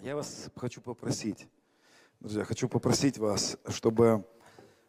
Я 0.00 0.14
вас 0.14 0.48
хочу 0.54 0.80
попросить, 0.80 1.48
друзья, 2.20 2.44
хочу 2.44 2.68
попросить 2.68 3.18
вас, 3.18 3.56
чтобы 3.68 4.24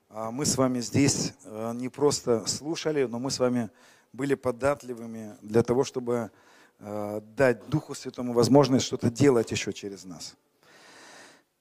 а, 0.07 0.29
мы 0.29 0.45
с 0.45 0.55
вами 0.55 0.81
здесь 0.81 1.33
а, 1.45 1.73
не 1.73 1.89
просто 1.89 2.45
слушали, 2.45 3.05
но 3.05 3.17
мы 3.17 3.31
с 3.31 3.39
вами 3.39 3.71
были 4.13 4.35
податливыми 4.35 5.35
для 5.41 5.63
того, 5.63 5.83
чтобы 5.83 6.29
а, 6.77 7.21
дать 7.21 7.67
Духу 7.69 7.95
Святому 7.95 8.33
возможность 8.33 8.85
что-то 8.85 9.09
делать 9.09 9.49
еще 9.49 9.73
через 9.73 10.05
нас. 10.05 10.35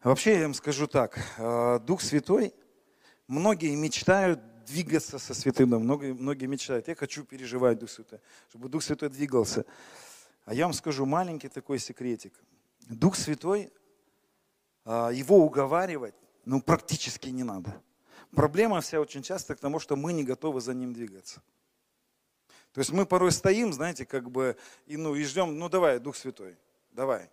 Вообще 0.02 0.40
я 0.40 0.42
вам 0.42 0.52
скажу 0.52 0.86
так, 0.86 1.18
Дух 1.86 2.02
Святой, 2.02 2.52
многие 3.28 3.74
мечтают 3.76 4.40
двигаться 4.66 5.18
со 5.18 5.32
Святым 5.32 5.70
Духом, 5.70 5.84
многие, 5.84 6.12
многие 6.12 6.46
мечтают, 6.46 6.86
я 6.86 6.94
хочу 6.94 7.24
переживать 7.24 7.78
Дух 7.78 7.88
Святой, 7.88 8.20
чтобы 8.50 8.68
Дух 8.68 8.82
Святой 8.82 9.08
двигался. 9.08 9.64
А 10.44 10.52
я 10.52 10.64
вам 10.64 10.74
скажу 10.74 11.06
маленький 11.06 11.48
такой 11.48 11.78
секретик. 11.78 12.34
Дух 12.88 13.16
Святой, 13.16 13.72
его 14.84 15.38
уговаривать, 15.38 16.14
ну, 16.44 16.62
практически 16.62 17.28
не 17.28 17.44
надо. 17.44 17.82
Проблема 18.34 18.80
вся 18.80 19.00
очень 19.00 19.22
часто 19.22 19.54
к 19.54 19.60
тому, 19.60 19.78
что 19.78 19.96
мы 19.96 20.12
не 20.12 20.24
готовы 20.24 20.60
за 20.60 20.74
ним 20.74 20.92
двигаться. 20.92 21.42
То 22.72 22.80
есть 22.80 22.90
мы 22.92 23.06
порой 23.06 23.32
стоим, 23.32 23.72
знаете, 23.72 24.04
как 24.04 24.30
бы, 24.30 24.56
и, 24.86 24.96
ну, 24.96 25.14
и 25.14 25.24
ждем, 25.24 25.58
ну 25.58 25.68
давай, 25.68 25.98
Дух 25.98 26.16
Святой, 26.16 26.56
давай. 26.90 27.30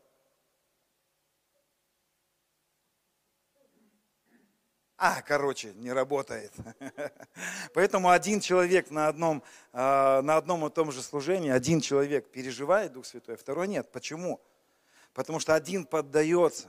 А, 4.97 5.21
короче, 5.21 5.73
не 5.73 5.91
работает. 5.91 6.53
Поэтому 7.73 8.09
один 8.09 8.39
человек 8.39 8.89
на 8.91 9.07
одном, 9.09 9.43
а, 9.73 10.21
на 10.21 10.37
одном 10.37 10.65
и 10.65 10.69
том 10.69 10.91
же 10.91 11.01
служении, 11.01 11.51
один 11.51 11.81
человек 11.81 12.31
переживает 12.31 12.93
Дух 12.93 13.05
Святой, 13.05 13.35
а 13.35 13.37
второй 13.37 13.67
нет. 13.67 13.91
Почему? 13.91 14.41
Потому 15.15 15.39
что 15.39 15.55
один 15.55 15.85
поддается. 15.85 16.67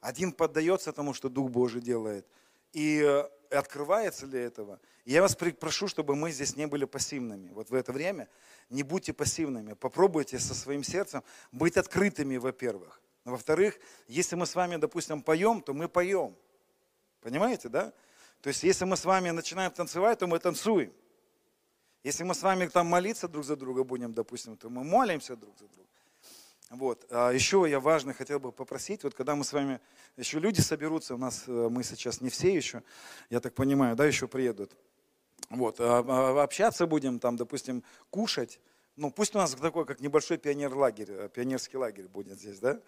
Один 0.00 0.32
поддается 0.32 0.90
тому, 0.92 1.12
что 1.12 1.28
Дух 1.28 1.50
Божий 1.50 1.82
делает. 1.82 2.26
И 2.72 3.00
э, 3.00 3.28
открывается 3.54 4.26
ли 4.26 4.40
этого. 4.40 4.80
я 5.04 5.20
вас 5.20 5.36
прошу, 5.36 5.86
чтобы 5.86 6.16
мы 6.16 6.32
здесь 6.32 6.56
не 6.56 6.66
были 6.66 6.86
пассивными. 6.86 7.50
Вот 7.50 7.68
в 7.68 7.74
это 7.74 7.92
время 7.92 8.28
не 8.70 8.82
будьте 8.82 9.12
пассивными. 9.12 9.74
Попробуйте 9.74 10.38
со 10.38 10.54
своим 10.54 10.82
сердцем 10.82 11.22
быть 11.52 11.76
открытыми, 11.76 12.38
во-первых. 12.38 13.02
Во-вторых, 13.24 13.78
если 14.06 14.34
мы 14.34 14.46
с 14.46 14.54
вами, 14.54 14.76
допустим, 14.76 15.22
поем, 15.22 15.60
то 15.60 15.74
мы 15.74 15.88
поем. 15.88 16.34
Понимаете, 17.20 17.68
да? 17.68 17.92
То 18.40 18.48
есть, 18.48 18.62
если 18.62 18.86
мы 18.86 18.96
с 18.96 19.04
вами 19.04 19.28
начинаем 19.28 19.70
танцевать, 19.72 20.18
то 20.18 20.26
мы 20.26 20.38
танцуем. 20.38 20.90
Если 22.02 22.24
мы 22.24 22.34
с 22.34 22.42
вами 22.42 22.66
там 22.68 22.86
молиться 22.86 23.28
друг 23.28 23.44
за 23.44 23.56
друга 23.56 23.84
будем, 23.84 24.14
допустим, 24.14 24.56
то 24.56 24.70
мы 24.70 24.84
молимся 24.84 25.36
друг 25.36 25.58
за 25.58 25.68
друга. 25.68 25.88
Вот. 26.70 27.06
А 27.10 27.30
еще 27.30 27.64
я 27.68 27.80
важно 27.80 28.12
хотел 28.12 28.40
бы 28.40 28.52
попросить, 28.52 29.02
вот 29.02 29.14
когда 29.14 29.34
мы 29.34 29.44
с 29.44 29.52
вами, 29.52 29.80
еще 30.16 30.38
люди 30.38 30.60
соберутся, 30.60 31.14
у 31.14 31.18
нас 31.18 31.44
э, 31.46 31.68
мы 31.70 31.82
сейчас 31.82 32.20
не 32.20 32.28
все 32.28 32.54
еще, 32.54 32.82
я 33.30 33.40
так 33.40 33.54
понимаю, 33.54 33.96
да, 33.96 34.04
еще 34.04 34.28
приедут. 34.28 34.76
Вот. 35.48 35.80
А, 35.80 36.04
а, 36.06 36.42
общаться 36.42 36.86
будем, 36.86 37.20
там, 37.20 37.36
допустим, 37.36 37.82
кушать. 38.10 38.60
Ну, 38.96 39.10
пусть 39.10 39.34
у 39.34 39.38
нас 39.38 39.54
такой, 39.54 39.86
как 39.86 40.00
небольшой 40.00 40.36
пионер-лагерь, 40.36 41.10
э, 41.10 41.28
пионерский 41.32 41.78
лагерь 41.78 42.08
будет 42.08 42.38
здесь, 42.38 42.58
да? 42.58 42.80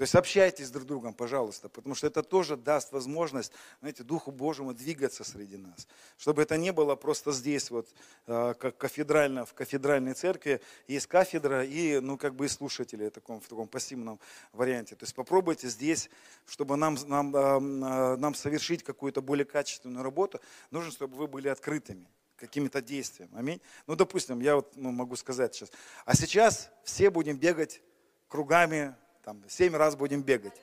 То 0.00 0.04
есть 0.04 0.14
общайтесь 0.14 0.70
друг 0.70 0.84
с 0.84 0.86
другом, 0.86 1.12
пожалуйста, 1.12 1.68
потому 1.68 1.94
что 1.94 2.06
это 2.06 2.22
тоже 2.22 2.56
даст 2.56 2.90
возможность, 2.90 3.52
знаете, 3.80 4.02
Духу 4.02 4.30
Божьему 4.30 4.72
двигаться 4.72 5.24
среди 5.24 5.58
нас. 5.58 5.86
Чтобы 6.16 6.40
это 6.40 6.56
не 6.56 6.72
было 6.72 6.96
просто 6.96 7.32
здесь, 7.32 7.70
вот, 7.70 7.86
э, 8.26 8.54
как 8.58 8.78
кафедрально, 8.78 9.44
в 9.44 9.52
кафедральной 9.52 10.14
церкви 10.14 10.62
есть 10.88 11.06
кафедра 11.06 11.66
и, 11.66 12.00
ну, 12.00 12.16
как 12.16 12.34
бы 12.34 12.46
и 12.46 12.48
слушатели 12.48 13.08
в 13.08 13.10
таком, 13.10 13.42
в 13.42 13.46
таком 13.46 13.68
пассивном 13.68 14.18
варианте. 14.54 14.96
То 14.96 15.02
есть 15.02 15.14
попробуйте 15.14 15.68
здесь, 15.68 16.08
чтобы 16.46 16.78
нам, 16.78 16.96
нам, 17.06 17.36
э, 17.36 18.16
нам 18.16 18.34
совершить 18.34 18.82
какую-то 18.82 19.20
более 19.20 19.44
качественную 19.44 20.02
работу, 20.02 20.40
нужно, 20.70 20.92
чтобы 20.92 21.14
вы 21.18 21.26
были 21.26 21.48
открытыми 21.48 22.08
какими-то 22.36 22.80
действиями. 22.80 23.32
Аминь. 23.36 23.60
Ну, 23.86 23.96
допустим, 23.96 24.40
я 24.40 24.56
вот 24.56 24.72
ну, 24.76 24.92
могу 24.92 25.14
сказать 25.16 25.54
сейчас. 25.54 25.70
А 26.06 26.16
сейчас 26.16 26.70
все 26.84 27.10
будем 27.10 27.36
бегать 27.36 27.82
кругами 28.28 28.96
там 29.22 29.42
семь 29.48 29.76
раз 29.76 29.96
будем 29.96 30.22
бегать. 30.22 30.60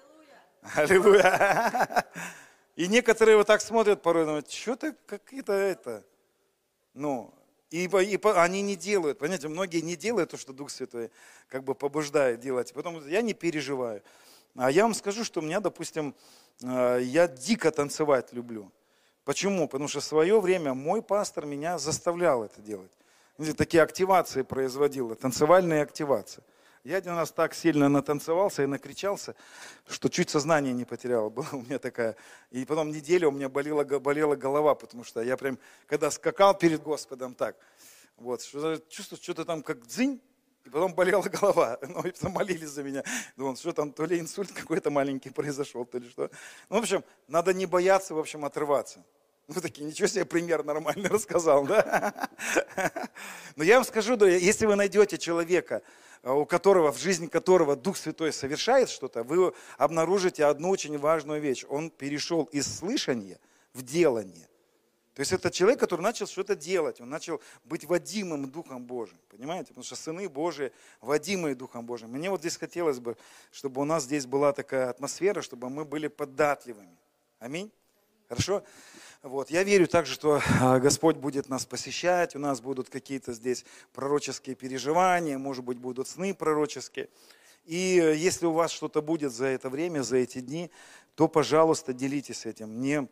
Аллилуйя. 0.76 2.06
И 2.76 2.88
некоторые 2.88 3.38
вот 3.38 3.48
так 3.48 3.62
смотрят 3.62 4.02
порой, 4.02 4.26
думают, 4.26 4.52
что-то 4.52 4.96
какие-то 5.08 5.54
это, 5.54 6.04
ну, 6.94 7.34
и, 7.72 7.86
и 7.86 8.20
они 8.36 8.62
не 8.62 8.76
делают, 8.76 9.20
понимаете, 9.20 9.48
многие 9.48 9.82
не 9.82 9.96
делают 9.96 10.30
то, 10.32 10.38
что 10.38 10.54
Дух 10.54 10.70
Святой 10.70 11.12
как 11.50 11.64
бы 11.64 11.76
побуждает 11.76 12.40
делать. 12.40 12.74
Потом 12.74 13.06
я 13.08 13.22
не 13.22 13.34
переживаю. 13.34 14.04
А 14.56 14.72
я 14.72 14.84
вам 14.84 14.94
скажу, 14.94 15.24
что 15.24 15.42
у 15.42 15.44
меня, 15.44 15.60
допустим, 15.60 16.16
э, 16.64 17.00
я 17.04 17.28
дико 17.28 17.72
танцевать 17.72 18.32
люблю. 18.32 18.72
Почему? 19.26 19.68
Потому 19.68 19.88
что 19.88 20.00
в 20.00 20.04
свое 20.04 20.40
время 20.40 20.74
мой 20.74 21.02
пастор 21.02 21.46
меня 21.46 21.78
заставлял 21.78 22.44
это 22.44 22.62
делать. 22.62 22.92
Такие 23.58 23.84
активации 23.84 24.44
производил, 24.44 25.14
танцевальные 25.16 25.82
активации. 25.82 26.44
Я 26.88 26.96
один 26.96 27.16
раз 27.16 27.34
так 27.34 27.54
сильно 27.54 27.90
натанцевался 27.90 28.64
и 28.64 28.66
накричался, 28.66 29.36
что 29.90 30.08
чуть 30.08 30.30
сознание 30.30 30.74
не 30.74 30.86
потерял. 30.86 31.30
Была 31.38 31.50
у 31.52 31.60
меня 31.60 31.80
такая. 31.80 32.16
И 32.50 32.64
потом 32.64 32.92
неделю 32.92 33.28
у 33.28 33.32
меня 33.32 33.50
болела, 33.50 33.84
болела 33.84 34.38
голова, 34.38 34.74
потому 34.74 35.04
что 35.04 35.22
я 35.22 35.36
прям, 35.36 35.60
когда 35.86 36.10
скакал 36.10 36.58
перед 36.58 36.82
Господом 36.82 37.36
так, 37.36 37.58
вот, 38.16 38.42
чувствую, 38.88 39.22
что-то 39.22 39.44
там 39.44 39.64
как 39.64 39.86
дзынь, 39.86 40.22
и 40.64 40.70
потом 40.70 40.96
болела 40.96 41.24
голова. 41.42 41.78
Ну, 41.82 42.04
и 42.04 42.12
потом 42.12 42.32
молились 42.32 42.70
за 42.70 42.84
меня. 42.84 43.04
Думал, 43.36 43.58
что 43.58 43.74
там, 43.74 43.92
то 43.92 44.06
ли 44.06 44.18
инсульт 44.18 44.54
какой-то 44.54 44.90
маленький 44.90 45.30
произошел, 45.42 45.84
то 45.84 45.98
ли 45.98 46.08
что. 46.08 46.32
Ну, 46.70 46.78
в 46.78 46.80
общем, 46.80 47.04
надо 47.28 47.54
не 47.54 47.66
бояться, 47.66 48.16
в 48.16 48.18
общем, 48.18 48.46
отрываться. 48.46 49.04
Ну, 49.50 49.60
такие, 49.60 49.86
ничего 49.86 50.08
себе, 50.08 50.24
пример 50.24 50.64
нормальный 50.64 51.10
рассказал, 51.10 51.66
да? 51.66 52.30
Но 53.58 53.66
я 53.66 53.76
вам 53.76 53.84
скажу, 53.84 54.16
если 54.26 54.66
вы 54.66 54.78
найдете 54.78 55.18
человека, 55.18 55.84
у 56.24 56.46
которого, 56.46 56.92
в 56.92 56.98
жизни 56.98 57.28
которого 57.28 57.76
Дух 57.76 57.98
Святой 57.98 58.34
совершает 58.34 58.90
что-то, 58.90 59.24
вы 59.24 59.54
обнаружите 59.78 60.46
одну 60.46 60.70
очень 60.70 60.98
важную 60.98 61.42
вещь. 61.42 61.66
Он 61.70 61.90
перешел 61.90 62.46
из 62.46 62.78
слышания 62.78 63.40
в 63.74 63.84
делание. 63.84 64.48
То 65.18 65.22
есть 65.22 65.32
это 65.32 65.50
человек, 65.50 65.80
который 65.80 66.02
начал 66.02 66.28
что-то 66.28 66.56
делать, 66.56 67.02
он 67.02 67.10
начал 67.10 67.42
быть 67.64 67.86
водимым 67.86 68.52
Духом 68.52 68.84
Божиим, 68.84 69.18
понимаете? 69.30 69.70
Потому 69.70 69.84
что 69.84 69.96
сыны 69.96 70.30
Божии 70.30 70.72
водимые 71.02 71.56
Духом 71.56 71.88
Божиим. 71.88 72.12
Мне 72.12 72.30
вот 72.30 72.42
здесь 72.42 72.56
хотелось 72.56 73.00
бы, 73.00 73.18
чтобы 73.52 73.82
у 73.82 73.84
нас 73.84 74.04
здесь 74.04 74.28
была 74.28 74.54
такая 74.54 74.92
атмосфера, 74.92 75.42
чтобы 75.42 75.72
мы 75.72 75.86
были 75.86 76.08
податливыми. 76.08 76.96
Аминь. 77.40 77.72
Хорошо? 78.30 78.64
Вот. 79.24 79.50
Я 79.50 79.64
верю 79.64 79.88
также, 79.88 80.14
что 80.14 80.42
а, 80.62 80.80
Господь 80.80 81.18
будет 81.18 81.50
нас 81.50 81.66
посещать, 81.66 82.36
у 82.36 82.40
нас 82.40 82.62
будут 82.62 82.90
какие-то 82.90 83.34
здесь 83.34 83.66
пророческие 83.94 84.56
переживания, 84.56 85.38
может 85.38 85.66
быть, 85.66 85.80
будут 85.80 86.08
сны 86.08 86.34
пророческие. 86.34 87.10
И 87.66 88.16
если 88.18 88.46
у 88.46 88.54
вас 88.54 88.72
что-то 88.72 89.02
будет 89.02 89.34
за 89.34 89.48
это 89.48 89.70
время, 89.70 90.02
за 90.02 90.18
эти 90.18 90.40
дни, 90.40 90.72
то, 91.16 91.28
пожалуйста, 91.28 91.94
делитесь 91.94 92.46
этим. 92.46 92.80
Не 92.80 93.10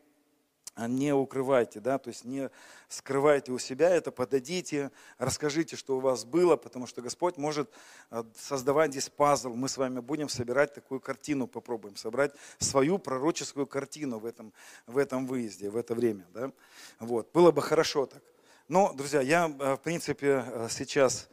не 0.78 1.14
укрывайте, 1.14 1.80
да, 1.80 1.98
то 1.98 2.10
есть 2.10 2.26
не 2.26 2.50
скрывайте 2.90 3.52
у 3.52 3.58
себя 3.58 3.90
это, 3.90 4.12
подадите, 4.12 4.92
расскажите, 5.18 5.76
что 5.76 5.98
у 5.98 6.00
вас 6.00 6.26
было, 6.26 6.58
потому 6.58 6.86
что 6.86 7.02
Господь 7.02 7.38
может 7.38 7.70
а, 8.10 8.26
создавать 8.38 8.92
здесь 8.92 9.10
пазл. 9.10 9.54
Мы 9.54 9.70
с 9.70 9.78
вами 9.78 10.02
будем 10.02 10.28
собирать 10.28 10.74
такую 10.74 11.00
картину, 11.00 11.48
попробуем 11.48 11.96
собрать 11.96 12.34
свою 12.60 13.00
пророческую 13.00 13.68
картину 13.68 14.20
в 14.20 14.26
этом, 14.26 14.52
в 14.86 14.98
этом 14.98 15.26
выезде, 15.28 15.70
в 15.70 15.78
это 15.78 15.96
время. 15.96 16.26
Да? 16.34 16.52
Вот. 17.00 17.32
Было 17.34 17.52
бы 17.52 17.62
хорошо 17.62 18.06
так. 18.06 18.22
Но, 18.68 18.94
друзья, 18.94 19.22
я, 19.22 19.46
а, 19.46 19.78
в 19.78 19.82
принципе, 19.82 20.44
сейчас 20.70 21.30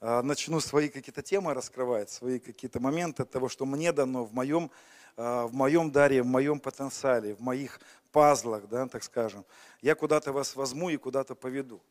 начну 0.00 0.60
свои 0.60 0.90
какие-то 0.90 1.22
темы 1.22 1.54
раскрывать, 1.54 2.10
свои 2.10 2.38
какие-то 2.38 2.80
моменты 2.80 3.24
того, 3.24 3.48
что 3.48 3.64
мне 3.64 3.92
дано 3.92 4.24
в 4.24 4.34
моем 4.34 4.70
в 5.16 5.50
моем 5.52 5.90
даре, 5.90 6.22
в 6.22 6.26
моем 6.26 6.60
потенциале, 6.60 7.34
в 7.34 7.40
моих 7.40 7.80
пазлах, 8.12 8.68
да, 8.68 8.86
так 8.86 9.02
скажем. 9.02 9.44
Я 9.82 9.94
куда-то 9.94 10.32
вас 10.32 10.56
возьму 10.56 10.90
и 10.90 10.96
куда-то 10.96 11.34
поведу. 11.34 11.82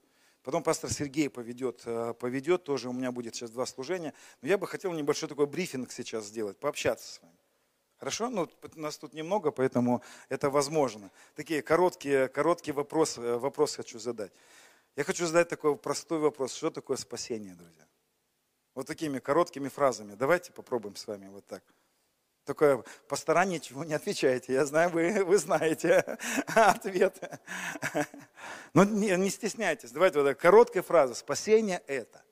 Потом 0.46 0.62
пастор 0.62 0.92
Сергей 0.92 1.28
поведет, 1.28 1.82
э, 1.86 2.14
поведет, 2.20 2.64
тоже 2.64 2.90
у 2.90 2.94
меня 2.94 3.12
будет 3.12 3.34
сейчас 3.34 3.50
два 3.50 3.66
служения. 3.66 4.14
Но 4.42 4.48
я 4.48 4.60
бы 4.60 4.68
хотел 4.68 4.94
небольшой 4.94 5.28
такой 5.28 5.48
брифинг 5.48 5.92
сейчас 5.92 6.26
сделать, 6.26 6.58
пообщаться 6.58 7.14
с 7.14 7.22
вами. 7.22 7.36
Хорошо? 7.98 8.30
Ну, 8.30 8.48
нас 8.76 9.00
тут 9.00 9.14
немного, 9.14 9.50
поэтому 9.50 10.04
это 10.30 10.52
возможно. 10.52 11.10
Такие 11.34 11.64
короткие, 11.64 12.28
короткие 12.28 12.76
вопросы, 12.76 13.22
э, 13.22 13.38
вопрос 13.38 13.76
хочу 13.76 13.98
задать. 13.98 14.32
Я 14.96 15.04
хочу 15.04 15.26
задать 15.26 15.50
такой 15.50 15.76
простой 15.76 16.20
вопрос. 16.20 16.54
Что 16.54 16.70
такое 16.70 16.98
спасение, 16.98 17.56
друзья? 17.56 17.88
Вот 18.76 18.86
такими 18.86 19.18
короткими 19.18 19.68
фразами. 19.68 20.14
Давайте 20.14 20.52
попробуем 20.52 20.96
с 20.96 21.08
вами 21.08 21.28
вот 21.28 21.46
так. 21.48 21.64
Только 22.46 22.84
пастора 23.08 23.44
ничего 23.44 23.84
не 23.84 23.96
отвечаете. 23.96 24.54
Я 24.54 24.66
знаю, 24.66 24.92
вы, 24.92 25.24
вы 25.26 25.38
знаете 25.38 26.18
ответ. 26.56 27.20
Но 28.74 28.84
не, 28.84 29.16
не 29.18 29.30
стесняйтесь. 29.30 29.92
Давайте 29.92 30.20
вот 30.20 30.26
так, 30.26 30.40
короткая 30.40 30.84
фраза. 30.84 31.16
Спасение 31.16 31.82
это 31.88 32.24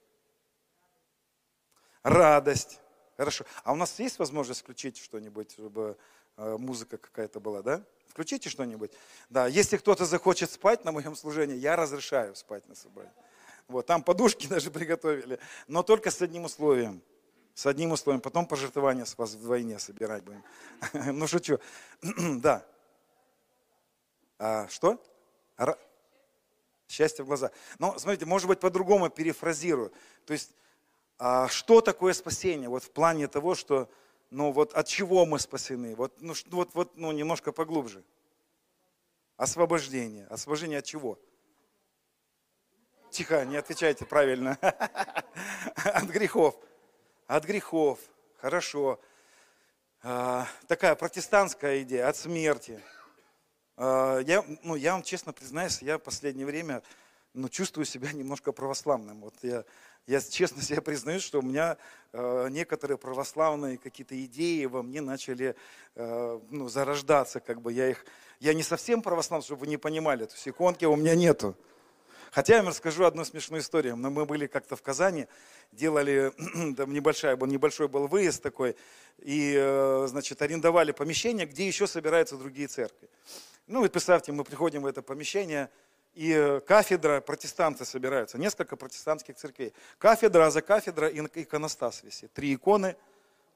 радость. 2.04 2.80
Хорошо. 3.18 3.45
А 3.63 3.74
у 3.74 3.75
нас 3.75 3.98
есть 4.00 4.19
возможность 4.19 4.62
включить 4.62 4.98
что-нибудь, 4.98 5.51
чтобы 5.51 5.98
э, 6.38 6.57
музыка 6.57 6.98
какая-то 6.98 7.39
была, 7.39 7.62
да? 7.62 7.83
Включите 8.07 8.50
что-нибудь. 8.50 8.92
Да, 9.30 9.48
если 9.48 9.77
кто-то 9.77 10.06
захочет 10.06 10.51
спать 10.51 10.86
на 10.86 10.92
моем 10.92 11.15
служении, 11.15 11.56
я 11.56 11.75
разрешаю 11.75 12.36
спать 12.36 12.68
на 12.68 12.75
собрании. 12.75 13.13
Вот, 13.68 13.86
там 13.88 14.04
подушки 14.04 14.45
даже 14.50 14.69
приготовили, 14.69 15.39
но 15.68 15.81
только 15.81 16.12
с 16.12 16.21
одним 16.21 16.45
условием. 16.45 17.01
С 17.53 17.65
одним 17.65 17.91
условием. 17.91 18.21
Потом 18.21 18.47
пожертвования 18.47 19.05
с 19.05 19.17
вас 19.17 19.33
вдвойне 19.33 19.79
собирать 19.79 20.23
будем. 20.23 20.44
Ну, 21.13 21.27
шучу. 21.27 21.59
Да. 22.41 22.65
А, 24.39 24.67
что? 24.67 25.01
Счастье 26.88 27.23
в 27.23 27.27
глаза. 27.27 27.51
Но, 27.79 27.97
смотрите, 27.97 28.25
может 28.25 28.47
быть, 28.47 28.59
по-другому 28.59 29.09
перефразирую. 29.09 29.91
То 30.25 30.33
есть, 30.33 30.51
а 31.17 31.47
что 31.47 31.81
такое 31.81 32.13
спасение? 32.13 32.69
Вот 32.69 32.83
в 32.83 32.91
плане 32.91 33.27
того, 33.27 33.55
что, 33.55 33.89
ну 34.29 34.51
вот 34.51 34.73
от 34.73 34.88
чего 34.88 35.25
мы 35.25 35.39
спасены? 35.39 35.95
Вот, 35.95 36.13
ну, 36.19 36.33
вот, 36.51 36.73
вот 36.73 36.97
ну, 36.97 37.11
немножко 37.11 37.51
поглубже. 37.51 38.03
Освобождение. 39.38 40.27
Освобождение 40.27 40.79
от 40.79 40.85
чего? 40.85 41.19
Тихо, 43.09 43.45
не 43.45 43.57
отвечайте 43.57 44.05
правильно. 44.05 44.57
От 45.75 46.05
грехов. 46.05 46.55
От 47.27 47.45
грехов. 47.45 47.99
Хорошо. 48.37 48.99
А, 50.01 50.47
такая 50.67 50.95
протестантская 50.95 51.83
идея. 51.83 52.09
От 52.09 52.17
смерти. 52.17 52.81
А, 53.77 54.19
я, 54.19 54.43
ну, 54.63 54.75
я 54.75 54.93
вам 54.93 55.03
честно 55.03 55.31
признаюсь, 55.33 55.81
я 55.81 55.97
в 55.97 56.01
последнее 56.01 56.45
время 56.45 56.83
ну, 57.33 57.49
чувствую 57.49 57.85
себя 57.85 58.11
немножко 58.11 58.51
православным. 58.51 59.21
Вот 59.21 59.35
я, 59.41 59.63
я 60.05 60.19
честно 60.21 60.61
себе 60.61 60.81
признаюсь, 60.81 61.23
что 61.23 61.39
у 61.39 61.41
меня 61.41 61.77
э, 62.11 62.47
некоторые 62.49 62.97
православные 62.97 63.77
какие-то 63.77 64.21
идеи 64.25 64.65
во 64.65 64.83
мне 64.83 65.01
начали 65.01 65.55
э, 65.95 66.39
ну, 66.49 66.67
зарождаться. 66.67 67.39
Как 67.39 67.61
бы 67.61 67.71
я, 67.71 67.89
их, 67.89 68.05
я 68.39 68.53
не 68.53 68.63
совсем 68.63 69.01
православный, 69.01 69.45
чтобы 69.45 69.61
вы 69.61 69.67
не 69.67 69.77
понимали, 69.77 70.25
то 70.25 70.33
есть 70.33 70.47
иконки 70.47 70.85
у 70.85 70.95
меня 70.95 71.15
нету. 71.15 71.55
Хотя 72.33 72.56
я 72.56 72.59
вам 72.62 72.69
расскажу 72.69 73.03
одну 73.06 73.24
смешную 73.25 73.62
историю. 73.62 73.95
Мы 73.95 74.25
были 74.25 74.47
как-то 74.47 74.75
в 74.75 74.81
Казани, 74.81 75.27
делали, 75.71 76.33
там 76.75 76.91
небольшой, 76.91 77.38
небольшой 77.47 77.88
был 77.88 78.07
выезд 78.07 78.41
такой, 78.41 78.75
и, 79.19 79.53
э, 79.56 80.07
значит, 80.07 80.41
арендовали 80.41 80.94
помещение, 80.94 81.45
где 81.45 81.68
еще 81.68 81.85
собираются 81.85 82.35
другие 82.35 82.68
церкви. 82.68 83.07
Ну, 83.68 83.85
и 83.85 83.88
представьте, 83.88 84.31
мы 84.31 84.44
приходим 84.44 84.81
в 84.81 84.88
это 84.88 85.03
помещение, 85.03 85.69
и 86.15 86.31
э, 86.31 86.59
кафедра, 86.62 87.21
протестанты 87.21 87.85
собираются, 87.85 88.39
несколько 88.39 88.77
протестантских 88.77 89.36
церквей. 89.36 89.71
Кафедра, 90.00 90.47
а 90.47 90.51
за 90.51 90.63
кафедра 90.63 91.09
иконостас 91.09 92.01
висит. 92.01 92.33
Три 92.33 92.56
иконы, 92.56 92.95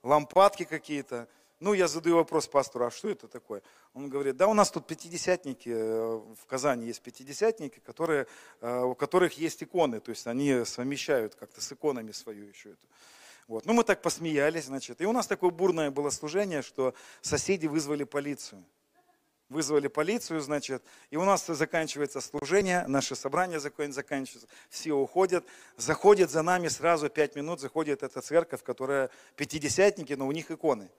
лампадки 0.04 0.66
какие-то, 0.66 1.28
ну, 1.60 1.74
я 1.74 1.88
задаю 1.88 2.18
вопрос 2.18 2.48
пастору, 2.48 2.86
а 2.86 2.92
что 2.92 3.10
это 3.10 3.28
такое? 3.28 3.64
Он 3.94 4.10
говорит, 4.10 4.38
да 4.38 4.48
у 4.48 4.54
нас 4.54 4.70
тут 4.70 4.86
пятидесятники, 4.86 5.70
э, 5.70 6.22
в 6.40 6.46
Казани 6.46 6.86
есть 6.86 7.02
пятидесятники, 7.02 7.80
которые, 7.80 8.28
э, 8.62 8.82
у 8.82 8.94
которых 8.94 9.38
есть 9.40 9.64
иконы, 9.64 10.00
то 10.00 10.12
есть 10.12 10.28
они 10.28 10.66
совмещают 10.66 11.36
как-то 11.36 11.60
с 11.60 11.72
иконами 11.72 12.12
свою 12.12 12.46
еще 12.46 12.72
эту. 12.72 12.88
Вот. 13.48 13.66
Ну, 13.66 13.74
мы 13.74 13.84
так 13.84 14.02
посмеялись, 14.02 14.66
значит. 14.66 15.02
И 15.02 15.06
у 15.06 15.14
нас 15.14 15.26
такое 15.26 15.52
бурное 15.52 15.90
было 15.90 16.10
служение, 16.10 16.62
что 16.62 16.94
соседи 17.22 17.66
вызвали 17.66 18.04
полицию. 18.04 18.64
Вызвали 19.50 19.88
полицию, 19.88 20.42
значит, 20.42 20.84
и 21.10 21.16
у 21.16 21.24
нас 21.24 21.48
заканчивается 21.48 22.20
служение, 22.20 22.86
наше 22.86 23.16
собрание 23.16 23.62
заканчивается, 23.62 24.46
все 24.70 24.92
уходят, 24.92 25.46
заходит 25.78 26.30
за 26.30 26.42
нами 26.42 26.68
сразу 26.68 27.10
пять 27.10 27.38
минут, 27.38 27.62
заходит 27.62 28.04
эта 28.04 28.22
церковь, 28.22 28.62
которая 28.62 29.10
пятидесятники, 29.38 30.12
но 30.14 30.28
у 30.28 30.34
них 30.34 30.52
иконы. 30.52 30.90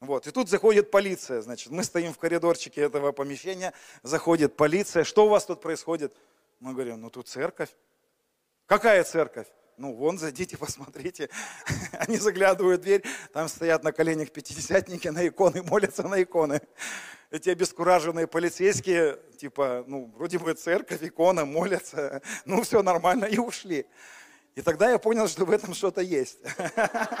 Вот. 0.00 0.26
И 0.26 0.30
тут 0.30 0.48
заходит 0.48 0.90
полиция, 0.90 1.40
значит, 1.40 1.72
мы 1.72 1.82
стоим 1.82 2.12
в 2.12 2.18
коридорчике 2.18 2.82
этого 2.82 3.12
помещения, 3.12 3.72
заходит 4.02 4.54
полиция, 4.56 5.04
что 5.04 5.26
у 5.26 5.28
вас 5.28 5.46
тут 5.46 5.62
происходит? 5.62 6.14
Мы 6.60 6.72
говорим, 6.72 7.00
ну 7.00 7.10
тут 7.10 7.28
церковь. 7.28 7.70
Какая 8.66 9.04
церковь? 9.04 9.46
Ну, 9.78 9.94
вон, 9.94 10.18
зайдите, 10.18 10.56
посмотрите. 10.58 11.30
Они 11.92 12.18
заглядывают 12.18 12.80
в 12.80 12.84
дверь, 12.84 13.04
там 13.32 13.48
стоят 13.48 13.84
на 13.84 13.92
коленях 13.92 14.30
пятидесятники 14.30 15.08
на 15.08 15.26
иконы, 15.26 15.62
молятся 15.62 16.02
на 16.02 16.22
иконы. 16.22 16.60
Эти 17.30 17.50
обескураженные 17.50 18.26
полицейские, 18.26 19.18
типа, 19.38 19.84
ну, 19.86 20.12
вроде 20.16 20.38
бы 20.38 20.52
церковь, 20.54 21.02
икона, 21.02 21.44
молятся, 21.44 22.22
ну, 22.44 22.62
все 22.62 22.82
нормально, 22.82 23.24
и 23.24 23.38
ушли. 23.38 23.86
И 24.56 24.62
тогда 24.62 24.90
я 24.90 24.98
понял, 24.98 25.28
что 25.28 25.44
в 25.44 25.50
этом 25.50 25.74
что-то 25.74 26.00
есть. 26.00 26.38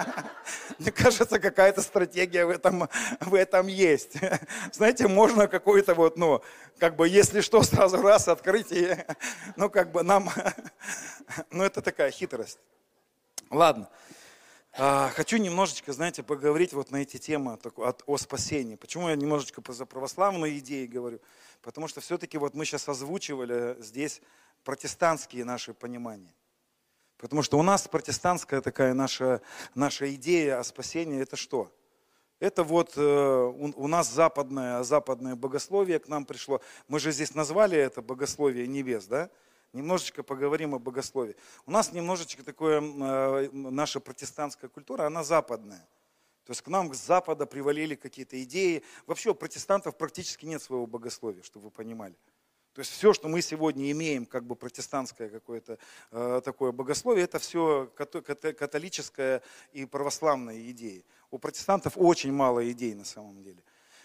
Мне 0.78 0.90
кажется, 0.90 1.38
какая-то 1.38 1.82
стратегия 1.82 2.46
в 2.46 2.50
этом, 2.50 2.88
в 3.20 3.34
этом 3.34 3.66
есть. 3.66 4.16
Знаете, 4.72 5.06
можно 5.06 5.46
какой-то 5.46 5.94
вот, 5.94 6.16
ну, 6.16 6.42
как 6.78 6.96
бы, 6.96 7.06
если 7.06 7.42
что, 7.42 7.62
сразу 7.62 8.00
раз 8.00 8.28
открыть 8.28 8.72
и, 8.72 8.96
ну, 9.56 9.68
как 9.68 9.92
бы 9.92 10.02
нам, 10.02 10.30
ну, 11.50 11.62
это 11.62 11.82
такая 11.82 12.10
хитрость. 12.10 12.58
Ладно. 13.50 13.90
А, 14.72 15.10
хочу 15.10 15.36
немножечко, 15.36 15.92
знаете, 15.92 16.22
поговорить 16.22 16.72
вот 16.72 16.90
на 16.90 17.02
эти 17.02 17.18
темы 17.18 17.58
о 18.06 18.16
спасении. 18.16 18.76
Почему 18.76 19.10
я 19.10 19.14
немножечко 19.14 19.60
за 19.74 19.84
православные 19.84 20.58
идеи 20.58 20.86
говорю? 20.86 21.20
Потому 21.60 21.86
что 21.86 22.00
все-таки 22.00 22.38
вот 22.38 22.54
мы 22.54 22.64
сейчас 22.64 22.88
озвучивали 22.88 23.76
здесь 23.78 24.22
протестантские 24.64 25.44
наши 25.44 25.74
понимания. 25.74 26.32
Потому 27.18 27.42
что 27.42 27.58
у 27.58 27.62
нас 27.62 27.88
протестантская 27.88 28.60
такая 28.60 28.94
наша, 28.94 29.40
наша 29.74 30.14
идея 30.14 30.58
о 30.58 30.64
спасении, 30.64 31.20
это 31.20 31.36
что? 31.36 31.72
Это 32.38 32.64
вот 32.64 32.92
э, 32.96 33.00
у 33.00 33.86
нас 33.88 34.12
западное, 34.12 34.82
западное 34.82 35.36
богословие 35.36 35.98
к 35.98 36.08
нам 36.08 36.26
пришло. 36.26 36.60
Мы 36.86 37.00
же 37.00 37.10
здесь 37.10 37.34
назвали 37.34 37.78
это 37.78 38.02
богословие 38.02 38.66
небес, 38.66 39.06
да? 39.06 39.30
Немножечко 39.72 40.22
поговорим 40.22 40.74
о 40.74 40.78
богословии. 40.78 41.34
У 41.64 41.70
нас 41.70 41.92
немножечко 41.92 42.44
такое, 42.44 42.82
э, 42.82 43.48
наша 43.52 44.00
протестантская 44.00 44.68
культура, 44.68 45.06
она 45.06 45.24
западная. 45.24 45.86
То 46.44 46.50
есть 46.50 46.60
к 46.60 46.68
нам 46.68 46.92
с 46.92 46.98
запада 46.98 47.46
привалили 47.46 47.94
какие-то 47.94 48.40
идеи. 48.42 48.84
Вообще 49.06 49.30
у 49.30 49.34
протестантов 49.34 49.96
практически 49.96 50.44
нет 50.44 50.62
своего 50.62 50.86
богословия, 50.86 51.42
чтобы 51.42 51.66
вы 51.66 51.70
понимали. 51.70 52.14
То 52.76 52.80
есть 52.80 52.92
все, 52.92 53.14
что 53.14 53.28
мы 53.28 53.40
сегодня 53.40 53.90
имеем, 53.90 54.26
как 54.26 54.44
бы 54.44 54.54
протестантское 54.54 55.30
какое-то 55.30 55.78
э, 56.10 56.42
такое 56.44 56.72
богословие, 56.72 57.24
это 57.24 57.38
все 57.38 57.90
католическое 57.96 59.42
и 59.72 59.86
православная 59.86 60.60
идеи. 60.72 61.02
У 61.30 61.38
протестантов 61.38 61.94
очень 61.96 62.34
мало 62.34 62.70
идей 62.70 62.92
на 62.92 63.06
самом 63.06 63.42
деле. 63.42 63.62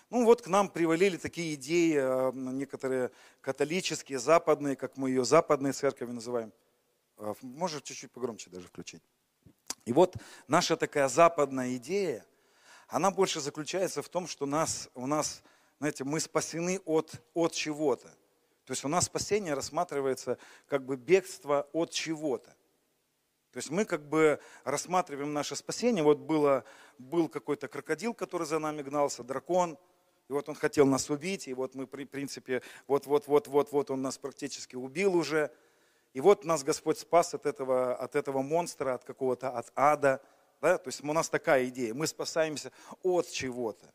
Ну 0.10 0.24
вот 0.24 0.42
к 0.42 0.48
нам 0.48 0.70
привалили 0.70 1.18
такие 1.18 1.56
идеи, 1.56 1.98
э, 1.98 2.32
некоторые 2.34 3.12
католические, 3.42 4.20
западные, 4.20 4.78
как 4.78 4.96
мы 4.96 5.10
ее 5.10 5.26
западные 5.26 5.74
церкви 5.74 6.06
называем. 6.06 6.54
Э, 7.18 7.34
может 7.42 7.84
чуть-чуть 7.84 8.14
погромче 8.14 8.50
даже 8.50 8.70
включить. 8.70 9.04
И 9.84 9.92
вот 9.92 10.16
наша 10.48 10.78
такая 10.78 11.10
западная 11.10 11.76
идея, 11.76 12.26
она 12.88 13.12
больше 13.12 13.42
заключается 13.42 14.02
в 14.02 14.08
том, 14.08 14.28
что 14.28 14.46
нас, 14.46 14.88
у 14.96 15.08
нас, 15.08 15.44
знаете, 15.80 16.06
мы 16.06 16.22
спасены 16.22 16.80
от, 16.86 17.22
от 17.34 17.52
чего-то. 17.52 18.10
То 18.72 18.74
есть 18.74 18.86
у 18.86 18.88
нас 18.88 19.08
спасение 19.08 19.54
рассматривается 19.54 20.38
как 20.70 20.86
бы 20.86 20.96
бегство 20.96 21.68
от 21.74 21.92
чего-то. 21.92 22.56
То 23.52 23.58
есть 23.58 23.70
мы 23.70 23.84
как 23.84 24.08
бы 24.08 24.40
рассматриваем 24.64 25.34
наше 25.34 25.58
спасение. 25.58 26.06
Вот 26.06 26.20
было, 26.20 26.64
был 26.98 27.28
какой-то 27.28 27.68
крокодил, 27.68 28.14
который 28.14 28.48
за 28.48 28.60
нами 28.60 28.82
гнался, 28.82 29.26
дракон, 29.26 29.78
и 30.30 30.32
вот 30.32 30.48
он 30.48 30.56
хотел 30.56 30.86
нас 30.86 31.10
убить, 31.10 31.50
и 31.50 31.54
вот 31.54 31.76
мы, 31.76 31.86
в 31.86 31.90
принципе, 32.06 32.62
вот-вот-вот-вот-вот 32.88 33.92
он 33.92 34.02
нас 34.04 34.18
практически 34.18 34.78
убил 34.78 35.18
уже. 35.18 35.52
И 36.14 36.22
вот 36.22 36.46
нас 36.46 36.64
Господь 36.64 36.98
спас 36.98 37.34
от 37.34 37.46
этого, 37.46 37.94
от 37.94 38.16
этого 38.16 38.42
монстра, 38.42 38.94
от 38.94 39.04
какого-то, 39.04 39.50
от 39.50 39.70
ада. 39.76 40.22
Да? 40.62 40.78
То 40.78 40.88
есть 40.88 41.04
у 41.04 41.12
нас 41.12 41.28
такая 41.28 41.68
идея, 41.68 41.94
мы 41.94 42.08
спасаемся 42.08 42.72
от 43.04 43.30
чего-то. 43.30 43.88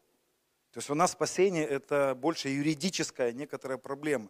То 0.73 0.81
есть 0.81 0.91
у 0.91 0.95
нас 0.95 1.13
спасение 1.13 1.65
это 1.65 2.15
больше 2.15 2.51
юридическая 2.51 3.33
некоторая 3.33 3.79
проблема. 3.79 4.29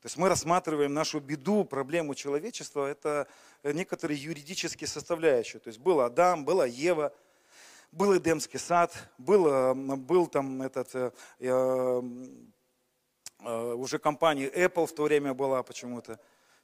То 0.00 0.06
есть 0.06 0.16
мы 0.16 0.30
рассматриваем 0.30 0.94
нашу 0.94 1.20
беду, 1.20 1.64
проблему 1.64 2.14
человечества, 2.14 2.86
это 2.86 3.28
некоторые 3.62 4.22
юридические 4.22 4.88
составляющие. 4.88 5.60
То 5.60 5.68
есть 5.68 5.78
был 5.78 6.00
Адам, 6.00 6.46
была 6.46 6.64
Ева, 6.64 7.12
был 7.92 8.16
Эдемский 8.16 8.58
сад, 8.58 8.94
был, 9.18 9.74
был 9.74 10.26
там 10.26 10.62
этот, 10.62 10.94
э, 10.94 11.10
э, 11.40 12.02
э, 13.40 13.72
уже 13.74 13.98
компания 13.98 14.48
Apple 14.48 14.86
в 14.86 14.94
то 14.94 15.02
время 15.02 15.34
была 15.34 15.62
почему-то. 15.62 16.18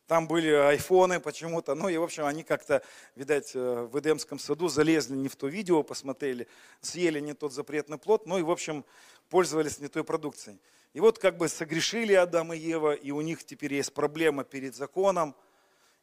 Там 0.06 0.28
были 0.28 0.52
айфоны 0.52 1.18
почему-то. 1.18 1.74
Ну 1.74 1.88
и, 1.88 1.96
в 1.96 2.02
общем, 2.04 2.26
они 2.26 2.44
как-то, 2.44 2.82
видать, 3.16 3.52
э, 3.54 3.88
в 3.90 3.98
Эдемском 3.98 4.38
саду 4.38 4.68
залезли 4.68 5.16
не 5.16 5.28
в 5.28 5.36
то 5.36 5.48
видео, 5.48 5.82
посмотрели, 5.82 6.46
съели 6.80 7.18
не 7.20 7.34
тот 7.34 7.52
запретный 7.52 7.98
плод, 7.98 8.24
ну 8.24 8.38
и, 8.38 8.42
в 8.42 8.50
общем, 8.50 8.84
пользовались 9.28 9.78
не 9.78 9.88
той 9.88 10.04
продукцией. 10.04 10.58
И 10.96 11.00
вот 11.00 11.18
как 11.18 11.36
бы 11.36 11.46
согрешили 11.46 12.14
Адам 12.14 12.54
и 12.54 12.56
Ева, 12.56 12.94
и 12.94 13.10
у 13.10 13.20
них 13.20 13.44
теперь 13.44 13.74
есть 13.74 13.92
проблема 13.92 14.44
перед 14.44 14.74
законом. 14.74 15.36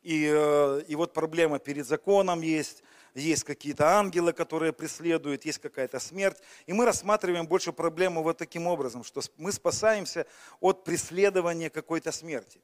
и, 0.04 0.30
э, 0.32 0.84
и 0.88 0.96
вот 0.96 1.14
проблема 1.14 1.58
перед 1.58 1.88
законом 1.88 2.42
есть, 2.42 2.84
есть 3.16 3.44
какие-то 3.44 3.88
ангелы, 3.98 4.34
которые 4.34 4.72
преследуют, 4.72 5.46
есть 5.46 5.58
какая-то 5.58 6.00
смерть. 6.00 6.38
И 6.68 6.74
мы 6.74 6.86
рассматриваем 6.86 7.48
больше 7.48 7.74
проблему 7.74 8.22
вот 8.22 8.38
таким 8.38 8.68
образом, 8.68 9.04
что 9.04 9.22
мы 9.38 9.52
спасаемся 9.52 10.28
от 10.60 10.84
преследования 10.84 11.72
какой-то 11.72 12.12
смерти. 12.12 12.62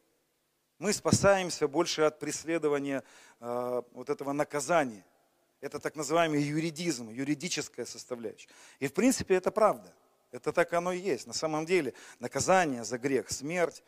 Мы 0.78 0.94
спасаемся 0.94 1.68
больше 1.68 2.04
от 2.04 2.20
преследования 2.20 3.04
э, 3.40 3.82
вот 3.94 4.12
этого 4.12 4.34
наказания. 4.34 5.04
Это 5.62 5.80
так 5.80 5.96
называемый 5.96 6.44
юридизм, 6.44 7.10
юридическая 7.10 7.88
составляющая. 7.88 8.50
И 8.80 8.88
в 8.88 8.94
принципе 8.94 9.34
это 9.34 9.50
правда. 9.50 9.92
Это 10.32 10.52
так 10.52 10.74
оно 10.74 10.92
и 10.92 11.00
есть. 11.00 11.28
На 11.28 11.34
самом 11.34 11.66
деле 11.66 11.94
наказание 12.20 12.84
за 12.84 12.98
грех, 12.98 13.32
смерть. 13.32 13.84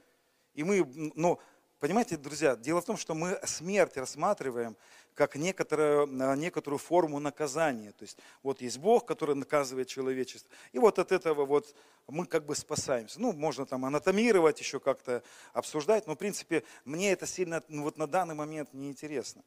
И 0.53 0.63
мы, 0.63 0.85
ну, 1.15 1.39
Понимаете, 1.81 2.15
друзья, 2.15 2.55
дело 2.55 2.79
в 2.79 2.85
том, 2.85 2.95
что 2.95 3.15
мы 3.15 3.39
смерть 3.43 3.97
рассматриваем 3.97 4.77
как 5.15 5.35
некоторую, 5.35 6.03
а, 6.21 6.35
некоторую 6.35 6.77
форму 6.77 7.17
наказания. 7.17 7.91
То 7.93 8.03
есть 8.03 8.19
вот 8.43 8.61
есть 8.61 8.77
Бог, 8.77 9.07
который 9.07 9.33
наказывает 9.33 9.87
человечество. 9.87 10.47
И 10.73 10.77
вот 10.77 10.99
от 10.99 11.11
этого 11.11 11.43
вот 11.43 11.75
мы 12.07 12.27
как 12.27 12.45
бы 12.45 12.55
спасаемся. 12.55 13.19
Ну, 13.19 13.33
можно 13.33 13.65
там 13.65 13.83
анатомировать, 13.83 14.59
еще 14.59 14.79
как-то 14.79 15.23
обсуждать, 15.53 16.05
но 16.05 16.13
в 16.13 16.19
принципе 16.19 16.63
мне 16.85 17.13
это 17.13 17.25
сильно 17.25 17.63
ну, 17.67 17.81
вот 17.81 17.97
на 17.97 18.05
данный 18.05 18.35
момент 18.35 18.71
не 18.73 18.87
интересно. 18.87 19.41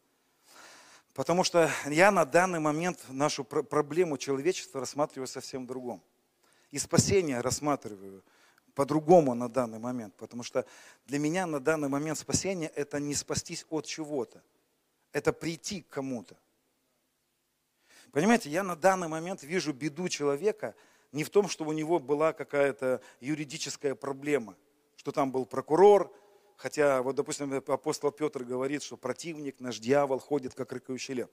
Потому 1.14 1.44
что 1.44 1.70
я 1.86 2.10
на 2.10 2.24
данный 2.24 2.58
момент 2.58 2.98
нашу 3.10 3.44
проблему 3.44 4.18
человечества 4.18 4.80
рассматриваю 4.80 5.28
совсем 5.28 5.68
другом. 5.68 6.02
И 6.74 6.78
спасение 6.80 7.40
рассматриваю 7.40 8.24
по-другому 8.74 9.32
на 9.36 9.48
данный 9.48 9.78
момент, 9.78 10.12
потому 10.16 10.42
что 10.42 10.66
для 11.06 11.20
меня 11.20 11.46
на 11.46 11.60
данный 11.60 11.88
момент 11.88 12.18
спасение– 12.18 12.68
это 12.74 12.98
не 12.98 13.14
спастись 13.14 13.64
от 13.70 13.86
чего-то, 13.86 14.42
это 15.12 15.32
прийти 15.32 15.82
к 15.82 15.88
кому-то. 15.88 16.36
Понимаете, 18.10 18.50
я 18.50 18.64
на 18.64 18.74
данный 18.74 19.06
момент 19.06 19.44
вижу 19.44 19.72
беду 19.72 20.08
человека 20.08 20.74
не 21.12 21.22
в 21.22 21.30
том, 21.30 21.48
что 21.48 21.64
у 21.64 21.72
него 21.72 22.00
была 22.00 22.32
какая-то 22.32 23.00
юридическая 23.20 23.94
проблема, 23.94 24.56
что 24.96 25.12
там 25.12 25.30
был 25.30 25.46
прокурор, 25.46 26.12
хотя, 26.56 27.02
вот, 27.02 27.14
допустим, 27.14 27.54
апостол 27.54 28.10
Петр 28.10 28.42
говорит, 28.42 28.82
что 28.82 28.96
противник, 28.96 29.60
наш 29.60 29.78
дьявол, 29.78 30.18
ходит 30.18 30.54
как 30.54 30.72
рыкающий 30.72 31.14
лев. 31.14 31.28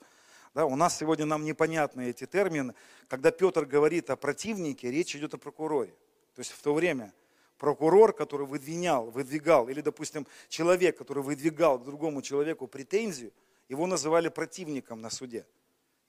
Да, 0.54 0.66
у 0.66 0.76
нас 0.76 0.98
сегодня 0.98 1.26
нам 1.26 1.46
непонятны 1.46 2.10
эти 2.10 2.26
термины. 2.26 2.74
Когда 3.08 3.32
Петр 3.32 3.66
говорит 3.66 4.10
о 4.10 4.18
противнике, 4.18 4.92
речь 4.92 5.16
идет 5.16 5.34
о 5.34 5.38
прокуроре. 5.38 5.94
То 6.36 6.40
есть 6.40 6.52
в 6.52 6.62
то 6.62 6.74
время 6.74 7.14
прокурор, 7.58 8.12
который 8.12 8.46
выдвинял, 8.46 9.10
выдвигал, 9.10 9.70
или, 9.70 9.82
допустим, 9.82 10.28
человек, 10.50 10.98
который 10.98 11.24
выдвигал 11.24 11.80
другому 11.80 12.22
человеку 12.22 12.68
претензию, 12.68 13.32
его 13.70 13.88
называли 13.88 14.28
противником 14.28 15.00
на 15.00 15.10
суде. 15.10 15.46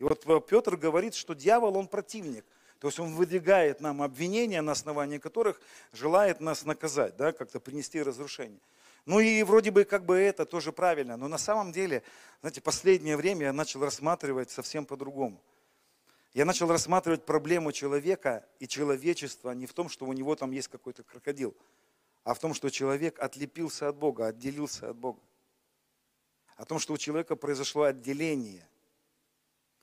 И 0.00 0.04
вот 0.04 0.26
э, 0.26 0.40
Петр 0.48 0.76
говорит, 0.76 1.14
что 1.14 1.34
дьявол, 1.34 1.76
он 1.76 1.86
противник. 1.86 2.44
То 2.80 2.88
есть 2.88 2.98
он 2.98 3.14
выдвигает 3.14 3.80
нам 3.80 4.02
обвинения, 4.02 4.60
на 4.60 4.72
основании 4.72 5.18
которых 5.18 5.60
желает 5.92 6.40
нас 6.40 6.64
наказать, 6.64 7.16
да, 7.16 7.30
как-то 7.30 7.60
принести 7.60 8.02
разрушение. 8.02 8.58
Ну 9.04 9.18
и 9.18 9.42
вроде 9.42 9.70
бы 9.70 9.84
как 9.84 10.04
бы 10.04 10.16
это 10.16 10.46
тоже 10.46 10.72
правильно, 10.72 11.16
но 11.16 11.26
на 11.26 11.38
самом 11.38 11.72
деле, 11.72 12.02
знаете, 12.40 12.60
последнее 12.60 13.16
время 13.16 13.46
я 13.46 13.52
начал 13.52 13.82
рассматривать 13.82 14.50
совсем 14.50 14.86
по-другому. 14.86 15.42
Я 16.34 16.44
начал 16.44 16.68
рассматривать 16.68 17.24
проблему 17.24 17.72
человека 17.72 18.46
и 18.60 18.68
человечества 18.68 19.50
не 19.50 19.66
в 19.66 19.74
том, 19.74 19.88
что 19.88 20.06
у 20.06 20.12
него 20.12 20.36
там 20.36 20.52
есть 20.52 20.68
какой-то 20.68 21.02
крокодил, 21.02 21.56
а 22.22 22.32
в 22.32 22.38
том, 22.38 22.54
что 22.54 22.70
человек 22.70 23.18
отлепился 23.18 23.88
от 23.88 23.96
Бога, 23.96 24.28
отделился 24.28 24.90
от 24.90 24.96
Бога. 24.96 25.20
О 26.56 26.64
том, 26.64 26.78
что 26.78 26.92
у 26.92 26.98
человека 26.98 27.34
произошло 27.34 27.82
отделение. 27.82 28.66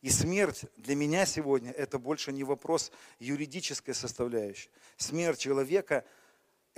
И 0.01 0.09
смерть 0.09 0.63
для 0.77 0.95
меня 0.95 1.25
сегодня 1.25 1.71
это 1.71 1.99
больше 1.99 2.31
не 2.31 2.45
вопрос 2.45 2.89
юридической 3.19 3.93
составляющей. 3.93 4.69
Смерть 4.95 5.39
человека– 5.39 6.05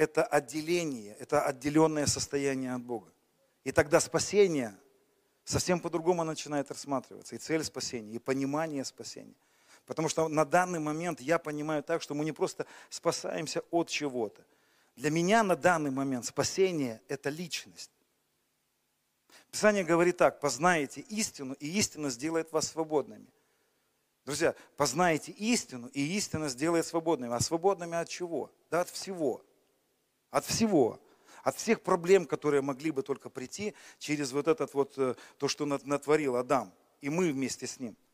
это 0.03 0.23
отделение, 0.23 1.15
это 1.19 1.45
отделенное 1.45 2.05
состояние 2.05 2.73
от 2.73 2.81
Бога. 2.81 3.11
И 3.63 3.71
тогда 3.71 3.99
спасение 3.99 4.75
совсем 5.43 5.79
по-другому 5.79 6.23
начинает 6.23 6.69
рассматриваться. 6.69 7.35
И 7.35 7.37
цель 7.37 7.63
спасения, 7.63 8.13
и 8.13 8.19
понимание 8.19 8.83
спасения– 8.85 9.35
Потому 9.85 10.09
что 10.09 10.27
на 10.27 10.45
данный 10.45 10.79
момент 10.79 11.21
я 11.21 11.39
понимаю 11.39 11.83
так, 11.83 12.01
что 12.01 12.13
мы 12.13 12.23
не 12.23 12.31
просто 12.31 12.65
спасаемся 12.89 13.61
от 13.71 13.89
чего-то. 13.89 14.41
Для 14.95 15.09
меня 15.09 15.43
на 15.43 15.55
данный 15.55 15.91
момент 15.91 16.25
спасение– 16.25 17.01
это 17.07 17.29
личность. 17.29 17.91
Писание 19.49 19.83
говорит 19.83 20.17
так, 20.17 20.39
познаете 20.39 21.01
истину, 21.01 21.55
и 21.55 21.67
истина 21.77 22.09
сделает 22.09 22.51
вас 22.51 22.69
свободными. 22.69 23.27
Друзья, 24.25 24.55
познаете 24.77 25.31
истину, 25.33 25.87
и 25.87 26.15
истина 26.15 26.47
сделает 26.47 26.85
свободными. 26.85 27.33
А 27.33 27.39
свободными 27.39 27.97
от 27.97 28.07
чего? 28.07 28.51
Да 28.69 28.81
от 28.81 28.89
всего. 28.89 29.43
От 30.31 30.45
всего. 30.45 30.99
От 31.43 31.55
всех 31.55 31.81
проблем, 31.81 32.25
которые 32.25 32.61
могли 32.61 32.91
бы 32.91 33.03
только 33.03 33.29
прийти 33.29 33.75
через 33.99 34.31
вот 34.31 34.47
этот 34.47 34.73
вот, 34.73 34.93
э, 34.97 35.15
то, 35.37 35.47
что 35.47 35.65
натворил 35.65 36.35
Адам. 36.35 36.73
И 37.01 37.09
мы 37.09 37.31
вместе 37.31 37.67
с 37.67 37.79
ним– 37.79 37.95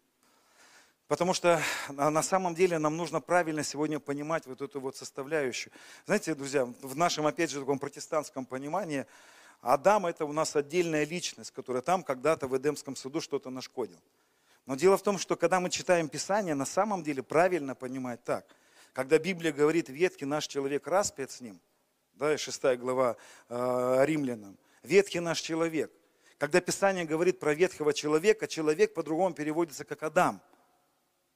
Потому 1.07 1.33
что 1.33 1.61
на 1.89 2.21
самом 2.21 2.53
деле 2.53 2.79
нам 2.79 2.97
нужно 2.97 3.21
правильно 3.21 3.63
сегодня 3.63 3.99
понимать 3.99 4.45
вот 4.45 4.61
эту 4.61 4.81
вот 4.81 4.97
составляющую. 4.97 5.71
Знаете, 6.05 6.35
друзья, 6.35 6.65
в 6.65 6.97
нашем, 6.97 7.25
опять 7.25 7.49
же, 7.49 7.61
таком 7.61 7.79
протестантском 7.79 8.45
понимании, 8.45 9.05
Адам 9.61 10.05
это 10.05 10.25
у 10.25 10.33
нас 10.33 10.55
отдельная 10.55 11.05
личность, 11.05 11.51
которая 11.51 11.81
там 11.81 12.03
когда-то 12.03 12.47
в 12.47 12.57
Эдемском 12.57 12.95
саду 12.97 13.21
что-то 13.21 13.49
нашкодил. 13.49 13.99
Но 14.65 14.75
дело 14.75 14.97
в 14.97 15.01
том, 15.01 15.17
что 15.17 15.37
когда 15.37 15.61
мы 15.61 15.69
читаем 15.69 16.09
Писание, 16.09 16.55
на 16.55 16.65
самом 16.65 17.03
деле 17.03 17.23
правильно 17.23 17.73
понимать 17.73 18.21
так. 18.25 18.45
Когда 18.91 19.17
Библия 19.17 19.53
говорит, 19.53 19.87
ветхий 19.87 20.25
наш 20.25 20.45
человек 20.47 20.87
распят 20.87 21.31
с 21.31 21.39
ним, 21.39 21.61
да, 22.17 22.33
и 22.33 22.37
6 22.37 22.77
глава 22.77 23.15
э, 23.49 24.05
римлянам, 24.05 24.57
ветхий 24.83 25.19
наш 25.19 25.41
человек. 25.41 25.91
Когда 26.37 26.61
Писание 26.61 27.05
говорит 27.05 27.39
про 27.39 27.53
ветхого 27.53 27.93
человека, 27.93 28.47
человек 28.47 28.93
по-другому 28.93 29.33
переводится 29.33 29.85
как 29.85 30.03
Адам– 30.03 30.41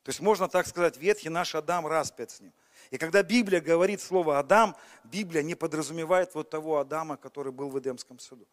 то 0.04 0.10
есть 0.10 0.20
можно 0.20 0.48
так 0.50 0.68
сказать, 0.68 0.98
ветхий 0.98 1.30
наш 1.30 1.54
Адам 1.54 1.86
распят 1.86 2.32
с 2.32 2.40
ним. 2.40 2.54
И 2.90 2.98
когда 2.98 3.22
Библия 3.22 3.62
говорит 3.62 4.02
слово 4.02 4.40
Адам, 4.40 4.76
Библия 5.04 5.44
не 5.44 5.54
подразумевает 5.54 6.34
вот 6.34 6.50
того 6.50 6.80
Адама, 6.80 7.18
который 7.18 7.52
был 7.52 7.70
в 7.70 7.80
Эдемском 7.80 8.18
саду. 8.18 8.48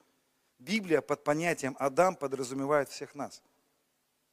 Библия 0.58 1.00
под 1.00 1.24
понятием 1.24 1.74
Адам 1.78 2.16
подразумевает 2.16 2.90
всех 2.90 3.14
нас. 3.14 3.42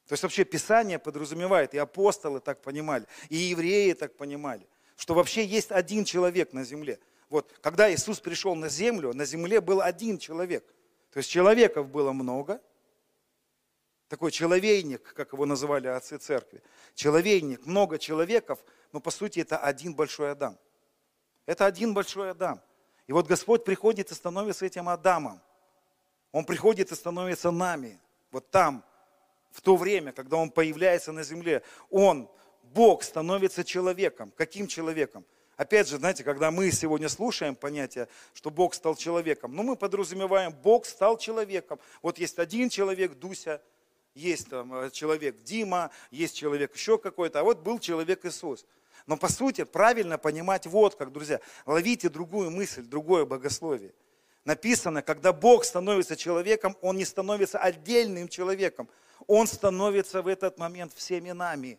То 0.06 0.12
есть 0.12 0.22
вообще 0.22 0.44
Писание 0.44 0.98
подразумевает, 0.98 1.74
и 1.74 1.78
апостолы 1.78 2.40
так 2.40 2.60
понимали, 2.60 3.06
и 3.28 3.36
евреи 3.36 3.92
так 3.94 4.16
понимали, 4.16 4.66
что 4.96 5.14
вообще 5.14 5.44
есть 5.44 5.72
один 5.72 6.04
человек 6.04 6.52
на 6.52 6.64
земле. 6.64 7.00
Вот, 7.28 7.52
когда 7.60 7.92
Иисус 7.92 8.20
пришел 8.20 8.54
на 8.54 8.68
землю, 8.68 9.12
на 9.12 9.24
земле 9.24 9.60
был 9.60 9.80
один 9.80 10.18
человек. 10.18 10.64
То 11.10 11.18
есть 11.18 11.30
человеков 11.30 11.88
было 11.88 12.12
много– 12.12 12.60
такой 14.08 14.30
человейник, 14.30 15.14
как 15.14 15.32
его 15.32 15.46
называли 15.46 15.88
отцы 15.88 16.18
церкви. 16.18 16.62
Человейник, 16.94 17.66
много 17.66 17.98
человеков, 17.98 18.64
но 18.92 19.00
по 19.00 19.10
сути 19.10 19.40
это 19.40 19.58
один 19.58 19.94
большой 19.94 20.32
Адам. 20.32 20.58
Это 21.44 21.66
один 21.66 21.92
большой 21.92 22.30
Адам. 22.30 22.60
И 23.06 23.12
вот 23.12 23.26
Господь 23.26 23.64
приходит 23.64 24.10
и 24.10 24.14
становится 24.14 24.66
этим 24.66 24.88
Адамом. 24.88 25.40
Он 26.32 26.44
приходит 26.44 26.92
и 26.92 26.94
становится 26.94 27.50
нами. 27.50 28.00
Вот 28.30 28.50
там, 28.50 28.84
в 29.50 29.60
то 29.60 29.76
время, 29.76 30.12
когда 30.12 30.36
Он 30.36 30.50
появляется 30.50 31.12
на 31.12 31.22
земле, 31.22 31.62
Он, 31.90 32.28
Бог, 32.62 33.02
становится 33.02 33.64
человеком. 33.64 34.32
Каким 34.36 34.66
человеком? 34.66 35.24
Опять 35.56 35.88
же, 35.88 35.96
знаете, 35.96 36.22
когда 36.22 36.50
мы 36.50 36.70
сегодня 36.70 37.08
слушаем 37.08 37.54
понятие, 37.54 38.08
что 38.34 38.50
Бог 38.50 38.74
стал 38.74 38.94
человеком, 38.94 39.54
ну 39.54 39.62
мы 39.62 39.76
подразумеваем, 39.76 40.52
Бог 40.52 40.84
стал 40.84 41.16
человеком. 41.16 41.78
Вот 42.02 42.18
есть 42.18 42.38
один 42.38 42.68
человек, 42.68 43.14
Дуся, 43.14 43.62
есть 44.14 44.50
там 44.50 44.74
э, 44.74 44.90
человек 44.90 45.42
Дима, 45.42 45.90
есть 46.10 46.36
человек 46.36 46.74
еще 46.74 46.98
какой-то, 46.98 47.40
а 47.40 47.42
вот 47.42 47.60
был 47.60 47.78
человек 47.78 48.26
Иисус. 48.26 48.66
Но 49.06 49.16
по 49.16 49.28
сути 49.28 49.64
правильно 49.64 50.18
понимать 50.18 50.66
вот 50.66 50.94
как, 50.94 51.10
друзья, 51.10 51.40
ловите 51.64 52.10
другую 52.10 52.50
мысль, 52.50 52.82
другое 52.82 53.24
богословие. 53.24 53.94
Написано, 54.44 55.00
когда 55.00 55.32
Бог 55.32 55.64
становится 55.64 56.16
человеком, 56.16 56.76
Он 56.82 56.96
не 56.96 57.04
становится 57.06 57.58
отдельным 57.58 58.28
человеком, 58.28 58.88
Он 59.26 59.46
становится 59.46 60.20
в 60.20 60.28
этот 60.28 60.58
момент 60.58 60.92
всеми 60.94 61.30
нами. 61.30 61.78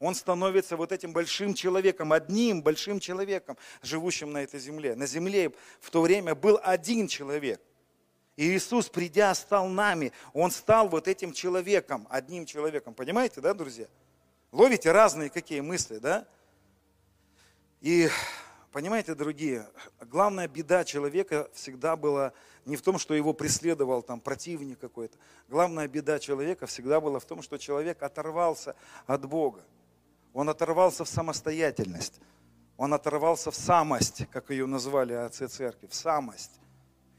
Он 0.00 0.14
становится 0.14 0.76
вот 0.76 0.92
этим 0.92 1.12
большим 1.12 1.54
человеком, 1.54 2.12
одним 2.12 2.62
большим 2.62 3.00
человеком, 3.00 3.56
живущим 3.82 4.32
на 4.32 4.42
этой 4.42 4.60
земле. 4.60 4.94
На 4.94 5.06
земле 5.06 5.52
в 5.80 5.90
то 5.90 6.02
время 6.02 6.34
был 6.34 6.60
один 6.62 7.08
человек. 7.08 7.60
И 8.36 8.56
Иисус, 8.56 8.88
придя, 8.88 9.34
стал 9.34 9.66
нами. 9.68 10.12
Он 10.32 10.52
стал 10.52 10.88
вот 10.88 11.08
этим 11.08 11.32
человеком, 11.32 12.06
одним 12.10 12.46
человеком. 12.46 12.94
Понимаете, 12.94 13.40
да, 13.40 13.52
друзья? 13.54 13.86
Ловите 14.52 14.92
разные 14.92 15.30
какие 15.30 15.60
мысли, 15.60 15.98
да? 15.98 16.26
И 17.80 18.08
Понимаете, 18.70 19.14
другие, 19.14 19.66
главная 20.02 20.46
беда 20.46 20.84
человека 20.84 21.48
всегда 21.54 21.96
была 21.96 22.32
не 22.66 22.76
в 22.76 22.82
том, 22.82 22.98
что 22.98 23.14
его 23.14 23.32
преследовал 23.32 24.02
там 24.02 24.20
противник 24.20 24.78
какой-то. 24.78 25.16
Главная 25.48 25.88
беда 25.88 26.18
человека 26.18 26.66
всегда 26.66 27.00
была 27.00 27.18
в 27.18 27.24
том, 27.24 27.40
что 27.40 27.56
человек 27.56 28.02
оторвался 28.02 28.76
от 29.06 29.24
Бога. 29.24 29.64
Он 30.38 30.48
оторвался 30.48 31.04
в 31.04 31.08
самостоятельность. 31.08 32.20
Он 32.76 32.94
оторвался 32.94 33.50
в 33.50 33.56
самость, 33.56 34.22
как 34.30 34.50
ее 34.50 34.66
назвали 34.66 35.12
отцы 35.12 35.48
церкви, 35.48 35.88
в 35.88 35.94
самость. 35.96 36.60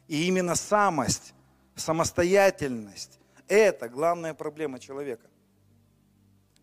И 0.07 0.25
именно 0.25 0.55
самость, 0.55 1.33
самостоятельность– 1.75 3.19
это 3.49 3.89
главная 3.89 4.33
проблема 4.33 4.79
человека. 4.79 5.27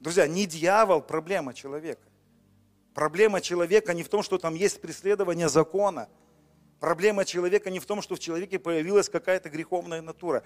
Друзья, 0.01 0.27
не 0.27 0.47
дьявол– 0.47 1.03
проблема 1.07 1.53
человека. 1.53 2.09
Проблема 2.95 3.43
человека 3.43 3.93
не 3.93 4.03
в 4.03 4.09
том, 4.09 4.23
что 4.23 4.39
там 4.39 4.55
есть 4.55 4.81
преследование 4.81 5.51
закона. 5.51 6.09
Проблема 6.81 7.27
человека 7.27 7.69
не 7.69 7.81
в 7.81 7.85
том, 7.85 8.01
что 8.01 8.15
в 8.15 8.19
человеке 8.19 8.59
появилась 8.59 9.11
какая-то 9.11 9.51
греховная 9.51 10.01
натура. 10.01 10.43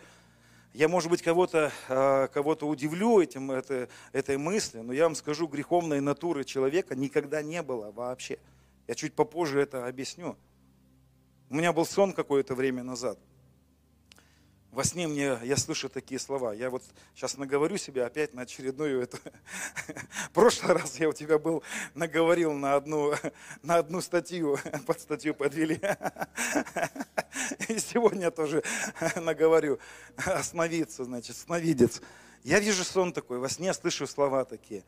Я, 0.72 0.86
может 0.86 1.10
быть, 1.10 1.20
кого-то 1.20 1.72
э, 1.88 2.28
кого 2.32 2.52
удивлю 2.52 3.20
этим, 3.20 3.50
это, 3.50 3.88
этой 4.12 4.36
мыслью, 4.36 4.84
но 4.84 4.92
я 4.92 5.04
вам 5.04 5.16
скажу, 5.16 5.48
греховной 5.48 6.00
натуры 6.00 6.44
человека 6.44 6.94
никогда 6.94 7.42
не 7.42 7.62
было 7.62 7.90
вообще. 7.90 8.38
Я 8.86 8.94
чуть 8.94 9.14
попозже 9.14 9.60
это 9.60 9.86
объясню. 9.86 10.36
У 11.48 11.54
меня 11.56 11.72
был 11.72 11.84
сон 11.84 12.12
какое-то 12.12 12.54
время 12.54 12.84
назад. 12.84 13.18
Во 14.70 14.84
сне 14.84 15.08
мне, 15.08 15.36
я 15.42 15.56
слышу 15.56 15.88
такие 15.88 16.20
слова. 16.20 16.52
Я 16.52 16.70
вот 16.70 16.84
сейчас 17.16 17.36
наговорю 17.36 17.76
себя 17.76 18.06
опять 18.06 18.34
на 18.34 18.42
очередную 18.42 19.02
эту. 19.02 19.18
Прошлый 20.32 20.74
раз 20.74 21.00
я 21.00 21.08
у 21.08 21.12
тебя 21.12 21.40
был, 21.40 21.64
наговорил 21.94 22.52
на 22.52 22.76
одну, 22.76 23.12
на 23.62 23.78
одну 23.78 24.00
статью, 24.00 24.58
под 24.86 25.00
статью 25.00 25.34
подвели. 25.34 25.80
И 27.68 27.80
сегодня 27.80 28.30
тоже 28.30 28.62
наговорю. 29.16 29.80
Остановиться, 30.16 31.02
значит, 31.02 31.36
сновидец. 31.36 32.00
Я 32.44 32.60
вижу 32.60 32.84
сон 32.84 33.12
такой, 33.12 33.40
во 33.40 33.48
сне 33.48 33.74
слышу 33.74 34.06
слова 34.06 34.44
такие. 34.44 34.84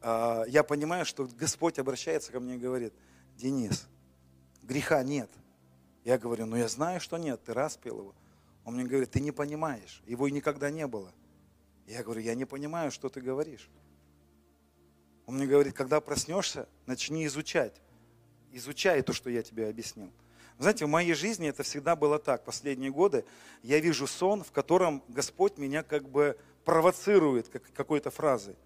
А, 0.00 0.42
я 0.48 0.64
понимаю, 0.64 1.06
что 1.06 1.28
Господь 1.38 1.78
обращается 1.78 2.32
ко 2.32 2.40
мне 2.40 2.56
и 2.56 2.58
говорит, 2.58 2.92
Денис, 3.36 3.86
греха 4.64 5.00
нет. 5.04 5.30
Я 6.02 6.18
говорю, 6.18 6.46
ну 6.46 6.56
я 6.56 6.66
знаю, 6.66 7.00
что 7.00 7.16
нет, 7.16 7.44
ты 7.44 7.54
распил 7.54 8.00
его. 8.00 8.14
Он 8.64 8.74
мне 8.74 8.84
говорит, 8.84 9.10
ты 9.10 9.20
не 9.20 9.32
понимаешь, 9.32 10.02
его 10.06 10.28
никогда 10.28 10.70
не 10.70 10.86
было. 10.86 11.12
Я 11.86 12.02
говорю, 12.02 12.20
я 12.20 12.34
не 12.34 12.44
понимаю, 12.44 12.90
что 12.90 13.08
ты 13.08 13.20
говоришь. 13.20 13.68
Он 15.26 15.36
мне 15.36 15.46
говорит, 15.46 15.74
когда 15.74 16.00
проснешься, 16.00 16.68
начни 16.86 17.26
изучать. 17.26 17.80
Изучай 18.52 19.02
то, 19.02 19.12
что 19.12 19.30
я 19.30 19.42
тебе 19.42 19.68
объяснил. 19.68 20.10
Знаете, 20.58 20.86
в 20.86 20.88
моей 20.88 21.14
жизни 21.14 21.48
это 21.48 21.62
всегда 21.62 21.96
было 21.96 22.18
так. 22.18 22.44
Последние 22.44 22.90
годы 22.90 23.24
я 23.62 23.80
вижу 23.80 24.06
сон, 24.06 24.44
в 24.44 24.52
котором 24.52 25.02
Господь 25.08 25.58
меня 25.58 25.82
как 25.82 26.08
бы 26.08 26.38
провоцирует 26.64 27.48
как, 27.48 27.62
какой-то 27.72 28.10
фразой. 28.10 28.56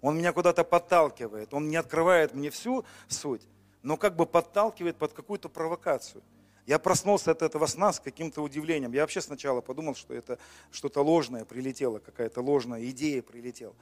Он 0.00 0.16
меня 0.16 0.32
куда-то 0.32 0.64
подталкивает. 0.64 1.52
Он 1.52 1.68
не 1.68 1.76
открывает 1.76 2.34
мне 2.34 2.50
всю 2.50 2.84
суть, 3.08 3.42
но 3.82 3.96
как 3.96 4.16
бы 4.16 4.26
подталкивает 4.26 4.96
под 4.96 5.12
какую-то 5.12 5.48
провокацию. 5.48 6.22
Я 6.66 6.78
проснулся 6.78 7.32
от 7.32 7.42
этого 7.42 7.66
сна 7.66 7.92
с 7.92 8.00
каким-то 8.00 8.42
удивлением. 8.42 8.92
Я 8.92 9.02
вообще 9.02 9.20
сначала 9.20 9.60
подумал, 9.60 9.94
что 9.94 10.14
это 10.14 10.38
что-то 10.70 11.02
ложное 11.02 11.44
прилетело, 11.44 11.98
какая-то 11.98 12.40
ложная 12.40 12.84
идея 12.86 13.22
прилетела. 13.22 13.74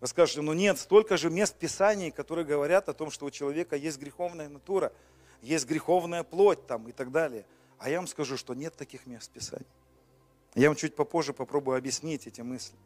Вы 0.00 0.06
скажете, 0.06 0.42
ну 0.42 0.52
нет, 0.52 0.78
столько 0.78 1.16
же 1.16 1.30
мест 1.30 1.56
Писаний, 1.56 2.12
которые 2.12 2.44
говорят 2.44 2.88
о 2.88 2.92
том, 2.92 3.10
что 3.10 3.26
у 3.26 3.30
человека 3.30 3.74
есть 3.74 3.98
греховная 3.98 4.48
натура, 4.48 4.92
есть 5.42 5.66
греховная 5.66 6.22
плоть 6.22 6.64
там 6.66 6.86
и 6.86 6.92
так 6.92 7.10
далее. 7.10 7.44
А 7.78 7.90
я 7.90 7.98
вам 7.98 8.06
скажу, 8.06 8.36
что 8.36 8.54
нет 8.54 8.74
таких 8.76 9.06
мест 9.06 9.30
Писаний. 9.30 9.66
Я 10.54 10.68
вам 10.68 10.76
чуть 10.76 10.94
попозже 10.94 11.32
попробую 11.32 11.76
объяснить 11.76 12.26
эти 12.28 12.40
мысли. 12.40 12.76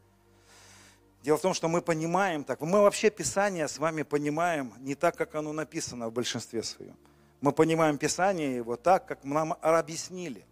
Дело 1.23 1.37
в 1.37 1.43
том, 1.43 1.55
что 1.55 1.69
мы 1.69 1.83
понимаем 1.83 2.43
так. 2.43 2.61
Мы 2.63 2.81
вообще 2.81 3.11
Писание 3.11 3.69
с 3.69 3.79
вами 3.79 4.03
понимаем 4.03 4.73
не 4.79 4.95
так, 4.95 5.17
как 5.17 5.35
оно 5.35 5.53
написано 5.53 6.09
в 6.09 6.13
большинстве 6.13 6.63
своем. 6.63 6.97
Мы 7.43 7.53
понимаем 7.53 7.99
Писание 7.99 8.57
его 8.57 8.77
так, 8.77 9.05
как 9.07 9.23
нам 9.25 9.55
объяснили. 9.61 10.47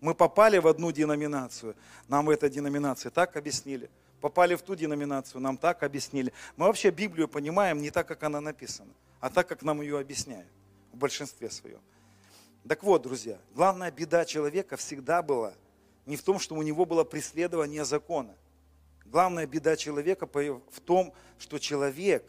Мы 0.00 0.14
попали 0.14 0.58
в 0.58 0.66
одну 0.66 0.90
деноминацию, 0.90 1.76
нам 2.08 2.26
в 2.26 2.30
этой 2.30 2.50
деноминации 2.50 3.10
так 3.10 3.36
объяснили. 3.36 3.88
Попали 4.20 4.56
в 4.56 4.62
ту 4.62 4.74
деноминацию, 4.74 5.40
нам 5.40 5.56
так 5.56 5.84
объяснили. 5.84 6.32
Мы 6.56 6.66
вообще 6.66 6.90
Библию 6.90 7.28
понимаем 7.28 7.80
не 7.80 7.90
так, 7.90 8.08
как 8.08 8.24
она 8.24 8.40
написана, 8.40 8.92
а 9.20 9.30
так, 9.30 9.46
как 9.46 9.62
нам 9.62 9.80
ее 9.80 10.00
объясняют 10.00 10.48
в 10.92 10.96
большинстве 10.96 11.48
своем. 11.50 11.80
Так 12.66 12.82
вот, 12.82 13.02
друзья, 13.02 13.38
главная 13.54 13.92
беда 13.92 14.24
человека 14.24 14.76
всегда 14.76 15.22
была 15.22 15.54
не 16.06 16.16
в 16.16 16.22
том, 16.22 16.40
что 16.40 16.56
у 16.56 16.62
него 16.62 16.84
было 16.84 17.04
преследование 17.04 17.84
закона– 17.84 18.34
Главная 19.10 19.44
беда 19.44 19.76
человека 19.76 20.28
в 20.32 20.80
том, 20.84 21.12
что 21.36 21.58
человек 21.58 22.24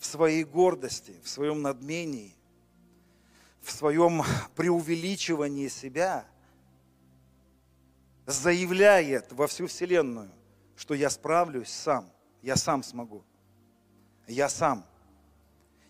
в 0.00 0.04
своей 0.04 0.42
гордости, 0.42 1.14
в 1.22 1.28
своем 1.28 1.62
надмении, 1.62 2.34
в 3.64 3.72
своем 3.72 4.22
преувеличивании 4.54 5.68
себя 5.68 6.26
заявляет 8.26 9.32
во 9.32 9.46
всю 9.46 9.66
Вселенную, 9.66 10.30
что 10.76 10.94
я 10.94 11.10
справлюсь 11.10 11.70
сам, 11.70 12.10
я 12.42 12.56
сам 12.56 12.82
смогу, 12.82 13.24
я 14.26 14.48
сам. 14.48 14.84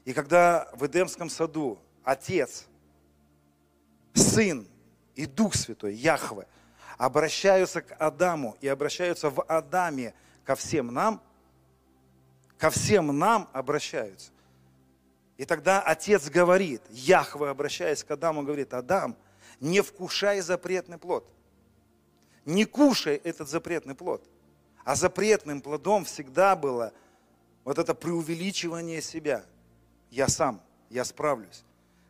И 0.04 0.12
когда 0.12 0.68
в 0.74 0.86
Эдемском 0.86 1.30
саду 1.30 1.78
Отец, 2.02 2.66
Сын 4.14 4.66
и 5.14 5.26
Дух 5.26 5.54
Святой, 5.54 5.94
Яхве– 5.94 6.46
обращаются 6.98 7.82
к 7.82 7.92
Адаму 7.98 8.56
и 8.60 8.68
обращаются 8.68 9.30
в 9.30 9.42
Адаме 9.42 10.14
ко 10.44 10.54
всем 10.54 10.88
нам, 10.92 11.22
ко 12.58 12.70
всем 12.70 13.16
нам 13.18 13.48
обращаются. 13.52 14.30
И 15.36 15.44
тогда 15.44 15.80
отец 15.80 16.28
говорит, 16.28 16.82
Яхве, 16.90 17.48
обращаясь 17.48 18.04
к 18.04 18.10
Адаму, 18.10 18.42
говорит, 18.42 18.72
Адам, 18.72 19.16
не 19.60 19.80
вкушай 19.80 20.40
запретный 20.40 20.98
плод. 20.98 21.28
Не 22.44 22.64
кушай 22.64 23.16
этот 23.16 23.48
запретный 23.48 23.94
плод. 23.94 24.22
А 24.84 24.94
запретным 24.94 25.60
плодом 25.60 26.04
всегда 26.04 26.54
было 26.54 26.92
вот 27.64 27.78
это 27.78 27.94
преувеличивание 27.94 29.00
себя. 29.00 29.44
Я 30.10 30.28
сам, 30.28 30.62
я 30.90 31.04
справлюсь. 31.04 31.64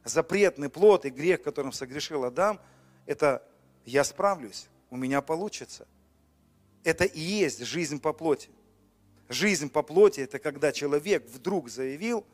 Запретный 0.04 0.68
плод 0.68 1.06
и 1.06 1.10
грех, 1.10 1.42
которым 1.42 1.72
согрешил 1.72 2.24
Адам, 2.24 2.60
это 3.06 3.42
я 3.84 4.04
справлюсь 4.04 4.68
у 4.90 4.96
меня 4.96 5.22
получится. 5.22 5.88
Это 6.84 7.04
и 7.04 7.20
есть 7.20 7.64
жизнь 7.64 8.00
по 8.00 8.12
плоти. 8.12 8.50
Жизнь 9.28 9.70
по 9.70 9.82
плоти– 9.82 10.20
это 10.22 10.38
когда 10.38 10.70
человек 10.70 11.26
вдруг 11.28 11.70
заявил 11.70 12.24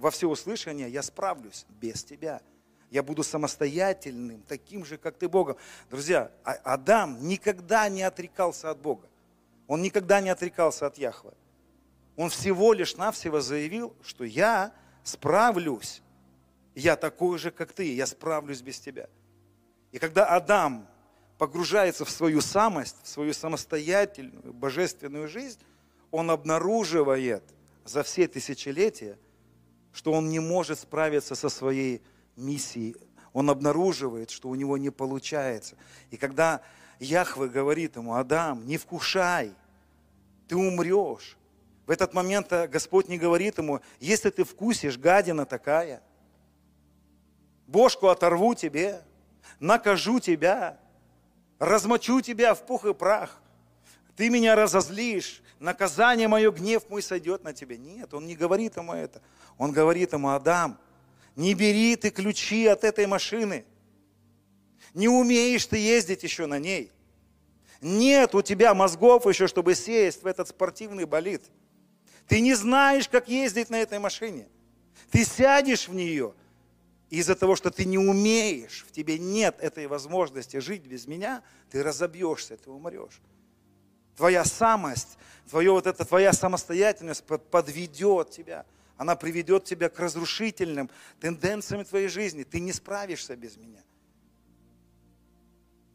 во 0.00 0.10
всеуслышание, 0.10 0.90
я 0.90 1.02
справлюсь 1.02 1.66
без 1.68 2.02
тебя. 2.02 2.40
Я 2.90 3.02
буду 3.02 3.22
самостоятельным, 3.22 4.42
таким 4.48 4.84
же, 4.84 4.96
как 4.96 5.16
ты 5.16 5.28
Богом. 5.28 5.56
Друзья, 5.90 6.32
а 6.42 6.52
Адам 6.64 7.28
никогда 7.28 7.88
не 7.88 8.02
отрекался 8.02 8.70
от 8.70 8.78
Бога. 8.78 9.08
Он 9.68 9.82
никогда 9.82 10.20
не 10.20 10.30
отрекался 10.30 10.86
от 10.86 10.98
Яхвы. 10.98 11.32
Он 12.16 12.30
всего 12.30 12.72
лишь 12.72 12.96
навсего 12.96 13.40
заявил, 13.40 13.94
что 14.02 14.24
я 14.24 14.72
справлюсь. 15.04 16.02
Я 16.74 16.96
такой 16.96 17.38
же, 17.38 17.50
как 17.52 17.72
ты, 17.72 17.94
я 17.94 18.06
справлюсь 18.06 18.62
без 18.62 18.80
тебя. 18.80 19.08
И 19.92 19.98
когда 19.98 20.26
Адам 20.26 20.88
погружается 21.38 22.04
в 22.04 22.10
свою 22.10 22.40
самость, 22.40 22.96
в 23.02 23.08
свою 23.08 23.32
самостоятельную, 23.32 24.52
божественную 24.52 25.28
жизнь, 25.28 25.60
он 26.10 26.30
обнаруживает 26.30 27.44
за 27.84 28.02
все 28.02 28.26
тысячелетия, 28.26 29.18
что 29.92 30.12
он 30.12 30.28
не 30.28 30.40
может 30.40 30.78
справиться 30.78 31.34
со 31.34 31.48
своей 31.48 32.02
миссией. 32.36 32.96
Он 33.32 33.50
обнаруживает, 33.50 34.30
что 34.30 34.48
у 34.48 34.54
него 34.54 34.76
не 34.76 34.90
получается. 34.90 35.76
И 36.10 36.16
когда 36.16 36.62
Яхве 36.98 37.48
говорит 37.48 37.96
ему, 37.96 38.14
Адам, 38.14 38.66
не 38.66 38.76
вкушай, 38.76 39.52
ты 40.48 40.56
умрешь. 40.56 41.36
В 41.86 41.90
этот 41.90 42.14
момент 42.14 42.52
Господь 42.68 43.08
не 43.08 43.18
говорит 43.18 43.58
ему, 43.58 43.80
если 43.98 44.30
ты 44.30 44.44
вкусишь, 44.44 44.98
гадина 44.98 45.46
такая, 45.46 46.02
бошку 47.66 48.08
оторву 48.08 48.54
тебе, 48.54 49.02
накажу 49.58 50.20
тебя, 50.20 50.78
размочу 51.58 52.20
тебя 52.20 52.54
в 52.54 52.64
пух 52.64 52.84
и 52.84 52.94
прах. 52.94 53.40
Ты 54.16 54.28
меня 54.28 54.54
разозлишь, 54.54 55.42
наказание 55.60 56.26
мое, 56.26 56.50
гнев 56.50 56.88
мой 56.88 57.02
сойдет 57.02 57.44
на 57.44 57.52
тебя. 57.52 57.76
Нет, 57.76 58.12
он 58.12 58.26
не 58.26 58.34
говорит 58.34 58.76
ему 58.76 58.92
это. 58.92 59.22
Он 59.58 59.70
говорит 59.70 60.12
ему, 60.12 60.30
Адам, 60.30 60.78
не 61.36 61.54
бери 61.54 61.94
ты 61.94 62.10
ключи 62.10 62.66
от 62.66 62.82
этой 62.82 63.06
машины. 63.06 63.64
Не 64.94 65.08
умеешь 65.08 65.66
ты 65.66 65.78
ездить 65.78 66.24
еще 66.24 66.46
на 66.46 66.58
ней. 66.58 66.90
Нет 67.80 68.34
у 68.34 68.42
тебя 68.42 68.74
мозгов 68.74 69.26
еще, 69.26 69.46
чтобы 69.46 69.74
сесть 69.74 70.22
в 70.22 70.26
этот 70.26 70.48
спортивный 70.48 71.04
болид. 71.04 71.42
Ты 72.26 72.40
не 72.40 72.54
знаешь, 72.54 73.08
как 73.08 73.28
ездить 73.28 73.70
на 73.70 73.80
этой 73.80 73.98
машине. 73.98 74.48
Ты 75.10 75.24
сядешь 75.24 75.88
в 75.88 75.94
нее, 75.94 76.34
из-за 77.10 77.34
того, 77.34 77.56
что 77.56 77.70
ты 77.70 77.84
не 77.84 77.98
умеешь, 77.98 78.86
в 78.88 78.92
тебе 78.92 79.18
нет 79.18 79.56
этой 79.60 79.88
возможности 79.88 80.58
жить 80.58 80.86
без 80.86 81.06
меня, 81.06 81.42
ты 81.70 81.82
разобьешься, 81.82 82.56
ты 82.56 82.70
умрешь. 82.70 83.20
Твоя 84.16 84.44
самость, 84.44 85.18
твое, 85.50 85.72
вот 85.72 85.86
это, 85.86 86.04
твоя 86.04 86.32
самостоятельность 86.32 87.24
подведет 87.24 88.30
тебя. 88.30 88.64
Она 88.96 89.16
приведет 89.16 89.64
тебя 89.64 89.88
к 89.88 89.98
разрушительным 89.98 90.90
тенденциям 91.20 91.84
твоей 91.84 92.08
жизни. 92.08 92.44
Ты 92.44 92.60
не 92.60 92.72
справишься 92.72 93.36
без 93.36 93.56
меня. 93.56 93.82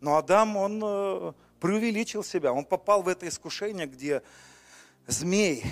Но 0.02 0.18
Адам, 0.18 0.58
он 0.58 0.82
э, 0.84 1.34
преувеличил 1.60 2.24
себя. 2.24 2.52
Он 2.52 2.66
попал 2.66 3.02
в 3.02 3.08
это 3.08 3.28
искушение, 3.28 3.88
где 3.88 4.22
змей 5.08 5.64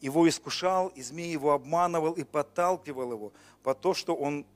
его 0.00 0.28
искушал, 0.28 0.88
и 0.88 1.02
змей 1.02 1.32
его 1.32 1.52
обманывал 1.52 2.12
и 2.12 2.24
подталкивал 2.24 3.12
его 3.12 3.32
по 3.62 3.74
то, 3.74 3.94
что 3.94 4.14
он 4.14 4.46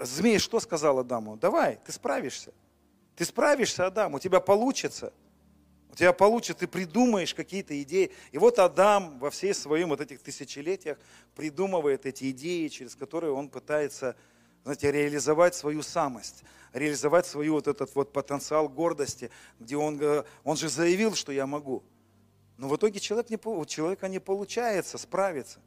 Змей 0.00 0.38
что 0.38 0.60
сказал 0.60 0.98
Адаму? 0.98 1.36
Давай, 1.36 1.78
ты 1.84 1.92
справишься. 1.92 2.52
Ты 3.16 3.24
справишься, 3.24 3.86
Адам, 3.86 4.14
у 4.14 4.18
тебя 4.18 4.40
получится. 4.40 5.12
Тебя 5.98 6.12
получится, 6.12 6.60
ты 6.60 6.68
придумаешь 6.68 7.34
какие-то 7.34 7.82
идеи. 7.82 8.12
И 8.30 8.38
вот 8.38 8.60
Адам 8.60 9.18
во 9.18 9.30
всей 9.30 9.52
своем 9.52 9.88
вот 9.88 10.00
этих 10.00 10.20
тысячелетиях 10.20 10.96
придумывает 11.34 12.06
эти 12.06 12.30
идеи, 12.30 12.68
через 12.68 12.94
которые 12.94 13.32
он 13.32 13.48
пытается, 13.48 14.14
знаете, 14.62 14.92
реализовать 14.92 15.56
свою 15.56 15.82
самость, 15.82 16.44
реализовать 16.72 17.26
свою 17.26 17.54
вот 17.54 17.66
этот 17.66 17.92
вот 17.96 18.12
потенциал 18.12 18.68
гордости, 18.68 19.32
где 19.58 19.76
он, 19.76 20.00
он 20.44 20.56
же 20.56 20.68
заявил, 20.68 21.16
что 21.16 21.32
я 21.32 21.48
могу. 21.48 21.82
Но 22.58 22.68
в 22.68 22.76
итоге 22.76 23.00
человек 23.00 23.30
не, 23.30 23.38
у 23.44 23.64
человека 23.64 24.06
не 24.06 24.20
получается 24.20 24.98
справиться. 24.98 25.58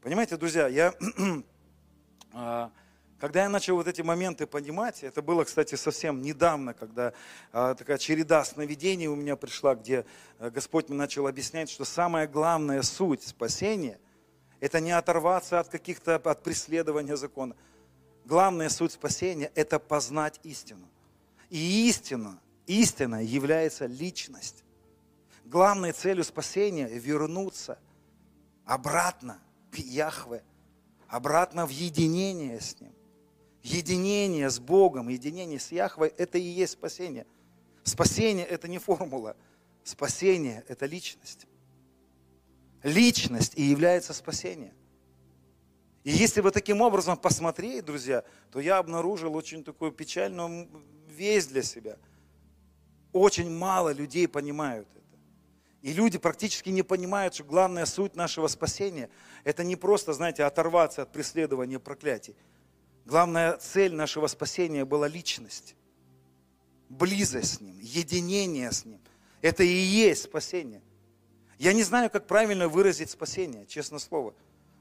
Понимаете, 0.00 0.38
друзья, 0.38 0.66
я 0.66 0.94
а, 2.32 2.72
когда 3.22 3.42
я 3.44 3.48
начал 3.48 3.76
вот 3.76 3.86
эти 3.86 4.02
моменты 4.02 4.48
понимать, 4.48 5.04
это 5.04 5.22
было, 5.22 5.44
кстати, 5.44 5.76
совсем 5.76 6.22
недавно, 6.22 6.74
когда 6.74 7.12
а, 7.52 7.76
такая 7.76 7.96
череда 7.96 8.44
сновидений 8.44 9.06
у 9.06 9.14
меня 9.14 9.36
пришла, 9.36 9.76
где 9.76 10.04
а, 10.40 10.50
Господь 10.50 10.88
мне 10.88 10.98
начал 10.98 11.28
объяснять, 11.28 11.70
что 11.70 11.84
самая 11.84 12.26
главная 12.26 12.82
суть 12.82 13.22
спасения– 13.22 14.00
это 14.60 14.80
не 14.80 14.90
оторваться 14.90 15.60
от 15.60 15.68
каких-то, 15.68 16.16
от 16.16 16.42
преследования 16.42 17.16
закона. 17.16 17.54
Главная 18.24 18.68
суть 18.68 18.90
спасения– 18.90 19.52
это 19.54 19.78
познать 19.78 20.40
истину. 20.42 20.88
И 21.48 21.88
истина, 21.88 22.40
истина 22.66 23.24
является 23.24 23.86
личность. 23.86 24.64
Главной 25.44 25.92
целью 25.92 26.24
спасения– 26.24 26.88
вернуться 26.92 27.78
обратно 28.64 29.38
к 29.70 29.78
Яхве, 29.78 30.42
обратно 31.06 31.66
в 31.66 31.70
единение 31.70 32.60
с 32.60 32.80
Ним 32.80 32.92
единение 33.62 34.50
с 34.50 34.58
Богом, 34.58 35.08
единение 35.08 35.58
с 35.58 35.72
Яхвой– 35.72 36.12
это 36.18 36.38
и 36.38 36.42
есть 36.42 36.72
спасение. 36.72 37.26
Спасение– 37.84 38.46
это 38.48 38.68
не 38.68 38.78
формула. 38.78 39.36
Спасение– 39.84 40.64
это 40.68 40.86
личность. 40.86 41.46
Личность 42.82 43.52
и 43.56 43.62
является 43.62 44.12
спасение. 44.12 44.74
И 46.04 46.10
если 46.10 46.40
вы 46.40 46.50
таким 46.50 46.80
образом 46.80 47.16
посмотреть, 47.16 47.84
друзья, 47.84 48.24
то 48.50 48.58
я 48.58 48.78
обнаружил 48.78 49.36
очень 49.36 49.62
такую 49.62 49.92
печальную 49.92 50.68
весть 51.08 51.50
для 51.50 51.62
себя. 51.62 51.96
Очень 53.12 53.50
мало 53.50 53.92
людей 53.92 54.26
понимают 54.26 54.88
это. 54.90 55.02
И 55.82 55.92
люди 55.92 56.18
практически 56.18 56.70
не 56.70 56.82
понимают, 56.82 57.34
что 57.34 57.44
главная 57.44 57.86
суть 57.86 58.16
нашего 58.16 58.48
спасения– 58.48 59.10
это 59.44 59.62
не 59.62 59.76
просто, 59.76 60.12
знаете, 60.12 60.42
оторваться 60.42 61.02
от 61.02 61.12
преследования 61.12 61.78
проклятий– 61.78 62.34
Главная 63.04 63.56
цель 63.56 63.94
нашего 63.94 64.26
спасения 64.28 64.84
была 64.84 65.08
личность, 65.08 65.74
близость 66.88 67.54
с 67.54 67.60
Ним, 67.60 67.78
единение 67.80 68.70
с 68.70 68.84
Ним. 68.84 69.00
Это 69.40 69.64
и 69.64 69.74
есть 69.74 70.24
спасение. 70.24 70.82
Я 71.58 71.72
не 71.72 71.82
знаю, 71.82 72.10
как 72.10 72.26
правильно 72.26 72.68
выразить 72.68 73.10
спасение, 73.10 73.66
честно 73.66 73.98
слово. 73.98 74.34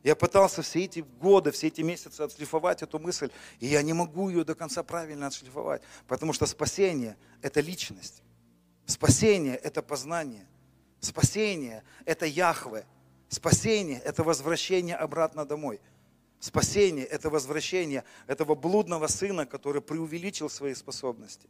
Я 0.03 0.15
пытался 0.15 0.61
все 0.61 0.83
эти 0.83 0.99
годы, 0.99 1.51
все 1.51 1.67
эти 1.67 1.81
месяцы 1.81 2.21
отшлифовать 2.21 2.81
эту 2.81 2.99
мысль, 2.99 3.29
и 3.59 3.67
я 3.67 3.81
не 3.81 3.93
могу 3.93 4.29
ее 4.29 4.43
до 4.43 4.55
конца 4.55 4.81
правильно 4.83 5.27
отшлифовать, 5.27 5.81
потому 6.07 6.33
что 6.33 6.45
спасение– 6.45 7.17
это 7.41 7.59
личность. 7.59 8.23
Спасение– 8.85 9.55
это 9.63 9.81
познание. 9.81 10.47
Спасение– 10.99 11.83
это 12.05 12.25
Яхве. 12.25 12.85
Спасение– 13.29 13.99
это 14.05 14.23
возвращение 14.23 14.95
обратно 14.95 15.45
домой– 15.45 15.79
Спасение– 16.41 17.05
это 17.11 17.29
возвращение 17.29 18.03
этого 18.25 18.55
блудного 18.55 19.05
сына, 19.05 19.45
который 19.45 19.79
преувеличил 19.79 20.49
свои 20.49 20.73
способности. 20.73 21.47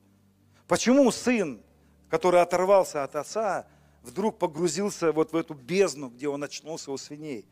Почему 0.68 1.10
сын, 1.12 1.62
который 2.10 2.42
оторвался 2.42 3.06
от 3.06 3.16
отца, 3.16 3.68
вдруг 4.04 4.38
погрузился 4.38 5.14
вот 5.14 5.32
в 5.32 5.36
эту 5.38 5.54
бездну, 5.54 6.10
где 6.10 6.28
он 6.28 6.44
очнулся 6.44 6.92
у 6.92 6.98
свиней? 6.98 7.46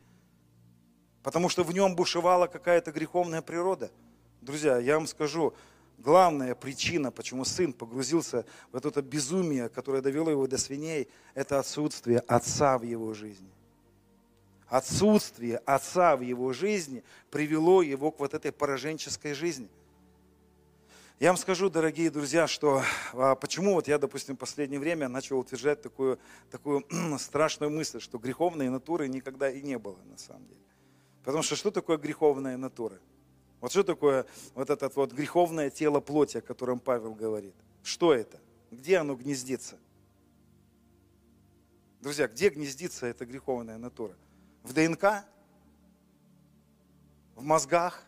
Потому 1.22 1.48
что 1.48 1.64
в 1.64 1.72
нем 1.72 1.96
бушевала 1.96 2.46
какая-то 2.46 2.92
греховная 2.92 3.40
природа. 3.40 3.90
Друзья, 4.42 4.76
я 4.76 4.96
вам 4.96 5.06
скажу, 5.06 5.54
главная 5.96 6.54
причина, 6.54 7.10
почему 7.10 7.46
сын 7.46 7.72
погрузился 7.72 8.44
в 8.70 8.76
это 8.76 9.00
безумие, 9.00 9.70
которое 9.70 10.02
довело 10.02 10.30
его 10.30 10.46
до 10.46 10.58
свиней, 10.58 11.08
это 11.32 11.58
отсутствие 11.58 12.18
отца 12.18 12.76
в 12.76 12.82
его 12.82 13.14
жизни 13.14 13.50
отсутствие 14.70 15.58
отца 15.58 16.16
в 16.16 16.22
его 16.22 16.52
жизни 16.52 17.02
привело 17.30 17.82
его 17.82 18.10
к 18.10 18.20
вот 18.20 18.32
этой 18.34 18.52
пораженческой 18.52 19.34
жизни. 19.34 19.68
Я 21.18 21.28
вам 21.28 21.36
скажу, 21.36 21.68
дорогие 21.68 22.08
друзья, 22.10 22.46
что 22.46 22.82
а, 23.12 23.34
почему 23.34 23.74
вот 23.74 23.88
я, 23.88 23.98
допустим, 23.98 24.36
в 24.36 24.38
последнее 24.38 24.80
время 24.80 25.06
начал 25.06 25.38
утверждать 25.38 25.82
такую, 25.82 26.18
такую 26.50 26.86
страшную 27.18 27.70
мысль, 27.70 28.00
что 28.00 28.16
греховной 28.16 28.70
натуры 28.70 29.06
никогда 29.06 29.50
и 29.50 29.60
не 29.60 29.76
было 29.76 29.98
на 30.04 30.16
самом 30.16 30.46
деле. 30.46 30.60
Потому 31.22 31.42
что 31.42 31.56
что 31.56 31.70
такое 31.70 31.98
греховная 31.98 32.56
натура? 32.56 32.98
Вот 33.60 33.70
что 33.72 33.82
такое 33.82 34.24
вот 34.54 34.70
это 34.70 34.90
вот 34.94 35.12
греховное 35.12 35.68
тело 35.68 36.00
плоти, 36.00 36.38
о 36.38 36.40
котором 36.40 36.78
Павел 36.78 37.14
говорит? 37.14 37.54
Что 37.82 38.14
это? 38.14 38.40
Где 38.70 38.96
оно 38.96 39.14
гнездится? 39.14 39.78
Друзья, 42.00 42.28
где 42.28 42.48
гнездится 42.48 43.04
эта 43.04 43.26
греховная 43.26 43.76
натура? 43.76 44.14
В 44.62 44.72
ДНК, 44.72 45.24
в 47.34 47.42
мозгах, 47.42 48.04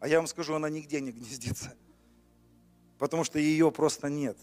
а 0.00 0.08
я 0.08 0.18
вам 0.18 0.26
скажу, 0.26 0.54
она 0.54 0.68
нигде 0.68 1.00
не 1.00 1.12
гнездится, 1.12 1.74
потому 2.98 3.24
что 3.24 3.38
ее 3.38 3.70
просто 3.72 4.08
нет. 4.08 4.38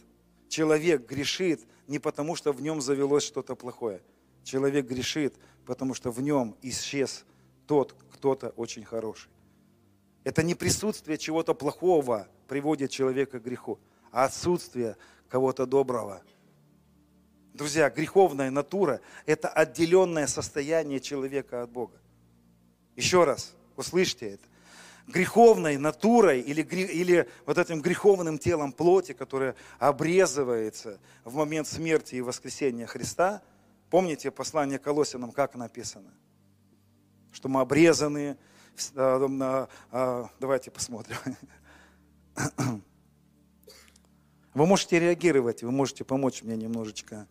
Человек 0.49 1.07
грешит 1.07 1.65
не 1.87 1.99
потому, 1.99 2.35
что 2.35 2.51
в 2.51 2.61
нем 2.61 2.81
завелось 2.81 3.23
что-то 3.23 3.55
плохое. 3.55 4.01
Человек 4.43 4.87
грешит, 4.87 5.35
потому 5.65 5.93
что 5.93 6.11
в 6.11 6.21
нем 6.21 6.57
исчез 6.61 7.25
тот 7.67 7.95
кто-то 8.11 8.49
очень 8.49 8.83
хороший. 8.83 9.29
Это 10.23 10.43
не 10.43 10.55
присутствие 10.55 11.17
чего-то 11.17 11.53
плохого 11.53 12.27
приводит 12.47 12.91
человека 12.91 13.39
к 13.39 13.43
греху, 13.43 13.79
а 14.11 14.25
отсутствие 14.25 14.97
кого-то 15.29 15.65
доброго– 15.65 16.21
Друзья, 17.53 17.89
греховная 17.89 18.49
натура– 18.49 19.01
это 19.25 19.49
отделенное 19.49 20.27
состояние 20.27 21.01
человека 21.01 21.63
от 21.63 21.69
Бога. 21.69 21.97
Еще 22.95 23.25
раз, 23.25 23.53
услышьте 23.75 24.31
это. 24.31 24.43
Греховной 25.07 25.77
натурой 25.77 26.39
или, 26.39 26.61
или 26.61 27.27
вот 27.45 27.57
этим 27.57 27.81
греховным 27.81 28.37
телом 28.37 28.71
плоти, 28.71 29.11
которое 29.11 29.55
обрезывается 29.79 30.99
в 31.25 31.35
момент 31.35 31.67
смерти 31.67 32.15
и 32.15 32.21
воскресения 32.21 32.85
Христа, 32.85 33.41
помните 33.89 34.31
послание 34.31 34.79
Колосинам, 34.79 35.31
как 35.31 35.55
написано? 35.55 36.13
Что 37.33 37.49
мы 37.49 37.61
обрезаны, 37.61 38.37
а, 38.95 39.67
а, 39.91 40.29
давайте 40.39 40.71
посмотрим. 40.71 41.17
Вы 44.53 44.65
можете 44.65 44.99
реагировать, 44.99 45.63
вы 45.63 45.71
можете 45.71 46.03
помочь 46.03 46.43
мне 46.43 46.57
немножечко 46.57 47.25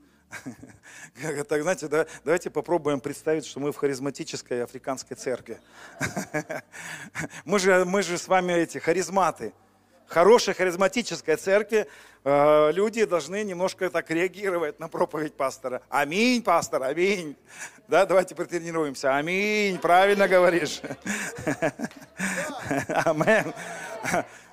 так, 1.49 1.63
знаете, 1.63 1.89
да, 1.89 2.07
давайте 2.25 2.51
попробуем 2.51 3.01
представить, 3.01 3.47
что 3.47 3.61
мы 3.61 3.73
в 3.73 3.77
харизматической 3.77 4.65
африканской 4.65 5.17
церкви. 5.17 5.61
Мы 7.45 7.59
же, 7.59 7.85
мы 7.85 8.03
же 8.03 8.19
с 8.19 8.29
вами 8.29 8.53
эти 8.53 8.79
харизматы. 8.79 9.53
Хорошей 10.07 10.55
харизматической 10.55 11.37
церкви 11.37 11.87
э, 12.25 12.73
люди 12.73 13.05
должны 13.05 13.45
немножко 13.45 13.89
так 13.91 14.11
реагировать 14.11 14.81
на 14.81 14.89
проповедь 14.89 15.35
пастора. 15.35 15.83
Аминь, 15.89 16.43
пастор, 16.43 16.83
аминь. 16.83 17.37
Да, 17.87 18.07
давайте 18.07 18.35
потренируемся. 18.35 19.17
Аминь, 19.17 19.79
правильно 19.79 20.27
говоришь. 20.27 20.83
Амен. 22.89 23.55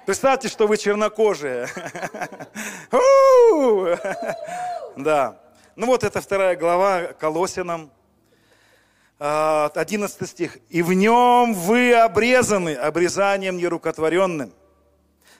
Представьте, 0.05 0.47
что 0.47 0.67
вы 0.67 0.77
чернокожие. 0.77 1.67
Да. 4.95 5.37
Ну 5.77 5.85
вот 5.85 6.03
это 6.03 6.21
вторая 6.21 6.55
глава 6.55 7.13
Колосинам. 7.19 7.91
11 9.19 10.27
стих. 10.27 10.57
«И 10.69 10.81
в 10.81 10.91
нем 10.93 11.53
вы 11.53 11.93
обрезаны 11.93 12.73
обрезанием 12.73 13.57
нерукотворенным, 13.57 14.51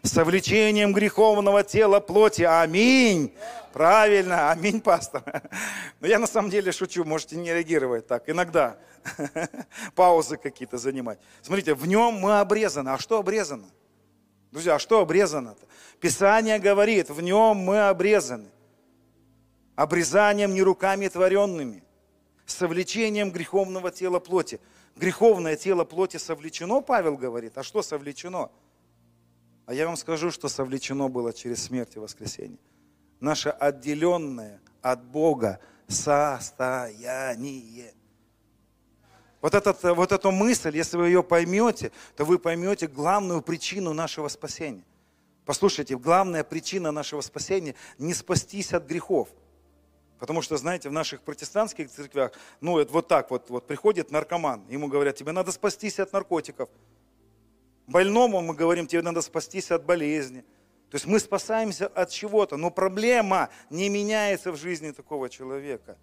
совлечением 0.04 0.94
греховного 0.94 1.64
тела 1.64 2.00
плоти». 2.00 2.44
Аминь. 2.44 3.34
Правильно, 3.74 4.52
аминь, 4.52 4.80
пастор. 4.80 5.24
Но 6.02 6.08
я 6.08 6.20
на 6.20 6.28
самом 6.28 6.52
деле 6.52 6.72
шучу, 6.72 7.04
можете 7.04 7.36
не 7.36 7.52
реагировать 7.52 8.06
так. 8.06 8.30
Иногда 8.30 8.78
паузы 9.96 10.38
какие-то 10.38 10.78
занимать. 10.78 11.18
Смотрите, 11.42 11.74
в 11.74 11.88
нем 11.88 12.14
мы 12.14 12.40
обрезаны. 12.40 12.90
А 12.90 13.00
что 13.00 13.18
обрезано? 13.18 13.66
Друзья, 14.52 14.76
а 14.76 14.80
что 14.80 15.00
обрезано-то? 15.00 15.66
Писание 16.00 16.60
говорит, 16.60 17.10
в 17.10 17.22
нем 17.22 17.58
мы 17.58 17.88
обрезаны. 17.88 18.52
Обрезанием 19.78 20.54
не 20.54 20.62
руками 20.62 21.08
творенными, 21.08 21.86
совлечением 22.46 23.32
греховного 23.32 23.92
тела 23.92 24.20
плоти. 24.20 24.60
Греховное 24.98 25.56
тело 25.56 25.86
плоти 25.86 26.18
совлечено, 26.18 26.82
Павел 26.82 27.16
говорит. 27.16 27.58
А 27.58 27.64
что 27.64 27.82
совлечено? 27.82 28.52
А 29.66 29.74
я 29.74 29.86
вам 29.86 29.96
скажу, 29.96 30.32
что 30.32 30.50
совлечено 30.50 31.08
было 31.08 31.32
через 31.32 31.64
смерть 31.64 31.96
и 31.96 32.00
воскресение 32.00 32.60
наше 33.20 33.50
отделенное 33.50 34.62
от 34.82 35.04
Бога 35.04 35.60
состояние. 35.88 37.94
Вот, 39.42 39.54
этот, 39.54 39.82
вот 39.84 40.12
эту 40.12 40.32
мысль, 40.32 40.76
если 40.76 40.98
вы 40.98 41.08
ее 41.08 41.24
поймете, 41.24 41.92
то 42.16 42.26
вы 42.26 42.40
поймете 42.40 42.88
главную 42.88 43.42
причину 43.42 43.94
нашего 43.94 44.28
спасения. 44.28 44.84
Послушайте, 45.46 45.98
главная 45.98 46.44
причина 46.44 46.92
нашего 46.92 47.22
спасения– 47.22 47.76
не 47.98 48.14
спастись 48.14 48.74
от 48.74 48.86
грехов. 48.86 49.30
Потому 50.20 50.42
что, 50.42 50.58
знаете, 50.58 50.90
в 50.90 50.92
наших 50.92 51.22
протестантских 51.22 51.90
церквях, 51.90 52.32
ну, 52.62 52.80
это 52.80 52.92
вот 52.92 53.08
так 53.08 53.30
вот, 53.30 53.50
вот 53.50 53.68
приходит 53.68 54.12
наркоман, 54.12 54.66
ему 54.68 54.88
говорят, 54.88 55.16
тебе 55.16 55.32
надо 55.32 55.52
спастись 55.52 56.00
от 56.00 56.14
наркотиков. 56.14 56.70
Больному 57.86 58.42
мы 58.42 58.54
говорим, 58.54 58.88
тебе 58.88 59.02
надо 59.02 59.22
спастись 59.22 59.72
от 59.72 59.86
болезни– 59.86 60.44
то 60.90 60.96
есть 60.96 61.06
мы 61.06 61.20
спасаемся 61.20 61.88
от 61.88 62.10
чего-то, 62.12 62.56
но 62.56 62.72
проблема 62.72 63.50
не 63.70 63.90
меняется 63.90 64.54
в 64.54 64.58
жизни 64.58 64.92
такого 64.92 65.30
человека. 65.30 65.98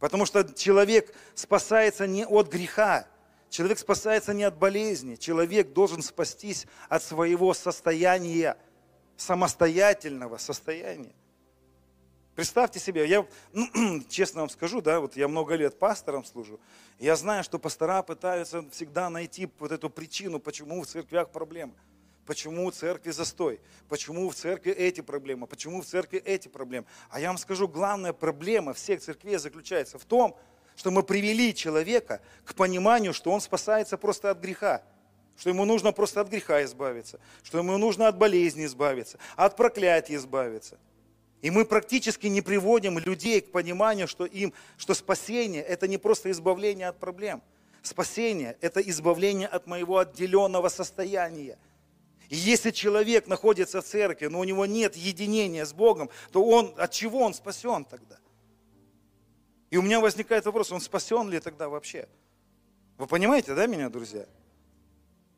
Потому 0.00 0.26
что 0.26 0.42
человек 0.54 1.14
спасается 1.34 2.06
не 2.08 2.26
от 2.26 2.48
греха, 2.48 3.06
человек 3.48 3.78
спасается 3.78 4.34
не 4.34 4.42
от 4.42 4.56
болезни, 4.56 5.14
человек 5.14 5.72
должен 5.72 6.02
спастись 6.02 6.66
от 6.88 7.02
своего 7.04 7.54
состояния, 7.54 8.56
самостоятельного 9.16 10.36
состояния. 10.36 11.14
Представьте 12.38 12.78
себе, 12.78 13.04
я 13.08 13.26
ну, 13.52 14.00
честно 14.08 14.42
вам 14.42 14.48
скажу, 14.48 14.80
да, 14.80 15.00
вот 15.00 15.16
я 15.16 15.26
много 15.26 15.56
лет 15.56 15.76
пастором 15.76 16.24
служу, 16.24 16.60
я 17.00 17.16
знаю, 17.16 17.42
что 17.42 17.58
пастора 17.58 18.00
пытаются 18.04 18.64
всегда 18.70 19.10
найти 19.10 19.50
вот 19.58 19.72
эту 19.72 19.90
причину, 19.90 20.38
почему 20.38 20.80
в 20.80 20.86
церквях 20.86 21.30
проблемы. 21.30 21.72
Почему 22.26 22.70
в 22.70 22.74
церкви 22.76 23.10
застой? 23.10 23.60
Почему 23.88 24.30
в 24.30 24.36
церкви 24.36 24.70
эти 24.70 25.00
проблемы? 25.00 25.48
Почему 25.48 25.82
в 25.82 25.86
церкви 25.86 26.22
эти 26.24 26.46
проблемы? 26.46 26.86
А 27.10 27.18
я 27.18 27.26
вам 27.26 27.38
скажу, 27.38 27.66
главная 27.66 28.12
проблема 28.12 28.72
всех 28.72 29.00
церквей 29.00 29.36
заключается 29.38 29.98
в 29.98 30.04
том, 30.04 30.36
что 30.76 30.92
мы 30.92 31.02
привели 31.02 31.52
человека 31.52 32.20
к 32.44 32.54
пониманию, 32.54 33.14
что 33.14 33.32
он 33.32 33.40
спасается 33.40 33.98
просто 33.98 34.30
от 34.30 34.38
греха, 34.38 34.84
что 35.36 35.50
ему 35.50 35.64
нужно 35.64 35.90
просто 35.90 36.20
от 36.20 36.28
греха 36.28 36.62
избавиться, 36.62 37.18
что 37.42 37.58
ему 37.58 37.76
нужно 37.78 38.06
от 38.06 38.16
болезни 38.16 38.64
избавиться, 38.64 39.18
от 39.34 39.56
проклятия 39.56 40.14
избавиться. 40.14 40.78
И 41.42 41.50
мы 41.50 41.64
практически 41.64 42.26
не 42.26 42.42
приводим 42.42 42.98
людей 42.98 43.40
к 43.40 43.52
пониманию, 43.52 44.08
что, 44.08 44.24
им, 44.24 44.52
что 44.76 44.94
спасение– 44.94 45.62
это 45.64 45.86
не 45.86 45.98
просто 45.98 46.30
избавление 46.30 46.88
от 46.88 46.98
проблем. 46.98 47.42
Спасение– 47.82 48.56
это 48.60 48.80
избавление 48.80 49.46
от 49.46 49.66
моего 49.66 49.98
отделенного 49.98 50.68
состояния– 50.68 51.58
и 52.28 52.36
если 52.36 52.70
человек 52.70 53.26
находится 53.26 53.80
в 53.80 53.84
церкви, 53.84 54.26
но 54.26 54.40
у 54.40 54.44
него 54.44 54.66
нет 54.66 54.96
единения 54.96 55.64
с 55.64 55.72
Богом, 55.72 56.10
то 56.30 56.44
он, 56.44 56.74
от 56.76 56.92
чего 56.92 57.20
он 57.20 57.32
спасен 57.32 57.84
тогда? 57.84 58.18
И 59.70 59.76
у 59.76 59.82
меня 59.82 60.00
возникает 60.00 60.44
вопрос, 60.44 60.70
он 60.70 60.80
спасен 60.80 61.30
ли 61.30 61.40
тогда 61.40 61.68
вообще? 61.68 62.08
Вы 62.98 63.06
понимаете, 63.06 63.54
да, 63.54 63.66
меня, 63.66 63.88
друзья? 63.88 64.26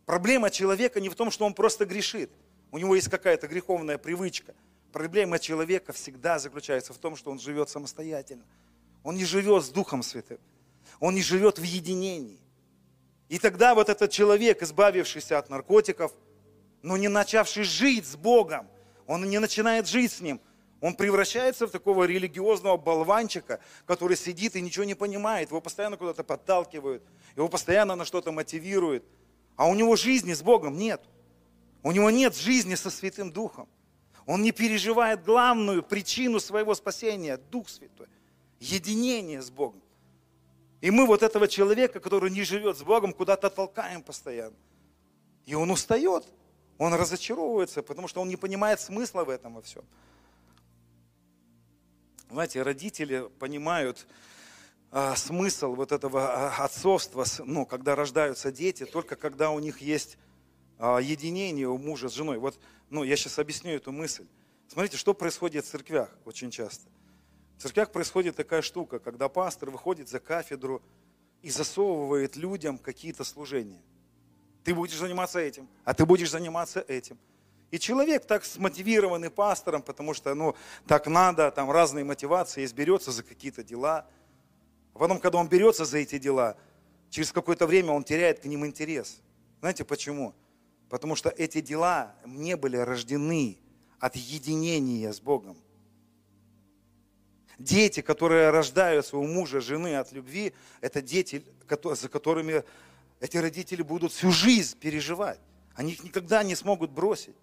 Проблема 0.04 0.50
человека 0.50 1.00
не 1.00 1.08
в 1.08 1.14
том, 1.14 1.30
что 1.30 1.44
он 1.44 1.54
просто 1.54 1.84
грешит. 1.84 2.30
У 2.72 2.78
него 2.78 2.96
есть 2.96 3.08
какая-то 3.08 3.46
греховная 3.46 3.98
привычка. 3.98 4.54
Проблема 4.92 5.38
человека 5.38 5.92
всегда 5.92 6.38
заключается 6.38 6.92
в 6.92 6.98
том, 6.98 7.16
что 7.16 7.30
он 7.30 7.38
живет 7.38 7.68
самостоятельно. 7.68 8.44
Он 9.02 9.14
не 9.14 9.24
живет 9.24 9.64
с 9.64 9.68
Духом 9.68 10.02
Святым. 10.02 10.38
Он 10.98 11.14
не 11.14 11.22
живет 11.22 11.58
в 11.58 11.62
единении. 11.62 12.40
И 13.28 13.38
тогда 13.38 13.74
вот 13.74 13.88
этот 13.88 14.10
человек, 14.10 14.62
избавившийся 14.62 15.38
от 15.38 15.50
наркотиков– 15.50 16.12
но 16.82 16.96
не 16.96 17.08
начавший 17.08 17.64
жить 17.64 18.06
с 18.06 18.16
Богом, 18.16 18.66
он 19.06 19.28
не 19.28 19.38
начинает 19.38 19.86
жить 19.88 20.12
с 20.12 20.20
Ним, 20.20 20.40
он 20.80 20.94
превращается 20.94 21.66
в 21.66 21.70
такого 21.70 22.04
религиозного 22.04 22.76
болванчика, 22.78 23.60
который 23.86 24.16
сидит 24.16 24.56
и 24.56 24.62
ничего 24.62 24.84
не 24.84 24.94
понимает, 24.94 25.50
его 25.50 25.60
постоянно 25.60 25.96
куда-то 25.96 26.24
подталкивают, 26.24 27.02
его 27.36 27.48
постоянно 27.48 27.96
на 27.96 28.04
что-то 28.04 28.32
мотивируют, 28.32 29.04
а 29.56 29.66
у 29.68 29.74
него 29.74 29.96
жизни 29.96 30.32
с 30.32 30.42
Богом 30.42 30.78
нет. 30.78 31.02
У 31.82 31.92
него 31.92 32.10
нет 32.10 32.36
жизни 32.36 32.74
со 32.74 32.90
Святым 32.90 33.32
Духом. 33.32 33.68
Он 34.30 34.42
не 34.42 34.52
переживает 34.52 35.24
главную 35.24 35.82
причину 35.82 36.38
своего 36.38 36.76
спасения, 36.76 37.36
Дух 37.36 37.68
Святой, 37.68 38.06
единение 38.60 39.42
с 39.42 39.50
Богом. 39.50 39.82
И 40.80 40.92
мы 40.92 41.04
вот 41.04 41.24
этого 41.24 41.48
человека, 41.48 41.98
который 41.98 42.30
не 42.30 42.44
живет 42.44 42.78
с 42.78 42.82
Богом, 42.84 43.12
куда-то 43.12 43.50
толкаем 43.50 44.04
постоянно. 44.04 44.54
И 45.46 45.54
он 45.54 45.68
устает. 45.72 46.28
Он 46.78 46.94
разочаровывается, 46.94 47.82
потому 47.82 48.06
что 48.06 48.20
он 48.20 48.28
не 48.28 48.36
понимает 48.36 48.78
смысла 48.78 49.24
в 49.24 49.30
этом 49.30 49.56
во 49.56 49.62
всем. 49.62 49.82
Знаете, 52.30 52.62
родители 52.62 53.28
понимают 53.40 54.06
а, 54.92 55.16
смысл 55.16 55.74
вот 55.74 55.90
этого 55.90 56.52
а, 56.52 56.64
отцовства, 56.66 57.24
ну, 57.44 57.66
когда 57.66 57.96
рождаются 57.96 58.52
дети, 58.52 58.86
только 58.86 59.16
когда 59.16 59.50
у 59.50 59.58
них 59.58 59.80
есть 59.80 60.18
единение 60.80 61.68
у 61.68 61.78
мужа 61.78 62.08
с 62.08 62.14
женой. 62.14 62.38
Вот, 62.38 62.58
ну, 62.88 63.04
я 63.04 63.16
сейчас 63.16 63.38
объясню 63.38 63.72
эту 63.72 63.92
мысль. 63.92 64.26
Смотрите, 64.68 64.96
что 64.96 65.14
происходит 65.14 65.64
в 65.64 65.68
церквях 65.68 66.10
очень 66.24 66.50
часто. 66.50 66.88
В 67.58 67.62
церквях 67.62 67.92
происходит 67.92 68.36
такая 68.36 68.62
штука, 68.62 68.98
когда 68.98 69.28
пастор 69.28 69.70
выходит 69.70 70.08
за 70.08 70.20
кафедру 70.20 70.80
и 71.42 71.50
засовывает 71.50 72.36
людям 72.36 72.78
какие-то 72.78 73.24
служения. 73.24 73.82
Ты 74.64 74.74
будешь 74.74 74.96
заниматься 74.96 75.40
этим, 75.40 75.68
а 75.84 75.92
ты 75.92 76.06
будешь 76.06 76.30
заниматься 76.30 76.80
этим. 76.86 77.18
И 77.70 77.78
человек 77.78 78.26
так 78.26 78.44
смотивированный 78.44 79.30
пастором, 79.30 79.82
потому 79.82 80.14
что, 80.14 80.34
ну, 80.34 80.56
так 80.86 81.06
надо, 81.06 81.50
там 81.50 81.70
разные 81.70 82.04
мотивации, 82.04 82.62
есть, 82.62 82.74
берется 82.74 83.12
за 83.12 83.22
какие-то 83.22 83.62
дела. 83.62 84.06
А 84.94 84.98
потом, 84.98 85.20
когда 85.20 85.38
он 85.38 85.48
берется 85.48 85.84
за 85.84 85.98
эти 85.98 86.18
дела, 86.18 86.56
через 87.10 87.32
какое-то 87.32 87.66
время 87.66 87.92
он 87.92 88.02
теряет 88.02 88.40
к 88.40 88.44
ним 88.44 88.66
интерес. 88.66 89.20
Знаете 89.60 89.84
почему? 89.84 90.34
Потому 90.90 91.14
что 91.14 91.30
эти 91.30 91.60
дела 91.60 92.16
не 92.26 92.56
были 92.56 92.76
рождены 92.76 93.58
от 94.00 94.16
единения 94.16 95.12
с 95.12 95.20
Богом. 95.20 95.56
Дети, 97.58 98.00
которые 98.00 98.50
рождаются 98.50 99.16
у 99.16 99.26
мужа, 99.26 99.60
жены 99.60 99.96
от 99.96 100.10
любви, 100.12 100.52
это 100.80 101.00
дети, 101.00 101.44
за 101.84 102.08
которыми 102.08 102.64
эти 103.20 103.36
родители 103.36 103.82
будут 103.82 104.12
всю 104.12 104.32
жизнь 104.32 104.76
переживать. 104.78 105.38
Они 105.74 105.92
их 105.92 106.02
никогда 106.02 106.42
не 106.42 106.56
смогут 106.56 106.90
бросить. 106.90 107.36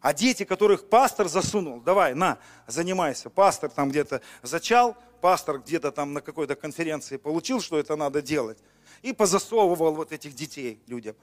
А 0.00 0.12
дети, 0.12 0.44
которых 0.44 0.88
пастор 0.88 1.28
засунул, 1.28 1.80
давай, 1.80 2.14
на, 2.14 2.38
занимайся. 2.66 3.30
Пастор 3.30 3.70
там 3.70 3.90
где-то 3.90 4.22
зачал, 4.42 4.96
пастор 5.20 5.58
где-то 5.58 5.92
там 5.92 6.14
на 6.14 6.20
какой-то 6.20 6.56
конференции 6.56 7.16
получил, 7.16 7.60
что 7.60 7.78
это 7.78 7.94
надо 7.94 8.22
делать. 8.22 8.58
И 9.02 9.12
позасовывал 9.12 9.94
вот 9.94 10.10
этих 10.10 10.34
детей 10.34 10.82
людям. 10.86 11.14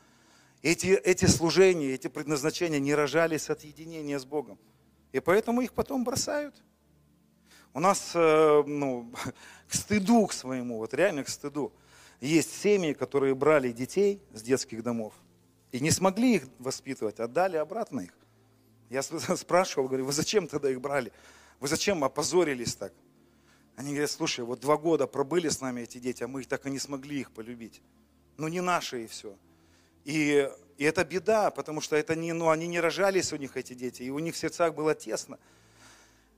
Эти, 0.62 0.88
эти 0.88 1.26
служения, 1.26 1.92
эти 1.92 2.08
предназначения 2.08 2.80
не 2.80 2.96
рожались 2.96 3.50
от 3.50 3.64
единения 3.64 4.20
с 4.20 4.26
Богом. 4.26 4.58
И 5.12 5.20
поэтому 5.20 5.62
их 5.62 5.74
потом 5.74 6.04
бросают. 6.04 6.56
У 7.74 7.80
нас, 7.80 8.12
э, 8.16 8.64
ну, 8.66 9.12
к 9.68 9.74
стыду 9.74 10.26
к 10.26 10.34
своему, 10.34 10.78
вот 10.78 10.94
реально 10.94 11.24
к 11.24 11.30
стыду. 11.30 11.72
Есть 12.20 12.60
семьи, 12.62 12.94
которые 12.94 13.36
брали 13.36 13.72
детей 13.72 14.22
с 14.34 14.42
детских 14.42 14.82
домов 14.84 15.14
и 15.72 15.80
не 15.80 15.92
смогли 15.92 16.36
их 16.36 16.48
воспитывать, 16.60 17.20
отдали 17.20 17.58
обратно 17.58 18.02
их. 18.02 18.14
Я 18.90 19.04
спрашивал, 19.38 19.88
говорю, 19.88 20.06
вы 20.06 20.14
зачем 20.14 20.48
тогда 20.48 20.70
их 20.72 20.82
брали? 20.82 21.12
Вы 21.60 21.68
зачем 21.68 22.04
опозорились 22.04 22.76
так? 22.76 22.94
Они 23.76 23.92
говорят, 23.92 24.10
слушай, 24.10 24.44
вот 24.44 24.60
два 24.60 24.78
года 24.78 25.06
пробыли 25.06 25.50
с 25.50 25.62
нами 25.62 25.82
эти 25.82 26.00
дети, 26.00 26.24
а 26.24 26.28
мы 26.28 26.44
так 26.44 26.66
и 26.66 26.72
не 26.72 26.80
смогли 26.80 27.20
их 27.20 27.32
полюбить. 27.32 27.82
Ну 28.38 28.48
не 28.48 28.62
наши 28.62 29.04
и 29.04 29.08
все. 29.08 29.36
И, 30.08 30.50
и 30.78 30.86
это 30.86 31.04
беда, 31.04 31.52
потому 31.52 31.82
что 31.82 31.98
это 31.98 32.16
не, 32.16 32.32
ну, 32.32 32.50
они 32.50 32.66
не 32.68 32.80
рожались 32.80 33.34
у 33.34 33.36
них, 33.36 33.58
эти 33.58 33.74
дети, 33.74 34.04
и 34.04 34.10
у 34.10 34.20
них 34.20 34.36
в 34.36 34.38
сердцах 34.38 34.74
было 34.74 34.96
тесно. 34.96 35.38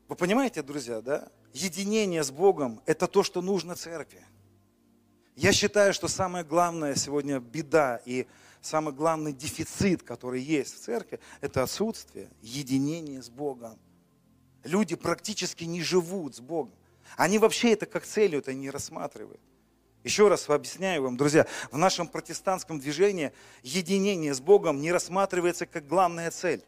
Вы 0.08 0.16
понимаете, 0.16 0.64
друзья, 0.64 1.02
да? 1.02 1.30
Единение 1.54 2.24
с 2.24 2.32
Богом– 2.32 2.82
это 2.88 3.06
то, 3.06 3.22
что 3.22 3.44
нужно 3.44 3.76
церкви. 3.76 4.26
Я 5.36 5.54
считаю, 5.54 5.94
что 5.94 6.08
самое 6.08 6.44
главное 6.44 6.96
сегодня 6.96 7.40
беда 7.40 8.02
и 8.06 8.26
самый 8.60 8.92
главный 8.92 9.34
дефицит, 9.34 10.02
который 10.02 10.42
есть 10.42 10.74
в 10.74 10.80
церкви, 10.80 11.20
это 11.40 11.62
отсутствие 11.62 12.32
единения 12.42 13.22
с 13.22 13.30
Богом. 13.30 13.78
Люди 14.64 14.96
практически 14.96 15.66
не 15.66 15.84
живут 15.84 16.36
с 16.36 16.40
Богом. 16.40 16.74
Они 17.18 17.38
вообще 17.38 17.74
это 17.74 17.86
как 17.86 18.04
целью 18.04 18.40
это 18.40 18.52
не 18.52 18.72
рассматривают. 18.72 19.40
Еще 20.04 20.30
раз 20.30 20.50
объясняю 20.50 21.04
вам, 21.04 21.18
друзья, 21.18 21.46
в 21.72 21.78
нашем 21.78 22.08
протестантском 22.08 22.80
движении 22.80 23.34
единение 23.64 24.34
с 24.34 24.40
Богом 24.40 24.80
не 24.80 24.94
рассматривается 24.94 25.66
как 25.66 25.88
главная 25.88 26.32
цель. 26.32 26.64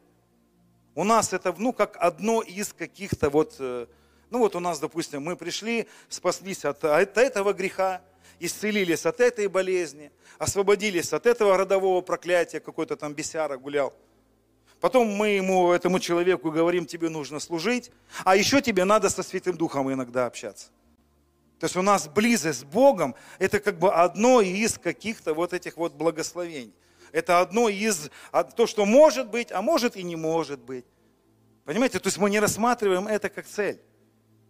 У 0.96 1.06
нас 1.06 1.32
это, 1.32 1.56
ну, 1.58 1.72
как 1.72 1.96
одно 1.98 2.42
из 2.42 2.74
каких-то 2.74 3.30
вот, 3.30 3.56
э, 3.60 3.88
ну 4.30 4.40
вот 4.40 4.58
у 4.58 4.60
нас, 4.60 4.80
допустим, 4.80 5.24
мы 5.24 5.38
пришли, 5.38 5.88
спаслись 6.10 6.66
от, 6.66 6.84
от 6.84 7.18
этого 7.18 7.54
греха, 7.54 8.02
исцелились 8.42 9.06
от 9.06 9.22
этой 9.22 9.48
болезни, 9.48 10.12
освободились 10.38 11.14
от 11.14 11.26
этого 11.26 11.56
родового 11.56 12.02
проклятия, 12.02 12.60
какой-то 12.60 12.98
там 12.98 13.14
бесяра 13.14 13.56
гулял. 13.56 13.94
Потом 14.82 15.08
мы 15.08 15.30
ему, 15.30 15.72
этому 15.72 16.00
человеку 16.00 16.52
говорим, 16.52 16.86
тебе 16.86 17.08
нужно 17.08 17.40
служить, 17.40 17.92
а 18.26 18.36
еще 18.36 18.62
тебе 18.62 18.84
надо 18.84 19.10
со 19.10 19.24
Святым 19.24 19.56
Духом 19.56 19.94
иногда 19.94 20.26
общаться. 20.26 20.68
То 21.62 21.66
есть 21.66 21.76
у 21.78 21.84
нас 21.84 22.08
близость 22.08 22.62
с 22.62 22.64
Богом, 22.64 23.14
это 23.38 23.60
как 23.60 23.78
бы 23.78 23.94
одно 23.94 24.42
из 24.42 24.80
каких-то 24.80 25.36
вот 25.36 25.54
этих 25.54 25.78
вот 25.78 25.94
благословений. 25.94 26.74
Это 27.12 27.40
одно 27.40 27.70
из, 27.70 28.10
то, 28.56 28.66
что 28.66 28.84
может 28.84 29.30
быть, 29.30 29.52
а 29.52 29.62
может 29.62 29.96
и 29.96 30.02
не 30.02 30.16
может 30.16 30.60
быть. 30.60 30.86
Понимаете, 31.64 32.00
то 32.00 32.08
есть 32.08 32.18
мы 32.18 32.32
не 32.32 32.40
рассматриваем 32.40 33.08
это 33.08 33.30
как 33.30 33.46
цель. 33.46 33.80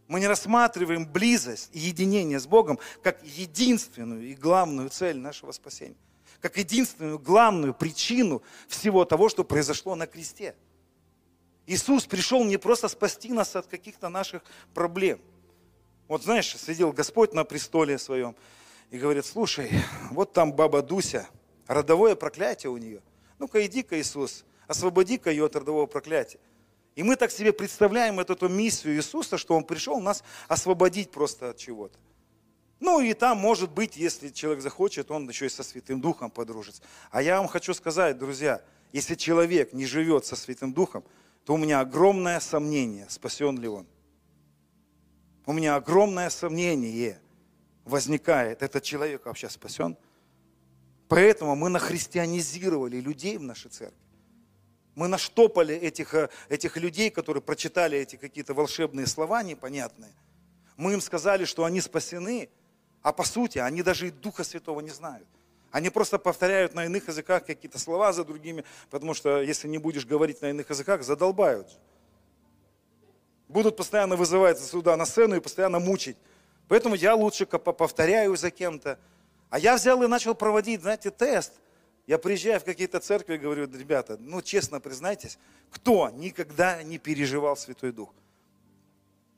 Мы 0.08 0.22
не 0.22 0.28
рассматриваем 0.28 1.06
близость 1.06 1.70
и 1.74 1.80
единение 1.80 2.40
с 2.40 2.48
Богом 2.48 2.80
как 3.04 3.22
единственную 3.26 4.30
и 4.30 4.34
главную 4.34 4.90
цель 4.90 5.18
нашего 5.18 5.52
спасения. 5.52 5.98
Как 6.40 6.56
единственную 6.56 7.20
главную 7.20 7.74
причину 7.74 8.42
всего 8.70 9.04
того, 9.04 9.28
что 9.28 9.44
произошло 9.44 9.96
на 9.96 10.08
кресте. 10.08 10.56
Иисус 11.68 12.06
пришел 12.06 12.46
не 12.46 12.56
просто 12.56 12.88
спасти 12.88 13.34
нас 13.34 13.54
от 13.58 13.68
каких-то 13.68 14.08
наших 14.08 14.44
проблем. 14.74 15.20
Вот 16.12 16.24
знаешь, 16.24 16.58
сидел 16.58 16.92
Господь 16.92 17.32
на 17.32 17.46
престоле 17.46 17.98
своем 17.98 18.36
и 18.90 18.98
говорит, 18.98 19.26
слушай, 19.26 19.72
вот 20.12 20.34
там 20.34 20.52
баба 20.52 20.82
Дуся, 20.82 21.26
родовое 21.68 22.16
проклятие 22.16 22.70
у 22.70 22.76
нее. 22.76 23.02
Ну-ка 23.40 23.66
иди-ка, 23.66 23.98
Иисус, 23.98 24.44
освободи-ка 24.68 25.32
ее 25.32 25.46
от 25.46 25.56
родового 25.56 25.86
проклятия. 25.86 26.42
И 26.96 27.04
мы 27.04 27.16
так 27.16 27.32
себе 27.32 27.54
представляем 27.54 28.20
эту, 28.20 28.34
эту 28.34 28.50
миссию 28.50 28.98
Иисуса, 28.98 29.38
что 29.38 29.56
Он 29.56 29.64
пришел 29.64 30.02
нас 30.02 30.22
освободить 30.50 31.12
просто 31.12 31.52
от 31.52 31.58
чего-то. 31.58 31.98
Ну 32.82 33.00
и 33.00 33.14
там, 33.14 33.38
может 33.38 33.72
быть, 33.72 33.96
если 33.96 34.28
человек 34.28 34.62
захочет, 34.62 35.12
он 35.12 35.30
еще 35.30 35.46
и 35.46 35.50
со 35.50 35.64
Святым 35.64 36.02
Духом 36.02 36.30
подружится. 36.30 36.82
А 37.12 37.22
я 37.22 37.38
вам 37.38 37.48
хочу 37.48 37.74
сказать, 37.74 38.18
друзья, 38.18 38.62
если 38.92 39.16
человек 39.16 39.72
не 39.72 39.86
живет 39.86 40.26
со 40.26 40.36
Святым 40.36 40.74
Духом, 40.74 41.06
то 41.46 41.54
у 41.54 41.58
меня 41.58 41.80
огромное 41.80 42.42
сомнение, 42.42 43.06
спасен 43.08 43.58
ли 43.58 43.70
он. 43.70 43.88
У 45.46 45.54
меня 45.54 45.76
огромное 45.76 46.30
сомнение 46.30 47.20
возникает, 47.86 48.62
этот 48.62 48.84
человек 48.84 49.26
вообще 49.26 49.50
спасен. 49.50 49.98
Поэтому 51.08 51.56
мы 51.56 51.70
нахристианизировали 51.70 52.98
людей 52.98 53.38
в 53.38 53.44
нашей 53.44 53.70
церкви. 53.70 53.98
Мы 54.96 55.08
наштопали 55.08 55.76
этих, 55.76 56.14
э, 56.14 56.30
этих 56.48 56.78
людей, 56.78 57.10
которые 57.10 57.42
прочитали 57.42 57.98
эти 57.98 58.18
какие-то 58.18 58.54
волшебные 58.54 59.08
слова 59.08 59.42
непонятные. 59.42 60.14
Мы 60.78 60.94
им 60.94 61.02
сказали, 61.02 61.46
что 61.46 61.64
они 61.64 61.82
спасены, 61.82 62.50
а 63.02 63.12
по 63.14 63.24
сути 63.24 63.58
они 63.58 63.84
даже 63.84 64.08
и 64.08 64.12
Духа 64.12 64.44
Святого 64.44 64.80
не 64.82 64.90
знают. 64.90 65.28
Они 65.72 65.90
просто 65.90 66.20
повторяют 66.20 66.76
на 66.76 66.86
иных 66.86 67.08
языках 67.08 67.46
какие-то 67.46 67.80
слова 67.80 68.12
за 68.14 68.26
другими, 68.26 68.64
потому 68.90 69.14
что 69.14 69.42
если 69.42 69.68
не 69.68 69.78
будешь 69.78 70.06
говорить 70.06 70.42
на 70.42 70.50
иных 70.50 70.70
языках, 70.70 71.04
задолбают. 71.04 71.68
Будут 73.52 73.78
постоянно 73.78 74.16
вызывать 74.16 74.60
сюда 74.60 74.98
на 74.98 75.06
сцену 75.06 75.36
и 75.36 75.40
постоянно 75.40 75.80
мучить. 75.80 76.18
Поэтому 76.68 76.96
я 76.96 77.16
лучше 77.16 77.46
повторяю 77.46 78.36
за 78.36 78.50
кем-то. 78.50 78.98
А 79.50 79.60
я 79.60 79.76
взял 79.76 80.02
и 80.02 80.08
начал 80.08 80.34
проводить, 80.36 80.82
знаете, 80.82 81.12
тест– 81.12 81.54
я 82.08 82.18
приезжаю 82.18 82.60
в 82.60 82.64
какие-то 82.64 83.00
церкви 83.00 83.36
и 83.36 83.38
говорю, 83.38 83.70
ребята, 83.72 84.18
ну 84.20 84.42
честно 84.42 84.80
признайтесь, 84.80 85.38
кто 85.70 86.10
никогда 86.10 86.82
не 86.84 86.98
переживал 86.98 87.56
Святой 87.56 87.92
Дух? 87.92 88.14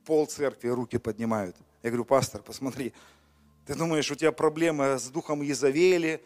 Пол 0.04 0.26
церкви 0.26 0.68
руки 0.68 0.98
поднимают. 0.98 1.56
Я 1.82 1.90
говорю, 1.90 2.04
пастор, 2.04 2.42
посмотри, 2.42 2.92
ты 3.66 3.74
думаешь, 3.74 4.10
у 4.10 4.14
тебя 4.14 4.32
проблема 4.32 4.98
с 4.98 5.08
духом 5.08 5.42
Езавели, 5.42 6.22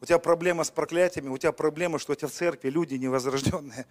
у 0.00 0.06
тебя 0.06 0.18
проблема 0.18 0.64
с 0.64 0.70
проклятиями, 0.70 1.28
у 1.28 1.38
тебя 1.38 1.52
проблема, 1.52 1.98
что 1.98 2.12
у 2.12 2.16
тебя 2.16 2.28
в 2.28 2.32
церкви 2.32 2.70
люди 2.70 2.94
невозрожденные. 2.94 3.86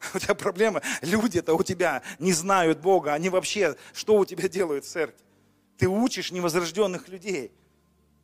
У 0.14 0.18
тебя 0.18 0.34
проблема, 0.34 0.82
люди-то 1.02 1.54
у 1.54 1.62
тебя 1.62 2.02
не 2.18 2.32
знают 2.32 2.80
Бога, 2.80 3.14
они 3.14 3.28
вообще, 3.28 3.76
что 3.92 4.16
у 4.16 4.24
тебя 4.24 4.48
делают 4.48 4.84
в 4.84 4.88
церкви? 4.88 5.24
Ты 5.76 5.88
учишь 5.88 6.32
невозрожденных 6.32 7.08
людей. 7.08 7.52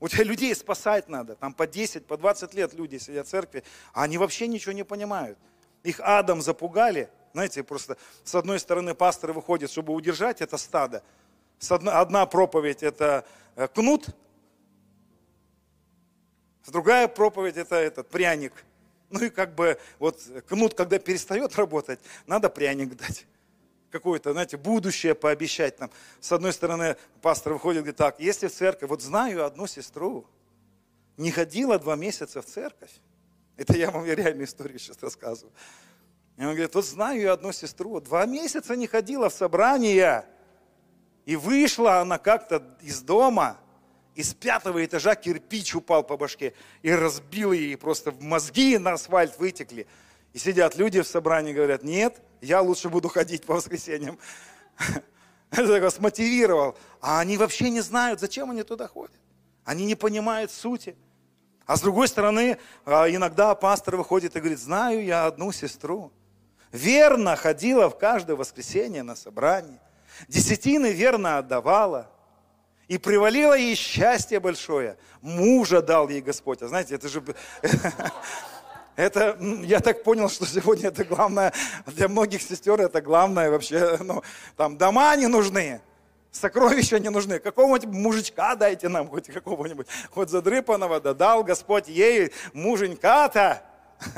У 0.00 0.08
тебя 0.08 0.24
людей 0.24 0.54
спасать 0.54 1.08
надо. 1.08 1.36
Там 1.36 1.54
по 1.54 1.66
10, 1.66 2.06
по 2.06 2.16
20 2.16 2.52
лет 2.54 2.74
люди 2.74 2.98
сидят 2.98 3.26
в 3.26 3.30
церкви, 3.30 3.62
а 3.92 4.02
они 4.02 4.18
вообще 4.18 4.48
ничего 4.48 4.72
не 4.72 4.84
понимают. 4.84 5.38
Их 5.82 6.00
адом 6.00 6.42
запугали. 6.42 7.08
Знаете, 7.32 7.62
просто 7.62 7.96
с 8.24 8.34
одной 8.34 8.58
стороны 8.58 8.94
пасторы 8.94 9.32
выходят, 9.32 9.70
чтобы 9.70 9.92
удержать 9.92 10.40
это 10.40 10.56
стадо. 10.56 11.02
Одна 11.68 12.26
проповедь– 12.26 12.82
это 12.82 13.24
э, 13.56 13.68
кнут, 13.68 14.08
другая 16.66 17.08
проповедь– 17.08 17.56
это 17.56 17.76
этот 17.76 18.08
пряник. 18.08 18.52
Ну 19.10 19.20
и 19.24 19.30
как 19.30 19.54
бы 19.54 19.78
вот 19.98 20.20
кнут, 20.48 20.74
когда 20.74 20.98
перестает 20.98 21.56
работать, 21.56 22.00
надо 22.26 22.48
пряник 22.48 22.96
дать 22.96 23.26
какое-то, 23.90 24.32
знаете, 24.32 24.56
будущее 24.56 25.14
пообещать 25.14 25.78
нам. 25.78 25.88
С 26.20 26.32
одной 26.32 26.52
стороны, 26.52 26.96
пастор 27.22 27.52
выходит 27.52 27.78
и 27.78 27.82
говорит, 27.82 27.96
так, 27.96 28.18
если 28.18 28.48
в 28.48 28.52
церковь, 28.52 28.90
вот 28.90 29.02
знаю 29.02 29.46
одну 29.46 29.68
сестру, 29.68 30.26
не 31.16 31.30
ходила 31.30 31.78
два 31.78 31.94
месяца 31.94 32.42
в 32.42 32.46
церковь, 32.46 32.90
это 33.56 33.76
я 33.76 33.92
вам 33.92 34.04
реальную 34.04 34.46
историю 34.46 34.80
сейчас 34.80 35.00
рассказываю. 35.00 35.52
И 36.36 36.40
он 36.40 36.54
говорит, 36.54 36.74
вот 36.74 36.84
знаю 36.84 37.20
я 37.20 37.32
одну 37.34 37.52
сестру, 37.52 38.00
два 38.00 38.26
месяца 38.26 38.74
не 38.74 38.88
ходила 38.88 39.30
в 39.30 39.32
собрание, 39.32 40.26
и 41.24 41.36
вышла 41.36 42.00
она 42.00 42.18
как-то 42.18 42.76
из 42.82 43.00
дома, 43.00 43.60
из 44.14 44.34
пятого 44.34 44.84
этажа 44.84 45.14
кирпич 45.14 45.74
упал 45.74 46.04
по 46.04 46.16
башке 46.16 46.54
и 46.82 46.92
разбил 46.92 47.52
ей, 47.52 47.76
просто 47.76 48.10
в 48.10 48.22
мозги 48.22 48.78
на 48.78 48.92
асфальт 48.92 49.38
вытекли. 49.38 49.86
И 50.32 50.38
сидят 50.38 50.76
люди 50.76 51.00
в 51.00 51.06
собрании 51.06 51.52
и 51.52 51.54
говорят, 51.54 51.82
нет, 51.82 52.20
я 52.40 52.60
лучше 52.60 52.88
буду 52.88 53.08
ходить 53.08 53.44
по 53.44 53.54
воскресеньям. 53.54 54.18
Это 55.50 55.90
смотивировал. 55.90 56.76
А 57.00 57.20
они 57.20 57.36
вообще 57.36 57.70
не 57.70 57.80
знают, 57.80 58.20
зачем 58.20 58.50
они 58.50 58.62
туда 58.62 58.88
ходят. 58.88 59.14
Они 59.64 59.84
не 59.84 59.94
понимают 59.94 60.50
сути. 60.50 60.96
А 61.66 61.76
с 61.76 61.80
другой 61.80 62.08
стороны, 62.08 62.58
а, 62.84 63.08
иногда 63.08 63.54
пастор 63.54 63.96
выходит 63.96 64.36
и 64.36 64.40
говорит, 64.40 64.58
знаю 64.58 65.04
я 65.04 65.26
одну 65.26 65.52
сестру. 65.52 66.12
Верно 66.72 67.36
ходила 67.36 67.88
в 67.88 67.96
каждое 67.98 68.36
воскресенье 68.36 69.02
на 69.02 69.16
собрание. 69.16 69.80
Десятины 70.28 70.92
верно 70.92 71.38
отдавала. 71.38 72.10
И 72.88 72.98
привалило 72.98 73.54
ей 73.54 73.74
счастье 73.74 74.40
большое. 74.40 74.96
Мужа 75.22 75.80
дал 75.80 76.08
ей 76.08 76.20
Господь. 76.20 76.62
А 76.62 76.68
знаете, 76.68 76.94
это 76.94 77.08
же... 77.08 77.22
Это, 78.96 79.36
я 79.64 79.80
так 79.80 80.04
понял, 80.04 80.30
что 80.30 80.46
сегодня 80.46 80.86
это 80.86 81.04
главное, 81.04 81.52
для 81.86 82.06
многих 82.06 82.40
сестер 82.40 82.80
это 82.80 83.00
главное 83.02 83.50
вообще, 83.50 83.98
ну, 83.98 84.22
там 84.56 84.78
дома 84.78 85.16
не 85.16 85.26
нужны, 85.26 85.80
сокровища 86.30 87.00
не 87.00 87.08
нужны. 87.08 87.40
Какого-нибудь 87.40 87.92
мужичка 87.92 88.54
дайте 88.54 88.88
нам, 88.88 89.08
хоть 89.08 89.26
какого-нибудь, 89.26 89.88
хоть 90.10 90.30
задрыпанного, 90.30 91.00
да 91.00 91.12
дал 91.12 91.42
Господь 91.42 91.88
ей 91.88 92.30
муженька-то. 92.52 93.64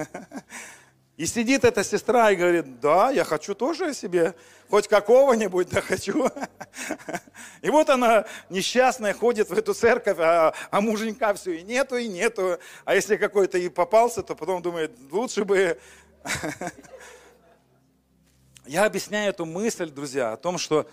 И 1.17 1.25
сидит 1.25 1.65
эта 1.65 1.83
сестра 1.83 2.31
и 2.31 2.37
говорит, 2.37 2.79
да, 2.81 3.11
я 3.11 3.25
хочу 3.25 3.55
тоже 3.55 3.95
себе 3.95 4.35
хоть 4.69 4.87
какого-нибудь, 4.87 5.71
да 5.71 5.81
хочу. 5.81 6.29
И 7.63 7.71
вот 7.71 7.89
она 7.89 8.27
несчастная 8.51 9.15
ходит 9.15 9.49
в 9.49 9.55
эту 9.55 9.73
церковь, 9.73 10.19
а, 10.19 10.53
а 10.71 10.81
муженька 10.83 11.33
все 11.33 11.53
и 11.53 11.63
нету, 11.63 11.97
и 11.97 12.07
нету. 12.07 12.59
А 12.85 12.95
если 12.95 13.17
какой-то 13.17 13.57
и 13.57 13.71
попался, 13.71 14.23
то 14.23 14.35
потом 14.35 14.61
думает, 14.61 14.93
лучше 15.11 15.47
бы... 15.47 15.81
Я 18.67 18.85
объясняю 18.85 19.31
эту 19.31 19.47
мысль, 19.47 19.89
друзья, 19.89 20.33
о 20.33 20.37
том, 20.37 20.59
что 20.59 20.87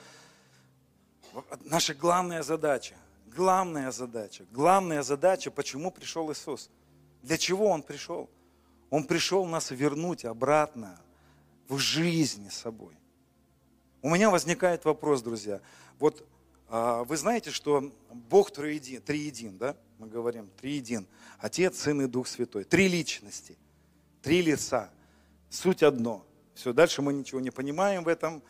наша 1.66 1.94
главная 1.94 2.44
задача, 2.44 2.96
главная 3.26 3.92
задача, 3.92 4.46
главная 4.52 5.02
задача, 5.02 5.52
почему 5.52 5.92
пришел 5.92 6.32
Иисус. 6.32 6.70
Для 7.24 7.38
чего 7.38 7.68
Он 7.68 7.82
пришел? 7.82 8.30
Он 8.94 9.06
пришел 9.06 9.44
нас 9.48 9.72
вернуть 9.72 10.24
обратно 10.24 11.02
в 11.68 11.80
жизнь 11.80 12.52
с 12.52 12.58
собой. 12.58 12.94
У 14.04 14.10
меня 14.12 14.30
возникает 14.30 14.86
вопрос, 14.86 15.24
друзья. 15.24 15.62
Вот 15.98 16.24
А, 16.70 17.04
вы 17.04 17.18
знаете, 17.18 17.50
что 17.50 17.92
Бог 18.12 18.52
триедин, 18.52 19.02
триедин, 19.02 19.58
да? 19.58 19.76
Мы 19.98 20.06
говорим, 20.06 20.48
триедин. 20.62 21.08
Отец, 21.40 21.80
Сын 21.80 22.04
и 22.04 22.06
Дух 22.06 22.28
Святой. 22.28 22.66
Три 22.66 22.88
личности, 22.88 23.58
три 24.22 24.44
лица. 24.44 24.92
Суть 25.50 25.82
одно. 25.82 26.24
Все, 26.54 26.72
дальше 26.72 27.02
мы 27.02 27.14
ничего 27.14 27.40
не 27.40 27.50
понимаем 27.50 28.04
в 28.04 28.08
этом. 28.08 28.44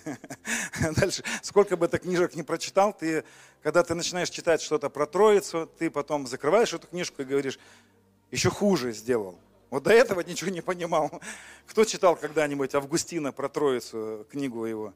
Дальше, 0.96 1.22
сколько 1.42 1.76
бы 1.76 1.88
ты 1.88 1.98
книжек 1.98 2.34
не 2.36 2.42
прочитал, 2.42 2.96
ты, 2.96 3.22
когда 3.62 3.82
ты 3.82 3.94
начинаешь 3.94 4.30
читать 4.30 4.62
что-то 4.62 4.88
про 4.88 5.06
Троицу, 5.06 5.70
ты 5.78 5.90
потом 5.90 6.26
закрываешь 6.26 6.72
эту 6.72 6.86
книжку 6.86 7.20
и 7.20 7.26
говоришь, 7.26 7.58
еще 8.30 8.48
хуже 8.48 8.94
сделал. 8.94 9.38
Вот 9.74 9.82
до 9.82 9.90
этого 9.90 10.20
ничего 10.20 10.52
не 10.52 10.60
понимал. 10.60 11.10
Кто 11.66 11.84
читал 11.84 12.14
когда-нибудь 12.14 12.76
Августина 12.76 13.32
про 13.32 13.48
Троицу, 13.48 14.24
книгу 14.30 14.64
его? 14.66 14.94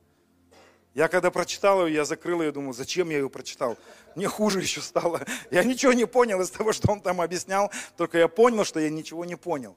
Я 0.95 1.09
когда 1.09 1.33
прочитал 1.33 1.85
ее, 1.85 1.95
я 1.95 2.05
закрыл 2.05 2.43
ее, 2.43 2.53
думал, 2.53 2.73
зачем 2.73 3.11
я 3.11 3.19
ее 3.19 3.29
прочитал? 3.29 3.77
Мне 4.15 4.29
хуже 4.29 4.61
еще 4.61 4.81
стало. 4.81 5.27
Я 5.51 5.65
ничего 5.65 5.93
не 5.95 6.07
понял 6.07 6.41
из 6.41 6.51
того, 6.51 6.73
что 6.79 6.93
он 6.93 7.01
там 7.01 7.21
объяснял, 7.21 7.73
только 7.97 8.19
я 8.19 8.29
понял, 8.29 8.65
что 8.65 8.79
я 8.79 8.89
ничего 8.89 9.25
не 9.25 9.35
понял. 9.35 9.77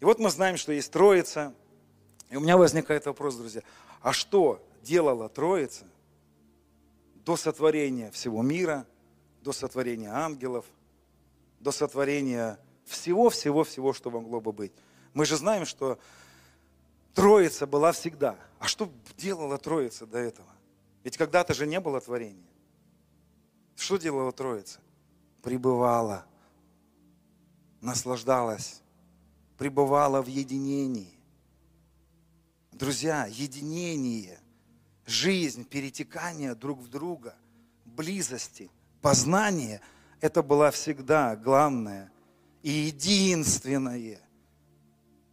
И 0.00 0.06
вот 0.06 0.18
мы 0.18 0.30
знаем, 0.30 0.56
что 0.56 0.72
есть 0.72 0.90
Троица. 0.90 1.52
И 2.30 2.36
у 2.36 2.40
меня 2.40 2.56
возникает 2.56 3.04
вопрос, 3.04 3.36
друзья, 3.36 3.60
а 4.00 4.14
что 4.14 4.66
делала 4.80 5.28
Троица 5.28 5.84
до 7.26 7.36
сотворения 7.36 8.10
всего 8.10 8.40
мира, 8.40 8.86
до 9.42 9.52
сотворения 9.52 10.08
ангелов, 10.08 10.64
до 11.58 11.72
сотворения 11.72 12.58
всего-всего-всего, 12.90 13.92
что 13.92 14.10
могло 14.10 14.40
бы 14.40 14.52
быть? 14.52 14.72
Мы 15.14 15.24
же 15.24 15.36
знаем, 15.36 15.64
что 15.64 15.98
Троица 17.14 17.66
была 17.66 17.92
всегда. 17.92 18.36
А 18.58 18.66
что 18.66 18.92
делала 19.16 19.58
Троица 19.58 20.06
до 20.06 20.18
этого? 20.18 20.48
Ведь 21.02 21.16
когда-то 21.16 21.54
же 21.54 21.66
не 21.66 21.80
было 21.80 22.00
творения. 22.00 22.50
Что 23.76 23.96
делала 23.96 24.32
Троица? 24.32 24.80
Пребывала, 25.42 26.26
наслаждалась, 27.80 28.82
пребывала 29.56 30.20
в 30.20 30.26
единении. 30.26 31.18
Друзья, 32.72 33.26
единение, 33.26 34.38
жизнь, 35.06 35.64
перетекание 35.64 36.54
друг 36.54 36.80
в 36.80 36.88
друга, 36.88 37.34
близости, 37.84 38.70
познание– 39.00 39.80
это 40.20 40.42
было 40.42 40.70
всегда 40.70 41.34
главное 41.36 42.12
и 42.62 42.70
единственное– 42.70 44.20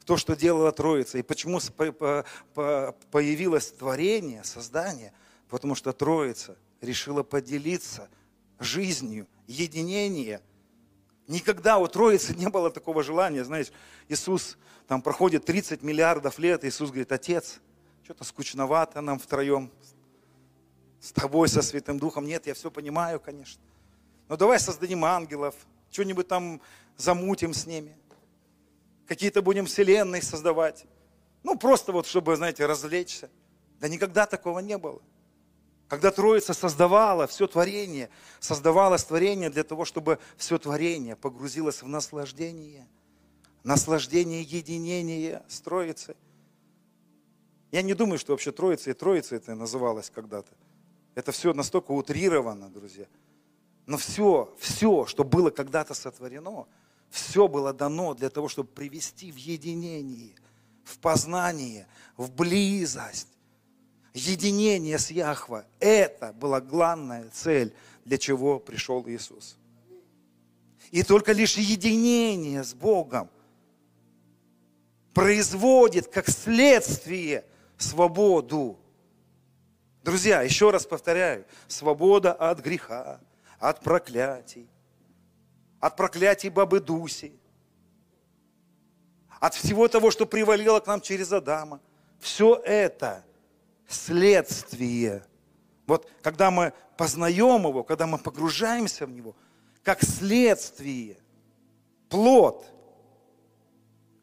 то, 0.07 0.15
что 0.15 0.37
делала 0.37 0.71
Троица. 0.71 1.17
И 1.17 1.21
почему 1.21 1.59
появилось 3.11 3.71
творение, 3.73 4.43
создание? 4.45 5.11
Потому 5.49 5.75
что 5.75 5.91
Троица 5.91 6.57
решила 6.79 7.23
поделиться 7.23 8.09
жизнью, 8.57 9.27
единение. 9.47 10.41
Никогда 11.27 11.77
у 11.77 11.87
Троицы 11.87 12.33
не 12.35 12.47
было 12.47 12.71
такого 12.71 13.03
желания. 13.03 13.43
Знаешь, 13.43 13.67
Иисус, 14.07 14.57
там 14.87 15.01
проходит 15.01 15.43
30 15.43 15.83
миллиардов 15.83 16.39
лет, 16.39 16.63
Иисус 16.63 16.89
говорит, 16.89 17.11
Отец, 17.11 17.59
что-то 18.05 18.23
скучновато 18.23 19.01
нам 19.01 19.19
втроем, 19.19 19.69
с 21.01 21.11
тобой, 21.11 21.49
со 21.49 21.61
Святым 21.61 21.99
Духом. 21.99 22.25
Нет, 22.25 22.47
я 22.47 22.53
все 22.53 22.71
понимаю, 22.71 23.19
конечно. 23.19 23.61
Но 24.29 24.37
давай 24.37 24.57
создадим 24.57 25.03
ангелов, 25.03 25.53
что-нибудь 25.91 26.27
там 26.27 26.61
замутим 26.97 27.53
с 27.53 27.65
ними– 27.65 27.97
какие-то 29.07 29.41
будем 29.41 29.65
вселенные 29.65 30.21
создавать. 30.21 30.85
Ну, 31.43 31.57
просто 31.57 31.91
вот, 31.91 32.05
чтобы, 32.05 32.35
знаете, 32.35 32.65
развлечься. 32.65 33.29
Да 33.79 33.87
никогда 33.87 34.25
такого 34.25 34.59
не 34.59 34.77
было. 34.77 35.01
Когда 35.87 36.11
Троица 36.11 36.53
создавала 36.53 37.27
все 37.27 37.47
творение, 37.47 38.09
создавала 38.39 38.97
творение 38.97 39.49
для 39.49 39.63
того, 39.63 39.85
чтобы 39.85 40.19
все 40.35 40.57
творение 40.57 41.15
погрузилось 41.15 41.81
в 41.81 41.87
наслаждение. 41.87 42.85
Наслаждение 43.63 44.41
единения 44.41 45.43
с 45.47 45.61
Троицей. 45.61 46.15
Я 47.71 47.81
не 47.81 47.93
думаю, 47.93 48.19
что 48.19 48.33
вообще 48.33 48.51
Троица 48.51 48.91
и 48.91 48.93
Троица 48.93 49.35
это 49.35 49.55
называлось 49.55 50.09
когда-то. 50.09 50.51
Это 51.15 51.31
все 51.31 51.53
настолько 51.53 51.91
утрировано, 51.91 52.69
друзья. 52.69 53.07
Но 53.87 53.97
все, 53.97 54.53
все, 54.59 55.05
что 55.05 55.23
было 55.23 55.49
когда-то 55.49 55.93
сотворено, 55.93 56.67
все 57.09 57.47
было 57.47 57.73
дано 57.73 58.13
для 58.13 58.29
того, 58.29 58.49
чтобы 58.49 58.69
привести 58.69 59.31
в 59.31 59.37
единение, 59.37 60.35
в 60.83 60.99
познание, 60.99 61.87
в 62.17 62.29
близость. 62.29 63.29
Единение 64.13 64.99
с 64.99 65.09
Яхва. 65.09 65.65
Это 65.79 66.33
была 66.33 66.59
главная 66.59 67.29
цель, 67.29 67.73
для 68.03 68.17
чего 68.17 68.59
пришел 68.59 69.07
Иисус. 69.07 69.57
И 70.91 71.01
только 71.03 71.31
лишь 71.31 71.57
единение 71.57 72.65
с 72.65 72.73
Богом 72.73 73.29
производит 75.13 76.07
как 76.07 76.29
следствие 76.29 77.45
свободу. 77.77 78.77
Друзья, 80.03 80.41
еще 80.41 80.71
раз 80.71 80.85
повторяю, 80.85 81.45
свобода 81.67 82.33
от 82.33 82.59
греха, 82.59 83.21
от 83.59 83.81
проклятий, 83.81 84.69
от 85.79 85.95
проклятий 85.95 86.49
бабы 86.49 86.79
Дуси, 86.79 87.33
от 89.39 89.53
всего 89.53 89.87
того, 89.87 90.11
что 90.11 90.25
привалило 90.25 90.79
к 90.79 90.87
нам 90.87 91.01
через 91.01 91.31
Адама. 91.31 91.79
Все 92.19 92.55
это 92.65 93.23
следствие. 93.87 95.23
Вот 95.85 96.09
когда 96.21 96.49
мы 96.49 96.73
познаем 96.97 97.67
его, 97.67 97.83
когда 97.83 98.07
мы 98.07 98.17
погружаемся 98.17 99.05
в 99.05 99.11
него, 99.11 99.35
как 99.83 100.01
следствие, 100.01 101.17
плод, 102.09 102.65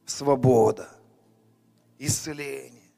свобода, 0.05 0.89
исцеление. 1.99 2.91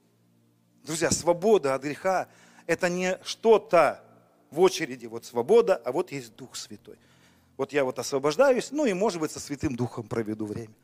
Друзья, 0.82 1.10
свобода 1.10 1.74
от 1.74 1.82
греха– 1.82 2.28
это 2.66 2.88
не 2.88 3.18
что-то 3.22 4.02
в 4.50 4.60
очереди, 4.60 5.06
вот 5.06 5.24
свобода, 5.24 5.76
а 5.76 5.92
вот 5.92 6.12
есть 6.12 6.34
Дух 6.36 6.56
Святой. 6.56 6.98
Вот 7.56 7.72
я 7.72 7.84
вот 7.84 7.98
освобождаюсь, 7.98 8.70
ну 8.70 8.84
и, 8.84 8.92
может 8.92 9.20
быть, 9.20 9.30
со 9.30 9.40
Святым 9.40 9.76
Духом 9.76 10.06
проведу 10.06 10.46
время. 10.46 10.74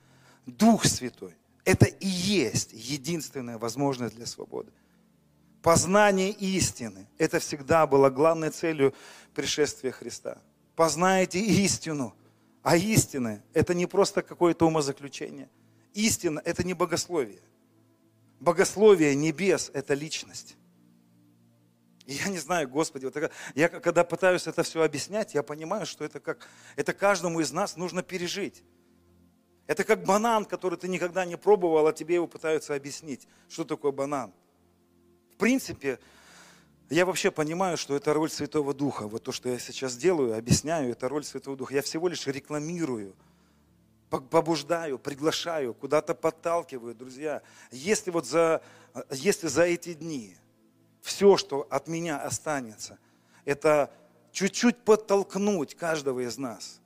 Дух 0.46 0.84
Святой– 0.84 1.34
это 1.64 1.86
и 1.86 2.06
есть 2.06 2.70
единственная 2.72 3.58
возможность 3.58 4.16
для 4.16 4.26
свободы. 4.26 4.72
Познание 5.62 6.30
истины– 6.30 7.06
это 7.18 7.38
всегда 7.38 7.86
было 7.86 8.10
главной 8.10 8.50
целью 8.50 8.94
пришествия 9.34 9.92
Христа. 9.92 10.38
Познайте 10.74 11.38
истину. 11.40 12.14
А 12.62 12.76
истина– 12.76 13.42
это 13.54 13.74
не 13.74 13.86
просто 13.86 14.22
какое-то 14.22 14.66
умозаключение. 14.66 15.48
Истина– 15.94 16.40
это 16.44 16.64
не 16.64 16.74
богословие. 16.74 17.40
Богословие 18.40 19.14
небес– 19.14 19.70
это 19.74 19.94
личность. 19.94 20.56
Я 22.06 22.28
не 22.28 22.38
знаю, 22.38 22.68
Господи, 22.68 23.04
вот 23.04 23.32
я 23.54 23.68
когда 23.68 24.02
пытаюсь 24.02 24.46
это 24.46 24.62
все 24.62 24.82
объяснять, 24.82 25.34
я 25.34 25.42
понимаю, 25.42 25.86
что 25.86 26.04
это 26.04 26.18
как, 26.18 26.48
это 26.74 26.92
каждому 26.92 27.40
из 27.40 27.52
нас 27.52 27.76
нужно 27.76 28.02
пережить. 28.02 28.64
Это 29.68 29.84
как 29.84 30.04
банан, 30.04 30.44
который 30.44 30.76
ты 30.76 30.88
никогда 30.88 31.24
не 31.24 31.36
пробовал, 31.36 31.86
а 31.86 31.92
тебе 31.92 32.16
его 32.16 32.26
пытаются 32.26 32.74
объяснить, 32.74 33.28
что 33.48 33.64
такое 33.64 33.92
банан. 33.92 34.32
В 35.34 35.36
принципе, 35.36 36.00
я 36.90 37.06
вообще 37.06 37.30
понимаю, 37.30 37.76
что 37.76 37.94
это 37.96 38.12
роль 38.12 38.30
Святого 38.30 38.74
Духа. 38.74 39.06
Вот 39.06 39.22
то, 39.22 39.32
что 39.32 39.48
я 39.48 39.58
сейчас 39.58 39.96
делаю, 39.96 40.36
объясняю, 40.36 40.90
это 40.90 41.08
роль 41.08 41.24
Святого 41.24 41.56
Духа. 41.56 41.74
Я 41.74 41.82
всего 41.82 42.08
лишь 42.08 42.26
рекламирую, 42.26 43.14
побуждаю, 44.10 44.98
приглашаю, 44.98 45.72
куда-то 45.72 46.14
подталкиваю, 46.14 46.94
друзья. 46.94 47.42
Если 47.70 48.10
вот 48.10 48.26
за, 48.26 48.60
если 49.10 49.46
за 49.46 49.62
эти 49.62 49.94
дни 49.94 50.36
все, 51.02 51.36
что 51.36 51.66
от 51.68 51.88
меня 51.88 52.18
останется, 52.18 52.98
это 53.44 53.92
чуть-чуть 54.30 54.78
подтолкнуть 54.78 55.74
каждого 55.74 56.20
из 56.20 56.38
нас 56.38 56.80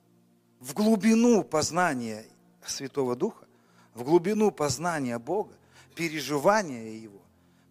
в 0.59 0.73
глубину 0.73 1.43
познания 1.43 2.25
Святого 2.65 3.15
Духа, 3.15 3.45
в 3.93 4.03
глубину 4.03 4.51
познания 4.51 5.17
Бога, 5.19 5.53
переживания 5.95 6.91
Его, 6.99 7.21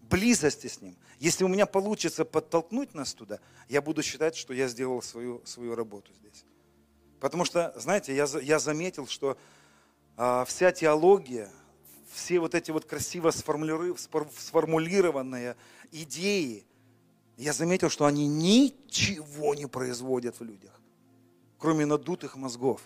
близости 0.03 0.69
с 0.69 0.81
Ним. 0.81 0.97
Если 1.19 1.45
у 1.45 1.49
меня 1.49 1.67
получится 1.67 2.25
подтолкнуть 2.25 2.95
нас 2.95 3.13
туда, 3.13 3.41
я 3.69 3.83
буду 3.83 4.03
считать, 4.03 4.37
что 4.37 4.55
я 4.55 4.69
сделал 4.69 5.03
свою, 5.03 5.43
свою 5.45 5.75
работу 5.75 6.13
здесь. 6.15 6.45
Потому 7.21 7.45
что, 7.45 7.73
знаете, 7.77 8.15
я, 8.15 8.27
я 8.43 8.59
заметил, 8.59 9.07
что 9.07 9.37
а, 10.17 10.45
вся 10.45 10.73
теология, 10.73 11.51
все 12.17 12.41
вот 12.41 12.55
эти 12.55 12.71
вот 12.71 12.87
красиво 12.87 13.31
сформулированные 13.31 15.57
идеи, 15.93 16.65
я 17.37 17.53
заметил, 17.53 17.91
что 17.91 18.07
они 18.07 18.27
ничего 18.27 19.55
не 19.55 19.67
производят 19.67 20.41
в 20.41 20.45
людях, 20.45 20.81
кроме 21.59 21.85
надутых 21.85 22.37
мозгов. 22.37 22.81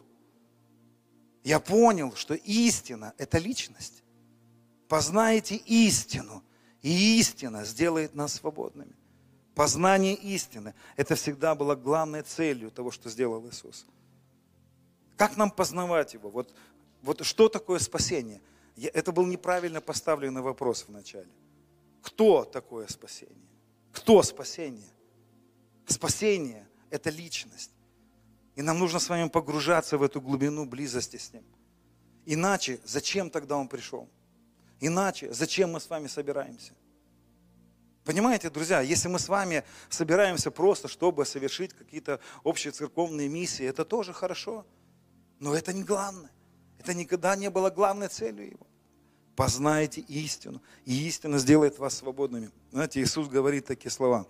Я 1.45 1.61
понял, 1.61 2.15
что 2.17 2.35
истина– 2.35 3.15
это 3.19 3.39
личность. 3.39 4.03
Познаете 4.89 5.55
истину, 5.57 6.43
и 6.83 7.21
истина 7.21 7.65
сделает 7.65 8.17
нас 8.17 8.35
свободными. 8.35 8.97
Познание 9.55 10.15
истины. 10.15 10.75
Это 10.97 11.15
всегда 11.15 11.55
было 11.55 11.77
главной 11.77 12.23
целью 12.23 12.73
того, 12.73 12.91
что 12.91 13.09
сделал 13.09 13.49
Иисус. 13.49 13.87
Как 15.17 15.37
нам 15.37 15.51
познавать 15.51 16.15
Его? 16.15 16.31
Вот, 16.31 16.53
вот 17.03 17.25
что 17.25 17.49
такое 17.49 17.79
спасение? 17.79 18.41
Это 18.77 19.13
был 19.13 19.27
неправильно 19.27 19.81
поставленный 19.81 20.43
вопрос 20.43 20.85
вначале. 20.89 21.31
Кто 22.03 22.45
такое 22.45 22.87
спасение? 22.89 23.49
Кто 23.93 24.23
спасение? 24.23 24.91
Спасение– 25.87 26.69
это 26.91 27.11
личность. 27.11 27.73
И 28.55 28.63
нам 28.63 28.79
нужно 28.79 28.99
с 28.99 29.09
вами 29.09 29.29
погружаться 29.29 29.99
в 29.99 30.03
эту 30.03 30.21
глубину 30.21 30.65
близости 30.67 31.17
с 31.17 31.33
Ним. 31.33 31.45
Иначе 32.27 32.81
зачем 32.85 33.31
тогда 33.31 33.57
Он 33.57 33.69
пришел? 33.69 34.09
Иначе 34.81 35.33
зачем 35.33 35.73
мы 35.73 35.81
с 35.81 35.91
вами 35.91 36.07
собираемся? 36.07 36.75
Понимаете, 38.05 38.51
друзья, 38.51 38.81
если 38.81 39.09
мы 39.09 39.19
с 39.19 39.29
вами 39.29 39.63
собираемся 39.89 40.51
просто, 40.51 40.89
чтобы 40.89 41.27
совершить 41.27 41.75
какие-то 41.75 42.19
общие 42.43 42.73
церковные 42.73 43.29
миссии, 43.29 43.65
это 43.67 43.85
тоже 43.85 44.13
хорошо. 44.13 44.67
Но 45.39 45.55
это 45.55 45.73
не 45.73 45.85
главное. 45.85 46.31
Это 46.81 46.95
никогда 46.95 47.37
не 47.37 47.51
было 47.51 47.71
главной 47.71 48.09
целью 48.09 48.47
его. 48.53 48.67
Познайте 49.37 50.01
истину, 50.01 50.61
и 50.85 51.07
истина 51.07 51.39
сделает 51.39 51.79
вас 51.79 51.99
свободными. 51.99 52.51
Знаете, 52.73 53.01
Иисус 53.01 53.29
говорит 53.29 53.67
такие 53.67 53.91
слова. 53.91 54.27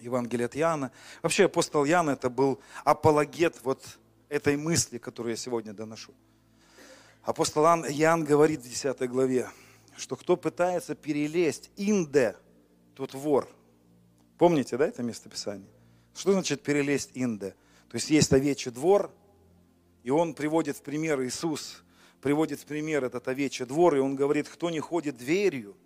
Евангелие 0.00 0.46
от 0.46 0.56
Иоанна. 0.56 0.90
Вообще 1.22 1.44
апостол 1.44 1.86
Иоанн 1.86 2.08
это 2.10 2.28
был 2.28 2.60
апологет 2.84 3.60
вот 3.62 3.82
этой 4.28 4.56
мысли, 4.56 4.98
которую 4.98 5.32
я 5.32 5.36
сегодня 5.36 5.72
доношу. 5.72 6.12
Апостол 7.22 7.64
Иоанн 7.64 8.24
говорит 8.24 8.60
в 8.60 8.68
10 8.68 9.08
главе, 9.08 9.48
что 9.96 10.16
кто 10.16 10.36
пытается 10.36 10.94
перелезть 10.94 11.70
инде, 11.76 12.36
тот 12.94 13.14
вор. 13.14 13.48
Помните, 14.38 14.76
да, 14.76 14.86
это 14.86 15.02
местописание? 15.02 15.68
Что 16.14 16.32
значит 16.32 16.62
перелезть 16.62 17.10
инде? 17.14 17.54
То 17.88 17.94
есть 17.94 18.10
есть 18.10 18.32
овечий 18.32 18.70
двор, 18.70 19.10
и 20.06 20.10
он 20.10 20.34
приводит 20.34 20.76
в 20.76 20.82
пример, 20.82 21.20
Иисус 21.24 21.82
приводит 22.20 22.60
в 22.60 22.64
пример 22.64 23.04
этот 23.04 23.26
овечий 23.26 23.66
двор, 23.66 23.96
и 23.96 23.98
он 23.98 24.14
говорит, 24.14 24.48
кто 24.48 24.70
не 24.70 24.78
ходит 24.78 25.16
дверью, 25.16 25.76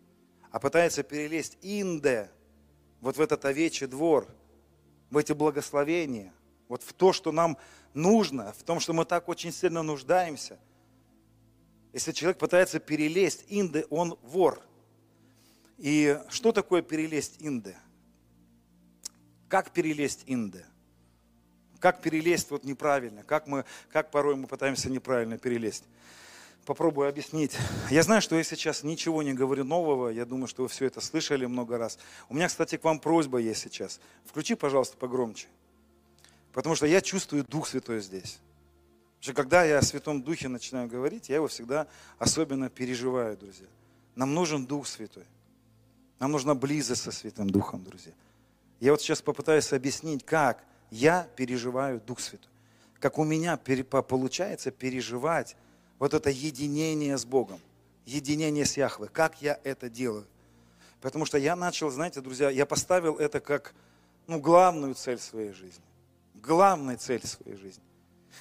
а 0.51 0.61
пытается 0.61 1.03
перелезть 1.03 1.57
инде, 1.63 2.31
вот 3.01 3.17
в 3.17 3.21
этот 3.23 3.47
овечий 3.47 3.87
двор, 3.87 4.29
в 5.11 5.17
эти 5.17 5.33
благословения, 5.33 6.35
вот 6.69 6.83
в 6.83 6.93
то, 6.93 7.15
что 7.15 7.33
нам 7.33 7.57
нужно, 7.95 8.53
в 8.53 8.63
том, 8.63 8.79
что 8.79 8.93
мы 8.93 9.07
так 9.07 9.27
очень 9.31 9.53
сильно 9.53 9.83
нуждаемся. 9.83 10.59
Если 11.95 12.13
человек 12.13 12.37
пытается 12.37 12.79
перелезть 12.79 13.47
инде, 13.49 13.87
он 13.89 14.19
вор– 14.23 14.63
и 15.81 16.21
что 16.29 16.53
такое 16.53 16.83
перелезть 16.83 17.37
Инды? 17.39 17.75
Как 19.49 19.71
перелезть 19.71 20.25
Инды? 20.27 20.67
Как 21.81 22.03
перелезть 22.03 22.51
вот 22.51 22.63
неправильно? 22.65 23.23
Как, 23.25 23.47
мы, 23.47 23.65
как 23.91 24.11
порой 24.11 24.37
мы 24.37 24.47
пытаемся 24.47 24.91
неправильно 24.91 25.39
перелезть? 25.39 25.85
Попробую 26.67 27.09
объяснить. 27.09 27.57
Я 27.91 28.03
знаю, 28.03 28.21
что 28.21 28.37
я 28.37 28.45
сейчас 28.45 28.83
ничего 28.83 29.23
не 29.23 29.33
говорю 29.33 29.65
нового. 29.65 30.11
Я 30.11 30.27
думаю, 30.27 30.47
что 30.47 30.63
вы 30.63 30.69
все 30.69 30.85
это 30.85 31.01
слышали 31.01 31.47
много 31.47 31.79
раз. 31.79 31.99
У 32.29 32.35
меня, 32.35 32.49
кстати, 32.49 32.77
к 32.77 32.85
вам 32.85 33.01
просьба 33.01 33.39
есть 33.39 33.63
сейчас. 33.63 33.99
Включи, 34.27 34.55
пожалуйста, 34.55 34.99
погромче. 34.99 35.49
Потому 36.53 36.75
что 36.75 36.87
я 36.87 37.01
чувствую 37.01 37.45
Дух 37.45 37.67
Святой 37.67 38.01
здесь. 38.01 38.39
Потому 39.21 39.35
когда 39.35 39.65
я 39.65 39.79
о 39.79 39.83
Святом 39.83 40.23
Духе 40.23 40.49
начинаю 40.49 40.87
говорить, 40.87 41.31
я 41.31 41.37
его 41.37 41.49
всегда 41.49 41.87
особенно 42.19 42.69
переживаю, 42.69 43.39
друзья. 43.39 43.67
Нам 44.15 44.35
нужен 44.35 44.67
Дух 44.67 44.87
Святой. 44.87 45.25
Нам 46.19 46.33
нужна 46.33 46.55
близость 46.55 47.03
со 47.03 47.11
Святым 47.11 47.49
Духом, 47.49 47.83
друзья. 47.83 48.13
Я 48.81 48.91
вот 48.91 49.01
сейчас 49.01 49.23
попытаюсь 49.23 49.73
объяснить, 49.73 50.25
как 50.25 50.63
я 50.91 51.29
переживаю 51.37 52.01
Дух 52.01 52.21
Святой. 52.21 52.51
Как 52.99 53.19
у 53.19 53.25
меня 53.25 53.57
получается 53.57 54.71
переживать 54.71 55.57
вот 55.99 56.15
это 56.15 56.31
единение 56.31 57.17
с 57.17 57.25
Богом, 57.25 57.61
единение 58.05 58.67
с 58.67 58.77
Яхвой. 58.77 59.09
Как 59.09 59.41
я 59.41 59.59
это 59.65 59.89
делаю. 59.89 60.27
Потому 61.01 61.25
что 61.25 61.39
я 61.39 61.57
начал, 61.57 61.91
знаете, 61.91 62.21
друзья, 62.21 62.51
я 62.51 62.67
поставил 62.67 63.17
это 63.17 63.41
как 63.41 63.75
ну, 64.27 64.39
главную 64.39 64.95
цель 64.95 65.19
своей 65.19 65.53
жизни. 65.53 65.83
Главной 66.35 66.97
цель 66.97 67.27
своей 67.27 67.57
жизни. 67.57 67.83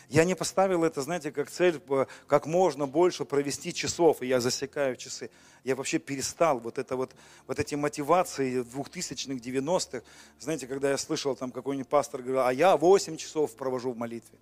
Я 0.07 0.23
не 0.23 0.35
поставил 0.35 0.83
это, 0.83 1.01
знаете, 1.01 1.31
как 1.31 1.49
цель, 1.49 1.81
э, 1.89 2.05
как 2.27 2.45
можно 2.45 2.87
больше 2.87 3.25
провести 3.25 3.73
часов, 3.73 4.21
и 4.21 4.27
я 4.27 4.39
засекаю 4.39 4.95
часы. 4.95 5.29
Я 5.63 5.75
вообще 5.75 5.99
перестал 5.99 6.59
вот, 6.59 6.77
это 6.77 6.95
вот, 6.95 7.15
вот 7.47 7.59
эти 7.59 7.75
мотивации 7.75 8.61
2000-х, 8.61 9.33
90-х. 9.33 10.01
Знаете, 10.39 10.67
когда 10.67 10.89
я 10.89 10.97
слышал, 10.97 11.35
там 11.35 11.51
какой-нибудь 11.51 11.89
пастор 11.89 12.21
говорил, 12.21 12.41
а 12.41 12.53
я 12.53 12.77
8 12.77 13.17
часов 13.17 13.55
провожу 13.55 13.91
в 13.91 13.97
молитве. 13.97 14.39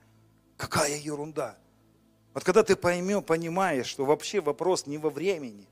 Какая 0.58 0.98
ерунда. 0.98 1.58
Вот 2.34 2.44
когда 2.44 2.64
ты 2.64 2.76
поймешь, 2.76 3.24
понимаешь, 3.24 3.88
что 3.88 4.06
вообще 4.06 4.42
вопрос 4.42 4.86
не 4.86 4.98
во 4.98 5.10
времени. 5.10 5.68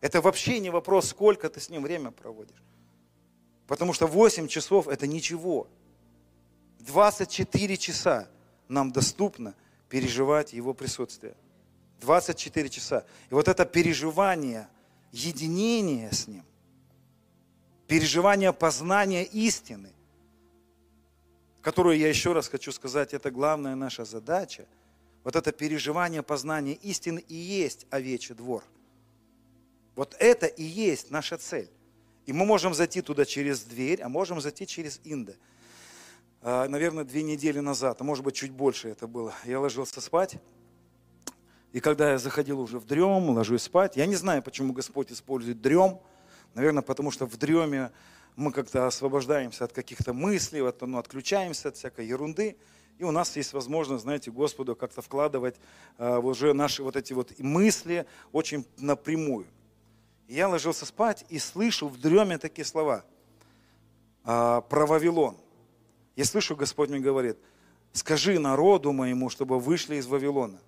Это 0.00 0.20
вообще 0.20 0.58
не 0.58 0.70
вопрос, 0.70 1.08
сколько 1.08 1.48
ты 1.48 1.60
с 1.60 1.68
ним 1.68 1.82
время 1.82 2.10
проводишь. 2.10 2.62
Потому 3.66 3.92
что 3.92 4.06
8 4.06 4.48
часов 4.48 4.88
это 4.88 5.06
ничего. 5.06 5.68
24 6.80 7.76
часа 7.76 8.28
нам 8.72 8.90
доступно 8.90 9.54
переживать 9.88 10.52
Его 10.52 10.74
присутствие. 10.74 11.34
24 12.00 12.68
часа. 12.68 13.04
И 13.30 13.34
вот 13.34 13.46
это 13.46 13.64
переживание, 13.64 14.68
единение 15.12 16.10
с 16.12 16.26
Ним, 16.26 16.44
переживание 17.86 18.52
познания 18.52 19.24
истины, 19.24 19.92
которую 21.60 21.96
я 21.96 22.08
еще 22.08 22.32
раз 22.32 22.48
хочу 22.48 22.72
сказать, 22.72 23.14
это 23.14 23.30
главная 23.30 23.76
наша 23.76 24.04
задача. 24.04 24.66
Вот 25.22 25.36
это 25.36 25.52
переживание 25.52 26.22
познания 26.22 26.74
истины 26.74 27.24
и 27.28 27.36
есть 27.36 27.86
овечий 27.90 28.34
двор. 28.34 28.64
Вот 29.94 30.16
это 30.18 30.46
и 30.46 30.64
есть 30.64 31.10
наша 31.12 31.38
цель. 31.38 31.70
И 32.26 32.32
мы 32.32 32.44
можем 32.44 32.74
зайти 32.74 33.02
туда 33.02 33.24
через 33.24 33.62
дверь, 33.62 34.02
а 34.02 34.08
можем 34.08 34.40
зайти 34.40 34.66
через 34.66 35.00
инда. 35.04 35.34
А, 36.44 36.66
наверное, 36.66 37.04
две 37.04 37.22
недели 37.22 37.60
назад, 37.60 38.00
а 38.00 38.04
может 38.04 38.24
быть 38.24 38.34
чуть 38.34 38.50
больше 38.50 38.88
это 38.88 39.06
было, 39.06 39.32
я 39.44 39.60
ложился 39.60 40.00
спать. 40.00 40.38
И 41.70 41.78
когда 41.78 42.10
я 42.10 42.18
заходил 42.18 42.58
уже 42.58 42.80
в 42.80 42.84
дрем, 42.84 43.30
ложусь 43.30 43.62
спать, 43.62 43.96
я 43.96 44.06
не 44.06 44.16
знаю, 44.16 44.42
почему 44.42 44.72
Господь 44.72 45.12
использует 45.12 45.62
дрем. 45.62 46.00
Наверное, 46.54 46.82
потому 46.82 47.12
что 47.12 47.26
в 47.26 47.36
дреме 47.36 47.92
мы 48.34 48.50
как-то 48.50 48.88
освобождаемся 48.88 49.64
от 49.64 49.72
каких-то 49.72 50.12
мыслей, 50.12 50.62
от, 50.62 50.82
ну, 50.82 50.98
отключаемся 50.98 51.68
от 51.68 51.76
всякой 51.76 52.06
ерунды. 52.08 52.56
И 52.98 53.04
у 53.04 53.12
нас 53.12 53.36
есть 53.36 53.52
возможность, 53.52 54.02
знаете, 54.02 54.32
Господу 54.32 54.74
как-то 54.74 55.00
вкладывать 55.00 55.60
э, 55.96 56.18
уже 56.18 56.54
наши 56.54 56.82
вот 56.82 56.96
эти 56.96 57.12
вот 57.12 57.38
мысли 57.38 58.04
очень 58.32 58.66
напрямую. 58.78 59.46
И 60.26 60.34
я 60.34 60.48
ложился 60.48 60.86
спать 60.86 61.24
и 61.28 61.38
слышу 61.38 61.86
в 61.86 62.00
дреме 62.00 62.36
такие 62.36 62.64
слова 62.64 63.04
э, 64.24 64.62
про 64.68 64.86
Вавилон. 64.86 65.36
Я 66.16 66.24
слышу, 66.24 66.56
Господь 66.56 66.90
мне 66.90 67.00
говорит, 67.00 67.38
скажи 67.92 68.38
народу 68.38 68.92
моему, 68.92 69.30
чтобы 69.30 69.58
вышли 69.58 69.96
из 69.96 70.06
Вавилона. 70.06 70.60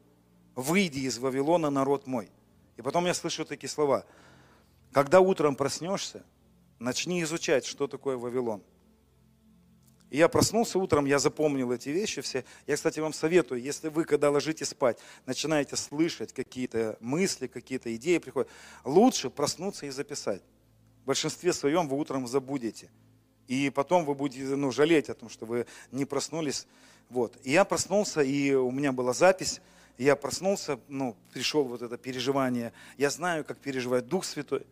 Выйди 0.55 1.01
из 1.01 1.18
Вавилона, 1.18 1.70
народ 1.70 2.07
мой. 2.07 2.30
И 2.76 2.82
потом 2.82 3.07
я 3.07 3.14
слышу 3.14 3.45
такие 3.45 3.68
слова. 3.68 4.05
Когда 4.92 5.20
утром 5.20 5.57
проснешься, 5.57 6.24
начни 6.78 7.22
изучать, 7.22 7.66
что 7.66 7.86
такое 7.86 8.16
Вавилон. 8.16 8.62
И 10.11 10.16
я 10.16 10.28
проснулся 10.28 10.78
утром, 10.78 11.07
я 11.07 11.18
запомнил 11.18 11.72
эти 11.72 11.88
вещи 11.88 12.20
все. 12.20 12.45
Я, 12.66 12.76
кстати, 12.76 13.01
вам 13.01 13.12
советую, 13.12 13.61
если 13.61 13.88
вы, 13.88 14.05
когда 14.05 14.30
ложитесь 14.30 14.68
спать, 14.68 14.99
начинаете 15.26 15.76
слышать 15.76 16.32
какие-то 16.32 16.97
мысли, 17.01 17.49
какие-то 17.49 17.95
идеи 17.97 18.18
приходят, 18.18 18.49
лучше 18.84 19.28
проснуться 19.28 19.86
и 19.86 19.90
записать. 19.90 20.42
В 21.03 21.07
большинстве 21.07 21.53
своем 21.53 21.88
вы 21.88 21.99
утром 21.99 22.26
забудете– 22.26 22.90
и 23.49 23.70
потом 23.70 24.05
вы 24.05 24.14
будете 24.14 24.45
ну, 24.57 24.72
жалеть 24.72 25.09
о 25.11 25.14
том, 25.14 25.28
что 25.28 25.47
вы 25.47 25.66
не 25.92 26.05
проснулись. 26.05 26.66
Вот. 27.11 27.38
И 27.42 27.53
я 27.53 27.64
проснулся, 27.64 28.22
и 28.22 28.53
у 28.53 28.70
меня 28.70 28.92
была 28.92 29.12
запись. 29.12 29.61
Я 29.99 30.16
проснулся, 30.16 30.80
ну, 30.88 31.16
пришел 31.32 31.64
вот 31.64 31.82
это 31.82 31.97
переживание. 31.97 32.72
Я 32.99 33.11
знаю, 33.11 33.45
как 33.45 33.59
переживает 33.59 34.09
Дух 34.09 34.24
Святой. 34.24 34.66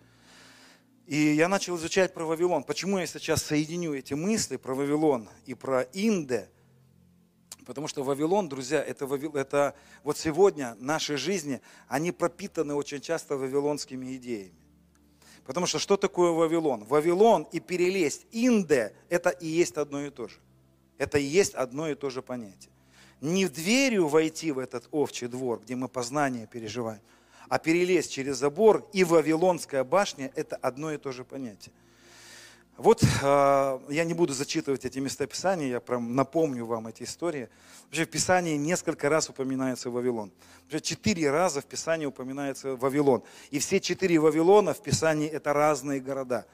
И 1.07 1.17
я 1.17 1.49
начал 1.49 1.77
изучать 1.77 2.15
про 2.15 2.25
Вавилон. 2.25 2.65
Почему 2.65 2.99
я 2.99 3.07
сейчас 3.07 3.43
соединю 3.43 3.95
эти 3.95 4.15
мысли 4.15 4.57
про 4.57 4.75
Вавилон 4.75 5.29
и 5.47 5.55
про 5.55 5.83
Инде? 5.93 6.49
Потому 7.67 7.87
что 7.87 8.03
Вавилон, 8.03 8.49
друзья, 8.49 8.83
это, 8.83 9.05
это 9.35 9.75
вот 10.03 10.19
сегодня 10.19 10.77
наши 10.81 11.17
жизни, 11.17 11.61
они 11.87 12.11
пропитаны 12.11 12.75
очень 12.75 13.01
часто 13.01 13.37
вавилонскими 13.37 14.17
идеями. 14.17 14.62
Потому 15.45 15.67
что 15.67 15.79
что 15.79 15.97
такое 15.97 16.31
Вавилон? 16.31 16.85
Вавилон 16.85 17.49
и 17.53 17.61
перелезть 17.61 18.27
Инде– 18.33 18.95
это 19.09 19.31
и 19.31 19.47
есть 19.47 19.77
одно 19.77 20.05
и 20.05 20.11
то 20.11 20.29
же. 20.29 20.37
Это 20.99 21.19
и 21.19 21.25
есть 21.25 21.55
одно 21.55 21.89
и 21.89 21.95
то 21.95 22.11
же 22.11 22.23
понятие. 22.23 22.71
Не 23.21 23.47
в 23.47 23.53
дверью 23.53 24.09
войти 24.09 24.53
в 24.53 24.59
этот 24.59 24.89
овчий 24.93 25.27
двор, 25.27 25.61
где 25.61 25.75
мы 25.75 25.89
познание 25.89 26.47
переживаем, 26.47 27.01
а 27.49 27.59
перелезть 27.59 28.13
через 28.13 28.37
забор 28.37 28.89
и 28.93 29.05
Вавилонская 29.05 29.85
башня– 29.85 30.31
это 30.35 30.57
одно 30.57 30.93
и 30.93 30.97
то 30.97 31.13
же 31.13 31.25
понятие. 31.25 31.73
Вот 32.79 33.03
э, 33.03 33.79
я 33.91 34.05
не 34.05 34.15
буду 34.15 34.33
зачитывать 34.33 34.85
эти 34.87 34.99
местописания, 34.99 35.69
я 35.69 35.81
прям 35.81 36.15
напомню 36.15 36.65
вам 36.65 36.87
эти 36.87 37.03
истории. 37.03 37.51
Вообще 37.85 38.07
в 38.07 38.09
Писании 38.09 38.57
несколько 38.57 39.11
раз 39.11 39.29
упоминается 39.29 39.91
Вавилон. 39.91 40.33
Вообще 40.63 40.81
четыре 40.81 41.31
раза 41.31 41.61
в 41.61 41.67
Писании 41.67 42.07
упоминается 42.07 42.75
Вавилон. 42.77 43.23
И 43.51 43.59
все 43.59 43.79
четыре 43.79 44.19
Вавилона 44.19 44.73
в 44.73 44.83
Писании 44.83 45.29
это 45.29 45.53
разные 45.53 46.01
города. 46.01 46.47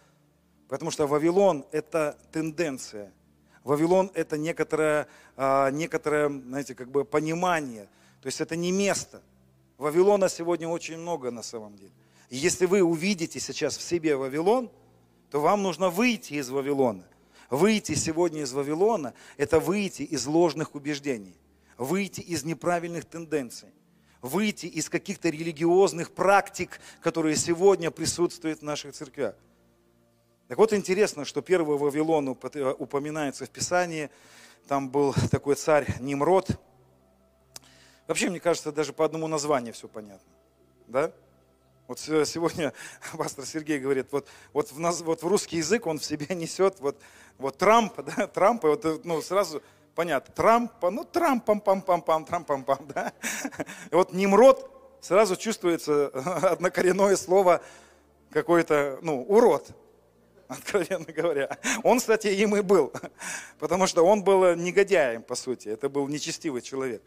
Потому 0.67 0.91
что 0.91 1.07
Вавилон 1.07 1.65
это 1.71 2.19
тенденция. 2.33 3.13
Вавилон 3.63 4.11
это 4.15 4.37
некоторое, 4.37 5.07
э, 5.37 5.71
некоторое 5.71 6.29
знаете, 6.29 6.75
как 6.75 6.91
бы 6.91 7.05
понимание. 7.05 7.89
То 8.23 8.27
есть 8.27 8.41
это 8.41 8.57
не 8.57 8.73
место. 8.73 9.23
Вавилона 9.77 10.29
сегодня 10.29 10.67
очень 10.67 10.99
много 10.99 11.31
на 11.31 11.45
самом 11.45 11.77
деле. 11.77 11.93
И 12.29 12.37
если 12.37 12.67
вы 12.67 12.83
увидите 12.83 13.39
сейчас 13.39 13.77
в 13.77 13.83
себе 13.83 14.17
Вавилон– 14.17 14.69
то 15.31 15.41
вам 15.41 15.63
нужно 15.63 15.91
выйти 15.91 16.35
из 16.35 16.49
Вавилона. 16.51 17.05
Выйти 17.51 17.95
сегодня 17.95 18.43
из 18.43 18.53
Вавилона– 18.53 19.15
это 19.37 19.59
выйти 19.59 20.03
из 20.03 20.27
ложных 20.27 20.75
убеждений, 20.75 21.37
выйти 21.79 22.21
из 22.21 22.45
неправильных 22.45 23.07
тенденций, 23.07 23.71
выйти 24.21 24.67
из 24.67 24.89
каких-то 24.89 25.31
религиозных 25.31 26.13
практик, 26.13 26.81
которые 27.01 27.37
сегодня 27.37 27.91
присутствуют 27.91 28.61
в 28.61 28.65
наших 28.65 28.95
церквях. 28.95 29.35
Так 30.49 30.59
вот 30.59 30.73
интересно, 30.73 31.25
что 31.25 31.43
первый 31.43 31.77
Вавилон 31.77 32.29
упоминается 32.29 33.45
в 33.45 33.51
Писании. 33.51 34.11
Там 34.67 34.91
был 34.91 35.15
такой 35.31 35.55
царь 35.55 35.87
Nimrod. 36.01 36.59
Вообще, 38.07 38.31
мне 38.31 38.41
кажется, 38.41 38.73
даже 38.73 38.93
по 38.95 39.05
одному 39.05 39.27
названию 39.27 39.75
все 39.75 39.89
понятно. 39.89 40.33
Да? 40.87 41.13
Вот 41.89 41.99
сегодня 41.99 42.75
пастор 43.17 43.47
Сергей 43.47 43.79
говорит, 43.79 44.09
вот, 44.13 44.29
вот, 44.53 44.71
в, 44.71 44.79
нас, 44.79 45.01
вот 45.01 45.23
в 45.23 45.27
русский 45.27 45.57
язык 45.57 45.87
он 45.87 45.99
в 45.99 46.05
себе 46.05 46.27
несет 46.37 46.81
вот, 46.81 47.01
вот 47.39 47.57
Трамп, 47.57 47.95
да, 48.17 48.27
Трамп, 48.27 48.65
и 48.67 48.69
вот, 48.69 49.05
ну, 49.05 49.23
сразу 49.23 49.63
понятно, 49.95 50.33
Трамп, 50.35 50.71
ну, 50.83 51.05
Трамп, 51.05 51.47
пам 51.47 51.63
пам 51.63 51.81
пам 51.81 52.03
пам 52.03 52.25
Трамп, 52.27 52.47
пам 52.47 52.63
пам 52.63 52.87
да. 52.89 53.13
И 53.91 53.95
вот 53.95 54.13
Немрод, 54.13 54.71
сразу 55.01 55.35
чувствуется 55.37 56.09
однокоренное 56.53 57.17
слово 57.17 57.63
какой-то, 58.31 58.99
ну, 59.01 59.23
урод, 59.23 59.71
откровенно 60.47 61.11
говоря. 61.11 61.57
Он, 61.85 62.01
кстати, 62.01 62.27
им 62.27 62.55
и 62.55 62.61
был, 62.61 62.93
потому 63.59 63.87
что 63.87 64.05
он 64.05 64.23
был 64.23 64.55
негодяем, 64.57 65.23
по 65.23 65.35
сути, 65.35 65.69
это 65.69 65.89
был 65.89 66.07
нечестивый 66.07 66.61
человек. 66.61 67.03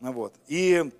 Вот. 0.00 0.34
И 0.46 0.92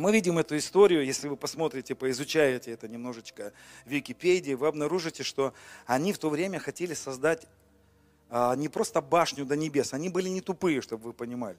мы 0.00 0.12
видим 0.12 0.38
эту 0.38 0.56
историю, 0.56 1.04
если 1.04 1.28
вы 1.28 1.36
посмотрите, 1.36 1.94
поизучаете 1.94 2.72
это 2.72 2.88
немножечко 2.88 3.52
в 3.84 3.90
Википедии, 3.90 4.54
вы 4.54 4.66
обнаружите, 4.66 5.22
что 5.22 5.54
они 5.86 6.12
в 6.12 6.18
то 6.18 6.30
время 6.30 6.58
хотели 6.58 6.94
создать 6.94 7.46
а, 8.30 8.56
не 8.56 8.68
просто 8.68 9.00
башню 9.00 9.44
до 9.44 9.56
небес, 9.56 9.92
они 9.92 10.08
были 10.08 10.28
не 10.28 10.40
тупые, 10.40 10.80
чтобы 10.80 11.04
вы 11.04 11.12
понимали. 11.12 11.58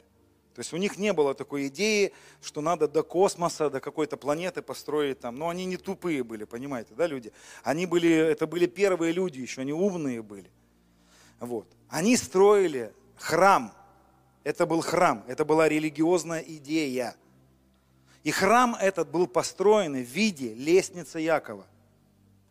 То 0.56 0.60
есть 0.60 0.74
у 0.74 0.78
них 0.78 0.98
не 0.98 1.14
было 1.14 1.34
такой 1.34 1.68
идеи, 1.68 2.12
что 2.42 2.60
надо 2.60 2.88
до 2.88 3.04
космоса, 3.04 3.70
до 3.70 3.80
какой-то 3.80 4.18
планеты 4.18 4.62
построить 4.62 5.20
там. 5.20 5.38
Но 5.38 5.48
они 5.48 5.64
не 5.66 5.78
тупые 5.78 6.24
были, 6.24 6.44
понимаете, 6.44 6.94
да, 6.94 7.08
люди? 7.08 7.32
Они 7.64 7.86
были, 7.86 8.12
это 8.14 8.48
были 8.48 8.66
первые 8.66 9.14
люди, 9.14 9.40
еще 9.40 9.62
они 9.62 9.72
умные 9.72 10.22
были. 10.22 10.52
Вот. 11.40 11.68
Они 11.90 12.18
строили 12.18 12.94
храм. 13.16 13.74
Это 14.44 14.66
был 14.66 14.82
храм, 14.82 15.24
это 15.28 15.46
была 15.46 15.70
религиозная 15.70 16.42
идея. 16.42 17.16
И 18.24 18.32
храм 18.32 18.76
этот 18.76 19.10
был 19.10 19.28
построен 19.28 19.96
в 19.96 20.08
виде 20.08 20.54
лестницы 20.54 21.20
Якова. 21.20 21.66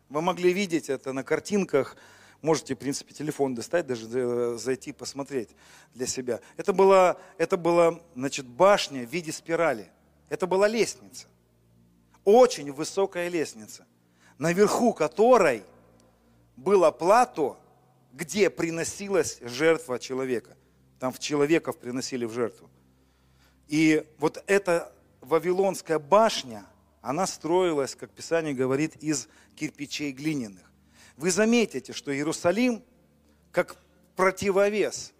Вы 0.09 0.21
могли 0.21 0.51
видеть 0.51 0.89
это 0.89 1.13
на 1.13 1.23
картинках, 1.23 1.95
можете, 2.41 2.75
в 2.75 2.77
принципе, 2.79 3.13
телефон 3.13 3.55
достать, 3.55 3.87
даже 3.87 4.07
э, 4.11 4.57
зайти 4.57 4.91
посмотреть 4.91 5.49
для 5.93 6.05
себя. 6.05 6.41
Это 6.57 6.73
была, 6.73 7.17
это 7.37 7.55
была 7.55 8.01
значит, 8.15 8.45
башня 8.45 9.05
в 9.05 9.09
виде 9.09 9.31
спирали. 9.31 9.89
Это 10.27 10.47
была 10.47 10.67
лестница. 10.67 11.27
Очень 12.25 12.71
высокая 12.71 13.29
лестница, 13.29 13.85
наверху 14.37 14.93
которой 14.93 15.63
было 16.57 16.91
плато, 16.91 17.57
где 18.13 18.49
приносилась 18.49 19.39
жертва 19.41 19.97
человека. 19.99 20.55
Там 20.99 21.11
в 21.13 21.19
человеков 21.19 21.77
приносили 21.77 22.25
в 22.25 22.33
жертву. 22.33 22.69
И 23.67 24.05
вот 24.19 24.43
это 24.47 24.93
Вавилонская 25.21 25.99
башня, 25.99 26.65
она 27.01 27.25
строилась, 27.25 27.95
как 27.95 28.11
Писание 28.11 28.53
говорит, 28.53 28.95
из 28.97 29.27
кирпичей 29.55 30.11
глиняных. 30.11 30.63
Вы 31.17 31.31
заметите, 31.31 31.93
что 31.93 32.13
Иерусалим 32.13 32.83
как 33.51 33.77
противовес. 34.15 35.13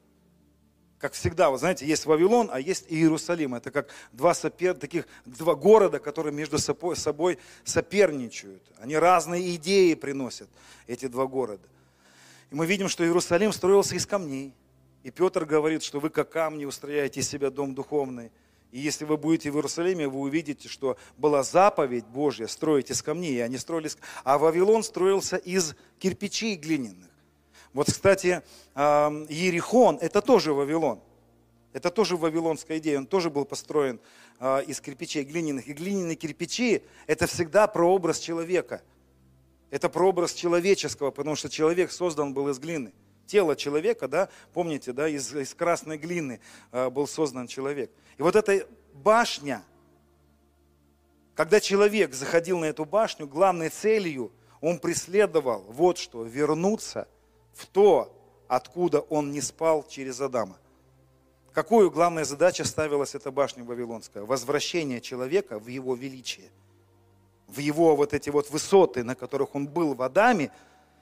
Как 1.00 1.14
всегда, 1.14 1.50
вы 1.50 1.58
знаете, 1.58 1.88
есть 1.88 2.06
Вавилон, 2.06 2.50
а 2.54 2.60
есть 2.60 2.86
Иерусалим. 2.88 3.56
Это 3.56 3.72
как 3.72 3.90
два, 4.12 4.36
сопер, 4.36 4.76
таких, 4.76 5.08
два 5.26 5.56
города, 5.56 6.00
которые 6.00 6.32
между 6.32 6.60
собой, 6.60 7.40
соперничают. 7.64 8.62
Они 8.78 8.96
разные 8.96 9.56
идеи 9.56 9.96
приносят, 9.96 10.48
эти 10.86 11.08
два 11.08 11.26
города. 11.26 11.68
И 12.52 12.56
мы 12.56 12.68
видим, 12.68 12.88
что 12.88 13.04
Иерусалим 13.04 13.52
строился 13.52 13.96
из 13.96 14.06
камней. 14.06 14.54
И 15.02 15.10
Петр 15.10 15.46
говорит, 15.46 15.82
что 15.82 16.00
вы 16.00 16.12
как 16.12 16.30
камни 16.30 16.66
устрояете 16.66 17.22
из 17.22 17.28
себя 17.28 17.50
дом 17.50 17.74
духовный. 17.74 18.32
И 18.72 18.80
если 18.80 19.04
вы 19.04 19.18
будете 19.18 19.52
в 19.52 19.56
Иерусалиме, 19.56 20.08
вы 20.08 20.20
увидите, 20.20 20.70
что 20.70 20.98
была 21.18 21.44
заповедь 21.44 22.06
Божья 22.06 22.48
строить 22.48 22.90
из 22.90 23.02
камней, 23.02 23.36
и 23.36 23.40
они 23.40 23.58
строились, 23.58 23.98
а 24.24 24.38
Вавилон 24.38 24.84
строился 24.84 25.36
из 25.36 25.76
кирпичей 26.00 26.56
глиняных. 26.56 27.10
Вот, 27.74 27.88
кстати, 27.88 28.42
Ерихон– 28.76 29.98
это 30.02 30.22
тоже 30.22 30.54
Вавилон. 30.54 31.02
Это 31.74 31.90
тоже 31.90 32.18
вавилонская 32.18 32.80
идея, 32.80 32.98
он 32.98 33.06
тоже 33.06 33.30
был 33.30 33.46
построен 33.46 34.02
а, 34.40 34.60
из 34.60 34.82
кирпичей 34.82 35.24
глиняных. 35.24 35.70
И 35.70 35.74
глиняные 35.74 36.18
кирпичи– 36.18 36.84
это 37.08 37.28
всегда 37.28 37.66
прообраз 37.66 38.20
человека. 38.20 38.82
Это 39.70 39.88
прообраз 39.88 40.34
человеческого, 40.34 41.12
потому 41.12 41.38
что 41.38 41.48
человек 41.50 41.94
создан 41.94 42.34
был 42.34 42.50
из 42.50 42.60
глины 42.60 42.92
тело 43.32 43.56
человека, 43.56 44.10
да, 44.10 44.28
помните, 44.54 44.92
да, 44.92 45.08
из, 45.08 45.34
из 45.34 45.54
красной 45.54 45.98
глины 45.98 46.42
э, 46.74 46.90
был 46.90 47.08
создан 47.08 47.48
человек. 47.48 47.90
И 48.18 48.22
вот 48.22 48.36
эта 48.36 48.68
башня, 48.94 49.64
когда 51.34 51.62
человек 51.62 52.14
заходил 52.14 52.60
на 52.60 52.66
эту 52.66 52.84
башню, 52.84 53.28
главной 53.28 53.70
целью 53.70 54.34
он 54.60 54.80
преследовал 54.80 55.62
вот 55.70 55.98
что, 55.98 56.24
вернуться 56.24 57.08
в 57.54 57.66
то, 57.68 58.14
откуда 58.50 59.00
он 59.00 59.32
не 59.32 59.40
спал 59.40 59.86
через 59.88 60.20
Адама. 60.20 60.58
Какую 61.54 61.90
главная 61.90 62.26
задача 62.26 62.66
ставилась 62.66 63.16
эта 63.16 63.32
башня 63.32 63.64
Вавилонская? 63.64 64.24
Возвращение 64.24 65.00
человека 65.00 65.58
в 65.58 65.68
его 65.68 65.96
величие, 65.96 66.50
в 67.48 67.60
его 67.60 67.96
вот 67.96 68.14
эти 68.14 68.30
вот 68.30 68.50
высоты, 68.50 69.06
на 69.06 69.16
которых 69.16 69.56
он 69.56 69.68
был 69.68 69.94
в 69.94 70.02
Адаме, 70.02 70.52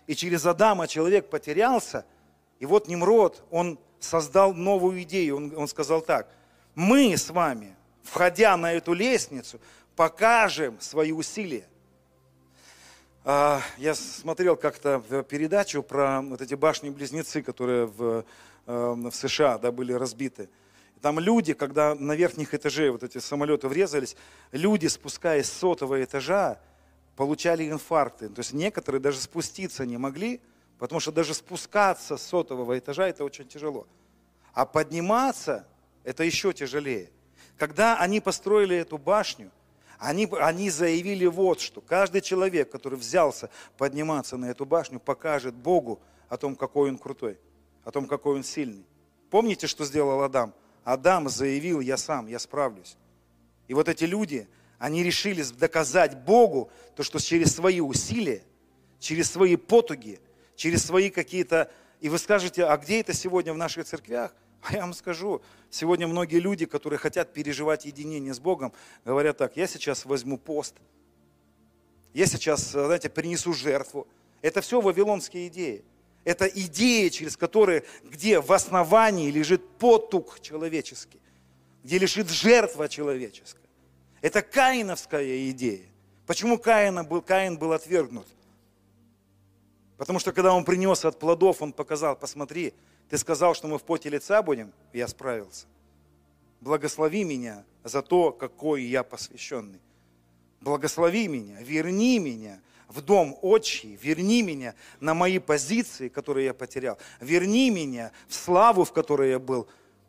и 0.06 0.16
через 0.16 0.46
Адама 0.46 0.88
человек 0.88 1.28
потерялся– 1.32 2.06
и 2.60 2.66
вот 2.66 2.88
Немрод, 2.88 3.44
он 3.50 3.80
создал 4.00 4.54
новую 4.54 5.02
идею. 5.04 5.38
Он, 5.38 5.54
он 5.56 5.68
сказал 5.68 6.02
так, 6.02 6.30
мы 6.76 7.16
с 7.16 7.30
вами, 7.30 7.76
входя 8.04 8.56
на 8.58 8.74
эту 8.74 8.94
лестницу, 8.94 9.60
покажем 9.96 10.80
свои 10.80 11.12
усилия. 11.12 11.66
А, 13.24 13.62
я 13.78 13.96
смотрел 13.96 14.56
как-то 14.56 15.00
передачу 15.30 15.84
про 15.84 16.22
вот 16.22 16.42
эти 16.42 16.54
башни-близнецы, 16.54 17.42
которые 17.42 17.86
в, 17.86 18.26
э, 18.66 18.94
в 18.96 19.12
США 19.12 19.58
да, 19.58 19.72
были 19.72 19.94
разбиты. 19.94 20.50
Там 21.02 21.20
люди, 21.20 21.54
когда 21.54 21.96
на 21.96 22.14
верхних 22.14 22.54
этаже 22.54 22.92
вот 22.92 23.04
эти 23.04 23.20
самолеты 23.20 23.68
врезались, 23.68 24.16
люди, 24.52 24.88
спускаясь 24.88 25.48
с 25.48 25.54
сотого 25.54 26.04
этажа, 26.04 26.60
получали 27.16 27.70
инфаркты. 27.70 28.30
То 28.30 28.40
есть 28.40 28.54
некоторые 28.54 29.02
даже 29.02 29.20
спуститься 29.20 29.86
не 29.86 29.98
могли, 29.98 30.42
Потому 30.80 31.02
что 31.02 31.12
даже 31.12 31.34
спускаться 31.34 32.16
с 32.16 32.24
сотового 32.24 32.80
этажа 32.80 33.08
это 33.08 33.26
очень 33.26 33.48
тяжело. 33.48 33.86
А 34.54 34.66
подниматься 34.66 35.68
это 36.06 36.24
еще 36.24 36.54
тяжелее. 36.54 37.12
Когда 37.58 38.00
они 38.00 38.22
построили 38.22 38.78
эту 38.78 38.98
башню, 38.98 39.52
они, 40.00 40.28
они 40.40 40.70
заявили 40.70 41.26
вот 41.26 41.60
что. 41.60 41.82
Каждый 41.82 42.22
человек, 42.22 42.72
который 42.72 42.98
взялся 42.98 43.50
подниматься 43.78 44.38
на 44.38 44.46
эту 44.46 44.66
башню, 44.66 45.02
покажет 45.02 45.54
Богу 45.54 46.00
о 46.30 46.38
том, 46.38 46.56
какой 46.56 46.90
он 46.90 46.98
крутой, 46.98 47.38
о 47.84 47.92
том, 47.92 48.08
какой 48.08 48.36
он 48.36 48.44
сильный. 48.44 48.86
Помните, 49.30 49.68
что 49.68 49.84
сделал 49.84 50.24
Адам? 50.24 50.54
Адам 50.86 51.28
заявил, 51.28 51.82
я 51.82 51.98
сам, 51.98 52.28
я 52.28 52.40
справлюсь. 52.40 52.96
И 53.68 53.74
вот 53.74 53.90
эти 53.90 54.06
люди, 54.06 54.48
они 54.78 55.04
решили 55.04 55.44
доказать 55.44 56.18
Богу 56.24 56.72
то, 56.96 57.04
что 57.04 57.20
через 57.20 57.54
свои 57.54 57.82
усилия, 57.82 58.44
через 59.00 59.30
свои 59.30 59.58
потуги– 59.58 60.22
через 60.60 60.86
свои 60.86 61.10
какие-то... 61.10 61.72
И 62.02 62.10
вы 62.10 62.20
скажете, 62.20 62.66
а 62.66 62.78
где 62.78 63.00
это 63.00 63.14
сегодня 63.14 63.54
в 63.54 63.58
наших 63.58 63.86
церквях? 63.86 64.36
А 64.62 64.74
я 64.74 64.82
вам 64.82 64.94
скажу, 64.94 65.42
сегодня 65.70 66.06
многие 66.06 66.40
люди, 66.40 66.66
которые 66.66 67.00
хотят 67.00 67.32
переживать 67.32 67.86
единение 67.86 68.34
с 68.34 68.42
Богом, 68.42 68.74
говорят 69.06 69.38
так, 69.38 69.56
я 69.56 69.68
сейчас 69.68 70.04
возьму 70.04 70.38
пост, 70.38 70.76
я 72.14 72.26
сейчас, 72.26 72.72
знаете, 72.72 73.10
принесу 73.10 73.54
жертву. 73.54 74.06
Это 74.42 74.60
все 74.60 74.82
вавилонские 74.82 75.48
идеи. 75.48 75.86
Это 76.26 76.46
идея, 76.46 77.10
через 77.10 77.38
которую, 77.38 77.86
где 78.04 78.42
в 78.42 78.52
основании 78.52 79.32
лежит 79.32 79.66
потуг 79.78 80.42
человеческий, 80.42 81.22
где 81.86 81.98
лежит 81.98 82.30
жертва 82.30 82.90
человеческая. 82.90 83.70
Это 84.20 84.42
каиновская 84.42 85.50
идея. 85.52 85.86
Почему 86.28 86.58
Каин 86.58 87.06
был, 87.08 87.22
Каин 87.22 87.58
был 87.58 87.72
отвергнут? 87.72 88.28
Потому 90.00 90.18
что 90.18 90.32
когда 90.32 90.54
он 90.54 90.64
принес 90.64 91.04
от 91.04 91.20
плодов, 91.20 91.62
он 91.62 91.74
показал, 91.74 92.16
посмотри, 92.16 92.74
ты 93.10 93.18
сказал, 93.18 93.54
что 93.54 93.68
мы 93.68 93.78
в 93.78 93.84
поте 93.84 94.08
лица 94.10 94.42
будем, 94.42 94.72
я 94.94 95.10
справился. 95.10 95.66
Благослови 96.62 97.26
меня 97.26 97.66
за 97.84 98.02
то, 98.02 98.32
какой 98.32 98.84
я 98.84 99.04
посвященный. 99.04 99.82
Благослови 100.62 101.28
меня, 101.28 101.60
верни 101.60 102.18
меня 102.18 102.62
в 102.88 103.02
дом 103.02 103.38
отчий, 103.42 104.00
верни 104.02 104.42
меня 104.42 104.74
на 105.02 105.14
мои 105.14 105.38
позиции, 105.38 106.08
которые 106.08 106.46
я 106.46 106.54
потерял. 106.54 106.98
Верни 107.20 107.70
меня 107.70 108.14
в 108.30 108.36
славу, 108.36 108.86
в 108.86 108.94
которой 108.94 109.32
я 109.32 109.40
был, 109.40 109.68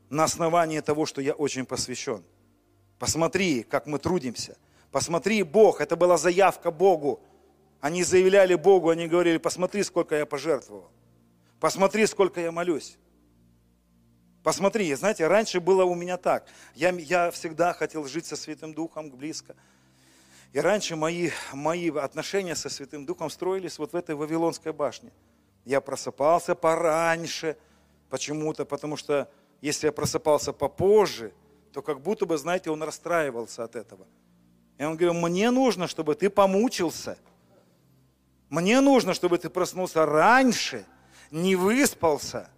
на 0.08 0.22
основании 0.22 0.78
того, 0.78 1.04
что 1.04 1.20
я 1.20 1.32
очень 1.32 1.66
посвящен. 1.66 2.22
Посмотри, 3.00 3.64
как 3.64 3.88
мы 3.88 3.98
трудимся. 3.98 4.56
Посмотри, 4.92 5.42
Бог, 5.42 5.80
это 5.80 5.96
была 5.96 6.16
заявка 6.16 6.70
Богу. 6.70 7.20
Они 7.80 8.02
заявляли 8.02 8.54
Богу, 8.54 8.90
они 8.90 9.08
говорили, 9.08 9.38
посмотри, 9.38 9.82
сколько 9.82 10.14
я 10.14 10.26
пожертвовал. 10.26 10.90
Посмотри, 11.58 12.06
сколько 12.06 12.40
я 12.40 12.52
молюсь. 12.52 12.98
Посмотри, 14.42 14.92
знаете, 14.94 15.26
раньше 15.26 15.60
было 15.60 15.84
у 15.84 15.94
меня 15.94 16.16
так. 16.16 16.46
Я, 16.74 16.90
я 16.90 17.30
всегда 17.30 17.72
хотел 17.74 18.06
жить 18.06 18.26
со 18.26 18.36
Святым 18.36 18.72
Духом 18.72 19.10
близко. 19.10 19.54
И 20.52 20.60
раньше 20.60 20.96
мои, 20.96 21.30
мои 21.52 21.90
отношения 21.90 22.56
со 22.56 22.68
Святым 22.68 23.06
Духом 23.06 23.30
строились 23.30 23.78
вот 23.78 23.92
в 23.92 23.96
этой 23.96 24.14
Вавилонской 24.14 24.72
башне. 24.72 25.12
Я 25.64 25.80
просыпался 25.80 26.54
пораньше 26.54 27.56
почему-то, 28.08 28.64
потому 28.64 28.96
что 28.96 29.30
если 29.60 29.86
я 29.86 29.92
просыпался 29.92 30.52
попозже, 30.52 31.32
то 31.72 31.82
как 31.82 32.00
будто 32.00 32.26
бы, 32.26 32.36
знаете, 32.38 32.70
он 32.70 32.82
расстраивался 32.82 33.64
от 33.64 33.76
этого. 33.76 34.06
И 34.78 34.84
он 34.84 34.96
говорил, 34.96 35.14
мне 35.14 35.50
нужно, 35.50 35.86
чтобы 35.86 36.14
ты 36.14 36.30
помучился. 36.30 37.18
Мне 38.50 38.80
нужно, 38.80 39.14
чтобы 39.14 39.38
ты 39.38 39.48
проснулся 39.48 40.04
раньше, 40.04 40.84
не 41.30 41.56
выспался, 41.56 42.50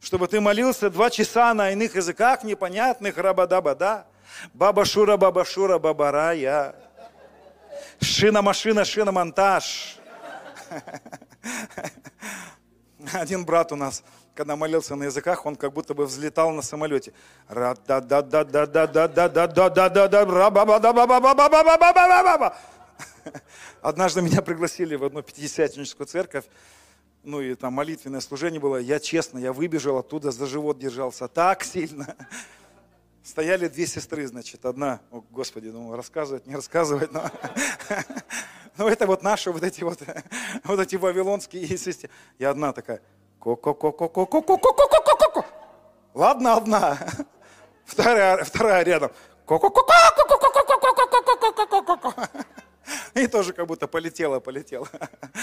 чтобы 0.00 0.28
ты 0.28 0.40
молился 0.40 0.88
два 0.88 1.10
часа 1.10 1.52
на 1.52 1.72
иных 1.72 1.96
языках 1.96 2.44
непонятных, 2.44 3.18
рабада-бада, 3.18 4.06
баба-шура, 4.54 5.16
баба-шура, 5.16 5.78
бабарая, 5.78 6.74
шина-машина, 8.00 8.84
шина-монтаж. 8.84 9.98
Один 13.12 13.44
брат 13.44 13.72
у 13.72 13.76
нас– 13.76 14.02
когда 14.40 14.56
молился 14.56 14.96
на 14.96 15.04
языках, 15.04 15.44
он 15.44 15.54
как 15.54 15.72
будто 15.74 15.92
бы 15.92 16.06
взлетал 16.06 16.50
на 16.50 16.62
самолете. 16.62 17.12
Однажды 23.82 24.22
меня 24.22 24.42
пригласили 24.42 24.94
в 24.94 25.04
одну 25.04 25.22
пятидесятническую 25.22 26.06
церковь, 26.06 26.44
ну 27.22 27.40
и 27.40 27.54
там 27.54 27.74
молитвенное 27.74 28.20
служение 28.20 28.60
было. 28.60 28.76
Я 28.76 28.98
честно, 28.98 29.38
я 29.38 29.52
выбежал 29.52 29.98
оттуда, 29.98 30.30
за 30.30 30.46
живот 30.46 30.78
держался 30.78 31.28
так 31.28 31.64
сильно. 31.64 32.16
Стояли 33.22 33.68
две 33.68 33.86
сестры, 33.86 34.26
значит, 34.26 34.64
одна, 34.64 35.00
о, 35.10 35.22
Господи, 35.30 35.70
думаю, 35.70 35.96
рассказывать, 35.96 36.46
не 36.46 36.56
рассказывать, 36.56 37.12
но... 37.12 37.30
Ну, 38.78 38.88
это 38.88 39.06
вот 39.06 39.22
наши 39.22 39.52
вот 39.52 39.62
эти 39.62 39.82
вот, 39.82 40.00
вот 40.64 40.80
эти 40.80 40.96
вавилонские 40.96 41.66
сестры. 41.76 42.08
Я 42.38 42.48
одна 42.48 42.72
такая, 42.72 43.02
Ко-ко-ко-ко-ко-ко-ко-ко-ко-ко. 43.40 45.44
Ладно, 46.14 46.56
одна. 46.56 46.98
Вторая, 47.84 48.44
вторая 48.44 48.84
рядом. 48.84 49.10
И 53.14 53.26
тоже 53.26 53.52
как 53.52 53.66
будто 53.66 53.86
полетела, 53.86 54.40
полетела. 54.40 54.88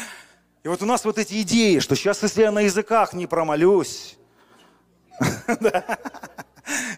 И 0.64 0.68
вот 0.68 0.82
у 0.82 0.86
нас 0.86 1.06
вот 1.06 1.18
эти 1.18 1.42
идеи, 1.42 1.80
что 1.80 1.96
сейчас, 1.96 2.22
если 2.24 2.42
я 2.42 2.52
на 2.52 2.62
языках 2.62 3.14
не 3.14 3.28
промолюсь, 3.28 4.18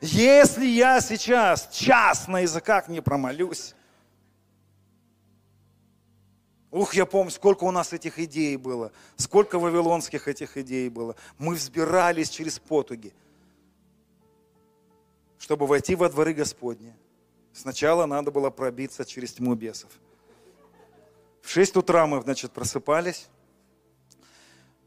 если 0.01 0.65
я 0.65 1.01
сейчас 1.01 1.70
час 1.70 2.28
на 2.28 2.39
языках 2.41 2.88
не 2.88 3.01
промолюсь, 3.01 3.76
Ух, 6.72 6.93
я 6.93 7.07
помню, 7.07 7.32
сколько 7.32 7.63
у 7.63 7.72
нас 7.72 7.93
этих 7.93 8.20
идей 8.20 8.55
было, 8.55 8.91
сколько 9.15 9.57
вавилонских 9.57 10.28
этих 10.28 10.55
идей 10.55 10.88
было. 10.89 11.15
Мы 11.39 11.55
взбирались 11.55 12.30
через 12.30 12.59
потуги, 12.59 13.11
чтобы 15.39 15.65
войти 15.65 15.95
во 15.95 16.09
дворы 16.09 16.32
Господни. 16.34 16.93
Сначала 17.53 18.05
надо 18.05 18.30
было 18.30 18.51
пробиться 18.51 19.03
через 19.03 19.34
тьму 19.34 19.55
бесов. 19.55 19.89
В 21.41 21.49
6 21.49 21.77
утра 21.77 22.05
мы, 22.05 22.21
значит, 22.21 22.51
просыпались, 22.51 23.27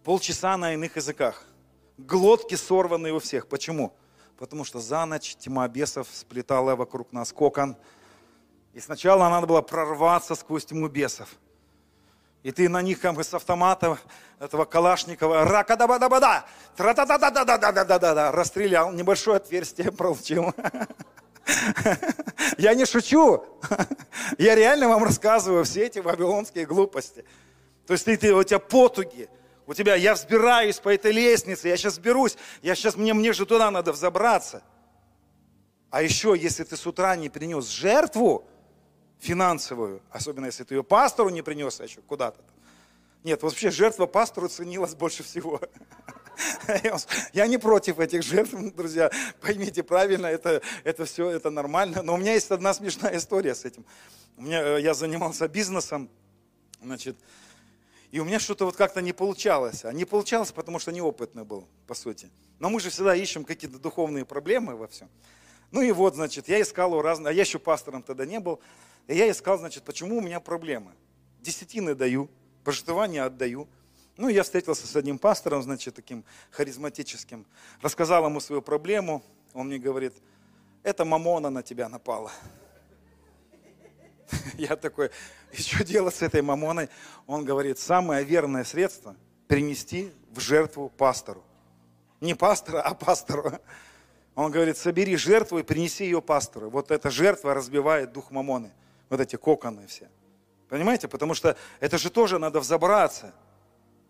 полчаса 0.04 0.56
на 0.56 0.74
иных 0.74 0.96
языках. 0.96 1.44
Глотки 1.98 2.54
сорваны 2.54 3.12
у 3.12 3.18
всех. 3.18 3.48
Почему? 3.48 3.94
Потому 4.38 4.64
что 4.64 4.80
за 4.80 5.04
ночь 5.04 5.36
тьма 5.36 5.68
бесов 5.68 6.08
сплетала 6.12 6.74
вокруг 6.76 7.12
нас 7.12 7.32
кокон. 7.32 7.76
И 8.72 8.80
сначала 8.80 9.28
надо 9.28 9.46
было 9.46 9.62
прорваться 9.62 10.34
сквозь 10.34 10.64
тьму 10.64 10.88
бесов– 10.88 11.28
и 12.42 12.50
ты 12.50 12.68
на 12.68 12.82
них 12.82 13.00
как 13.00 13.14
бы 13.14 13.22
с 13.22 13.32
автомата 13.34 13.98
этого 14.40 14.64
Калашникова 14.64 15.44
рака 15.44 15.76
да 15.76 15.86
ба 15.86 15.98
да 15.98 16.08
ба 16.08 16.20
да 16.20 16.44
тра 16.76 16.92
да 16.92 17.06
да 17.06 17.18
да 17.18 17.30
да 17.30 17.44
да 17.44 17.72
да 17.72 17.84
да 17.84 17.98
да 18.14 18.32
расстрелял, 18.32 18.92
небольшое 18.92 19.36
отверстие 19.36 19.92
получил. 19.92 20.52
Я 22.58 22.74
не 22.74 22.84
шучу. 22.84 23.44
Я 24.38 24.54
реально 24.54 24.88
вам 24.88 25.04
рассказываю 25.04 25.64
все 25.64 25.86
эти 25.86 25.98
вавилонские 25.98 26.66
глупости. 26.66 27.24
То 27.86 27.94
есть 27.94 28.04
ты, 28.04 28.16
ты, 28.16 28.34
у 28.34 28.42
тебя 28.42 28.58
потуги, 28.58 29.28
у 29.66 29.74
тебя, 29.74 29.96
я 29.96 30.14
взбираюсь 30.14 30.78
по 30.78 30.94
этой 30.94 31.12
лестнице, 31.12 31.68
я 31.68 31.76
сейчас 31.76 31.94
сберусь, 31.94 32.36
я 32.62 32.74
сейчас, 32.74 32.96
мне, 32.96 33.12
мне 33.14 33.32
же 33.32 33.46
туда 33.46 33.70
надо 33.70 33.92
взобраться. 33.92 34.62
А 35.90 36.02
еще, 36.02 36.34
если 36.38 36.64
ты 36.64 36.76
с 36.76 36.86
утра 36.86 37.16
не 37.16 37.28
принес 37.28 37.68
жертву, 37.68 38.48
финансовую, 39.18 40.02
особенно 40.10 40.46
если 40.46 40.64
ты 40.64 40.74
ее 40.74 40.82
пастору 40.82 41.28
не 41.28 41.42
принес 41.42 41.80
а 41.80 41.84
еще 41.84 42.00
куда-то. 42.00 42.40
Нет, 43.22 43.42
вообще 43.42 43.70
жертва 43.70 44.06
пастору 44.06 44.48
ценилась 44.48 44.94
больше 44.94 45.22
всего. 45.22 45.60
Я 47.32 47.46
не 47.46 47.58
против 47.58 47.98
этих 47.98 48.22
жертв, 48.22 48.54
друзья, 48.74 49.10
поймите 49.40 49.82
правильно, 49.82 50.26
это, 50.26 50.62
это 50.84 51.04
все, 51.04 51.30
это 51.30 51.50
нормально. 51.50 52.02
Но 52.02 52.14
у 52.14 52.16
меня 52.16 52.34
есть 52.34 52.50
одна 52.50 52.74
смешная 52.74 53.16
история 53.16 53.54
с 53.54 53.64
этим. 53.64 53.84
У 54.36 54.42
меня, 54.42 54.62
э, 54.62 54.80
я 54.80 54.94
занимался 54.94 55.48
бизнесом, 55.48 56.08
значит, 56.82 57.16
и 58.12 58.20
у 58.20 58.24
меня 58.24 58.38
что-то 58.38 58.66
вот 58.66 58.76
как-то 58.76 59.00
не 59.00 59.14
получалось. 59.14 59.84
А 59.86 59.92
не 59.92 60.04
получалось, 60.04 60.52
потому 60.52 60.78
что 60.78 60.92
неопытный 60.92 61.44
был, 61.44 61.66
по 61.86 61.94
сути. 61.94 62.30
Но 62.58 62.68
мы 62.68 62.78
же 62.78 62.90
всегда 62.90 63.16
ищем 63.16 63.44
какие-то 63.44 63.78
духовные 63.78 64.26
проблемы 64.26 64.76
во 64.76 64.86
всем. 64.86 65.08
Ну 65.70 65.80
и 65.80 65.90
вот, 65.92 66.14
значит, 66.14 66.46
я 66.48 66.60
искал 66.60 66.92
у 66.92 67.00
разных, 67.00 67.30
а 67.30 67.32
я 67.32 67.40
еще 67.40 67.58
пастором 67.58 68.02
тогда 68.02 68.26
не 68.26 68.38
был. 68.38 68.60
И 69.08 69.16
я 69.16 69.30
искал, 69.30 69.58
значит, 69.58 69.82
почему 69.84 70.18
у 70.18 70.20
меня 70.20 70.40
проблемы. 70.40 70.92
Десятины 71.40 71.94
даю, 71.94 72.30
пожертвования 72.64 73.24
отдаю. 73.24 73.66
Ну, 74.16 74.28
я 74.28 74.42
встретился 74.42 74.86
с 74.86 74.94
одним 74.94 75.18
пастором, 75.18 75.62
значит, 75.62 75.94
таким 75.94 76.24
харизматическим. 76.50 77.46
Рассказал 77.80 78.24
ему 78.26 78.40
свою 78.40 78.62
проблему. 78.62 79.22
Он 79.54 79.68
мне 79.68 79.78
говорит, 79.78 80.14
это 80.82 81.04
мамона 81.04 81.50
на 81.50 81.62
тебя 81.62 81.88
напала. 81.88 82.30
Я 84.58 84.76
такой, 84.76 85.10
и 85.52 85.56
что 85.60 85.84
делать 85.84 86.14
с 86.14 86.22
этой 86.22 86.42
мамоной? 86.42 86.88
Он 87.26 87.44
говорит, 87.44 87.78
самое 87.78 88.24
верное 88.24 88.64
средство– 88.64 89.16
принести 89.48 90.12
в 90.30 90.40
жертву 90.40 90.90
пастору. 90.96 91.44
Не 92.20 92.34
пастора, 92.34 92.80
а 92.80 92.94
пастору. 92.94 93.52
Он 94.34 94.50
говорит, 94.50 94.78
собери 94.78 95.16
жертву 95.16 95.58
и 95.58 95.62
принеси 95.62 96.04
ее 96.04 96.22
пастору. 96.22 96.70
Вот 96.70 96.90
эта 96.90 97.10
жертва 97.10 97.52
разбивает 97.52 98.12
дух 98.12 98.30
мамоны 98.30 98.72
вот 99.12 99.20
эти 99.20 99.36
коконы 99.36 99.86
все. 99.86 100.08
Понимаете? 100.70 101.06
Потому 101.06 101.34
что 101.34 101.54
это 101.80 101.98
же 101.98 102.08
тоже 102.08 102.38
надо 102.38 102.60
взобраться. 102.60 103.34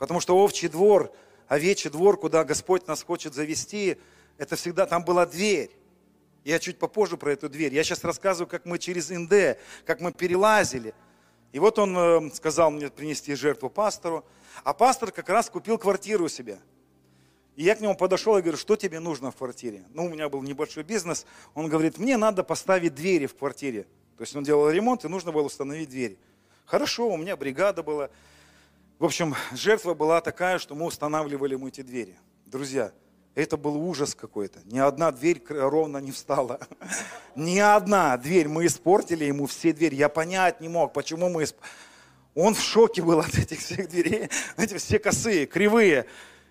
Потому 0.02 0.18
что 0.18 0.36
овчий 0.36 0.66
двор, 0.66 1.12
овечий 1.46 1.88
двор, 1.88 2.18
куда 2.18 2.42
Господь 2.42 2.88
нас 2.88 3.04
хочет 3.04 3.34
завести, 3.34 3.98
это 4.36 4.56
всегда, 4.56 4.84
там 4.84 5.04
была 5.04 5.26
дверь. 5.26 5.70
Я 6.42 6.58
чуть 6.58 6.80
попозже 6.80 7.16
про 7.16 7.30
эту 7.30 7.48
дверь. 7.48 7.72
Я 7.72 7.84
сейчас 7.84 8.02
рассказываю, 8.02 8.48
как 8.48 8.66
мы 8.66 8.80
через 8.80 9.10
НД, 9.10 9.60
как 9.86 10.00
мы 10.00 10.10
перелазили. 10.10 10.92
И 11.52 11.60
вот 11.60 11.78
он 11.78 11.96
э, 11.96 12.30
сказал 12.34 12.72
мне 12.72 12.90
принести 12.90 13.36
жертву 13.36 13.70
пастору. 13.70 14.24
А 14.64 14.74
пастор 14.74 15.12
как 15.12 15.28
раз 15.28 15.48
купил 15.48 15.78
квартиру 15.78 16.24
у 16.24 16.28
себя. 16.28 16.58
И 17.54 17.62
я 17.62 17.76
к 17.76 17.80
нему 17.80 17.94
подошел 17.94 18.36
и 18.36 18.40
говорю, 18.42 18.58
что 18.58 18.74
тебе 18.74 18.98
нужно 18.98 19.30
в 19.30 19.36
квартире? 19.36 19.84
Ну, 19.90 20.06
у 20.06 20.08
меня 20.08 20.28
был 20.28 20.42
небольшой 20.42 20.82
бизнес. 20.82 21.26
Он 21.54 21.68
говорит, 21.68 21.98
мне 21.98 22.16
надо 22.16 22.42
поставить 22.42 22.96
двери 22.96 23.26
в 23.26 23.36
квартире. 23.36 23.84
То 24.16 24.24
есть 24.24 24.34
он 24.34 24.42
делал 24.42 24.68
ремонт, 24.68 25.04
и 25.04 25.08
нужно 25.08 25.30
было 25.30 25.42
установить 25.42 25.90
двери. 25.90 26.18
Хорошо, 26.66 27.08
у 27.08 27.16
меня 27.16 27.36
бригада 27.36 27.84
была. 27.84 28.10
В 29.02 29.04
общем, 29.04 29.34
жертва 29.52 29.94
была 29.94 30.20
такая, 30.20 30.60
что 30.60 30.76
мы 30.76 30.86
устанавливали 30.86 31.56
мы 31.56 31.70
эти 31.70 31.80
двери. 31.80 32.16
Друзья, 32.46 32.92
это 33.34 33.56
был 33.56 33.74
ужас 33.74 34.14
какой-то. 34.14 34.60
Ни 34.64 34.78
одна 34.78 35.10
дверь 35.10 35.42
ровно 35.48 35.98
не 35.98 36.12
встала. 36.12 36.60
Ни 37.34 37.58
одна 37.58 38.16
дверь. 38.16 38.46
Мы 38.46 38.66
испортили 38.66 39.24
ему 39.24 39.46
все 39.46 39.72
двери. 39.72 39.96
Я 39.96 40.08
понять 40.08 40.60
не 40.60 40.68
мог, 40.68 40.92
почему 40.92 41.28
мы... 41.28 41.42
Исп... 41.42 41.56
Он 42.36 42.54
в 42.54 42.60
шоке 42.60 43.02
был 43.02 43.18
от 43.18 43.34
этих 43.36 43.58
всех 43.58 43.88
дверей. 43.88 44.28
Эти 44.56 44.78
все 44.78 45.00
косые, 45.00 45.46
кривые. 45.46 46.06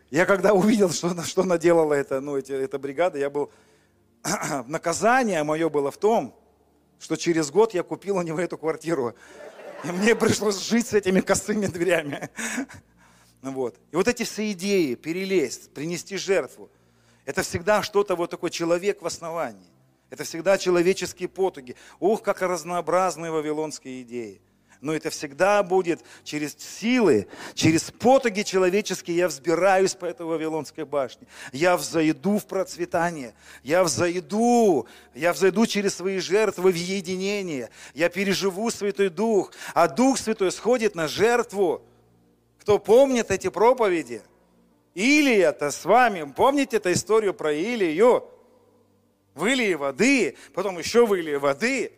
Я 0.10 0.26
когда 0.26 0.52
увидел, 0.52 0.90
что, 0.90 1.24
что 1.24 1.44
наделала 1.44 1.94
это, 1.94 2.20
ну, 2.20 2.36
эти, 2.36 2.52
эта 2.52 2.78
бригада, 2.78 3.18
я 3.18 3.30
был... 3.30 3.50
Наказание 4.68 5.42
мое 5.44 5.70
было 5.70 5.90
в 5.90 5.98
том, 5.98 6.36
что 7.00 7.16
через 7.16 7.50
год 7.50 7.74
я 7.74 7.82
купил 7.82 8.18
у 8.18 8.22
него 8.22 8.42
эту 8.42 8.58
квартиру. 8.58 9.16
И 9.84 9.92
мне 9.92 10.16
пришлось 10.16 10.60
жить 10.60 10.88
с 10.88 10.94
этими 10.94 11.22
косыми 11.22 11.66
дверями. 11.66 12.30
Вот. 13.42 13.80
И 13.92 13.96
вот 13.96 14.08
эти 14.08 14.24
все 14.24 14.52
идеи, 14.52 14.94
перелезть, 14.96 15.74
принести 15.74 16.18
жертву, 16.18 16.70
это 17.26 17.42
всегда 17.42 17.82
что-то 17.82 18.16
вот 18.16 18.30
такой 18.30 18.52
человек 18.52 19.02
в 19.02 19.08
основании. 19.08 19.70
Это 20.12 20.24
всегда 20.26 20.58
человеческие 20.58 21.30
потуги. 21.30 21.76
Ух, 22.00 22.22
как 22.22 22.42
разнообразные 22.42 23.32
вавилонские 23.32 24.04
идеи. 24.04 24.42
Но 24.82 24.96
это 24.96 25.12
всегда 25.12 25.62
будет 25.62 26.02
через 26.24 26.58
силы, 26.58 27.28
через 27.54 27.92
потуги 27.92 28.42
человеческие 28.42 29.16
я 29.16 29.28
взбираюсь 29.28 29.94
по 29.94 30.06
этой 30.06 30.26
Вавилонской 30.26 30.86
башне. 30.86 31.28
Я 31.52 31.78
взойду 31.78 32.40
в 32.40 32.48
процветание. 32.48 33.36
Я 33.62 33.84
взойду. 33.84 34.88
Я 35.14 35.34
взойду 35.34 35.68
через 35.68 35.96
свои 35.96 36.18
жертвы 36.18 36.72
в 36.72 36.76
единение. 36.76 37.70
Я 37.94 38.10
переживу 38.10 38.72
Святой 38.72 39.10
Дух. 39.10 39.52
А 39.76 39.88
Дух 39.88 40.18
Святой 40.18 40.52
сходит 40.52 40.96
на 40.96 41.08
жертву. 41.08 41.84
Кто 42.60 42.80
помнит 42.80 43.30
эти 43.30 43.50
проповеди? 43.50 44.24
Илия-то 44.96 45.70
с 45.70 45.86
вами. 45.86 46.32
Помните 46.36 46.78
эту 46.78 46.92
историю 46.92 47.36
про 47.36 47.54
Илию? 47.54 48.28
Вылили 49.36 49.76
воды, 49.76 50.36
потом 50.56 50.80
еще 50.80 51.06
вылили 51.06 51.36
воды. 51.36 51.94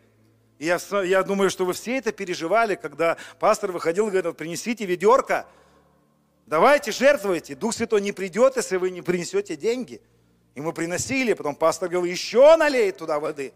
Я, 0.63 0.79
я 1.03 1.23
думаю, 1.23 1.49
что 1.49 1.65
вы 1.65 1.73
все 1.73 1.97
это 1.97 2.11
переживали, 2.11 2.75
когда 2.75 3.17
пастор 3.39 3.71
выходил 3.71 4.07
и 4.07 4.11
говорил, 4.11 4.33
принесите 4.33 4.85
ведерко, 4.85 5.45
давайте 6.45 6.91
жертвуйте, 6.91 7.55
Дух 7.55 7.73
Святой 7.73 7.99
не 7.99 8.13
придет, 8.13 8.55
если 8.55 8.77
вы 8.77 8.89
не 8.89 9.01
принесете 9.01 9.57
деньги. 9.57 10.01
И 10.55 10.61
мы 10.61 10.71
приносили, 10.71 11.33
потом 11.33 11.55
пастор 11.55 11.89
говорил, 11.89 12.09
еще 12.09 12.55
налей 12.55 12.91
туда 12.91 13.19
воды. 13.19 13.53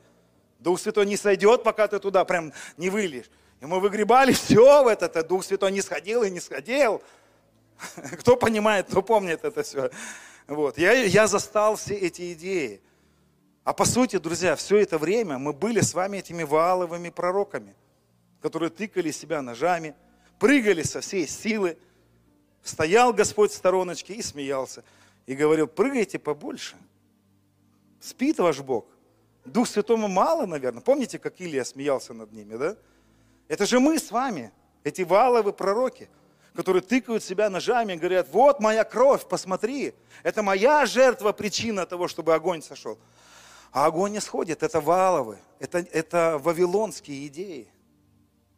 Дух 0.60 0.82
Святой 0.82 1.05
не 1.05 1.16
сойдет, 1.16 1.64
пока 1.64 1.88
ты 1.88 1.99
туда 1.99 2.26
прям 2.26 2.51
не 2.76 2.89
выльешь. 2.89 3.30
И 3.62 3.66
мы 3.66 3.80
выгребали 3.80 4.34
все 4.34 4.84
в 4.84 4.88
это, 4.88 5.24
Дух 5.24 5.45
Святой 5.45 5.72
не 5.72 5.82
сходил 5.82 6.24
и 6.24 6.30
не 6.30 6.41
сходил. 6.41 7.01
Кто 8.20 8.36
понимает, 8.36 8.88
кто 8.88 9.01
помнит 9.01 9.45
это 9.45 9.64
все. 9.64 9.91
Вот. 10.47 10.78
Я, 10.78 10.93
я 10.93 11.28
застал 11.28 11.76
все 11.76 11.95
эти 11.95 12.34
идеи. 12.34 12.82
А 13.68 13.74
по 13.74 13.84
сути, 13.84 14.18
друзья, 14.18 14.55
все 14.55 14.78
это 14.78 14.97
время 14.97 15.38
мы 15.38 15.51
были 15.51 15.82
с 15.82 15.93
вами 15.93 16.20
этими 16.20 16.43
валовыми 16.43 17.09
пророками, 17.09 17.76
которые 18.41 18.70
тыкали 18.70 19.11
себя 19.11 19.41
ножами, 19.41 19.93
прыгали 20.39 20.84
со 20.84 21.01
всей 21.01 21.28
силы. 21.28 21.78
Стоял 22.63 23.11
Господь 23.11 23.51
в 23.51 23.55
стороночке 23.55 24.13
и 24.13 24.22
смеялся. 24.22 24.86
И 25.26 25.36
говорил, 25.36 25.68
прыгайте 25.68 26.18
побольше. 26.18 26.78
Спит 27.99 28.39
ваш 28.39 28.61
Бог. 28.61 28.86
Дух 29.43 29.68
Святому 29.68 30.07
мало, 30.07 30.45
наверное. 30.45 30.82
Помните, 30.82 31.20
как 31.20 31.41
Илия 31.41 31.65
смеялся 31.65 32.13
над 32.13 32.32
ними, 32.32 32.55
да? 32.55 32.78
Это 33.49 33.65
же 33.65 33.82
мы 33.82 33.99
с 33.99 34.11
вами, 34.11 34.53
эти 34.86 35.01
валовые 35.01 35.51
пророки, 35.51 36.07
которые 36.53 36.82
тыкают 36.82 37.22
себя 37.22 37.49
ножами 37.49 37.91
и 37.91 37.97
говорят, 37.97 38.30
вот 38.32 38.61
моя 38.61 38.86
кровь, 38.86 39.28
посмотри, 39.28 39.93
это 40.24 40.41
моя 40.41 40.86
жертва, 40.86 41.34
причина 41.34 41.86
того, 41.86 42.07
чтобы 42.07 42.34
огонь 42.34 42.61
сошел. 42.61 42.97
А 43.72 43.86
огонь 43.86 44.13
не 44.13 44.22
сходит, 44.22 44.63
это 44.63 44.82
валовы, 44.82 45.39
это, 45.59 45.80
это 45.80 46.39
вавилонские 46.41 47.28
идеи. 47.28 47.68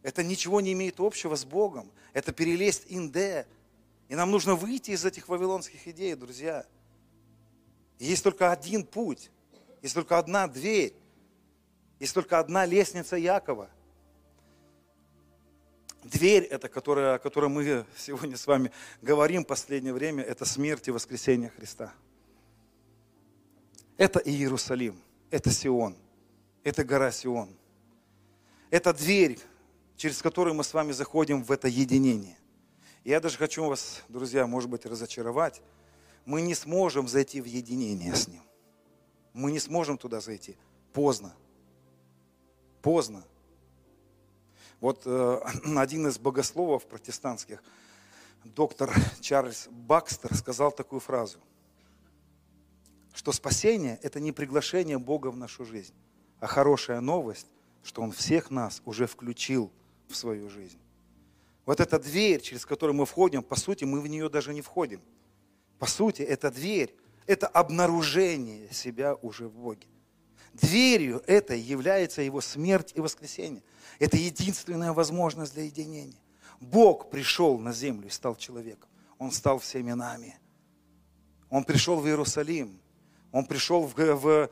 Это 0.02 0.24
ничего 0.24 0.62
не 0.62 0.74
имеет 0.74 1.00
общего 1.00 1.36
с 1.36 1.46
Богом. 1.46 1.92
Это 2.14 2.32
перелезть 2.32 2.86
инде. 2.88 3.46
И 4.08 4.16
нам 4.16 4.32
нужно 4.32 4.56
выйти 4.56 4.92
из 4.92 5.06
этих 5.06 5.28
вавилонских 5.28 5.88
идей, 5.88 6.16
друзья. 6.16 6.66
И 8.00 8.06
есть 8.06 8.24
только 8.24 8.52
один 8.52 8.86
путь, 8.86 9.30
есть 9.82 9.94
только 9.94 10.18
одна 10.18 10.48
дверь, 10.48 10.96
есть 12.00 12.14
только 12.14 12.40
одна 12.40 12.66
лестница 12.66 13.18
Якова. 13.18 13.70
Дверь, 16.04 16.44
это, 16.46 16.70
которая, 16.70 17.16
о 17.16 17.20
которой 17.20 17.50
мы 17.50 17.86
сегодня 17.98 18.38
с 18.38 18.48
вами 18.48 18.72
говорим 19.02 19.44
в 19.44 19.48
последнее 19.48 19.94
время, 19.94 20.24
это 20.24 20.46
смерть 20.46 20.88
и 20.88 20.92
воскресение 20.92 21.50
Христа. 21.50 21.94
Это 24.00 24.20
Иерусалим, 24.20 24.98
это 25.30 25.50
Сион, 25.50 25.94
это 26.64 26.86
гора 26.86 27.12
Сион. 27.12 27.50
Это 28.70 28.94
дверь, 28.94 29.38
через 29.98 30.22
которую 30.22 30.54
мы 30.54 30.64
с 30.64 30.74
вами 30.74 30.94
заходим 30.94 31.44
в 31.44 31.52
это 31.52 31.68
единение. 31.68 32.38
Я 33.04 33.20
даже 33.20 33.38
хочу 33.38 33.66
вас, 33.66 34.02
друзья, 34.08 34.48
может 34.48 34.70
быть, 34.70 34.86
разочаровать. 34.86 35.62
Мы 36.24 36.40
не 36.42 36.56
сможем 36.56 37.10
зайти 37.10 37.42
в 37.42 37.46
единение 37.46 38.16
с 38.16 38.30
Ним. 38.30 38.42
Мы 39.34 39.52
не 39.52 39.60
сможем 39.60 39.98
туда 39.98 40.22
зайти. 40.22 40.56
Поздно. 40.94 41.36
Поздно. 42.82 43.26
Вот 44.80 45.02
э, 45.08 45.42
один 45.76 46.08
из 46.08 46.18
богословов 46.18 46.86
протестантских, 46.86 47.62
доктор 48.46 48.96
Чарльз 49.20 49.68
Бакстер, 49.70 50.34
сказал 50.38 50.72
такую 50.72 51.02
фразу 51.02 51.38
что 53.20 53.34
спасение– 53.34 54.00
это 54.02 54.22
не 54.22 54.32
приглашение 54.32 54.98
Бога 54.98 55.28
в 55.28 55.36
нашу 55.36 55.66
жизнь, 55.66 55.94
а 56.40 56.48
хорошая 56.48 57.02
новость, 57.02 57.48
что 57.84 58.02
Он 58.02 58.14
всех 58.14 58.50
нас 58.50 58.82
уже 58.86 59.08
включил 59.08 59.74
в 60.08 60.16
свою 60.16 60.48
жизнь. 60.50 60.80
Вот 61.66 61.82
эта 61.82 62.00
дверь, 62.00 62.40
через 62.40 62.66
которую 62.66 62.96
мы 62.96 63.06
входим, 63.06 63.44
по 63.44 63.58
сути, 63.58 63.84
мы 63.84 64.00
в 64.00 64.08
нее 64.08 64.30
даже 64.30 64.54
не 64.54 64.62
входим. 64.62 65.02
По 65.80 65.86
сути, 65.86 66.22
эта 66.22 66.50
дверь– 66.50 66.96
это 67.28 67.48
обнаружение 67.48 68.72
себя 68.72 69.16
уже 69.16 69.50
в 69.50 69.54
Боге. 69.54 69.88
Дверью 70.54 71.22
этой 71.28 71.60
является 71.60 72.22
Его 72.22 72.40
смерть 72.40 72.94
и 72.96 73.02
воскресение. 73.02 73.64
Это 74.00 74.16
единственная 74.16 74.94
возможность 74.94 75.56
для 75.56 75.64
единения. 75.64 76.22
Бог 76.62 77.10
пришел 77.10 77.58
на 77.58 77.74
землю 77.74 78.08
и 78.08 78.12
стал 78.12 78.38
человеком. 78.38 78.90
Он 79.18 79.34
стал 79.34 79.60
всеми 79.60 79.92
нами. 79.92 80.40
Он 81.50 81.66
пришел 81.66 82.00
в 82.00 82.08
Иерусалим. 82.08 82.80
Он 83.32 83.46
пришел 83.46 83.86
в, 83.86 83.96
в, 83.96 84.50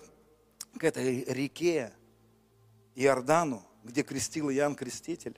к 0.77 0.83
этой 0.83 1.23
реке 1.25 1.91
Иордану, 2.95 3.63
где 3.83 4.03
крестил 4.03 4.49
Иоанн 4.49 4.75
Креститель. 4.75 5.35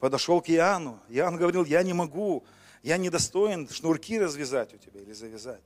Подошел 0.00 0.42
к 0.42 0.50
Иоанну. 0.50 1.00
Иоанн 1.08 1.36
говорил, 1.36 1.64
я 1.64 1.82
не 1.82 1.94
могу, 1.94 2.44
я 2.82 2.98
не 2.98 3.08
достоин 3.08 3.68
шнурки 3.68 4.18
развязать 4.18 4.74
у 4.74 4.76
тебя 4.76 5.00
или 5.00 5.12
завязать. 5.12 5.62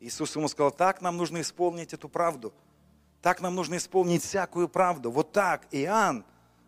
Иисус 0.00 0.34
ему 0.36 0.48
сказал, 0.48 0.72
так 0.72 1.00
нам 1.00 1.16
нужно 1.16 1.40
исполнить 1.40 1.94
эту 1.94 2.08
правду. 2.08 2.52
Так 3.22 3.40
нам 3.40 3.54
нужно 3.54 3.76
исполнить 3.76 4.22
всякую 4.22 4.68
правду. 4.68 5.10
Вот 5.10 5.32
так, 5.32 5.66
Иоанн, 5.70 6.24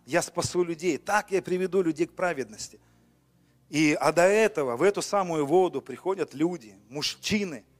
я 0.06 0.22
спасу 0.22 0.62
людей. 0.62 0.96
Так 0.98 1.30
я 1.30 1.42
приведу 1.42 1.82
людей 1.82 2.06
к 2.06 2.14
праведности. 2.14 2.80
И, 3.68 3.96
а 4.00 4.12
до 4.12 4.22
этого 4.22 4.76
в 4.76 4.82
эту 4.82 5.02
самую 5.02 5.46
воду 5.46 5.82
приходят 5.82 6.32
люди, 6.32 6.78
мужчины– 6.88 7.64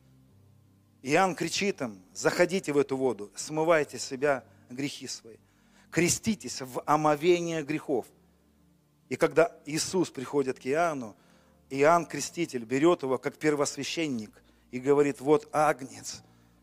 Иоанн 1.06 1.34
кричит 1.34 1.82
им, 1.82 2.02
заходите 2.14 2.72
в 2.72 2.78
эту 2.78 2.96
воду, 2.96 3.30
смывайте 3.36 3.98
себя 3.98 4.42
грехи 4.70 5.06
свои, 5.06 5.36
креститесь 5.90 6.62
в 6.62 6.82
омовение 6.86 7.62
грехов. 7.62 8.06
И 9.10 9.16
когда 9.16 9.54
Иисус 9.66 10.08
приходит 10.08 10.58
к 10.58 10.66
Иоанну, 10.66 11.14
Иоанн 11.68 12.06
Креститель 12.06 12.64
берет 12.64 13.02
его 13.02 13.18
как 13.18 13.36
первосвященник 13.36 14.30
и 14.70 14.80
говорит, 14.80 15.20
вот 15.20 15.46
агнец, 15.52 16.22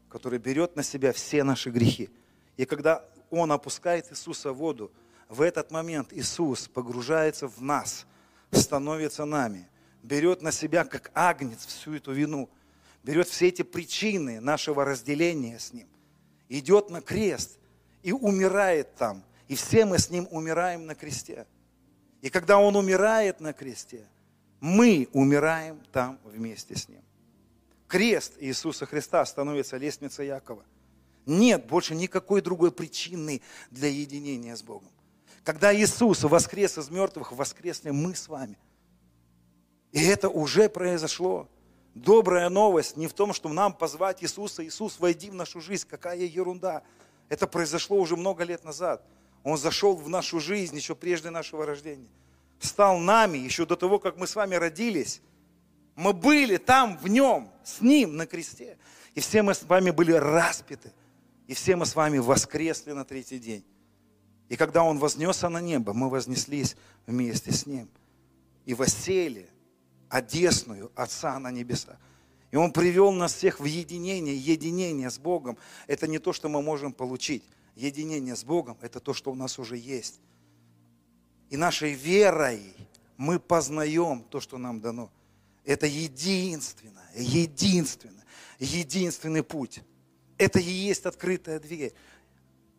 который 0.10 0.40
берет 0.40 0.76
на 0.76 0.82
себя 0.82 1.14
все 1.14 1.44
наши 1.44 1.70
грехи. 1.70 2.10
И 2.58 2.66
когда 2.66 3.06
он 3.30 3.52
опускает 3.52 4.12
Иисуса 4.12 4.54
в 4.54 4.58
воду, 4.58 4.92
в 5.30 5.44
этот 5.44 5.70
момент 5.70 6.14
Иисус 6.14 6.68
погружается 6.68 7.48
в 7.48 7.62
нас, 7.62 8.08
становится 8.50 9.26
нами, 9.26 9.70
берет 10.02 10.42
на 10.42 10.52
себя 10.52 10.84
как 10.84 11.12
агнец 11.14 11.64
всю 11.68 11.94
эту 11.94 12.12
вину– 12.12 12.50
берет 13.04 13.28
все 13.28 13.48
эти 13.48 13.62
причины 13.62 14.40
нашего 14.40 14.86
разделения 14.86 15.60
с 15.60 15.74
Ним, 15.74 15.88
идет 16.50 16.90
на 16.90 17.02
крест 17.02 17.60
и 18.04 18.12
умирает 18.12 18.96
там. 18.96 19.24
И 19.48 19.56
все 19.56 19.86
мы 19.86 20.00
с 20.00 20.10
Ним 20.10 20.28
умираем 20.32 20.86
на 20.86 20.96
кресте. 20.96 21.46
И 22.22 22.30
когда 22.30 22.58
Он 22.58 22.76
умирает 22.76 23.42
на 23.42 23.54
кресте, 23.54 24.08
мы 24.60 25.10
умираем 25.12 25.82
там 25.92 26.20
вместе 26.24 26.76
с 26.76 26.88
Ним. 26.88 27.02
Крест 27.88 28.34
Иисуса 28.40 28.86
Христа 28.86 29.26
становится 29.26 29.76
лестницей 29.78 30.28
Якова. 30.28 30.64
Нет 31.26 31.68
больше 31.68 31.96
никакой 31.96 32.42
другой 32.42 32.72
причины 32.72 33.42
для 33.70 33.90
единения 33.90 34.56
с 34.56 34.64
Богом. 34.64 34.90
Когда 35.44 35.76
Иисус 35.76 36.24
воскрес 36.24 36.78
из 36.78 36.90
мертвых, 36.90 37.32
воскресли 37.32 37.90
мы 37.90 38.16
с 38.16 38.28
вами. 38.28 38.58
И 39.92 40.04
это 40.04 40.30
уже 40.30 40.70
произошло. 40.70 41.50
Добрая 41.94 42.50
новость 42.50 42.96
не 42.96 43.08
в 43.08 43.14
том, 43.14 43.34
что 43.34 43.50
нам 43.50 43.74
позвать 43.74 44.24
Иисуса, 44.24 44.66
Иисус, 44.66 45.00
войди 45.00 45.30
в 45.30 45.34
нашу 45.34 45.60
жизнь. 45.60 45.86
Какая 45.90 46.18
ерунда. 46.18 46.84
Это 47.28 47.48
произошло 47.48 47.98
уже 47.98 48.16
много 48.16 48.44
лет 48.44 48.64
назад. 48.64 49.04
Он 49.44 49.58
зашел 49.58 49.96
в 49.96 50.08
нашу 50.08 50.40
жизнь 50.40 50.76
еще 50.76 50.96
прежде 50.96 51.30
нашего 51.30 51.66
рождения. 51.66 52.08
Стал 52.60 52.98
нами 53.00 53.38
еще 53.38 53.66
до 53.66 53.76
того, 53.76 54.00
как 54.00 54.18
мы 54.18 54.28
с 54.28 54.36
вами 54.36 54.56
родились. 54.56 55.22
Мы 55.96 56.14
были 56.14 56.58
там, 56.58 56.98
в 56.98 57.08
нем, 57.08 57.50
с 57.64 57.82
ним 57.82 58.16
на 58.16 58.26
кресте. 58.26 58.78
И 59.14 59.20
все 59.20 59.42
мы 59.42 59.54
с 59.54 59.64
вами 59.64 59.92
были 59.92 60.14
распяты. 60.14 60.94
И 61.48 61.54
все 61.54 61.76
мы 61.76 61.86
с 61.86 61.96
вами 61.96 62.20
воскресли 62.20 62.92
на 62.92 63.04
третий 63.04 63.40
день. 63.40 63.66
И 64.48 64.56
когда 64.56 64.84
Он 64.84 65.00
вознесся 65.00 65.50
на 65.50 65.60
небо, 65.60 65.94
мы 65.94 66.10
вознеслись 66.10 66.78
вместе 67.06 67.52
с 67.52 67.66
Ним. 67.66 67.90
И 68.66 68.74
воссели 68.74 69.50
одесную 70.12 70.92
Отца 70.94 71.40
на 71.40 71.52
небеса. 71.52 71.98
И 72.52 72.58
Он 72.58 72.74
привел 72.74 73.12
нас 73.14 73.34
всех 73.34 73.62
в 73.62 73.66
единение. 73.66 74.36
Единение 74.36 75.10
с 75.10 75.18
Богом– 75.18 75.58
это 75.88 76.06
не 76.06 76.20
то, 76.20 76.34
что 76.34 76.50
мы 76.50 76.62
можем 76.62 76.92
получить. 76.92 77.44
Единение 77.76 78.36
с 78.36 78.44
Богом– 78.44 78.78
это 78.82 79.00
то, 79.00 79.14
что 79.14 79.32
у 79.32 79.36
нас 79.36 79.58
уже 79.58 79.78
есть. 79.78 80.20
И 81.50 81.56
нашей 81.56 81.94
верой 81.94 82.62
мы 83.16 83.40
познаем 83.40 84.24
то, 84.30 84.42
что 84.42 84.58
нам 84.58 84.82
дано. 84.82 85.10
Это 85.64 85.88
единственное, 85.88 87.10
единственное, 87.16 88.26
единственный 88.60 89.44
путь. 89.44 89.82
Это 90.38 90.60
и 90.60 90.70
есть 90.70 91.06
открытая 91.06 91.60
дверь. 91.60 91.94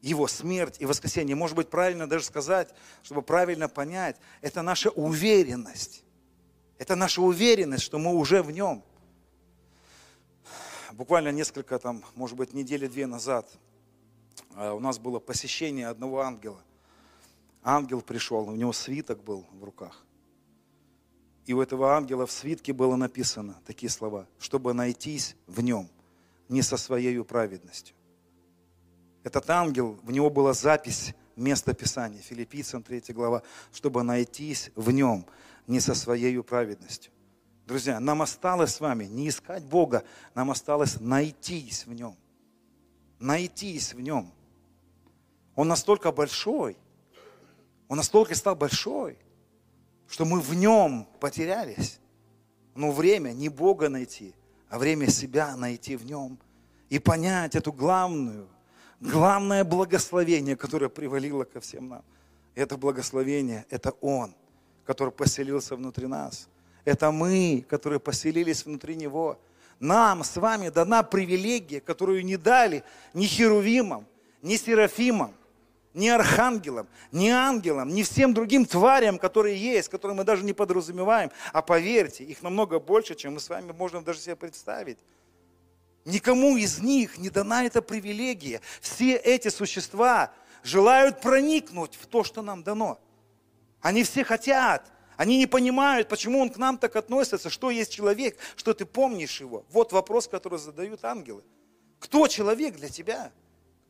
Его 0.02 0.26
смерть 0.26 0.76
и 0.80 0.84
воскресение. 0.84 1.36
Может 1.36 1.56
быть, 1.56 1.70
правильно 1.70 2.06
даже 2.06 2.24
сказать, 2.24 2.74
чтобы 3.02 3.22
правильно 3.22 3.68
понять, 3.68 4.16
это 4.42 4.60
наша 4.60 4.90
уверенность. 4.90 6.02
Это 6.82 6.96
наша 6.96 7.22
уверенность, 7.22 7.84
что 7.84 8.00
мы 8.00 8.12
уже 8.12 8.42
в 8.42 8.50
нем. 8.50 8.82
Буквально 10.90 11.28
несколько, 11.28 11.78
там, 11.78 12.02
может 12.16 12.36
быть, 12.36 12.54
недели-две 12.54 13.06
назад 13.06 13.48
а, 14.56 14.72
у 14.72 14.80
нас 14.80 14.98
было 14.98 15.20
посещение 15.20 15.86
одного 15.86 16.22
ангела. 16.22 16.60
Ангел 17.62 18.00
пришел, 18.00 18.48
у 18.48 18.56
него 18.56 18.72
свиток 18.72 19.22
был 19.22 19.46
в 19.52 19.62
руках. 19.62 20.04
И 21.46 21.52
у 21.52 21.62
этого 21.62 21.94
ангела 21.94 22.26
в 22.26 22.32
свитке 22.32 22.72
было 22.72 22.96
написано 22.96 23.60
такие 23.64 23.88
слова, 23.88 24.26
чтобы 24.40 24.74
найтись 24.74 25.36
в 25.46 25.60
нем, 25.60 25.88
не 26.48 26.62
со 26.62 26.76
своей 26.76 27.22
праведностью. 27.22 27.94
Этот 29.22 29.48
ангел, 29.50 30.00
в 30.02 30.10
него 30.10 30.30
была 30.30 30.52
запись 30.52 31.14
места 31.36 31.74
Писания, 31.74 32.20
Филиппийцам 32.20 32.82
3 32.82 33.04
глава, 33.10 33.44
чтобы 33.72 34.02
найтись 34.02 34.72
в 34.74 34.90
нем, 34.90 35.26
не 35.66 35.80
со 35.80 35.94
своей 35.94 36.40
праведностью. 36.42 37.12
Друзья, 37.66 38.00
нам 38.00 38.22
осталось 38.22 38.74
с 38.74 38.80
вами 38.80 39.04
не 39.04 39.28
искать 39.28 39.64
Бога, 39.64 40.04
нам 40.34 40.50
осталось 40.50 41.00
найтись 41.00 41.86
в 41.86 41.92
нем. 41.92 42.16
Найтись 43.18 43.94
в 43.94 44.00
нем. 44.00 44.32
Он 45.54 45.68
настолько 45.68 46.10
большой, 46.12 46.76
он 47.88 47.98
настолько 47.98 48.34
стал 48.34 48.56
большой, 48.56 49.18
что 50.08 50.24
мы 50.24 50.40
в 50.40 50.54
нем 50.54 51.06
потерялись. 51.20 52.00
Но 52.74 52.90
время 52.90 53.32
не 53.32 53.48
Бога 53.48 53.88
найти, 53.88 54.34
а 54.68 54.78
время 54.78 55.08
себя 55.08 55.56
найти 55.56 55.96
в 55.96 56.04
нем 56.06 56.38
и 56.88 56.98
понять 56.98 57.54
эту 57.54 57.72
главную– 57.72 58.48
главное 59.02 59.64
благословение, 59.64 60.56
которое 60.56 60.88
привалило 60.88 61.44
ко 61.44 61.60
всем 61.60 61.88
нам. 61.88 62.04
Это 62.54 62.76
благословение, 62.76 63.66
это 63.68 63.90
Он, 64.00 64.34
который 64.84 65.12
поселился 65.12 65.76
внутри 65.76 66.06
нас. 66.06 66.48
Это 66.84 67.10
мы, 67.10 67.64
которые 67.68 68.00
поселились 68.00 68.64
внутри 68.64 68.96
Него. 68.96 69.38
Нам 69.78 70.24
с 70.24 70.36
вами 70.36 70.68
дана 70.68 71.02
привилегия, 71.02 71.80
которую 71.80 72.24
не 72.24 72.36
дали 72.36 72.84
ни 73.14 73.26
Херувимам, 73.26 74.06
ни 74.42 74.56
Серафимам, 74.56 75.34
ни 75.94 76.08
архангелам, 76.08 76.88
ни 77.10 77.28
ангелам, 77.28 77.88
ни 77.88 78.02
всем 78.02 78.32
другим 78.34 78.64
тварям, 78.64 79.18
которые 79.18 79.56
есть, 79.56 79.88
которые 79.88 80.16
мы 80.16 80.24
даже 80.24 80.44
не 80.44 80.52
подразумеваем. 80.52 81.30
А 81.52 81.62
поверьте, 81.62 82.24
их 82.24 82.42
намного 82.42 82.80
больше, 82.80 83.14
чем 83.14 83.34
мы 83.34 83.40
с 83.40 83.48
вами 83.48 83.72
можем 83.72 84.02
даже 84.04 84.20
себе 84.20 84.36
представить. 84.36 84.98
Никому 86.04 86.56
из 86.56 86.80
них 86.80 87.18
не 87.18 87.30
дана 87.30 87.64
эта 87.64 87.80
привилегия. 87.80 88.60
Все 88.80 89.14
эти 89.14 89.48
существа 89.48 90.32
желают 90.64 91.20
проникнуть 91.20 91.94
в 91.94 92.06
то, 92.06 92.24
что 92.24 92.42
нам 92.42 92.62
дано. 92.62 92.98
Они 93.82 94.04
все 94.04 94.24
хотят. 94.24 94.90
Они 95.16 95.36
не 95.36 95.46
понимают, 95.46 96.08
почему 96.08 96.40
он 96.40 96.48
к 96.48 96.56
нам 96.56 96.78
так 96.78 96.96
относится, 96.96 97.50
что 97.50 97.70
есть 97.70 97.92
человек, 97.92 98.38
что 98.56 98.72
ты 98.72 98.86
помнишь 98.86 99.40
его. 99.40 99.64
Вот 99.70 99.92
вопрос, 99.92 100.26
который 100.26 100.58
задают 100.58 101.04
ангелы. 101.04 101.44
Кто 101.98 102.26
человек 102.26 102.76
для 102.76 102.88
тебя? 102.88 103.30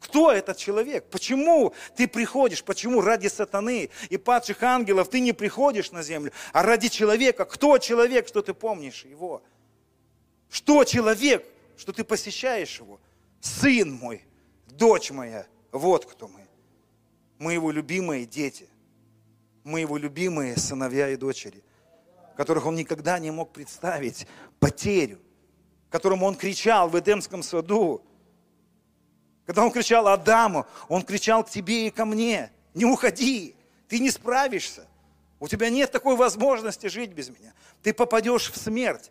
Кто 0.01 0.33
этот 0.33 0.57
человек? 0.57 1.09
Почему 1.11 1.73
ты 1.97 2.09
приходишь? 2.09 2.65
Почему 2.65 3.01
ради 3.01 3.29
сатаны 3.29 3.89
и 4.11 4.17
падших 4.17 4.63
ангелов 4.63 5.09
ты 5.09 5.21
не 5.21 5.33
приходишь 5.33 5.93
на 5.93 6.03
землю, 6.03 6.33
а 6.53 6.65
ради 6.65 6.89
человека? 6.89 7.45
Кто 7.45 7.79
человек, 7.79 8.27
что 8.27 8.43
ты 8.43 8.53
помнишь 8.53 9.05
его? 9.05 9.43
Что 10.51 10.85
человек, 10.85 11.47
что 11.77 11.93
ты 11.93 12.03
посещаешь 12.03 12.79
его. 12.81 13.01
Сын 13.41 13.93
мой, 13.93 14.25
дочь 14.67 15.11
моя, 15.13 15.47
вот 15.71 16.05
кто 16.05 16.29
мы. 16.29 16.47
Мы 17.39 17.55
его 17.55 17.71
любимые 17.71 18.27
дети. 18.27 18.69
Мы 19.65 19.81
его 19.81 19.97
любимые 19.97 20.57
сыновья 20.57 21.09
и 21.11 21.17
дочери, 21.17 21.63
которых 22.37 22.67
он 22.67 22.75
никогда 22.75 23.19
не 23.19 23.31
мог 23.31 23.53
представить 23.53 24.27
потерю, 24.59 25.21
которому 25.91 26.27
он 26.27 26.35
кричал 26.35 26.89
в 26.89 26.99
Эдемском 26.99 27.43
саду. 27.43 28.03
Когда 29.47 29.65
он 29.65 29.71
кричал 29.71 30.09
Адаму, 30.09 30.67
он 30.89 31.03
кричал 31.03 31.45
к 31.45 31.51
тебе 31.51 31.87
и 31.87 31.91
ко 31.91 32.05
мне, 32.05 32.51
не 32.75 32.85
уходи, 32.85 33.55
ты 33.89 33.99
не 33.99 34.11
справишься. 34.11 34.87
У 35.39 35.49
тебя 35.49 35.69
нет 35.71 35.91
такой 35.91 36.17
возможности 36.17 36.87
жить 36.87 37.13
без 37.13 37.29
меня. 37.29 37.53
Ты 37.83 37.93
попадешь 37.93 38.51
в 38.51 38.57
смерть. 38.57 39.11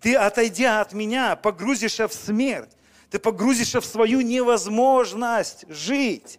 Ты, 0.00 0.14
отойдя 0.14 0.80
от 0.80 0.92
меня, 0.92 1.34
погрузишься 1.36 2.08
в 2.08 2.14
смерть. 2.14 2.70
Ты 3.10 3.18
погрузишься 3.18 3.80
в 3.80 3.84
свою 3.84 4.20
невозможность 4.20 5.64
жить. 5.68 6.38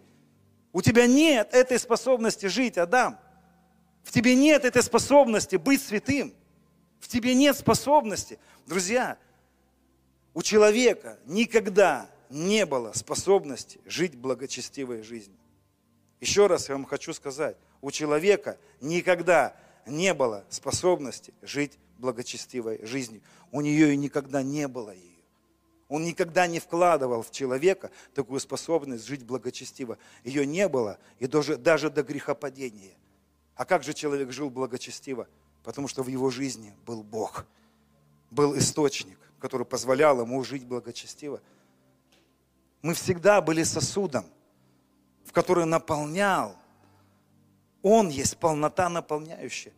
У 0.72 0.82
тебя 0.82 1.06
нет 1.06 1.54
этой 1.54 1.78
способности 1.78 2.46
жить, 2.46 2.78
Адам. 2.78 3.18
В 4.06 4.12
тебе 4.12 4.36
нет 4.36 4.64
этой 4.64 4.84
способности 4.84 5.56
быть 5.56 5.82
святым. 5.82 6.32
В 7.00 7.08
тебе 7.08 7.34
нет 7.34 7.58
способности. 7.58 8.38
Друзья, 8.64 9.18
у 10.32 10.42
человека 10.42 11.18
никогда 11.26 12.08
не 12.30 12.66
было 12.66 12.92
способности 12.92 13.80
жить 13.84 14.14
благочестивой 14.14 15.02
жизнью. 15.02 15.36
Еще 16.20 16.46
раз 16.46 16.68
я 16.68 16.76
вам 16.76 16.84
хочу 16.84 17.12
сказать, 17.12 17.56
у 17.80 17.90
человека 17.90 18.58
никогда 18.80 19.56
не 19.86 20.14
было 20.14 20.44
способности 20.50 21.34
жить 21.42 21.76
благочестивой 21.98 22.86
жизнью. 22.86 23.22
У 23.50 23.60
нее 23.60 23.92
и 23.92 23.96
никогда 23.96 24.40
не 24.40 24.68
было 24.68 24.94
ее. 24.94 25.16
Он 25.88 26.04
никогда 26.04 26.46
не 26.46 26.60
вкладывал 26.60 27.22
в 27.22 27.32
человека 27.32 27.90
такую 28.14 28.38
способность 28.38 29.04
жить 29.04 29.24
благочестиво. 29.24 29.98
Ее 30.22 30.46
не 30.46 30.68
было, 30.68 31.00
и 31.18 31.26
даже, 31.26 31.56
даже 31.56 31.90
до 31.90 32.04
грехопадения. 32.04 32.94
А 33.56 33.64
как 33.64 33.82
же 33.82 33.94
человек 33.94 34.30
жил 34.30 34.50
благочестиво? 34.50 35.26
Потому 35.64 35.88
что 35.88 36.02
в 36.02 36.08
его 36.08 36.30
жизни 36.30 36.72
был 36.84 37.02
Бог, 37.02 37.46
был 38.30 38.56
источник, 38.56 39.18
который 39.40 39.66
позволял 39.66 40.20
ему 40.20 40.42
жить 40.44 40.64
благочестиво. 40.64 41.40
Мы 42.82 42.94
всегда 42.94 43.40
были 43.40 43.62
сосудом, 43.62 44.26
в 45.24 45.32
который 45.32 45.64
наполнял. 45.64 46.56
Он 47.82 48.08
есть 48.08 48.36
полнота 48.36 48.88
наполняющая. 48.88 49.72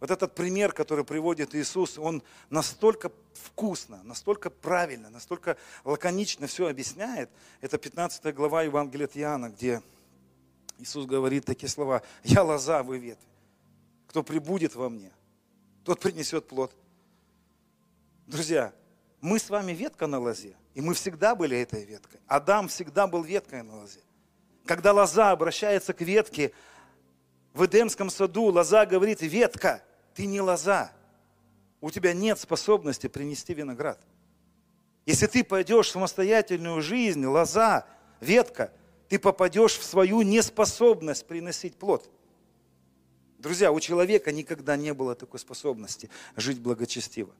Вот 0.00 0.10
этот 0.10 0.34
пример, 0.34 0.72
который 0.72 1.04
приводит 1.04 1.54
Иисус, 1.54 1.96
он 1.96 2.22
настолько 2.50 3.10
вкусно, 3.32 4.02
настолько 4.02 4.50
правильно, 4.50 5.08
настолько 5.08 5.56
лаконично 5.84 6.46
все 6.46 6.68
объясняет. 6.68 7.30
Это 7.62 7.78
15 7.78 8.34
глава 8.34 8.64
Евангелия 8.64 9.06
от 9.06 9.16
Иоанна, 9.16 9.48
где 9.48 9.80
Иисус 10.78 11.06
говорит 11.06 11.44
такие 11.44 11.68
слова. 11.68 12.02
«Я 12.22 12.42
лоза, 12.42 12.82
вы 12.82 12.98
ветви. 12.98 13.28
Кто 14.08 14.22
прибудет 14.22 14.74
во 14.74 14.88
мне, 14.88 15.12
тот 15.84 16.00
принесет 16.00 16.46
плод». 16.46 16.74
Друзья, 18.26 18.72
мы 19.20 19.38
с 19.38 19.50
вами 19.50 19.72
ветка 19.72 20.06
на 20.06 20.18
лозе, 20.18 20.56
и 20.74 20.80
мы 20.80 20.94
всегда 20.94 21.34
были 21.34 21.58
этой 21.58 21.84
веткой. 21.84 22.20
Адам 22.26 22.68
всегда 22.68 23.06
был 23.06 23.22
веткой 23.22 23.62
на 23.62 23.76
лозе. 23.76 24.00
Когда 24.66 24.92
лоза 24.92 25.30
обращается 25.30 25.92
к 25.92 26.00
ветке, 26.00 26.52
в 27.52 27.64
Эдемском 27.66 28.10
саду 28.10 28.44
лоза 28.44 28.86
говорит, 28.86 29.20
ветка– 29.22 29.82
ты 30.14 30.26
не 30.26 30.40
лоза. 30.40 30.92
У 31.80 31.90
тебя 31.90 32.14
нет 32.14 32.38
способности 32.38 33.08
принести 33.08 33.52
виноград. 33.52 34.00
Если 35.04 35.26
ты 35.26 35.44
пойдешь 35.44 35.88
в 35.88 35.92
самостоятельную 35.92 36.80
жизнь, 36.80 37.26
лоза, 37.26 37.86
ветка, 38.20 38.72
ты 39.08 39.18
попадешь 39.18 39.76
в 39.76 39.84
свою 39.84 40.22
неспособность 40.22 41.26
приносить 41.26 41.76
плод. 41.76 42.10
Друзья, 43.38 43.72
у 43.72 43.80
человека 43.80 44.32
никогда 44.32 44.76
не 44.76 44.94
было 44.94 45.14
такой 45.14 45.38
способности 45.38 46.10
жить 46.36 46.60
благочестиво. 46.60 47.34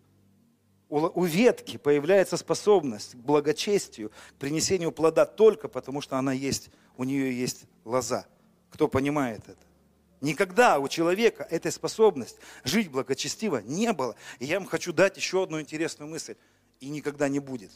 У 0.90 1.24
ветки 1.24 1.78
появляется 1.78 2.36
способность 2.36 3.12
к 3.12 3.16
благочестию, 3.16 4.10
к 4.10 4.34
принесению 4.34 4.92
плода 4.92 5.24
только 5.24 5.66
потому, 5.66 6.00
что 6.00 6.18
она 6.18 6.32
есть, 6.32 6.70
у 6.96 7.04
нее 7.04 7.36
есть 7.36 7.64
лоза. 7.84 8.26
Кто 8.70 8.86
понимает 8.86 9.40
это? 9.48 9.64
Никогда 10.20 10.78
у 10.78 10.88
человека 10.88 11.46
этой 11.50 11.72
способности 11.72 12.38
жить 12.64 12.90
благочестиво 12.90 13.58
не 13.58 13.92
было. 13.92 14.14
И 14.38 14.46
я 14.46 14.58
вам 14.58 14.68
хочу 14.68 14.92
дать 14.92 15.16
еще 15.16 15.42
одну 15.42 15.60
интересную 15.60 16.08
мысль. 16.10 16.36
И 16.80 16.88
никогда 16.88 17.28
не 17.28 17.40
будет. 17.40 17.70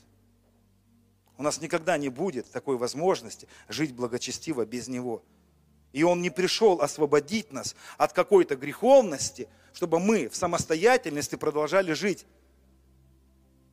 У 1.39 1.43
нас 1.45 1.61
никогда 1.61 1.97
не 1.97 2.09
будет 2.09 2.51
такой 2.51 2.77
возможности 2.77 3.49
жить 3.69 3.95
благочестиво 3.95 4.67
без 4.67 4.89
Него. 4.89 5.23
И 5.93 6.03
Он 6.03 6.21
не 6.21 6.31
пришел 6.31 6.83
освободить 6.83 7.53
нас 7.53 7.77
от 7.97 8.13
какой-то 8.13 8.57
греховности, 8.57 9.49
чтобы 9.73 10.01
мы 10.01 10.29
в 10.29 10.35
самостоятельности 10.35 11.37
продолжали 11.37 11.93
жить. 11.93 12.27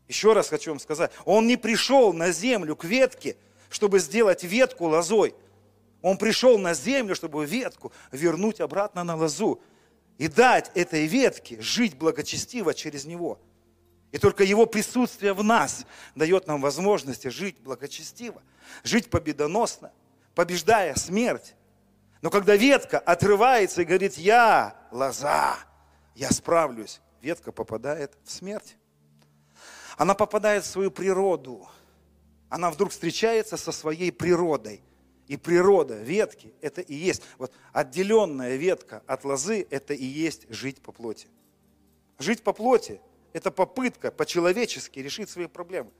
Еще 0.07 0.33
раз 0.33 0.47
хочу 0.49 0.69
вам 0.69 0.79
сказать, 0.79 1.11
Он 1.25 1.47
не 1.47 1.57
пришел 1.57 2.13
на 2.13 2.31
землю 2.31 2.75
к 2.75 2.85
ветке, 2.85 3.35
чтобы 3.71 3.97
сделать 3.97 4.43
ветку 4.43 4.85
лозой. 4.85 5.33
Он 6.03 6.17
пришел 6.19 6.59
на 6.59 6.75
землю, 6.75 7.15
чтобы 7.15 7.47
ветку 7.47 7.91
вернуть 8.11 8.61
обратно 8.61 9.03
на 9.03 9.15
лозу 9.15 9.59
и 10.19 10.27
дать 10.27 10.69
этой 10.75 11.07
ветке 11.07 11.59
жить 11.59 11.97
благочестиво 11.97 12.75
через 12.75 13.05
него. 13.05 13.39
И 14.15 14.17
только 14.17 14.45
его 14.45 14.65
присутствие 14.65 15.33
в 15.33 15.43
нас 15.43 15.85
дает 16.15 16.47
нам 16.47 16.61
возможность 16.61 17.29
жить 17.29 17.59
благочестиво, 17.59 18.41
жить 18.81 19.09
победоносно, 19.09 19.91
побеждая 20.35 20.95
смерть. 20.95 21.53
Но 22.21 22.29
когда 22.29 22.55
ветка 22.55 22.97
отрывается 22.97 23.81
и 23.81 23.83
говорит, 23.83 24.17
я 24.17 24.77
лоза, 24.89 25.57
я 26.15 26.31
справлюсь, 26.31 27.01
ветка 27.21 27.51
попадает 27.51 28.13
в 28.23 28.31
смерть. 28.31 28.77
Она 29.97 30.13
попадает 30.13 30.63
в 30.63 30.67
свою 30.67 30.91
природу. 30.91 31.67
Она 32.47 32.71
вдруг 32.71 32.91
встречается 32.91 33.57
со 33.57 33.73
своей 33.73 34.13
природой– 34.13 34.81
и 35.27 35.35
природа 35.37 35.95
ветки– 35.95 36.53
это 36.61 36.81
и 36.81 36.93
есть, 36.93 37.23
вот 37.39 37.51
отделенная 37.73 38.57
ветка 38.57 39.01
от 39.07 39.25
лозы– 39.25 39.65
это 39.71 39.95
и 39.95 40.05
есть 40.05 40.45
жить 40.49 40.81
по 40.83 40.91
плоти. 40.91 41.27
Жить 42.19 42.43
по 42.43 42.53
плоти– 42.53 43.01
это 43.35 43.51
попытка 43.51 44.11
по-человечески 44.11 44.99
решить 44.99 45.29
свои 45.29 45.47
проблемы. 45.47 45.91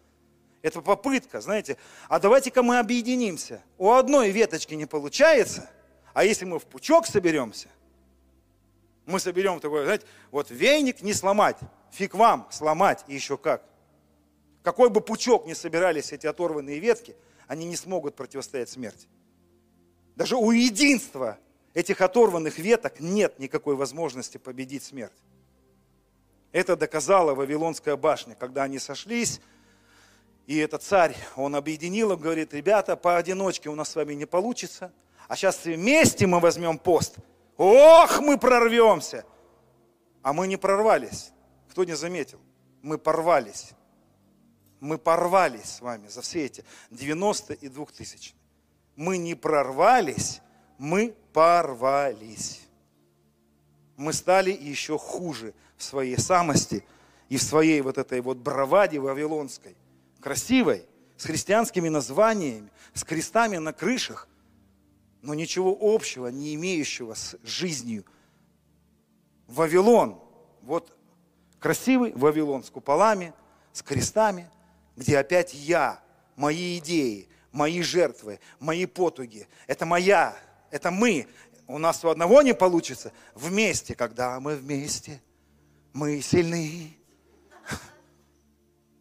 Это 0.61 0.81
попытка, 0.81 1.41
знаете, 1.41 1.75
а 2.07 2.17
давайте-ка 2.17 2.63
мы 2.63 2.79
объединимся. 2.79 3.61
У 3.77 3.91
одной 3.91 4.29
веточки 4.31 4.73
не 4.73 4.85
получается, 4.85 5.69
а 6.13 6.23
если 6.23 6.45
мы 6.45 6.59
в 6.59 6.65
пучок 6.65 7.05
соберемся, 7.05 7.67
мы 9.05 9.19
соберем 9.19 9.59
такой, 9.59 9.83
знаете, 9.83 10.05
вот 10.31 10.49
веник 10.49 11.01
не 11.01 11.13
сломать, 11.13 11.57
фиг 11.91 12.15
вам 12.15 12.47
сломать 12.51 13.03
и 13.09 13.15
еще 13.15 13.37
как. 13.37 13.65
Какой 14.63 14.89
бы 14.89 15.01
пучок 15.01 15.45
ни 15.45 15.53
собирались 15.53 16.13
эти 16.13 16.27
оторванные 16.27 16.79
ветки, 16.79 17.17
они 17.47 17.65
не 17.65 17.75
смогут 17.75 18.15
противостоять 18.15 18.69
смерти. 18.69 19.09
Даже 20.15 20.37
у 20.37 20.51
единства 20.51 21.37
этих 21.73 21.99
оторванных 21.99 22.59
веток 22.59 23.01
нет 23.01 23.39
никакой 23.39 23.75
возможности 23.75 24.37
победить 24.37 24.83
смерть. 24.83 25.21
Это 26.55 26.77
доказала 26.77 27.35
Вавилонская 27.35 27.97
башня, 27.97 28.33
когда 28.33 28.63
они 28.63 28.79
сошлись, 28.79 29.41
и 30.47 30.57
этот 30.57 30.83
царь, 30.83 31.13
он 31.35 31.53
объединил 31.53 32.13
им, 32.13 32.19
говорит, 32.19 32.53
ребята, 32.53 32.95
поодиночке 32.95 33.67
у 33.67 33.75
нас 33.75 33.89
с 33.89 33.95
вами 33.95 34.13
не 34.13 34.25
получится, 34.25 34.93
а 35.27 35.35
сейчас 35.35 35.65
вместе 35.65 36.27
мы 36.27 36.39
возьмем 36.39 36.77
пост. 36.77 37.17
Ох, 37.57 38.21
мы 38.21 38.37
прорвемся! 38.37 39.25
А 40.21 40.31
мы 40.31 40.47
не 40.47 40.55
прорвались. 40.55 41.31
Кто 41.71 41.83
не 41.83 41.97
заметил? 41.97 42.39
Мы 42.81 42.97
порвались. 42.97 43.71
Мы 44.79 44.97
порвались 44.97 45.65
с 45.65 45.81
вами 45.81 46.07
за 46.07 46.21
все 46.21 46.45
эти 46.45 46.63
90 46.89 47.53
и 47.53 47.67
2000 47.67 48.33
мы 48.95 49.17
не 49.17 49.35
прорвались, 49.35 50.41
мы 50.77 51.13
порвались. 51.33 52.61
Мы 53.97 54.13
стали 54.13 54.51
еще 54.51 54.97
хуже 54.97 55.53
своей 55.85 56.17
самости 56.17 56.85
и 57.29 57.37
в 57.37 57.43
своей 57.43 57.81
вот 57.81 57.97
этой 57.97 58.21
вот 58.21 58.37
браваде 58.37 58.99
вавилонской, 58.99 59.75
красивой, 60.19 60.85
с 61.17 61.25
христианскими 61.25 61.89
названиями, 61.89 62.69
с 62.93 63.03
крестами 63.03 63.57
на 63.57 63.73
крышах, 63.73 64.27
но 65.21 65.33
ничего 65.33 65.77
общего, 65.79 66.27
не 66.27 66.55
имеющего 66.55 67.13
с 67.13 67.37
жизнью. 67.43 68.05
Вавилон, 69.47 70.19
вот 70.61 70.95
красивый 71.59 72.11
Вавилон 72.13 72.63
с 72.63 72.69
куполами, 72.69 73.33
с 73.71 73.81
крестами, 73.81 74.49
где 74.95 75.17
опять 75.17 75.53
я, 75.53 75.99
мои 76.35 76.77
идеи, 76.79 77.27
мои 77.51 77.81
жертвы, 77.81 78.39
мои 78.59 78.85
потуги. 78.85 79.47
Это 79.67 79.85
моя, 79.85 80.37
это 80.71 80.91
мы. 80.91 81.27
У 81.67 81.77
нас 81.77 82.03
у 82.05 82.09
одного 82.09 82.41
не 82.41 82.53
получится. 82.53 83.11
Вместе, 83.33 83.95
когда 83.95 84.39
мы 84.39 84.55
вместе, 84.55 85.21
мы 85.95 86.21
сильны. 86.21 86.93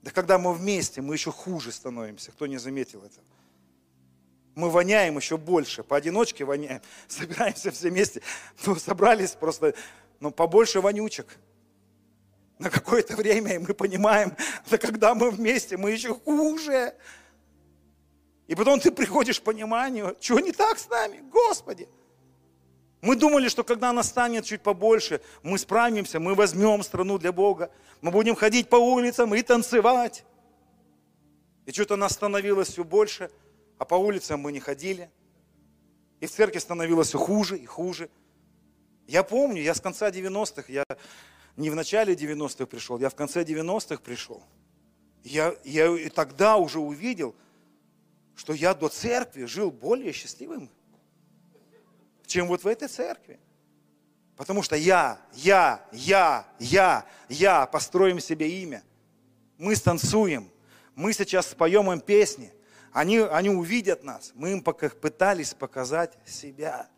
Да 0.02 0.12
когда 0.12 0.38
мы 0.38 0.54
вместе, 0.54 1.02
мы 1.02 1.14
еще 1.14 1.32
хуже 1.32 1.72
становимся. 1.72 2.30
Кто 2.30 2.46
не 2.46 2.56
заметил 2.56 3.00
этого? 3.00 3.26
Мы 4.54 4.70
воняем 4.70 5.16
еще 5.16 5.36
больше. 5.36 5.82
Поодиночке 5.82 6.44
воняем. 6.44 6.80
Собираемся 7.08 7.72
все 7.72 7.90
вместе. 7.90 8.22
Ну, 8.64 8.76
собрались 8.76 9.32
просто, 9.32 9.74
ну, 10.20 10.30
побольше 10.30 10.80
вонючек. 10.80 11.36
На 12.60 12.70
какое-то 12.70 13.16
время, 13.16 13.56
и 13.56 13.58
мы 13.58 13.74
понимаем, 13.74 14.36
да 14.70 14.78
когда 14.78 15.16
мы 15.16 15.32
вместе, 15.32 15.76
мы 15.76 15.90
еще 15.90 16.14
хуже. 16.14 16.94
И 18.46 18.54
потом 18.54 18.78
ты 18.78 18.92
приходишь 18.92 19.40
к 19.40 19.42
пониманию, 19.42 20.16
что 20.20 20.38
не 20.38 20.52
так 20.52 20.78
с 20.78 20.88
нами, 20.88 21.24
Господи. 21.32 21.88
Мы 23.04 23.16
думали, 23.16 23.48
что 23.48 23.64
когда 23.64 23.90
она 23.90 24.02
станет 24.02 24.46
чуть 24.46 24.62
побольше, 24.62 25.20
мы 25.42 25.58
справимся, 25.58 26.18
мы 26.20 26.34
возьмем 26.34 26.82
страну 26.82 27.18
для 27.18 27.32
Бога, 27.32 27.70
мы 28.00 28.10
будем 28.10 28.34
ходить 28.34 28.70
по 28.70 28.76
улицам 28.76 29.34
и 29.34 29.42
танцевать. 29.42 30.24
И 31.66 31.72
что-то 31.72 31.96
нас 31.96 32.12
становилось 32.14 32.68
все 32.68 32.82
больше, 32.82 33.30
а 33.76 33.84
по 33.84 33.96
улицам 33.96 34.40
мы 34.40 34.52
не 34.52 34.60
ходили. 34.60 35.10
И 36.20 36.26
в 36.26 36.30
церкви 36.30 36.58
становилось 36.58 37.08
все 37.08 37.18
хуже 37.18 37.58
и 37.58 37.66
хуже. 37.66 38.08
Я 39.06 39.22
помню, 39.22 39.60
я 39.60 39.74
с 39.74 39.82
конца 39.82 40.08
90-х, 40.08 40.72
я 40.72 40.84
не 41.58 41.68
в 41.68 41.74
начале 41.74 42.14
90-х 42.14 42.64
пришел, 42.64 42.98
я 42.98 43.10
в 43.10 43.14
конце 43.14 43.42
90-х 43.44 44.02
пришел. 44.02 44.42
Я, 45.24 45.54
я 45.62 45.94
и 45.94 46.08
тогда 46.08 46.56
уже 46.56 46.80
увидел, 46.80 47.34
что 48.34 48.54
я 48.54 48.72
до 48.72 48.88
церкви 48.88 49.44
жил 49.44 49.70
более 49.70 50.12
счастливым, 50.12 50.70
чем 52.26 52.48
вот 52.48 52.64
в 52.64 52.66
этой 52.66 52.88
церкви. 52.88 53.38
Потому 54.36 54.62
что 54.62 54.76
я, 54.76 55.20
я, 55.34 55.84
я, 55.92 56.46
я, 56.58 57.06
я 57.28 57.66
построим 57.66 58.20
себе 58.20 58.62
имя. 58.62 58.82
Мы 59.58 59.76
станцуем, 59.76 60.50
мы 60.94 61.12
сейчас 61.12 61.48
споем 61.48 61.90
им 61.92 62.00
песни. 62.00 62.52
Они, 62.92 63.18
они 63.18 63.50
увидят 63.50 64.02
нас. 64.02 64.32
Мы 64.34 64.52
им 64.52 64.62
пока 64.62 64.88
пытались 64.88 65.54
показать 65.54 66.16
себя. 66.26 66.88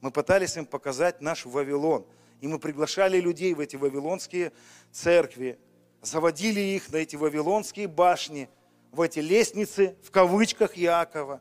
Мы 0.00 0.10
пытались 0.10 0.56
им 0.56 0.66
показать 0.66 1.20
наш 1.20 1.46
Вавилон. 1.46 2.06
И 2.40 2.46
мы 2.46 2.58
приглашали 2.58 3.20
людей 3.20 3.54
в 3.54 3.60
эти 3.60 3.76
вавилонские 3.76 4.52
церкви, 4.92 5.58
заводили 6.02 6.60
их 6.60 6.92
на 6.92 6.96
эти 6.98 7.16
вавилонские 7.16 7.88
башни– 7.88 8.48
в 8.94 9.00
эти 9.00 9.18
лестницы, 9.18 9.96
в 10.02 10.10
кавычках 10.10 10.76
Якова, 10.76 11.40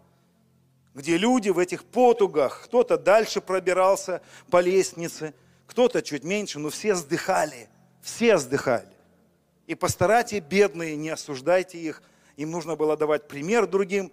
где 0.94 1.18
люди 1.18 1.49
в 1.49 1.57
этих 1.57 1.84
потугах, 1.84 2.64
кто-то 2.65 2.98
дальше 2.98 3.41
пробирался 3.41 4.22
по 4.49 4.61
лестнице, 4.61 5.34
кто-то 5.65 6.02
чуть 6.02 6.24
меньше, 6.24 6.60
но 6.60 6.70
все 6.70 6.95
сдыхали, 6.95 7.68
все 8.02 8.38
сдыхали. 8.38 8.94
И 9.65 9.76
постарайте, 9.76 10.40
бедные, 10.40 10.95
не 10.95 11.10
осуждайте 11.10 11.80
их, 11.80 12.03
им 12.36 12.52
нужно 12.52 12.76
было 12.76 12.95
давать 12.98 13.28
пример 13.28 13.65
другим, 13.65 14.11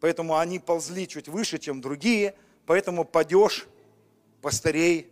поэтому 0.00 0.36
они 0.36 0.58
ползли 0.58 1.08
чуть 1.08 1.28
выше, 1.28 1.58
чем 1.58 1.80
другие, 1.80 2.34
поэтому 2.66 3.04
падеж 3.04 3.66
постарей 4.42 5.10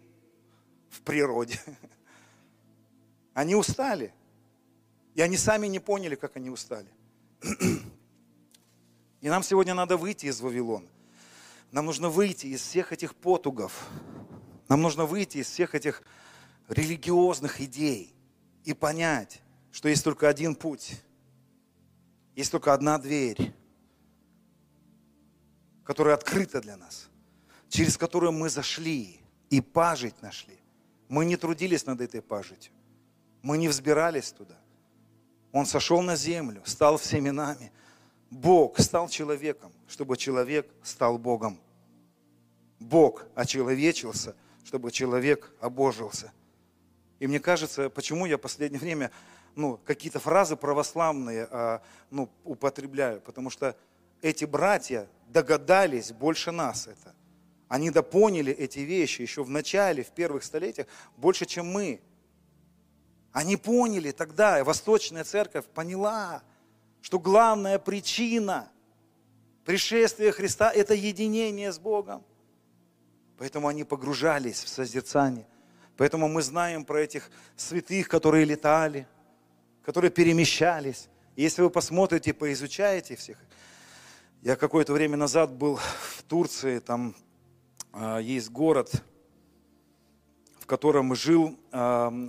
в 0.90 1.00
природе. 1.02 1.60
Они 3.34 3.54
устали. 3.54 4.12
И 5.14 5.22
они 5.22 5.36
сами 5.36 5.66
не 5.66 5.78
поняли, 5.78 6.14
как 6.14 6.36
они 6.36 6.50
устали. 6.50 6.88
И 9.20 9.28
нам 9.28 9.42
сегодня 9.42 9.74
надо 9.74 9.96
выйти 9.96 10.26
из 10.26 10.40
Вавилона. 10.40 10.88
Нам 11.72 11.86
нужно 11.86 12.08
выйти 12.08 12.46
из 12.46 12.62
всех 12.62 12.92
этих 12.92 13.14
потугов. 13.14 13.88
Нам 14.68 14.82
нужно 14.82 15.04
выйти 15.04 15.38
из 15.38 15.48
всех 15.48 15.74
этих 15.74 16.02
религиозных 16.68 17.60
идей 17.60 18.14
и 18.64 18.72
понять, 18.72 19.40
что 19.72 19.88
есть 19.88 20.04
только 20.04 20.28
один 20.28 20.54
путь, 20.54 21.00
есть 22.34 22.50
только 22.50 22.72
одна 22.72 22.98
дверь, 22.98 23.52
которая 25.84 26.14
открыта 26.14 26.60
для 26.60 26.76
нас, 26.76 27.08
через 27.68 27.96
которую 27.98 28.32
мы 28.32 28.48
зашли 28.48 29.20
и 29.50 29.60
пажить 29.60 30.22
нашли. 30.22 30.58
Мы 31.08 31.24
не 31.24 31.36
трудились 31.36 31.86
над 31.86 32.00
этой 32.00 32.22
пажитью. 32.22 32.72
Мы 33.42 33.58
не 33.58 33.68
взбирались 33.68 34.30
туда. 34.30 34.56
Он 35.50 35.66
сошел 35.66 36.00
на 36.02 36.14
землю, 36.14 36.62
стал 36.64 36.98
всеми 36.98 37.30
нами. 37.30 37.72
Бог 38.30 38.78
стал 38.78 39.08
человеком, 39.08 39.72
чтобы 39.88 40.16
человек 40.16 40.68
стал 40.82 41.18
Богом. 41.18 41.58
Бог 42.78 43.26
очеловечился, 43.34 44.36
чтобы 44.64 44.90
человек 44.90 45.52
обожился. 45.60 46.32
И 47.18 47.26
мне 47.26 47.40
кажется, 47.40 47.90
почему 47.90 48.26
я 48.26 48.38
в 48.38 48.40
последнее 48.40 48.80
время 48.80 49.10
ну, 49.56 49.78
какие-то 49.84 50.20
фразы 50.20 50.56
православные 50.56 51.46
а, 51.50 51.82
ну, 52.10 52.30
употребляю, 52.44 53.20
потому 53.20 53.50
что 53.50 53.76
эти 54.22 54.44
братья 54.44 55.08
догадались 55.28 56.12
больше 56.12 56.52
нас 56.52 56.86
это. 56.86 57.14
Они 57.68 57.90
допоняли 57.90 58.52
эти 58.52 58.80
вещи 58.80 59.22
еще 59.22 59.44
в 59.44 59.50
начале, 59.50 60.02
в 60.02 60.10
первых 60.10 60.44
столетиях, 60.44 60.86
больше, 61.16 61.46
чем 61.46 61.66
мы. 61.66 62.00
Они 63.32 63.56
поняли 63.56 64.10
тогда, 64.10 64.62
Восточная 64.64 65.24
Церковь 65.24 65.66
поняла, 65.66 66.42
что 67.00 67.18
главная 67.18 67.78
причина 67.78 68.70
пришествия 69.64 70.32
Христа– 70.32 70.70
это 70.74 70.94
единение 70.94 71.72
с 71.72 71.78
Богом. 71.78 72.24
Поэтому 73.38 73.68
они 73.68 73.84
погружались 73.84 74.62
в 74.62 74.68
созерцание. 74.68 75.46
Поэтому 75.96 76.28
мы 76.28 76.42
знаем 76.42 76.84
про 76.84 77.00
этих 77.00 77.30
святых, 77.56 78.08
которые 78.08 78.44
летали, 78.44 79.06
которые 79.84 80.10
перемещались. 80.10 81.08
Если 81.36 81.62
вы 81.62 81.70
посмотрите, 81.70 82.34
поизучаете 82.34 83.16
всех. 83.16 83.38
Я 84.42 84.56
какое-то 84.56 84.92
время 84.92 85.16
назад 85.16 85.52
был 85.52 85.76
в 85.76 86.22
Турции, 86.22 86.78
там 86.78 87.14
э, 87.92 88.20
есть 88.22 88.50
город, 88.50 88.90
в 90.58 90.66
котором 90.66 91.14
жил 91.14 91.58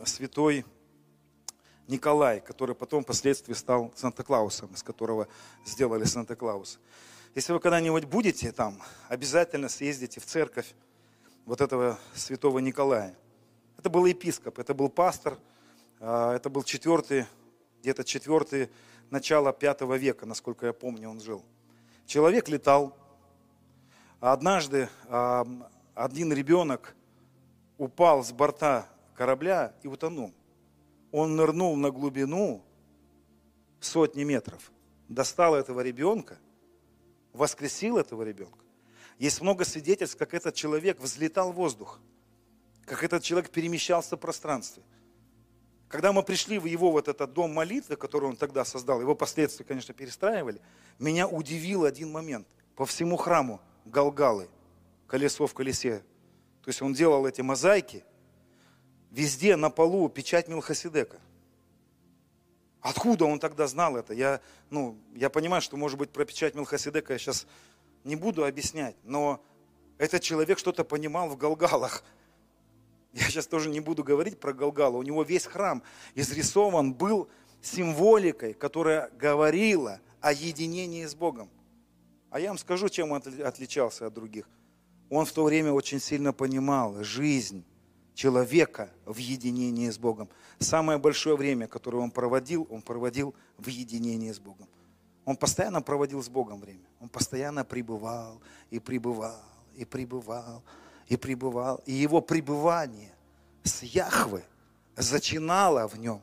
святой 0.06 0.66
Николай, 1.88 2.40
который 2.40 2.76
потом 2.76 3.04
впоследствии 3.04 3.54
стал 3.54 3.92
Санта-Клаусом, 3.96 4.74
из 4.74 4.84
которого 4.84 5.28
сделали 5.66 6.04
Санта-Клауса. 6.04 6.80
Если 7.36 7.54
вы 7.54 7.60
когда-нибудь 7.60 8.06
будете 8.06 8.52
там, 8.52 8.82
обязательно 9.08 9.70
съездите 9.70 10.20
в 10.20 10.26
церковь 10.26 10.74
вот 11.46 11.62
этого 11.62 11.98
святого 12.14 12.60
Николая. 12.60 13.16
Это 13.78 13.90
был 13.90 14.06
епископ, 14.06 14.60
это 14.60 14.74
был 14.74 14.90
пастор, 14.90 15.38
а, 16.00 16.36
это 16.36 16.50
был 16.50 16.64
четвертый, 16.64 17.26
где-то 17.82 18.04
четвертый, 18.04 18.70
начало 19.10 19.52
пятого 19.54 19.96
века, 19.96 20.26
насколько 20.26 20.68
я 20.68 20.74
помню, 20.74 21.10
он 21.10 21.20
жил. 21.20 21.44
Человек 22.06 22.48
летал. 22.48 22.96
Однажды 24.20 24.90
а, 25.08 25.48
один 25.96 26.32
ребенок 26.32 26.96
упал 27.78 28.24
с 28.24 28.32
борта 28.32 28.88
корабля 29.16 29.74
и 29.84 29.88
утонул 29.88 30.34
он 31.12 31.36
нырнул 31.36 31.76
на 31.76 31.92
глубину 31.92 32.64
сотни 33.80 34.24
метров, 34.24 34.72
достал 35.10 35.56
этого 35.56 35.82
ребенка, 35.82 36.40
воскресил 37.34 37.98
этого 37.98 38.24
ребенка. 38.24 38.60
Есть 39.20 39.42
много 39.42 39.66
свидетельств, 39.66 40.18
как 40.18 40.34
этот 40.34 40.56
человек 40.56 41.00
взлетал 41.00 41.52
в 41.52 41.56
воздух, 41.56 42.00
как 42.86 43.04
этот 43.04 43.24
человек 43.24 43.52
перемещался 43.52 44.16
в 44.16 44.20
пространстве. 44.20 44.84
Когда 45.90 46.14
мы 46.14 46.24
пришли 46.24 46.58
в 46.58 46.66
его 46.66 46.92
вот 46.92 47.10
этот 47.10 47.34
дом 47.34 47.54
молитвы, 47.54 47.98
который 47.98 48.30
он 48.30 48.38
тогда 48.38 48.64
создал, 48.64 49.02
его 49.02 49.14
последствия, 49.14 49.66
конечно, 49.66 49.94
перестраивали, 49.94 50.62
меня 50.98 51.28
удивил 51.28 51.84
один 51.84 52.12
момент. 52.12 52.48
По 52.76 52.86
всему 52.86 53.18
храму 53.18 53.60
Галгалы, 53.84 54.48
колесо 55.08 55.46
в 55.48 55.54
колесе. 55.54 56.00
То 56.64 56.70
есть 56.70 56.82
он 56.82 56.94
делал 56.94 57.26
эти 57.26 57.42
мозаики– 57.42 58.06
везде 59.12 59.56
на 59.56 59.70
полу 59.70 60.10
печать 60.10 60.48
Милхасидека. 60.48 61.20
Откуда 62.80 63.26
он 63.26 63.38
тогда 63.40 63.68
знал 63.68 63.96
это? 63.96 64.14
Я, 64.14 64.42
ну, 64.72 64.98
я 65.14 65.30
понимаю, 65.30 65.62
что, 65.62 65.78
может 65.78 66.00
быть, 66.00 66.10
про 66.10 66.26
печать 66.26 66.56
Милхасидека 66.56 67.14
я 67.14 67.20
сейчас 67.20 67.46
не 68.04 68.16
буду 68.16 68.44
объяснять, 68.44 68.96
но 69.04 69.44
этот 70.00 70.24
человек 70.24 70.58
что-то 70.58 70.84
понимал 70.84 71.30
в 71.30 71.38
Галгалах. 71.38 72.04
Я 73.14 73.26
сейчас 73.26 73.46
тоже 73.46 73.70
не 73.70 73.82
буду 73.82 74.04
говорить 74.04 74.40
про 74.40 74.54
Галгала. 74.54 74.98
У 74.98 75.04
него 75.04 75.22
весь 75.22 75.46
храм 75.46 75.84
изрисован 76.16 76.94
был 76.94 77.30
символикой, 77.62 78.54
которая 78.54 79.12
говорила 79.12 80.00
о 80.22 80.32
единении 80.32 81.06
с 81.06 81.14
Богом. 81.14 81.50
А 82.32 82.40
я 82.40 82.48
вам 82.48 82.58
скажу, 82.58 82.88
чем 82.90 83.12
он 83.12 83.22
отличался 83.44 84.08
от 84.08 84.14
других. 84.14 84.50
Он 85.10 85.26
в 85.26 85.32
то 85.34 85.44
время 85.44 85.74
очень 85.74 86.00
сильно 86.00 86.32
понимал 86.32 87.04
жизнь 87.04 87.66
человека 88.14 88.90
в 89.06 89.18
единении 89.18 89.90
с 89.90 89.98
Богом. 89.98 90.30
Самое 90.60 91.00
большое 91.00 91.36
время, 91.36 91.68
которое 91.68 91.98
он 91.98 92.12
проводил, 92.12 92.68
он 92.70 92.82
проводил 92.82 93.34
в 93.58 93.68
единении 93.68 94.32
с 94.32 94.40
Богом. 94.40 94.68
Он 95.26 95.36
постоянно 95.36 95.82
проводил 95.82 96.22
с 96.22 96.30
Богом 96.30 96.60
время. 96.60 96.86
Он 97.00 97.10
постоянно 97.10 97.64
пребывал 97.64 98.42
и 98.70 98.80
пребывал, 98.80 99.44
и 99.76 99.86
пребывал, 99.86 100.64
и 101.08 101.18
пребывал. 101.18 101.82
И 101.86 101.94
его 101.94 102.22
пребывание 102.22 103.14
с 103.64 103.84
Яхвы 103.84 104.44
зачинало 104.96 105.88
в 105.88 105.98
нем 105.98 106.22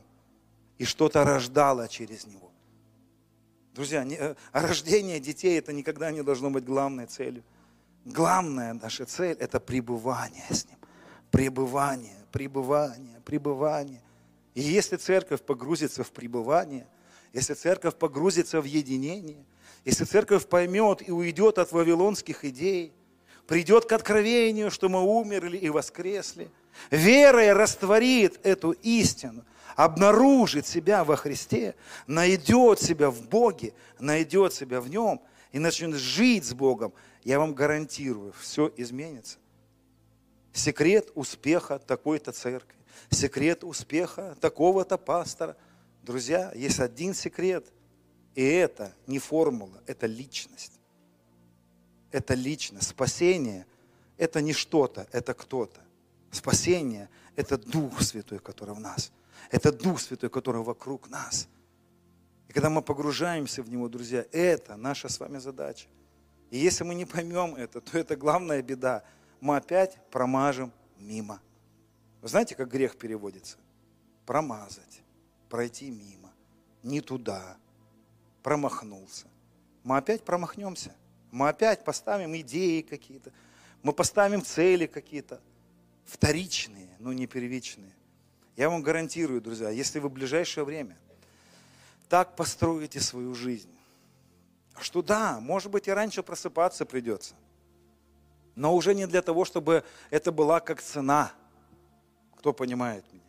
и 0.77 0.85
что-то 0.85 1.23
рождало 1.23 1.87
через 1.87 2.25
него. 2.25 2.51
Друзья, 3.73 4.05
э, 4.05 4.35
рождение 4.51 5.19
детей 5.19 5.57
это 5.57 5.71
никогда 5.71 6.11
не 6.11 6.23
должно 6.23 6.49
быть 6.49 6.65
главной 6.65 7.05
целью. 7.05 7.43
Главная 8.05 8.73
наша 8.73 9.05
цель– 9.05 9.37
это 9.39 9.59
пребывание 9.59 10.45
с 10.49 10.65
Ним. 10.65 10.78
Пребывание, 11.31 12.15
пребывание, 12.31 13.21
пребывание. 13.25 14.01
И 14.55 14.61
если 14.61 14.97
церковь 14.97 15.41
погрузится 15.41 16.03
в 16.03 16.11
пребывание, 16.11 16.87
если 17.33 17.53
церковь 17.53 17.95
погрузится 17.95 18.61
в 18.61 18.65
единение, 18.65 19.43
если 19.85 20.03
церковь 20.03 20.47
поймет 20.47 21.07
и 21.07 21.11
уйдет 21.11 21.57
от 21.57 21.71
вавилонских 21.71 22.45
идей, 22.45 22.93
придет 23.47 23.85
к 23.85 23.91
откровению, 23.93 24.69
что 24.69 24.89
мы 24.89 25.01
умерли 25.01 25.57
и 25.57 25.69
воскресли, 25.69 26.51
верой 26.91 27.51
растворит 27.53 28.39
эту 28.43 28.71
истину, 28.71 29.43
обнаружит 29.75 30.67
себя 30.67 31.03
во 31.03 31.15
Христе, 31.15 31.73
найдет 32.05 32.79
себя 32.79 33.09
в 33.09 33.21
Боге, 33.27 33.73
найдет 33.97 34.53
себя 34.53 34.81
в 34.81 34.89
Нем 34.89 35.19
и 35.51 35.57
начнет 35.57 35.95
жить 35.95 36.45
с 36.45 36.53
Богом, 36.53 36.93
я 37.23 37.39
вам 37.39 37.55
гарантирую, 37.55 38.33
все 38.39 38.71
изменится. 38.77 39.38
Секрет 40.53 41.11
успеха 41.15 41.79
такой-то 41.79 42.31
церкви, 42.31 42.75
секрет 43.09 43.63
успеха 43.63 44.35
такого-то 44.41 44.97
пастора. 44.97 45.55
Друзья, 46.03 46.51
есть 46.55 46.79
один 46.79 47.13
секрет, 47.13 47.65
и 48.35 48.43
это 48.43 48.93
не 49.05 49.19
формула, 49.19 49.81
это 49.85 50.07
личность. 50.07 50.73
Это 52.11 52.33
личность. 52.33 52.89
Спасение– 52.89 53.67
это 54.17 54.41
не 54.41 54.53
что-то, 54.53 55.07
это 55.11 55.33
кто-то. 55.33 55.79
Спасение– 56.31 57.09
это 57.35 57.57
Дух 57.57 58.01
Святой, 58.01 58.39
который 58.39 58.73
в 58.73 58.79
нас. 58.79 59.11
Это 59.51 59.71
Дух 59.71 59.99
Святой, 60.01 60.29
который 60.29 60.61
вокруг 60.61 61.09
нас. 61.09 61.47
И 62.47 62.53
когда 62.53 62.71
мы 62.71 62.81
погружаемся 62.81 63.61
в 63.61 63.69
Него, 63.69 63.87
друзья, 63.89 64.25
это 64.31 64.75
наша 64.75 65.07
с 65.07 65.19
вами 65.19 65.37
задача. 65.37 65.87
И 66.49 66.57
если 66.57 66.83
мы 66.83 66.95
не 66.95 67.05
поймем 67.05 67.53
это, 67.53 67.79
то 67.79 67.97
это 67.97 68.15
главная 68.15 68.63
беда– 68.63 69.03
мы 69.41 69.55
опять 69.55 69.97
промажем 70.11 70.71
мимо. 70.97 71.41
Вы 72.21 72.27
знаете, 72.27 72.55
как 72.55 72.69
грех 72.69 72.97
переводится? 72.97 73.57
Промазать, 74.25 75.01
пройти 75.49 75.89
мимо, 75.89 76.31
не 76.83 77.01
туда, 77.01 77.57
промахнулся. 78.43 79.27
Мы 79.83 79.97
опять 79.97 80.23
промахнемся. 80.23 80.93
Мы 81.31 81.47
опять 81.47 81.83
поставим 81.83 82.35
идеи 82.37 82.81
какие-то, 82.81 83.31
мы 83.83 83.93
поставим 83.93 84.43
цели 84.43 84.87
какие-то, 84.87 85.39
вторичные, 86.05 86.89
но 86.99 87.13
не 87.13 87.27
первичные. 87.27 87.93
Я 88.57 88.69
вам 88.69 88.81
гарантирую, 88.81 89.39
друзья, 89.39 89.69
если 89.69 89.99
вы 89.99 90.09
в 90.09 90.13
ближайшее 90.13 90.63
время 90.65 90.97
так 92.09 92.35
построите 92.35 92.99
свою 92.99 93.35
жизнь, 93.35 93.69
что 94.79 95.03
да, 95.03 95.39
может 95.39 95.71
быть 95.71 95.87
и 95.87 95.91
раньше 95.91 96.23
просыпаться 96.23 96.85
придется– 96.85 97.35
но 98.59 98.75
уже 98.75 98.93
не 98.93 99.07
для 99.07 99.21
того, 99.21 99.45
чтобы 99.45 99.85
это 100.09 100.33
была 100.33 100.59
как 100.59 100.81
цена. 100.81 101.31
Кто 102.37 102.51
понимает 102.51 103.05
меня? 103.13 103.23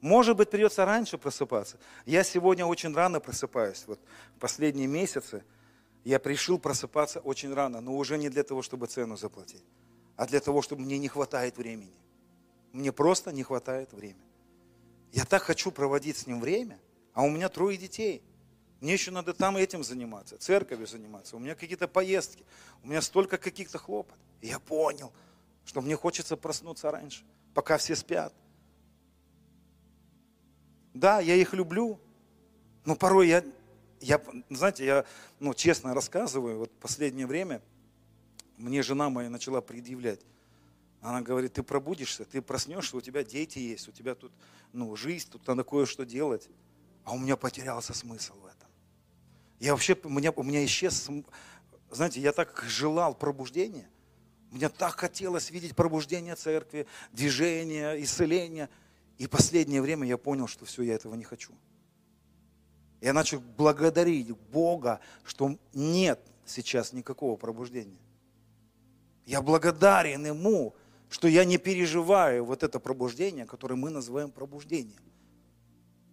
Может 0.00 0.34
быть, 0.34 0.48
придется 0.48 0.86
раньше 0.86 1.18
просыпаться. 1.18 1.76
Я 2.06 2.24
сегодня 2.24 2.64
очень 2.64 2.94
рано 2.94 3.20
просыпаюсь. 3.20 3.84
Вот 3.86 4.00
в 4.34 4.38
последние 4.40 4.86
месяцы 4.86 5.44
я 6.04 6.18
решил 6.24 6.58
просыпаться 6.58 7.20
очень 7.20 7.52
рано, 7.52 7.82
но 7.82 7.94
уже 7.94 8.16
не 8.16 8.30
для 8.30 8.42
того, 8.42 8.62
чтобы 8.62 8.86
цену 8.86 9.18
заплатить, 9.18 9.64
а 10.16 10.26
для 10.26 10.40
того, 10.40 10.62
чтобы 10.62 10.80
мне 10.82 10.96
не 10.98 11.08
хватает 11.08 11.58
времени. 11.58 12.00
Мне 12.72 12.92
просто 12.92 13.32
не 13.32 13.42
хватает 13.42 13.92
времени. 13.92 14.32
Я 15.12 15.26
так 15.26 15.42
хочу 15.42 15.70
проводить 15.70 16.16
с 16.16 16.26
ним 16.26 16.40
время, 16.40 16.80
а 17.12 17.24
у 17.24 17.28
меня 17.28 17.50
трое 17.50 17.76
детей– 17.76 18.22
мне 18.80 18.94
еще 18.94 19.10
надо 19.10 19.34
там 19.34 19.56
этим 19.56 19.84
заниматься, 19.84 20.38
церковью 20.38 20.86
заниматься. 20.86 21.36
У 21.36 21.38
меня 21.38 21.54
какие-то 21.54 21.86
поездки, 21.86 22.44
у 22.82 22.88
меня 22.88 23.02
столько 23.02 23.36
каких-то 23.36 23.78
хлопот. 23.78 24.16
И 24.40 24.46
я 24.46 24.58
понял, 24.58 25.12
что 25.66 25.82
мне 25.82 25.96
хочется 25.96 26.36
проснуться 26.36 26.90
раньше, 26.90 27.22
пока 27.52 27.76
все 27.76 27.94
спят. 27.94 28.32
Да, 30.94 31.20
я 31.20 31.34
их 31.34 31.52
люблю, 31.52 32.00
но 32.84 32.96
порой 32.96 33.28
я, 33.28 33.44
я 34.00 34.20
знаете, 34.48 34.84
я 34.84 35.04
ну, 35.38 35.52
честно 35.52 35.94
рассказываю, 35.94 36.58
вот 36.58 36.72
последнее 36.80 37.26
время 37.26 37.60
мне 38.56 38.82
жена 38.82 39.10
моя 39.10 39.28
начала 39.28 39.60
предъявлять. 39.60 40.20
Она 41.02 41.20
говорит, 41.22 41.54
ты 41.54 41.62
пробудишься, 41.62 42.24
ты 42.24 42.42
проснешься, 42.42 42.96
у 42.96 43.00
тебя 43.00 43.24
дети 43.24 43.58
есть, 43.58 43.88
у 43.88 43.92
тебя 43.92 44.14
тут 44.14 44.32
ну, 44.72 44.94
жизнь, 44.96 45.30
тут 45.30 45.46
надо 45.46 45.64
кое-что 45.64 46.04
делать. 46.04 46.48
А 47.04 47.12
у 47.12 47.18
меня 47.18 47.36
потерялся 47.36 47.94
смысл 47.94 48.34
в 48.34 48.46
этом. 48.46 48.69
Я 49.60 49.72
вообще, 49.72 49.94
у 50.02 50.08
меня, 50.08 50.32
у 50.34 50.42
меня 50.42 50.64
исчез, 50.64 51.08
знаете, 51.90 52.20
я 52.20 52.32
так 52.32 52.64
желал 52.66 53.14
пробуждения. 53.14 53.88
Мне 54.50 54.70
так 54.70 54.98
хотелось 54.98 55.50
видеть 55.50 55.76
пробуждение 55.76 56.34
церкви, 56.34 56.86
движение, 57.12 58.02
исцеление. 58.02 58.70
И 59.18 59.26
последнее 59.26 59.82
время 59.82 60.08
я 60.08 60.16
понял, 60.16 60.48
что 60.48 60.64
все, 60.64 60.82
я 60.82 60.94
этого 60.94 61.14
не 61.14 61.24
хочу. 61.24 61.52
Я 63.02 63.12
начал 63.12 63.38
благодарить 63.38 64.30
Бога, 64.50 65.00
что 65.24 65.58
нет 65.74 66.20
сейчас 66.46 66.94
никакого 66.94 67.36
пробуждения. 67.36 68.00
Я 69.26 69.42
благодарен 69.42 70.24
Ему, 70.24 70.74
что 71.10 71.28
я 71.28 71.44
не 71.44 71.58
переживаю 71.58 72.46
вот 72.46 72.62
это 72.62 72.80
пробуждение, 72.80 73.44
которое 73.44 73.76
мы 73.76 73.90
называем 73.90 74.30
пробуждением. 74.30 75.02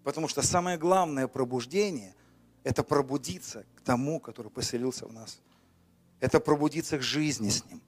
Потому 0.03 0.28
что 0.28 0.41
самое 0.41 0.78
главное 0.78 1.30
пробуждение– 1.30 2.14
это 2.68 2.84
пробудиться 2.84 3.65
к 3.76 3.81
тому, 3.81 4.19
который 4.19 4.52
поселился 4.52 5.07
в 5.07 5.14
нас. 5.14 5.39
Это 6.19 6.41
пробудиться 6.41 6.98
к 6.98 7.02
жизни 7.02 7.49
с 7.49 7.64
Ним. 7.65 7.81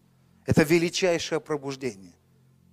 Это 0.46 0.64
величайшее 0.64 1.42
пробуждение. 1.42 2.14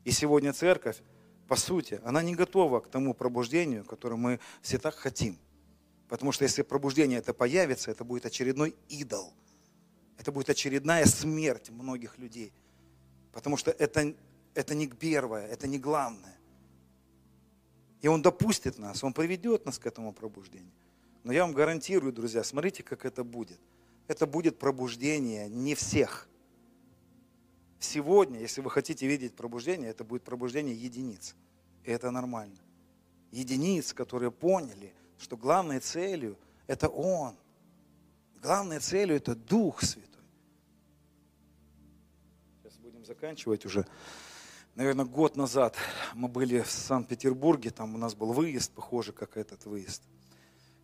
И 0.04 0.12
сегодня 0.12 0.52
церковь, 0.52 1.02
по 1.48 1.56
сути, 1.56 2.00
она 2.04 2.22
не 2.22 2.36
готова 2.36 2.78
к 2.78 2.88
тому 2.88 3.12
пробуждению, 3.12 3.84
которое 3.84 4.14
мы 4.14 4.38
все 4.62 4.78
так 4.78 4.94
хотим. 4.94 5.36
Потому 6.08 6.30
что 6.30 6.44
если 6.44 6.62
пробуждение 6.62 7.18
это 7.18 7.34
появится, 7.34 7.90
это 7.90 8.04
будет 8.04 8.24
очередной 8.24 8.76
идол. 8.88 9.34
Это 10.16 10.30
будет 10.30 10.48
очередная 10.48 11.06
смерть 11.06 11.70
многих 11.70 12.18
людей. 12.18 12.52
Потому 13.32 13.56
что 13.56 13.72
это 13.72 14.14
это 14.54 14.76
не 14.76 14.86
первое, 14.86 15.44
это 15.48 15.66
не 15.66 15.80
главное. 15.80 16.38
И 18.00 18.06
Он 18.06 18.22
допустит 18.22 18.78
нас, 18.78 19.02
Он 19.02 19.12
приведет 19.12 19.66
нас 19.66 19.76
к 19.80 19.86
этому 19.86 20.12
пробуждению. 20.12 20.72
Но 21.26 21.32
я 21.32 21.42
вам 21.42 21.54
гарантирую, 21.54 22.12
друзья, 22.12 22.44
смотрите, 22.44 22.84
как 22.84 23.04
это 23.04 23.24
будет. 23.24 23.58
Это 24.06 24.28
будет 24.28 24.60
пробуждение 24.60 25.48
не 25.48 25.74
всех. 25.74 26.28
Сегодня, 27.80 28.38
если 28.38 28.60
вы 28.60 28.70
хотите 28.70 29.08
видеть 29.08 29.34
пробуждение, 29.34 29.90
это 29.90 30.04
будет 30.04 30.22
пробуждение 30.22 30.76
единиц. 30.76 31.34
И 31.82 31.90
это 31.90 32.12
нормально. 32.12 32.60
Единиц, 33.32 33.92
которые 33.92 34.30
поняли, 34.30 34.94
что 35.18 35.36
главной 35.36 35.80
целью 35.80 36.38
это 36.68 36.88
Он. 36.88 37.34
Главной 38.40 38.78
целью 38.78 39.16
это 39.16 39.34
Дух 39.34 39.82
Святой. 39.82 40.22
Сейчас 42.62 42.78
будем 42.78 43.04
заканчивать 43.04 43.66
уже 43.66 43.84
наверное, 44.76 45.06
год 45.06 45.34
назад 45.34 45.74
мы 46.14 46.28
были 46.28 46.60
в 46.60 46.70
Санкт-Петербурге, 46.70 47.70
там 47.70 47.96
у 47.96 47.98
нас 47.98 48.14
был 48.14 48.32
выезд, 48.32 48.70
похоже, 48.70 49.12
как 49.12 49.36
этот 49.36 49.64
выезд. 49.66 50.04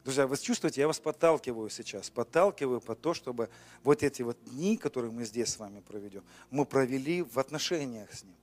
Друзья, 0.05 0.27
вы 0.27 0.37
чувствуете, 0.37 0.81
я 0.81 0.89
вас 0.89 0.99
подталкиваю 0.99 1.71
сейчас, 1.71 2.11
подталкиваю 2.11 2.81
по 2.81 2.97
то, 2.97 3.15
чтобы 3.15 3.49
вот 3.85 4.03
эти 4.03 4.23
вот 4.23 4.37
дни, 4.45 4.77
которые 4.77 5.13
мы 5.13 5.25
здесь 5.25 5.51
с 5.51 5.59
вами 5.59 5.81
проведем, 5.81 6.25
мы 6.51 6.65
провели 6.65 7.23
в 7.23 7.39
отношениях 7.39 8.13
с 8.13 8.25
Ним. 8.25 8.35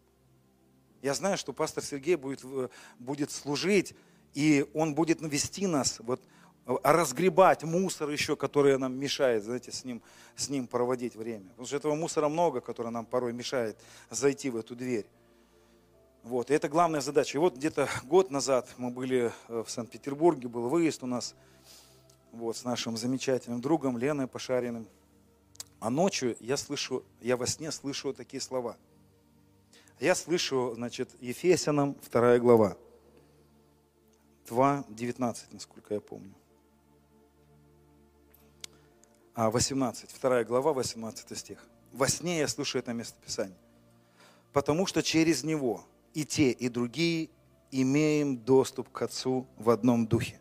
Я 1.02 1.14
знаю, 1.14 1.38
что 1.38 1.52
пастор 1.52 1.84
Сергей 1.84 2.16
будет, 2.16 2.40
э, 2.46 2.70
будет 2.98 3.32
служить, 3.32 3.94
и 4.34 4.66
он 4.74 4.96
будет 4.96 5.20
навести 5.20 5.68
нас, 5.68 6.00
вот, 6.00 6.22
э, 6.66 6.76
разгребать 6.82 7.64
мусор 7.64 8.10
еще, 8.10 8.38
который 8.38 8.78
нам 8.78 8.98
мешает, 8.98 9.44
знаете, 9.44 9.74
с 9.74 9.84
ним, 9.84 10.02
с 10.38 10.48
ним 10.48 10.66
проводить 10.66 11.16
время. 11.16 11.50
Потому 11.50 11.68
что 11.68 11.76
этого 11.76 11.96
мусора 11.96 12.30
много, 12.30 12.62
который 12.62 12.92
нам 12.92 13.06
порой 13.06 13.34
мешает 13.34 13.78
зайти 14.10 14.50
в 14.50 14.56
эту 14.56 14.78
дверь. 14.78 15.08
Вот, 16.30 16.52
и 16.52 16.54
это 16.54 16.70
главная 16.70 17.02
задача. 17.02 17.40
И 17.40 17.42
вот 17.42 17.56
где-то 17.56 17.90
год 18.04 18.30
назад 18.30 18.70
мы 18.78 18.92
были 18.92 19.34
э, 19.48 19.64
в 19.66 19.72
Санкт-Петербурге, 19.72 20.48
был 20.48 20.70
выезд 20.70 21.02
у 21.02 21.08
нас 21.08 21.34
вот, 22.32 22.56
с 22.56 22.64
нашим 22.64 22.98
замечательным 22.98 23.62
другом 23.62 23.98
Леной 23.98 24.28
Пошариным. 24.28 24.88
А 25.80 25.90
ночью 25.90 26.38
я 26.40 26.56
слышу, 26.56 27.04
я 27.20 27.36
во 27.36 27.48
сне 27.48 27.72
слышу 27.72 28.14
такие 28.14 28.42
слова. 28.42 28.78
Я 30.00 30.14
слышу, 30.14 30.74
значит, 30.76 31.10
Ефесянам 31.20 31.96
2 32.12 32.38
глава, 32.38 32.78
2.19, 34.46 35.36
насколько 35.50 35.96
я 35.96 36.00
помню. 36.00 36.36
А, 39.34 39.50
18, 39.50 40.16
2 40.22 40.44
глава, 40.44 40.74
18 40.74 41.36
стих. 41.36 41.66
Во 41.92 42.08
сне 42.08 42.38
я 42.38 42.48
слышу 42.48 42.78
это 42.78 42.94
местописание. 42.94 43.58
Потому 44.54 44.86
что 44.86 45.02
через 45.02 45.44
него, 45.44 45.86
и 46.14 46.26
те, 46.26 46.52
и 46.52 46.70
другие 46.70 47.30
имеем 47.72 48.38
доступ 48.38 48.90
к 48.90 49.02
Отцу 49.02 49.48
в 49.58 49.70
одном 49.70 50.08
духе. 50.08 50.40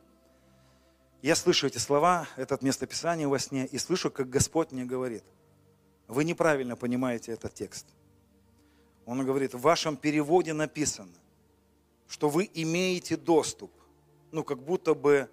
Я 1.21 1.35
слышу 1.35 1.67
эти 1.67 1.79
слова, 1.79 2.29
это 2.37 2.59
местописание 2.61 3.27
во 3.27 3.39
сне, 3.39 3.67
и 3.67 3.79
слышу, 3.79 4.11
как 4.11 4.31
Господь 4.31 4.71
мне 4.73 4.85
говорит, 4.85 5.25
вы 6.07 6.25
неправильно 6.25 6.77
понимаете 6.77 7.33
этот 7.33 7.55
текст. 7.55 7.87
Он 9.05 9.25
говорит, 9.25 9.55
в 9.55 9.61
вашем 9.61 9.97
переводе 9.97 10.53
написано, 10.53 11.15
что 12.09 12.29
вы 12.29 12.49
имеете 12.55 13.17
доступ. 13.17 13.73
Ну, 14.31 14.45
как 14.45 14.63
будто 14.63 14.95
бы, 14.95 15.29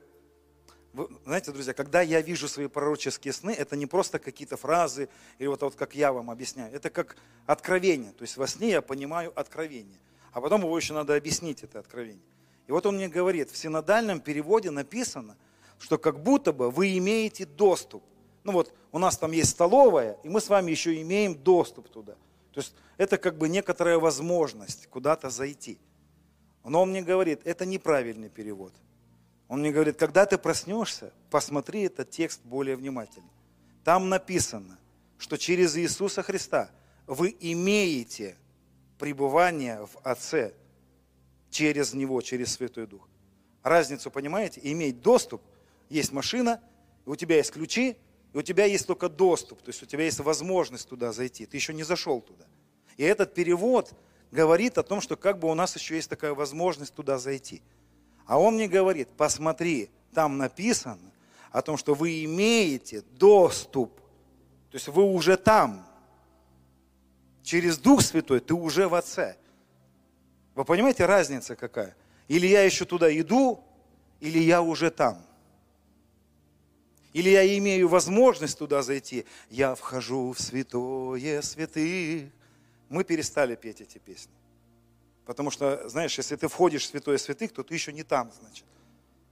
вы, 0.93 1.09
знаете, 1.23 1.51
друзья, 1.51 1.73
когда 1.73 2.01
я 2.01 2.21
вижу 2.21 2.47
свои 2.47 2.67
пророческие 2.67 3.33
сны, 3.33 3.51
это 3.51 3.75
не 3.75 3.85
просто 3.85 4.17
какие-то 4.17 4.57
фразы, 4.57 5.07
или 5.37 5.47
вот, 5.47 5.61
вот 5.61 5.75
как 5.75 5.93
я 5.93 6.11
вам 6.11 6.31
объясняю, 6.31 6.73
это 6.73 6.89
как 6.89 7.15
откровение. 7.45 8.11
То 8.13 8.23
есть 8.23 8.37
во 8.37 8.47
сне 8.47 8.71
я 8.71 8.81
понимаю 8.81 9.31
откровение 9.39 9.99
а 10.35 10.41
потом 10.41 10.63
его 10.63 10.77
еще 10.77 10.93
надо 10.93 11.15
объяснить, 11.15 11.63
это 11.63 11.79
откровение. 11.79 12.21
И 12.67 12.71
вот 12.73 12.85
он 12.85 12.97
мне 12.97 13.07
говорит, 13.07 13.49
в 13.49 13.55
синодальном 13.55 14.19
переводе 14.19 14.69
написано, 14.69 15.37
что 15.79 15.97
как 15.97 16.21
будто 16.21 16.51
бы 16.51 16.69
вы 16.69 16.97
имеете 16.97 17.45
доступ. 17.45 18.03
Ну 18.43 18.51
вот, 18.51 18.73
у 18.91 18.99
нас 18.99 19.17
там 19.17 19.31
есть 19.31 19.51
столовая, 19.51 20.17
и 20.23 20.29
мы 20.29 20.41
с 20.41 20.49
вами 20.49 20.71
еще 20.71 21.01
имеем 21.01 21.35
доступ 21.35 21.87
туда. 21.87 22.15
То 22.51 22.59
есть 22.59 22.75
это 22.97 23.17
как 23.17 23.37
бы 23.37 23.47
некоторая 23.47 23.97
возможность 23.97 24.87
куда-то 24.87 25.29
зайти. 25.29 25.79
Но 26.65 26.81
он 26.81 26.89
мне 26.89 27.01
говорит, 27.01 27.39
это 27.45 27.65
неправильный 27.65 28.27
перевод. 28.27 28.73
Он 29.47 29.61
мне 29.61 29.71
говорит, 29.71 29.95
когда 29.95 30.25
ты 30.25 30.37
проснешься, 30.37 31.13
посмотри 31.29 31.83
этот 31.83 32.09
текст 32.09 32.41
более 32.43 32.75
внимательно. 32.75 33.29
Там 33.85 34.09
написано, 34.09 34.77
что 35.17 35.37
через 35.37 35.77
Иисуса 35.77 36.23
Христа 36.23 36.71
вы 37.07 37.33
имеете 37.39 38.35
пребывание 38.97 39.85
в 39.85 39.97
Отце 40.03 40.53
через 41.49 41.93
Него, 41.93 42.21
через 42.21 42.53
Святой 42.53 42.87
Дух. 42.87 43.07
Разницу 43.63 44.11
понимаете? 44.11 44.61
Иметь 44.63 45.01
доступ, 45.01 45.41
есть 45.89 46.11
машина, 46.11 46.61
у 47.05 47.15
тебя 47.15 47.37
есть 47.37 47.51
ключи, 47.51 47.97
и 48.33 48.37
у 48.37 48.41
тебя 48.41 48.65
есть 48.65 48.85
только 48.85 49.09
доступ, 49.09 49.61
то 49.61 49.69
есть 49.69 49.81
у 49.81 49.85
тебя 49.85 50.03
есть 50.03 50.19
возможность 50.19 50.89
туда 50.89 51.11
зайти, 51.11 51.45
ты 51.45 51.57
еще 51.57 51.73
не 51.73 51.83
зашел 51.83 52.21
туда. 52.21 52.45
И 52.97 53.03
этот 53.03 53.33
перевод 53.33 53.93
говорит 54.31 54.77
о 54.77 54.83
том, 54.83 55.01
что 55.01 55.15
как 55.15 55.39
бы 55.39 55.49
у 55.49 55.53
нас 55.53 55.75
еще 55.75 55.95
есть 55.95 56.09
такая 56.09 56.33
возможность 56.33 56.93
туда 56.93 57.17
зайти. 57.17 57.61
А 58.25 58.39
он 58.39 58.55
мне 58.55 58.67
говорит, 58.67 59.09
посмотри, 59.15 59.89
там 60.13 60.37
написано 60.37 61.11
о 61.51 61.61
том, 61.61 61.77
что 61.77 61.93
вы 61.93 62.25
имеете 62.25 63.01
доступ, 63.11 63.95
то 64.71 64.75
есть 64.75 64.87
вы 64.89 65.03
уже 65.03 65.37
там, 65.37 65.84
через 67.45 67.77
Дух 67.77 68.01
Святой 68.01 68.41
ты 68.41 68.53
уже 68.53 68.89
в 68.89 68.95
Отце. 68.95 69.37
Вы 70.55 70.65
понимаете, 70.65 71.05
разница 71.05 71.55
какая? 71.55 71.95
Или 72.27 72.47
я 72.47 72.63
еще 72.63 72.85
туда 72.85 73.15
иду, 73.17 73.63
или 74.19 74.39
я 74.39 74.61
уже 74.61 74.89
там. 74.89 75.23
Или 77.13 77.29
я 77.29 77.57
имею 77.57 77.87
возможность 77.87 78.57
туда 78.57 78.81
зайти. 78.81 79.25
Я 79.49 79.75
вхожу 79.75 80.33
в 80.33 80.41
святое 80.41 81.41
святых. 81.41 82.29
Мы 82.89 83.03
перестали 83.03 83.55
петь 83.55 83.79
эти 83.79 83.99
песни. 83.99 84.33
Потому 85.25 85.49
что, 85.49 85.87
знаешь, 85.87 86.17
если 86.17 86.35
ты 86.35 86.47
входишь 86.47 86.83
в 86.83 86.87
святое 86.87 87.17
святых, 87.17 87.53
то 87.53 87.63
ты 87.63 87.73
еще 87.73 87.93
не 87.93 88.03
там, 88.03 88.31
значит. 88.39 88.65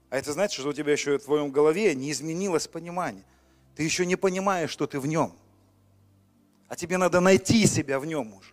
А 0.10 0.18
это 0.18 0.31
значит, 0.34 0.60
что 0.60 0.69
у 0.69 0.73
тебя 0.73 0.91
еще 0.91 1.18
в 1.18 1.23
твоем 1.23 1.52
голове 1.52 1.94
не 1.95 2.11
изменилось 2.11 2.68
понимание. 2.68 3.26
Ты 3.76 3.84
еще 3.84 4.06
не 4.06 4.15
понимаешь, 4.15 4.69
что 4.69 4.88
ты 4.88 4.99
в 4.99 5.07
нем 5.07 5.35
а 6.74 6.76
тебе 6.76 6.98
надо 6.98 7.20
найти 7.20 7.68
себя 7.68 8.00
в 8.00 8.06
нем 8.08 8.34
уже. 8.34 8.52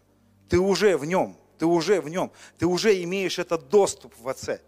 Ты 0.51 0.59
уже 0.59 0.98
в 0.98 1.06
нем, 1.06 1.38
ты 1.59 1.64
уже 1.64 2.02
в 2.02 2.10
нем, 2.10 2.30
ты 2.59 2.66
уже 2.66 3.02
имеешь 3.02 3.38
этот 3.38 3.70
доступ 3.70 4.12
в 4.20 4.28
Отце. 4.28 4.60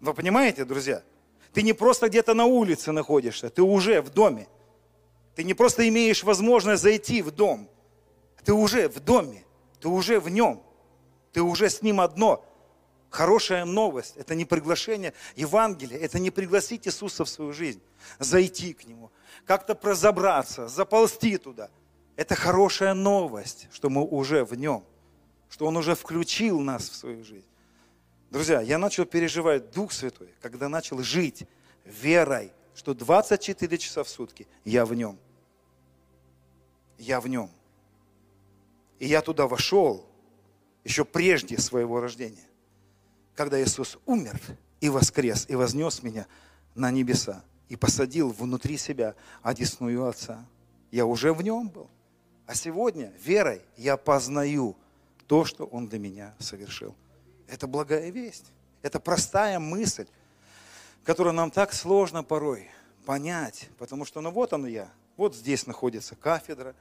Вы 0.00 0.14
понимаете, 0.14 0.64
друзья? 0.64 1.02
Ты 1.52 1.60
не 1.60 1.74
просто 1.74 2.08
где-то 2.08 2.32
на 2.32 2.46
улице 2.46 2.92
находишься, 2.92 3.50
ты 3.50 3.60
уже 3.60 4.00
в 4.00 4.08
доме. 4.08 4.48
Ты 5.36 5.44
не 5.44 5.52
просто 5.52 5.86
имеешь 5.86 6.24
возможность 6.24 6.82
зайти 6.82 7.20
в 7.20 7.30
дом, 7.30 7.68
ты 8.42 8.54
уже 8.54 8.88
в 8.88 9.00
доме. 9.00 9.44
Ты 9.78 9.88
уже 9.88 10.18
в 10.18 10.30
нем. 10.30 10.62
Ты 11.34 11.42
уже 11.42 11.68
с 11.68 11.82
ним 11.82 12.00
одно. 12.00 12.42
Хорошая 13.10 13.66
новость– 13.66 14.14
это 14.16 14.34
не 14.34 14.46
приглашение 14.46 15.12
Евангелия, 15.36 15.98
это 15.98 16.18
не 16.18 16.30
пригласить 16.30 16.86
Иисуса 16.86 17.26
в 17.26 17.28
свою 17.28 17.52
жизнь, 17.52 17.82
зайти 18.18 18.72
к 18.72 18.86
Нему, 18.86 19.10
как-то 19.44 19.74
прозабраться, 19.74 20.68
заползти 20.68 21.36
туда. 21.36 21.68
Это 22.20 22.34
хорошая 22.34 22.92
новость, 22.92 23.68
что 23.72 23.88
мы 23.88 24.04
уже 24.04 24.44
в 24.44 24.54
Нем, 24.54 24.84
что 25.48 25.64
Он 25.64 25.78
уже 25.78 25.94
включил 25.94 26.60
нас 26.60 26.90
в 26.90 26.94
свою 26.94 27.24
жизнь. 27.24 27.48
Друзья, 28.30 28.60
я 28.60 28.76
начал 28.76 29.06
переживать 29.06 29.70
Дух 29.70 29.90
Святой, 29.90 30.34
когда 30.42 30.68
начал 30.68 31.02
жить 31.02 31.48
верой, 31.86 32.52
что 32.74 32.92
24 32.92 33.78
часа 33.78 34.04
в 34.04 34.08
сутки 34.10 34.46
я 34.66 34.84
в 34.84 34.94
Нем. 34.94 35.18
Я 36.98 37.22
в 37.22 37.26
Нем. 37.26 37.50
И 38.98 39.06
я 39.06 39.22
туда 39.22 39.46
вошел 39.46 40.06
еще 40.84 41.06
прежде 41.06 41.56
своего 41.56 42.00
рождения 42.00 42.50
когда 43.40 43.58
Иисус 43.62 43.96
умер 44.04 44.38
и 44.82 44.90
воскрес, 44.90 45.46
и 45.48 45.54
вознес 45.54 46.02
меня 46.02 46.26
на 46.74 46.90
небеса, 46.90 47.42
и 47.70 47.76
посадил 47.76 48.28
внутри 48.28 48.76
себя 48.76 49.14
одесную 49.42 50.06
Отца. 50.06 50.44
Я 50.90 51.06
уже 51.06 51.32
в 51.32 51.40
нем 51.40 51.70
был. 51.70 51.88
А 52.50 52.54
сегодня 52.56 53.12
верой 53.22 53.62
я 53.76 53.96
познаю 53.96 54.74
то, 55.28 55.44
что 55.44 55.66
Он 55.66 55.86
для 55.86 56.00
меня 56.00 56.34
совершил. 56.40 56.96
Это 57.46 57.68
благая 57.68 58.10
весть. 58.10 58.46
Это 58.82 58.98
простая 58.98 59.60
мысль, 59.60 60.08
которую 61.04 61.32
нам 61.32 61.52
так 61.52 61.72
сложно 61.72 62.24
порой 62.24 62.68
понять. 63.06 63.68
Потому 63.78 64.04
что, 64.04 64.20
ну 64.20 64.32
вот 64.32 64.52
он 64.52 64.66
я. 64.66 64.88
Вот 65.16 65.36
здесь 65.36 65.68
находится 65.68 66.16
кафедра. 66.16 66.74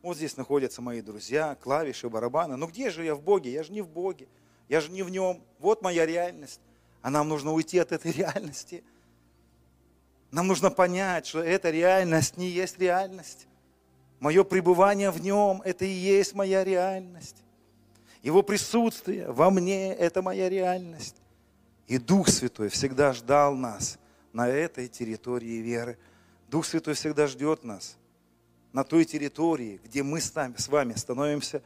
Вот 0.00 0.16
здесь 0.16 0.36
находятся 0.36 0.80
мои 0.80 1.00
друзья, 1.00 1.56
клавиши, 1.60 2.08
барабаны. 2.08 2.54
Ну 2.54 2.68
где 2.68 2.90
же 2.90 3.02
я 3.02 3.16
в 3.16 3.20
Боге? 3.20 3.50
Я 3.50 3.64
же 3.64 3.72
не 3.72 3.82
в 3.82 3.88
Боге. 3.88 4.28
Я 4.68 4.80
же 4.80 4.92
не 4.92 5.02
в 5.02 5.10
нем. 5.10 5.42
Вот 5.58 5.82
моя 5.82 6.06
реальность. 6.06 6.60
А 7.02 7.10
нам 7.10 7.28
нужно 7.28 7.52
уйти 7.52 7.80
от 7.80 7.90
этой 7.90 8.12
реальности. 8.16 8.84
Нам 10.30 10.46
нужно 10.46 10.70
понять, 10.70 11.26
что 11.26 11.42
эта 11.42 11.70
реальность 11.70 12.36
не 12.36 12.48
есть 12.48 12.78
реальность. 12.78 13.48
Мое 14.26 14.42
пребывание 14.42 15.12
в 15.12 15.22
нем– 15.22 15.62
это 15.64 15.84
и 15.84 15.88
есть 15.88 16.34
моя 16.34 16.64
реальность. 16.64 17.36
Его 18.24 18.42
присутствие 18.42 19.30
во 19.30 19.52
мне– 19.52 19.94
это 19.94 20.20
моя 20.20 20.48
реальность. 20.48 21.14
И 21.86 21.96
Дух 21.96 22.28
Святой 22.28 22.68
всегда 22.68 23.12
ждал 23.12 23.54
нас 23.54 24.00
на 24.32 24.48
этой 24.48 24.88
территории 24.88 25.58
веры. 25.58 25.96
Дух 26.48 26.66
Святой 26.66 26.94
всегда 26.94 27.28
ждет 27.28 27.62
нас 27.62 27.96
на 28.72 28.82
той 28.82 29.04
территории, 29.04 29.80
где 29.84 30.02
мы 30.02 30.20
с 30.20 30.34
вами 30.34 30.94
становимся 30.94 31.62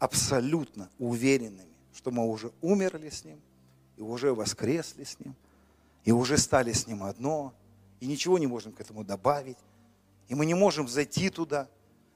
абсолютно 0.00 0.90
уверенными 0.98 1.68
что 1.94 2.10
мы 2.10 2.26
уже 2.28 2.50
умерли 2.60 3.08
с 3.08 3.24
Ним, 3.24 3.40
и 3.96 4.02
уже 4.02 4.34
воскресли 4.34 5.04
с 5.04 5.16
Ним, 5.20 5.36
и 6.04 6.10
уже 6.10 6.38
стали 6.38 6.72
с 6.72 6.88
Ним 6.88 7.04
одно, 7.04 7.52
и 8.00 8.08
ничего 8.08 8.36
не 8.36 8.48
можем 8.48 8.72
к 8.72 8.80
этому 8.80 9.04
добавить, 9.04 9.58
и 10.28 10.34
мы 10.34 10.46
не 10.46 10.54
можем 10.54 10.88
зайти 10.88 11.30
туда, 11.30 11.68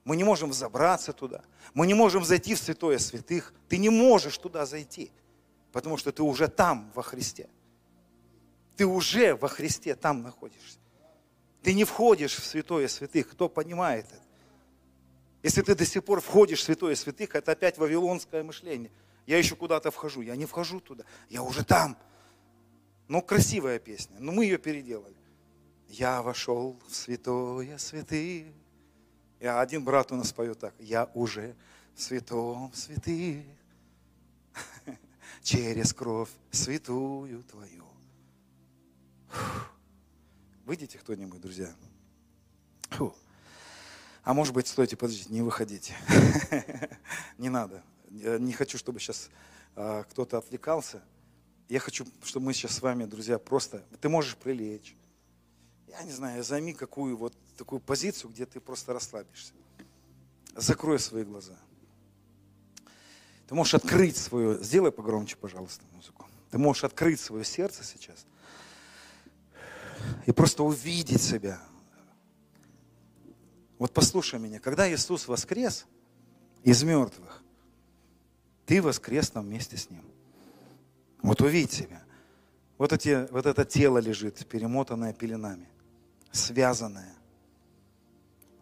мы 0.05 0.17
не 0.17 0.25
можем 0.25 0.53
забраться 0.53 1.13
туда, 1.13 1.43
мы 1.75 1.87
не 1.87 1.95
можем 1.95 2.25
зайти 2.25 2.55
в 2.55 2.59
святое 2.59 2.99
святых, 2.99 3.53
ты 3.69 3.79
не 3.79 3.89
можешь 3.89 4.39
туда 4.39 4.67
зайти, 4.67 5.11
потому 5.73 5.97
что 5.97 6.13
ты 6.13 6.23
уже 6.23 6.49
там 6.49 6.91
во 6.95 7.03
Христе. 7.03 7.49
Ты 8.77 8.87
уже 8.87 9.35
во 9.37 9.49
Христе 9.49 9.95
там 9.95 10.23
находишься. 10.23 10.79
Ты 11.63 11.75
не 11.75 11.85
входишь 11.85 12.37
в 12.37 12.45
святое 12.45 12.89
святых, 12.89 13.31
кто 13.31 13.49
понимает 13.49 14.07
это? 14.07 14.23
Если 15.43 15.63
ты 15.63 15.75
до 15.75 15.85
сих 15.85 16.05
пор 16.05 16.21
входишь 16.21 16.61
в 16.61 16.65
святое 16.65 16.95
святых, 16.95 17.35
это 17.35 17.53
опять 17.53 17.79
вавилонское 17.79 18.43
мышление– 18.43 18.91
я 19.27 19.39
еще 19.39 19.57
куда-то 19.57 19.91
вхожу. 19.91 20.23
Я 20.23 20.37
не 20.37 20.47
вхожу 20.47 20.81
туда, 20.81 21.05
я 21.29 21.43
уже 21.43 21.65
там. 21.65 21.97
Ну, 23.09 23.23
красивая 23.23 23.79
песня, 23.79 24.17
но 24.19 24.33
мы 24.33 24.45
ее 24.45 24.59
переделали. 24.59 25.17
Я 25.93 26.23
вошел 26.23 26.81
в 26.89 26.95
святое 26.95 27.77
святых. 27.77 28.47
И 29.39 29.47
один 29.47 29.85
брат 29.85 30.11
у 30.11 30.17
нас 30.17 30.33
поет 30.33 30.59
так. 30.59 30.75
Я 30.79 31.11
уже 31.15 31.55
в 31.95 32.03
святом 32.03 32.73
святых. 32.75 33.45
Через 35.43 35.93
кровь 35.93 36.31
святую 36.51 37.43
твою. 37.45 37.85
Выйдите 40.65 40.99
кто-нибудь, 40.99 41.41
друзья. 41.41 41.75
Фу. 42.91 43.15
А 44.25 44.33
может 44.33 44.55
быть, 44.55 44.69
стойте, 44.69 44.97
подождите, 44.97 45.31
не 45.31 45.43
выходите. 45.43 45.95
Не 47.39 47.51
надо 47.51 47.83
не 48.13 48.53
хочу, 48.53 48.79
чтобы 48.79 49.01
сейчас 49.01 49.31
а, 49.75 50.05
кто-то 50.05 50.39
отвлекался. 50.39 51.03
Я 51.69 51.81
хочу, 51.81 52.07
чтобы 52.23 52.47
мы 52.47 52.55
сейчас 52.55 52.73
с 52.73 52.83
вами, 52.83 53.05
друзья, 53.05 53.39
просто... 53.39 53.83
Ты 54.01 54.09
можешь 54.09 54.37
прилечь. 54.37 54.95
Я 55.93 56.03
не 56.05 56.13
знаю, 56.13 56.43
займи 56.43 56.73
какую 56.73 57.17
вот 57.17 57.35
такую 57.57 57.81
позицию, 57.81 58.31
где 58.31 58.47
ты 58.47 58.61
просто 58.61 58.93
расслабишься. 58.93 59.53
Закрой 60.57 60.99
свои 60.99 61.25
глаза. 61.25 61.57
Ты 63.47 63.55
можешь 63.55 63.75
открыть 63.75 64.17
свое... 64.17 64.63
Сделай 64.63 64.91
погромче, 64.91 65.37
пожалуйста, 65.37 65.85
музыку. 65.93 66.27
Ты 66.51 66.59
можешь 66.59 66.85
открыть 66.85 67.21
свое 67.21 67.45
сердце 67.45 67.85
сейчас 67.85 68.27
и 70.27 70.33
просто 70.33 70.63
увидеть 70.63 71.23
себя. 71.23 71.61
Вот 73.79 73.93
послушай 73.93 74.39
меня, 74.39 74.61
когда 74.61 74.91
Иисус 74.93 75.29
воскрес 75.29 75.87
из 76.63 76.83
мертвых, 76.83 77.43
ты 78.67 78.81
воскрес 78.81 79.31
там 79.31 79.45
вместе 79.45 79.77
с 79.77 79.91
Ним. 79.91 80.05
Вот 81.21 81.41
увидь 81.41 81.73
себя. 81.73 82.03
Вот, 82.79 82.93
эти, 82.93 83.31
вот 83.31 83.47
это 83.47 83.65
тело 83.65 83.99
лежит, 83.99 84.47
перемотанное 84.47 85.13
пеленами, 85.13 85.69
связанное. 86.33 87.15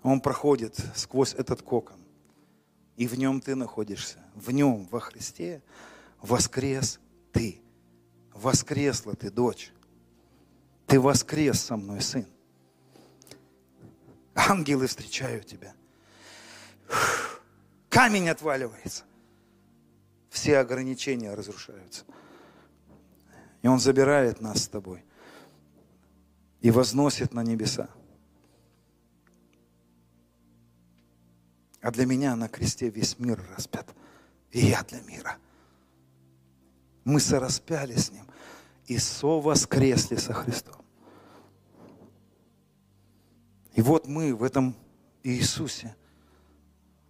Он 0.03 0.21
проходит 0.21 0.77
сквозь 0.95 1.35
этот 1.35 1.63
кокон. 1.63 1.99
И 2.97 3.07
в 3.07 3.17
нем 3.19 3.41
ты 3.41 3.55
находишься. 3.55 4.19
В 4.35 4.51
нем, 4.51 4.87
во 4.91 5.01
Христе, 5.01 5.63
воскрес 6.21 7.01
ты. 7.33 7.61
Воскресла 8.35 9.15
ты, 9.15 9.31
дочь. 9.31 9.73
Ты 10.87 11.01
воскрес 11.01 11.61
со 11.61 11.77
мной, 11.77 12.01
сын. 12.01 12.27
Ангелы 14.35 14.87
встречают 14.87 15.47
тебя. 15.47 15.75
Камень 17.89 18.29
отваливается 18.29 19.05
все 20.31 20.59
ограничения 20.59 21.35
разрушаются. 21.35 22.05
И 23.63 23.69
Он 23.69 23.79
забирает 23.79 24.41
нас 24.41 24.65
с 24.65 24.69
тобой 24.69 25.05
и 26.61 26.71
возносит 26.71 27.33
на 27.33 27.43
небеса. 27.43 27.89
А 31.81 31.91
для 31.91 32.07
меня 32.07 32.37
на 32.37 32.49
кресте 32.49 32.91
весь 32.91 33.19
мир 33.19 33.43
распят. 33.57 33.89
И 34.51 34.67
я 34.67 34.83
для 34.83 35.01
мира. 35.03 35.37
Мы 37.05 37.21
сораспяли 37.21 37.95
с 37.95 38.11
Ним 38.11 38.27
и 38.87 38.99
совоскресли 38.99 40.17
со 40.17 40.35
Христом. 40.35 40.77
И 43.75 43.83
вот 43.83 44.07
мы 44.07 44.35
в 44.35 44.43
этом 44.43 44.77
Иисусе 45.23 45.97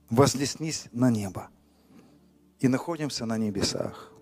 вознеслись 0.08 0.86
на 0.92 1.10
небо 1.10 1.48
и 2.60 2.68
находимся 2.68 3.24
на 3.24 3.38
небесах, 3.38 4.12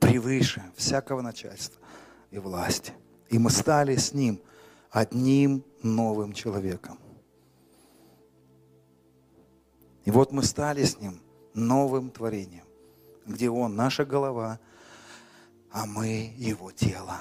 превыше 0.00 0.64
всякого 0.76 1.20
начальства 1.20 1.80
и 2.30 2.38
власти. 2.38 2.92
И 3.28 3.38
мы 3.38 3.50
стали 3.50 3.96
с 3.96 4.12
Ним 4.12 4.40
одним 4.90 5.64
новым 5.82 6.32
человеком. 6.32 6.98
И 10.04 10.10
вот 10.10 10.32
мы 10.32 10.42
стали 10.42 10.84
с 10.84 10.98
Ним 10.98 11.20
новым 11.52 12.10
творением, 12.10 12.64
где 13.26 13.50
Он 13.50 13.76
наша 13.76 14.04
голова, 14.04 14.58
а 15.70 15.84
мы 15.84 16.32
Его 16.36 16.72
тело. 16.72 17.18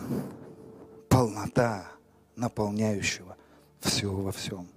Полнота 1.09 1.87
наполняющего 2.35 3.35
все 3.79 4.11
во 4.11 4.31
всем. 4.31 4.67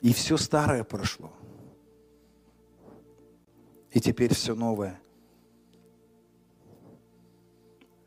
И 0.00 0.12
все 0.12 0.36
старое 0.36 0.82
прошло. 0.82 1.30
И 3.92 4.00
теперь 4.00 4.34
все 4.34 4.54
новое. 4.54 4.98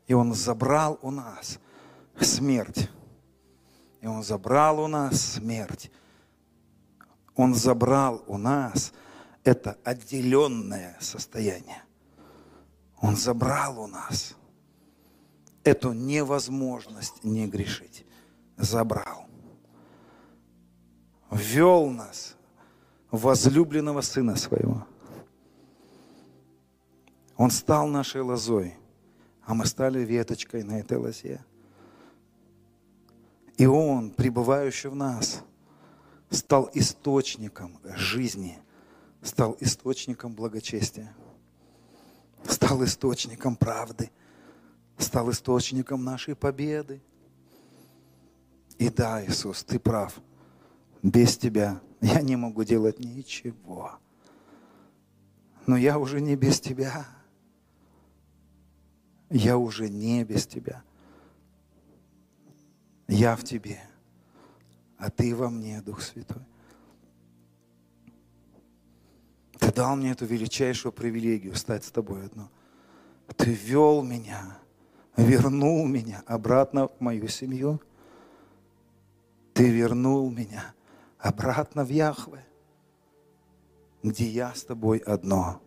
И 0.06 0.14
Он 0.14 0.34
забрал 0.34 0.98
у 1.02 1.10
нас 1.10 1.58
смерть. 2.20 2.90
И 4.00 4.06
Он 4.06 4.22
забрал 4.22 4.80
у 4.80 4.86
нас 4.86 5.20
смерть. 5.20 5.90
Он 7.34 7.54
забрал 7.54 8.22
у 8.26 8.38
нас 8.38 8.92
это 9.42 9.78
отделенное 9.84 10.96
состояние. 11.00 11.82
Он 13.00 13.16
забрал 13.16 13.80
у 13.80 13.86
нас 13.86 14.34
эту 15.62 15.92
невозможность 15.92 17.24
не 17.24 17.46
грешить. 17.46 18.06
Забрал. 18.56 19.26
Ввел 21.30 21.90
нас 21.90 22.36
возлюбленного 23.10 24.00
Сына 24.00 24.36
Своего. 24.36 24.86
Он 27.36 27.50
стал 27.50 27.88
нашей 27.88 28.20
лозой, 28.20 28.76
а 29.46 29.54
мы 29.54 29.66
стали 29.66 30.00
веточкой 30.04 30.62
на 30.62 30.80
этой 30.80 30.96
лозе. 30.98 31.44
И 33.56 33.66
Он, 33.66 34.10
пребывающий 34.10 34.90
в 34.90 34.96
нас, 34.96 35.42
стал 36.30 36.70
источником 36.74 37.78
жизни, 37.96 38.58
стал 39.22 39.56
источником 39.60 40.34
благочестия, 40.34 41.14
стал 42.44 42.82
источником 42.84 43.56
правды, 43.56 44.10
стал 44.98 45.30
источником 45.30 46.04
нашей 46.04 46.34
победы. 46.34 47.02
И 48.78 48.88
да, 48.88 49.24
Иисус, 49.24 49.62
Ты 49.62 49.78
прав. 49.78 50.20
Без 51.02 51.36
Тебя 51.36 51.80
я 52.00 52.22
не 52.22 52.36
могу 52.36 52.64
делать 52.64 52.98
ничего. 52.98 53.92
Но 55.66 55.76
я 55.76 55.98
уже 55.98 56.20
не 56.20 56.34
без 56.34 56.60
Тебя. 56.60 57.06
Я 59.34 59.58
уже 59.58 59.88
не 59.88 60.22
без 60.22 60.46
Тебя. 60.46 60.84
Я 63.08 63.34
в 63.34 63.42
Тебе, 63.42 63.80
а 64.96 65.10
Ты 65.10 65.34
во 65.34 65.50
мне, 65.50 65.82
Дух 65.82 66.02
Святой. 66.02 66.44
Ты 69.58 69.72
дал 69.72 69.96
мне 69.96 70.12
эту 70.12 70.24
величайшую 70.24 70.92
привилегию 70.92 71.56
стать 71.56 71.82
с 71.82 71.90
Тобой 71.90 72.26
одно. 72.26 72.48
Ты 73.36 73.52
вел 73.52 74.04
меня, 74.04 74.56
вернул 75.16 75.84
меня 75.88 76.22
обратно 76.26 76.86
в 76.86 77.00
мою 77.00 77.26
семью. 77.26 77.82
Ты 79.52 79.68
вернул 79.68 80.30
меня 80.30 80.74
обратно 81.18 81.84
в 81.84 81.88
Яхве, 81.88 82.46
где 84.04 84.28
я 84.28 84.54
с 84.54 84.62
Тобой 84.62 84.98
одно, 84.98 85.60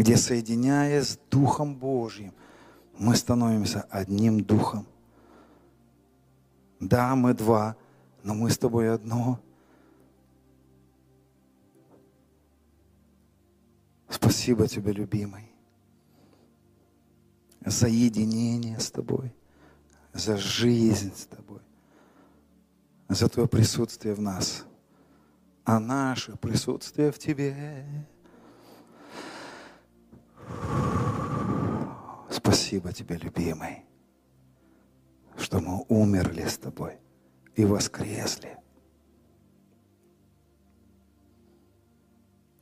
где, 0.00 0.16
соединяясь 0.16 1.10
с 1.10 1.18
Духом 1.30 1.74
Божьим, 1.74 2.32
мы 2.98 3.14
становимся 3.14 3.86
одним 3.90 4.42
Духом– 4.42 4.86
да, 6.80 7.14
мы 7.14 7.34
два, 7.34 7.76
но 8.24 8.34
мы 8.34 8.50
с 8.50 8.56
тобой 8.56 8.92
одно. 8.92 9.38
Спасибо 14.08 14.66
тебе, 14.66 14.92
любимый, 14.92 15.52
за 17.64 17.86
единение 17.86 18.80
с 18.80 18.90
тобой, 18.90 19.32
за 20.14 20.38
жизнь 20.38 21.14
с 21.14 21.26
тобой, 21.26 21.60
за 23.08 23.28
твое 23.28 23.46
присутствие 23.46 24.14
в 24.14 24.22
нас, 24.22 24.64
а 25.64 25.78
наше 25.78 26.36
присутствие 26.36 27.12
в 27.12 27.18
тебе. 27.18 27.84
Спасибо 32.30 32.92
тебе, 32.92 33.16
любимый 33.16 33.84
что 35.40 35.60
мы 35.60 35.84
умерли 35.88 36.46
с 36.46 36.58
тобой 36.58 36.98
и 37.56 37.64
воскресли. 37.64 38.56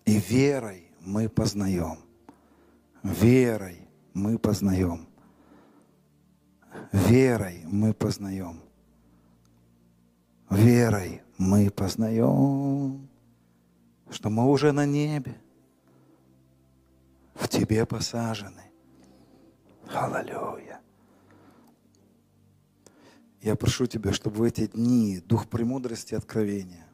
И 0.04 0.18
верой 0.18 0.90
мы 1.00 1.28
познаем. 1.28 1.98
Верой 3.02 3.88
мы 4.14 4.38
познаем. 4.38 5.06
Верой 6.92 7.62
мы 7.66 7.92
познаем. 7.92 8.62
Верой 10.48 11.22
мы 11.36 11.70
познаем, 11.70 13.06
что 14.10 14.30
мы 14.30 14.46
уже 14.46 14.72
на 14.72 14.86
небе, 14.86 15.36
в 17.38 17.48
Тебе 17.48 17.86
посажены. 17.86 18.62
Аллилуйя. 19.88 20.80
Я 23.40 23.56
прошу 23.56 23.86
Тебя, 23.86 24.12
чтобы 24.12 24.36
в 24.36 24.42
эти 24.42 24.66
дни 24.66 25.20
дух 25.20 25.48
премудрости 25.48 26.14
и 26.14 26.16
откровения 26.16 26.88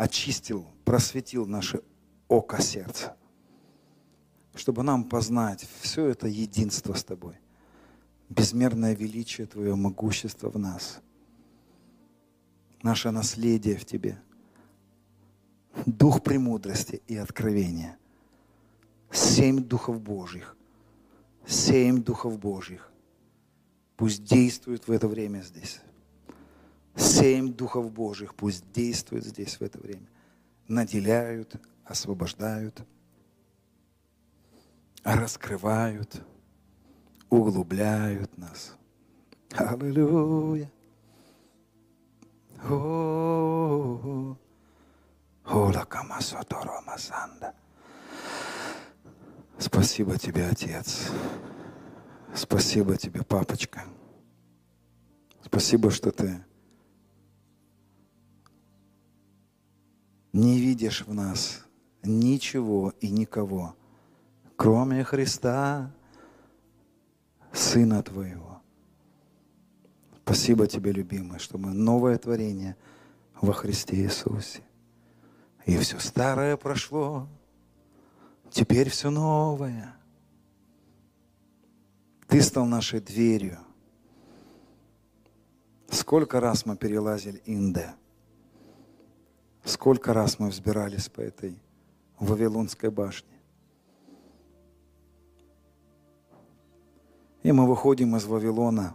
очистил, 0.00 0.66
просветил 0.84 1.46
наше 1.46 1.82
око 2.26 2.60
сердца, 2.62 3.16
чтобы 4.54 4.82
нам 4.82 5.04
познать 5.04 5.68
все 5.80 6.06
это 6.06 6.26
единство 6.26 6.94
с 6.94 7.04
Тобой, 7.04 7.36
безмерное 8.30 8.94
величие 8.94 9.46
Твое, 9.46 9.74
могущество 9.74 10.50
в 10.50 10.58
нас, 10.58 11.00
наше 12.82 13.10
наследие 13.10 13.76
в 13.76 13.84
Тебе, 13.84 14.18
дух 15.84 16.22
премудрости 16.22 17.02
и 17.06 17.16
откровения, 17.16 17.99
семь 19.10 19.60
духов 19.60 20.00
Божьих, 20.00 20.56
семь 21.46 22.02
духов 22.02 22.38
Божьих, 22.38 22.90
пусть 23.96 24.24
действует 24.24 24.86
в 24.88 24.92
это 24.92 25.08
время 25.08 25.40
здесь. 25.40 25.80
Семь 26.96 27.52
духов 27.52 27.90
Божьих 27.92 28.34
пусть 28.34 28.70
действуют 28.72 29.24
здесь 29.24 29.58
в 29.58 29.62
это 29.62 29.78
время. 29.78 30.06
Наделяют, 30.68 31.54
освобождают, 31.84 32.82
раскрывают, 35.02 36.22
углубляют 37.28 38.36
нас. 38.36 38.76
Аллилуйя. 39.56 40.70
Спасибо 49.60 50.18
тебе, 50.18 50.46
Отец. 50.46 51.10
Спасибо 52.34 52.96
тебе, 52.96 53.22
папочка. 53.22 53.84
Спасибо, 55.44 55.90
что 55.90 56.10
ты 56.10 56.42
не 60.32 60.58
видишь 60.58 61.06
в 61.06 61.12
нас 61.12 61.66
ничего 62.02 62.94
и 63.00 63.10
никого, 63.10 63.76
кроме 64.56 65.04
Христа, 65.04 65.92
Сына 67.52 68.02
Твоего. 68.02 68.62
Спасибо 70.24 70.66
Тебе, 70.68 70.92
любимый, 70.92 71.38
что 71.38 71.58
мы 71.58 71.74
новое 71.74 72.16
творение 72.16 72.76
во 73.38 73.52
Христе 73.52 73.96
Иисусе. 73.96 74.62
И 75.66 75.76
все 75.76 75.98
старое 75.98 76.56
прошло, 76.56 77.28
теперь 78.50 78.90
все 78.90 79.10
новое– 79.10 79.96
ты 82.30 82.40
стал 82.42 82.64
нашей 82.64 83.00
дверью. 83.00 83.58
Сколько 85.90 86.38
раз 86.38 86.64
мы 86.64 86.76
перелазили 86.76 87.42
Инде. 87.44 87.92
Сколько 89.64 90.14
раз 90.14 90.38
мы 90.38 90.48
взбирались 90.48 91.08
по 91.08 91.20
этой 91.20 91.60
Вавилонской 92.20 92.90
башне. 92.92 93.36
И 97.42 97.50
мы 97.50 97.66
выходим 97.66 98.14
из 98.14 98.26
Вавилона 98.26 98.94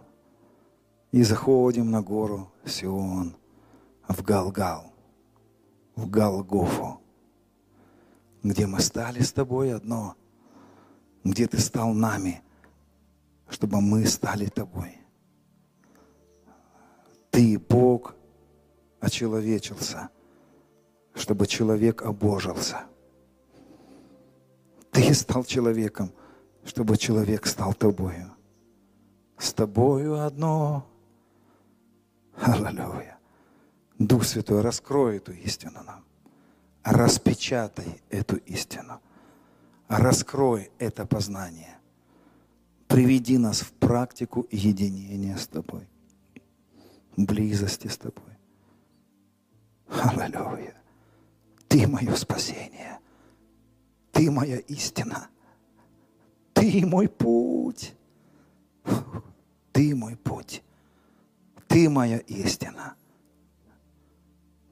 и 1.12 1.22
заходим 1.22 1.90
на 1.90 2.00
гору 2.00 2.50
Сион, 2.64 3.36
в 4.08 4.22
Галгал, 4.22 4.94
в 5.94 6.08
Галгофу, 6.08 7.02
где 8.42 8.66
мы 8.66 8.80
стали 8.80 9.20
с 9.20 9.32
тобой 9.32 9.74
одно, 9.74 10.14
где 11.24 11.46
ты 11.46 11.58
стал 11.58 11.92
нами– 11.92 12.42
чтобы 13.48 13.80
мы 13.80 14.06
стали 14.06 14.46
тобой. 14.46 14.98
Ты, 17.30 17.58
Бог, 17.58 18.14
очеловечился, 19.00 20.08
чтобы 21.14 21.46
человек 21.46 22.02
обожился. 22.02 22.84
Ты 24.90 25.12
стал 25.14 25.44
человеком, 25.44 26.12
чтобы 26.64 26.96
человек 26.96 27.46
стал 27.46 27.74
тобою. 27.74 28.32
С 29.38 29.52
тобою 29.52 30.20
одно. 30.20 30.86
Аллилуйя. 32.40 33.18
Дух 33.98 34.24
Святой, 34.24 34.62
раскрой 34.62 35.18
эту 35.18 35.32
истину 35.32 35.82
нам. 35.84 36.04
Распечатай 36.86 38.00
эту 38.10 38.36
истину. 38.36 39.00
Раскрой 39.88 40.70
это 40.78 41.04
познание 41.04 41.76
приведи 42.86 43.38
нас 43.38 43.60
в 43.60 43.72
практику 43.72 44.46
единения 44.52 45.36
с 45.36 45.48
Тобой, 45.48 45.88
близости 47.16 47.88
с 47.88 47.96
Тобой. 47.96 48.38
Аллилуйя. 49.88 50.74
Ты 51.66 51.88
мое 51.88 52.14
спасение. 52.14 53.00
Ты 54.12 54.30
моя 54.30 54.58
истина. 54.58 55.28
Ты 56.52 56.86
мой 56.86 57.08
путь. 57.08 57.94
Ты 59.72 59.94
мой 59.96 60.16
путь. 60.16 60.62
Ты 61.66 61.90
моя 61.90 62.18
истина. 62.18 62.94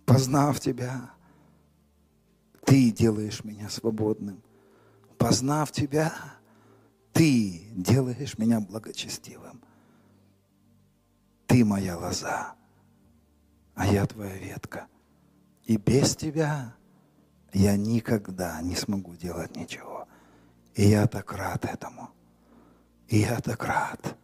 Познав 0.07 0.61
Тебя, 0.61 1.14
Ты 2.65 2.91
делаешь 2.91 3.45
меня 3.45 3.69
свободным. 3.69 4.43
Познав 5.19 5.71
Тебя, 5.73 6.13
Ты 7.13 7.69
делаешь 7.73 8.39
меня 8.39 8.61
благочестивым. 8.61 9.63
Ты 11.47 11.65
моя 11.65 11.97
лоза, 11.97 12.55
а 13.75 13.87
я 13.87 14.07
Твоя 14.07 14.37
ветка. 14.37 14.87
И 15.65 15.77
без 15.77 16.17
Тебя 16.17 16.75
я 17.53 17.77
никогда 17.77 18.61
не 18.63 18.75
смогу 18.75 19.15
делать 19.15 19.57
ничего. 19.57 20.09
И 20.75 20.89
я 20.89 21.07
так 21.07 21.33
рад 21.33 21.65
этому. 21.65 22.11
И 23.09 23.19
я 23.19 23.41
так 23.41 23.65
рад. 23.65 24.17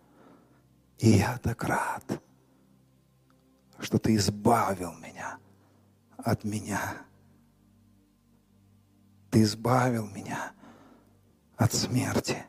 И 0.98 1.10
я 1.10 1.38
так 1.38 1.62
рад, 1.64 2.22
что 3.78 3.98
Ты 3.98 4.16
избавил 4.16 4.92
меня 4.94 5.38
от 6.18 6.44
меня. 6.44 7.06
Ты 9.30 9.42
избавил 9.42 10.08
меня 10.08 10.52
от 11.56 11.72
смерти, 11.72 12.44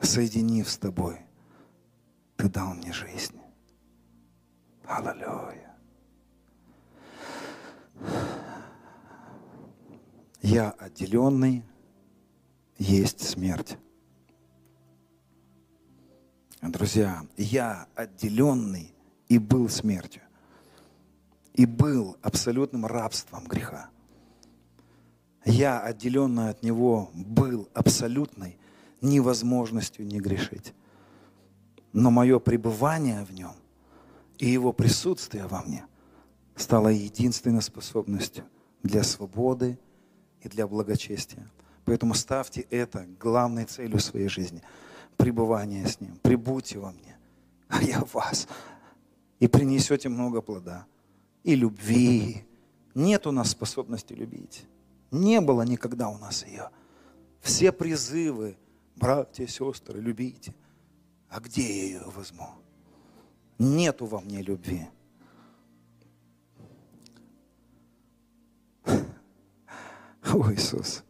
соединив 0.00 0.68
с 0.68 0.76
Тобой, 0.78 1.20
Ты 2.36 2.48
дал 2.48 2.74
мне 2.74 2.92
жизнь. 2.92 3.40
Аллилуйя. 4.84 5.76
Я 10.42 10.70
отделенный, 10.70 11.64
есть 12.78 13.20
смерть. 13.20 13.78
Друзья, 16.62 17.26
я 17.36 17.88
отделенный 17.94 18.94
и 19.28 19.38
был 19.38 19.68
смертью. 19.68 20.25
И 21.56 21.66
был 21.66 22.16
абсолютным 22.22 22.86
рабством 22.86 23.46
греха. 23.46 23.88
Я, 25.44 25.80
отделенный 25.80 26.50
от 26.50 26.62
него, 26.62 27.10
был 27.14 27.68
абсолютной 27.72 28.58
невозможностью 29.00 30.06
не 30.06 30.20
грешить. 30.20 30.74
Но 31.92 32.10
мое 32.10 32.38
пребывание 32.38 33.24
в 33.24 33.32
нем 33.32 33.54
и 34.38 34.46
его 34.46 34.72
присутствие 34.72 35.46
во 35.46 35.62
мне 35.62 35.86
стало 36.56 36.88
единственной 36.88 37.62
способностью 37.62 38.44
для 38.82 39.02
свободы 39.02 39.78
и 40.42 40.48
для 40.48 40.66
благочестия. 40.66 41.50
Поэтому 41.84 42.14
ставьте 42.14 42.62
это 42.70 43.06
главной 43.18 43.64
целью 43.64 43.98
своей 44.00 44.28
жизни. 44.28 44.62
Пребывание 45.16 45.86
с 45.86 46.00
Ним. 46.00 46.18
Прибудьте 46.22 46.78
во 46.78 46.92
мне, 46.92 47.16
а 47.68 47.82
я 47.82 48.00
в 48.00 48.14
вас. 48.14 48.46
И 49.38 49.46
принесете 49.46 50.08
много 50.08 50.42
плода. 50.42 50.86
И 51.46 51.54
любви. 51.54 52.44
Нет 52.96 53.24
у 53.28 53.30
нас 53.30 53.50
способности 53.50 54.12
любить. 54.14 54.64
Не 55.12 55.40
было 55.40 55.62
никогда 55.62 56.08
у 56.08 56.18
нас 56.18 56.44
ее. 56.44 56.70
Все 57.40 57.70
призывы, 57.70 58.56
братья, 58.96 59.46
сестры, 59.46 60.00
любите. 60.00 60.56
А 61.28 61.38
где 61.38 61.62
я 61.62 61.84
ее 61.84 62.02
возьму? 62.06 62.48
Нету 63.60 64.06
во 64.06 64.20
мне 64.20 64.42
любви. 64.42 64.88
О, 68.84 70.52
Иисус. 70.52 71.04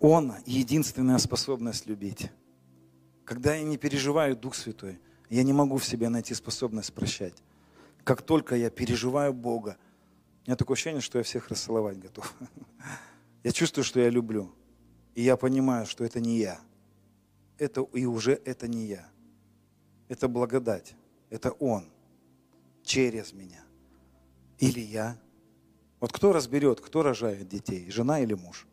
Он 0.00 0.34
единственная 0.44 1.16
способность 1.16 1.86
любить. 1.86 2.30
Когда 3.24 3.54
я 3.54 3.64
не 3.64 3.78
переживаю 3.78 4.36
Дух 4.36 4.54
Святой, 4.54 5.00
я 5.30 5.44
не 5.44 5.54
могу 5.54 5.78
в 5.78 5.84
себе 5.86 6.10
найти 6.10 6.34
способность 6.34 6.92
прощать. 6.92 7.42
Как 8.04 8.22
только 8.22 8.56
я 8.56 8.70
переживаю 8.70 9.32
Бога, 9.32 9.76
у 10.44 10.50
меня 10.50 10.56
такое 10.56 10.74
ощущение, 10.74 11.00
что 11.00 11.18
я 11.18 11.24
всех 11.24 11.48
расцеловать 11.48 11.98
готов. 11.98 12.34
Я 13.42 13.52
чувствую, 13.52 13.84
что 13.84 14.00
я 14.00 14.10
люблю. 14.10 14.54
И 15.14 15.22
я 15.22 15.38
понимаю, 15.38 15.86
что 15.86 16.04
это 16.04 16.20
не 16.20 16.36
я. 16.40 16.60
Это, 17.56 17.80
и 17.94 18.04
уже 18.04 18.32
это 18.32 18.68
не 18.68 18.84
я. 18.84 19.08
Это 20.08 20.28
благодать. 20.28 20.94
Это 21.30 21.50
Он 21.52 21.86
через 22.82 23.32
меня. 23.32 23.64
Или 24.58 24.80
я. 24.80 25.16
Вот 26.00 26.12
кто 26.12 26.34
разберет, 26.34 26.82
кто 26.82 27.02
рожает 27.02 27.48
детей, 27.48 27.90
жена 27.90 28.20
или 28.20 28.34
муж? 28.34 28.66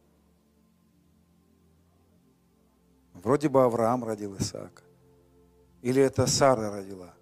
Вроде 3.14 3.48
бы 3.48 3.64
Авраам 3.64 4.04
родил 4.04 4.36
Исаака. 4.38 4.84
Или 5.82 6.02
это 6.02 6.28
Сара 6.28 6.72
родила? 6.72 7.14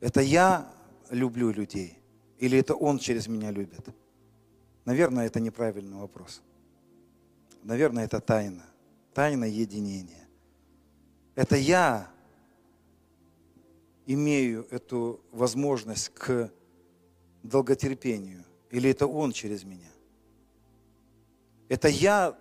Это 0.00 0.20
я 0.20 0.73
люблю 1.10 1.50
людей? 1.50 1.98
Или 2.38 2.58
это 2.58 2.74
он 2.74 2.98
через 2.98 3.26
меня 3.28 3.50
любит? 3.50 3.88
Наверное, 4.84 5.26
это 5.26 5.40
неправильный 5.40 5.96
вопрос. 5.96 6.42
Наверное, 7.62 8.04
это 8.04 8.20
тайна. 8.20 8.64
Тайна 9.14 9.44
единения. 9.44 10.28
Это 11.34 11.56
я 11.56 12.10
имею 14.06 14.66
эту 14.70 15.20
возможность 15.32 16.10
к 16.10 16.52
долготерпению. 17.42 18.44
Или 18.70 18.90
это 18.90 19.06
он 19.06 19.32
через 19.32 19.64
меня? 19.64 19.90
Это 21.68 21.88
я 21.88 22.36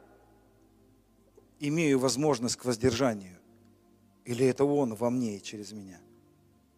имею 1.60 2.00
возможность 2.00 2.58
к 2.58 2.66
воздержанию? 2.66 3.38
Или 4.26 4.46
это 4.46 4.66
Он 4.66 4.96
во 4.96 5.10
мне 5.10 5.38
и 5.38 5.42
через 5.42 5.72
меня? 5.72 6.00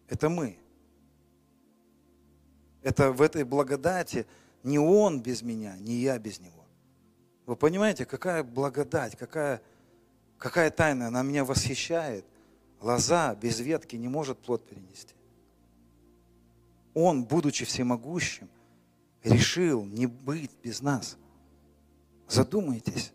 Это 0.08 0.28
мы. 0.28 0.58
Это 2.86 3.10
в 3.10 3.20
этой 3.20 3.42
благодати 3.42 4.26
не 4.62 4.78
Он 4.78 5.20
без 5.20 5.42
меня, 5.42 5.76
не 5.76 5.94
я 5.94 6.20
без 6.20 6.38
Него. 6.38 6.64
Вы 7.44 7.56
понимаете, 7.56 8.04
какая 8.04 8.44
благодать, 8.44 9.16
какая, 9.16 9.60
какая 10.38 10.70
тайна, 10.70 11.08
она 11.08 11.24
меня 11.24 11.44
восхищает. 11.44 12.24
Лоза 12.80 13.34
без 13.34 13.58
ветки 13.58 13.96
не 13.96 14.06
может 14.06 14.38
плод 14.38 14.64
перенести. 14.68 15.16
Он, 16.94 17.24
будучи 17.24 17.64
всемогущим, 17.64 18.48
решил 19.24 19.84
не 19.84 20.06
быть 20.06 20.52
без 20.62 20.80
нас. 20.80 21.16
Задумайтесь. 22.28 23.12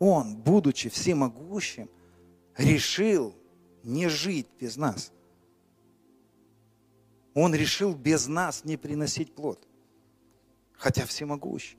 Он, 0.00 0.34
будучи 0.36 0.88
всемогущим, 0.88 1.88
решил 2.56 3.32
не 3.84 4.08
жить 4.08 4.48
без 4.58 4.76
нас. 4.76 5.12
Он 7.40 7.54
решил 7.54 7.94
без 7.94 8.26
нас 8.26 8.64
не 8.64 8.76
приносить 8.76 9.32
плод, 9.32 9.64
хотя 10.72 11.06
всемогущ. 11.06 11.76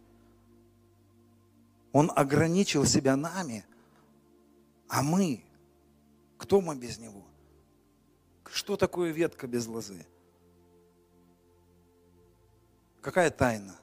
Он 1.92 2.10
ограничил 2.16 2.86
себя 2.86 3.18
нами, 3.18 3.66
а 4.88 5.04
мы, 5.04 5.44
кто 6.38 6.62
мы 6.62 6.78
без 6.78 6.98
него? 6.98 7.26
Что 8.50 8.78
такое 8.78 9.12
ветка 9.12 9.48
без 9.48 9.68
лозы? 9.68 10.06
Какая 13.02 13.30
тайна? 13.30 13.76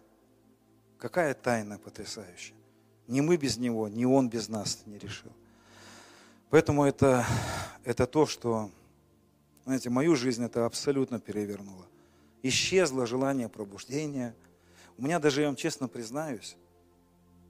Какая 0.97 1.35
тайна 1.35 1.79
потрясающая? 1.79 2.57
Ни 3.07 3.21
мы 3.21 3.37
без 3.37 3.59
Него, 3.59 3.87
ни 3.89 4.07
Он 4.07 4.31
без 4.31 4.49
нас 4.49 4.83
не 4.87 4.99
решил. 4.99 5.33
Поэтому 6.49 6.87
это, 6.87 7.27
это 7.85 8.07
то, 8.07 8.25
что, 8.25 8.71
знаете, 9.67 9.91
мою 9.91 10.15
жизнь 10.15 10.45
это 10.45 10.65
абсолютно 10.65 11.19
перевернуло. 11.19 11.87
Исчезло 12.45 13.05
желание 13.05 13.49
пробуждения. 13.49 14.37
У 14.97 15.03
меня 15.03 15.19
даже, 15.19 15.41
я 15.41 15.49
вам 15.49 15.57
честно 15.57 15.89
признаюсь, 15.89 16.57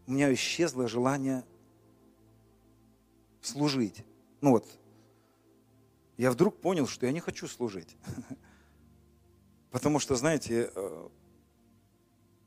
у 0.06 0.12
меня 0.12 0.32
исчезло 0.32 0.88
желание 0.88 1.44
служить. 3.42 4.02
Ну 4.40 4.52
вот, 4.52 4.66
я 6.16 6.30
вдруг 6.30 6.58
понял, 6.58 6.86
что 6.86 7.04
я 7.04 7.12
не 7.12 7.20
хочу 7.20 7.46
служить. 7.46 7.96
Потому 9.70 9.98
что, 9.98 10.16
знаете, 10.16 10.70
э, 10.74 11.08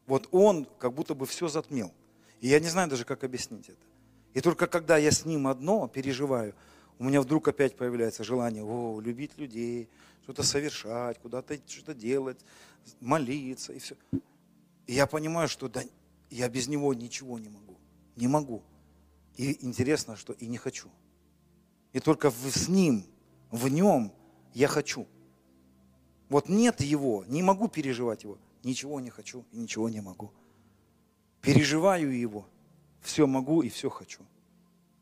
вот 0.07 0.27
он 0.31 0.65
как 0.79 0.93
будто 0.93 1.13
бы 1.13 1.27
все 1.27 1.47
затмил. 1.47 1.93
И 2.39 2.47
я 2.47 2.59
не 2.59 2.69
знаю 2.69 2.89
даже, 2.89 3.05
как 3.05 3.23
объяснить 3.23 3.69
это. 3.69 3.85
И 4.33 4.41
только 4.41 4.65
когда 4.65 4.97
я 4.97 5.11
с 5.11 5.25
ним 5.25 5.47
одно 5.47 5.87
переживаю, 5.87 6.55
у 6.99 7.03
меня 7.03 7.21
вдруг 7.21 7.47
опять 7.47 7.75
появляется 7.75 8.23
желание 8.23 8.63
о, 8.63 8.99
любить 8.99 9.37
людей, 9.37 9.89
что-то 10.23 10.43
совершать, 10.43 11.17
куда-то 11.19 11.59
что-то 11.67 11.95
делать, 11.95 12.37
молиться 12.99 13.73
и 13.73 13.79
все. 13.79 13.95
И 14.85 14.93
я 14.93 15.07
понимаю, 15.07 15.47
что 15.47 15.67
да, 15.67 15.81
я 16.29 16.47
без 16.49 16.67
него 16.67 16.93
ничего 16.93 17.39
не 17.39 17.49
могу. 17.49 17.77
Не 18.15 18.27
могу. 18.27 18.61
И 19.35 19.65
интересно, 19.65 20.15
что 20.15 20.33
и 20.33 20.45
не 20.45 20.57
хочу. 20.57 20.89
И 21.93 21.99
только 21.99 22.29
с 22.29 22.67
ним, 22.67 23.05
в 23.49 23.67
нем 23.69 24.13
я 24.53 24.67
хочу. 24.67 25.07
Вот 26.27 26.49
нет 26.49 26.81
его, 26.81 27.25
не 27.27 27.41
могу 27.41 27.67
переживать 27.67 28.23
его, 28.23 28.37
ничего 28.63 28.99
не 28.99 29.09
хочу 29.09 29.45
и 29.51 29.57
ничего 29.57 29.89
не 29.89 30.01
могу 30.01 30.31
переживаю 31.41 32.17
Его, 32.17 32.47
все 33.01 33.27
могу 33.27 33.61
и 33.61 33.69
все 33.69 33.89
хочу. 33.89 34.21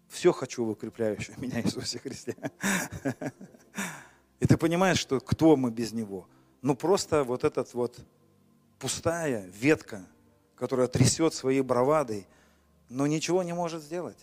Все 0.08 0.32
хочу 0.32 0.66
в 0.66 0.70
укрепляющем 0.70 1.36
меня 1.42 1.62
Иисусе 1.62 2.00
Христе. 2.00 2.36
И 4.40 4.46
ты 4.46 4.58
понимаешь, 4.58 5.00
что 5.00 5.20
кто 5.20 5.56
мы 5.56 5.72
без 5.72 5.92
Него? 5.92 6.28
ну 6.62 6.76
просто 6.76 7.24
вот 7.24 7.44
этот 7.44 7.74
вот 7.74 8.00
пустая 8.80 9.46
ветка, 9.48 10.06
которая 10.56 10.88
трясет 10.88 11.34
своей 11.34 11.62
бравадой, 11.62 12.28
но 12.90 13.08
ничего 13.08 13.44
не 13.44 13.54
может 13.54 13.82
сделать. 13.82 14.18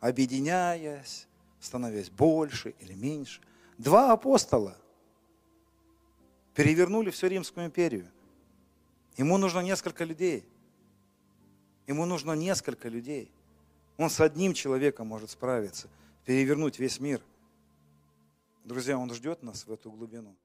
Объединяясь, 0.00 1.26
становясь 1.60 2.10
больше 2.10 2.74
или 2.80 2.94
меньше. 2.94 3.40
Два 3.78 4.12
апостола 4.12 4.76
перевернули 6.54 7.10
всю 7.10 7.26
Римскую 7.26 7.66
империю. 7.66 8.08
Ему 9.16 9.36
нужно 9.38 9.60
несколько 9.60 10.04
людей. 10.04 10.48
Ему 11.86 12.04
нужно 12.04 12.32
несколько 12.32 12.88
людей. 12.88 13.30
Он 13.96 14.10
с 14.10 14.20
одним 14.20 14.52
человеком 14.52 15.06
может 15.06 15.30
справиться, 15.30 15.88
перевернуть 16.24 16.78
весь 16.78 17.00
мир. 17.00 17.20
Друзья, 18.64 18.98
он 18.98 19.12
ждет 19.14 19.42
нас 19.42 19.66
в 19.66 19.72
эту 19.72 19.90
глубину. 19.90 20.36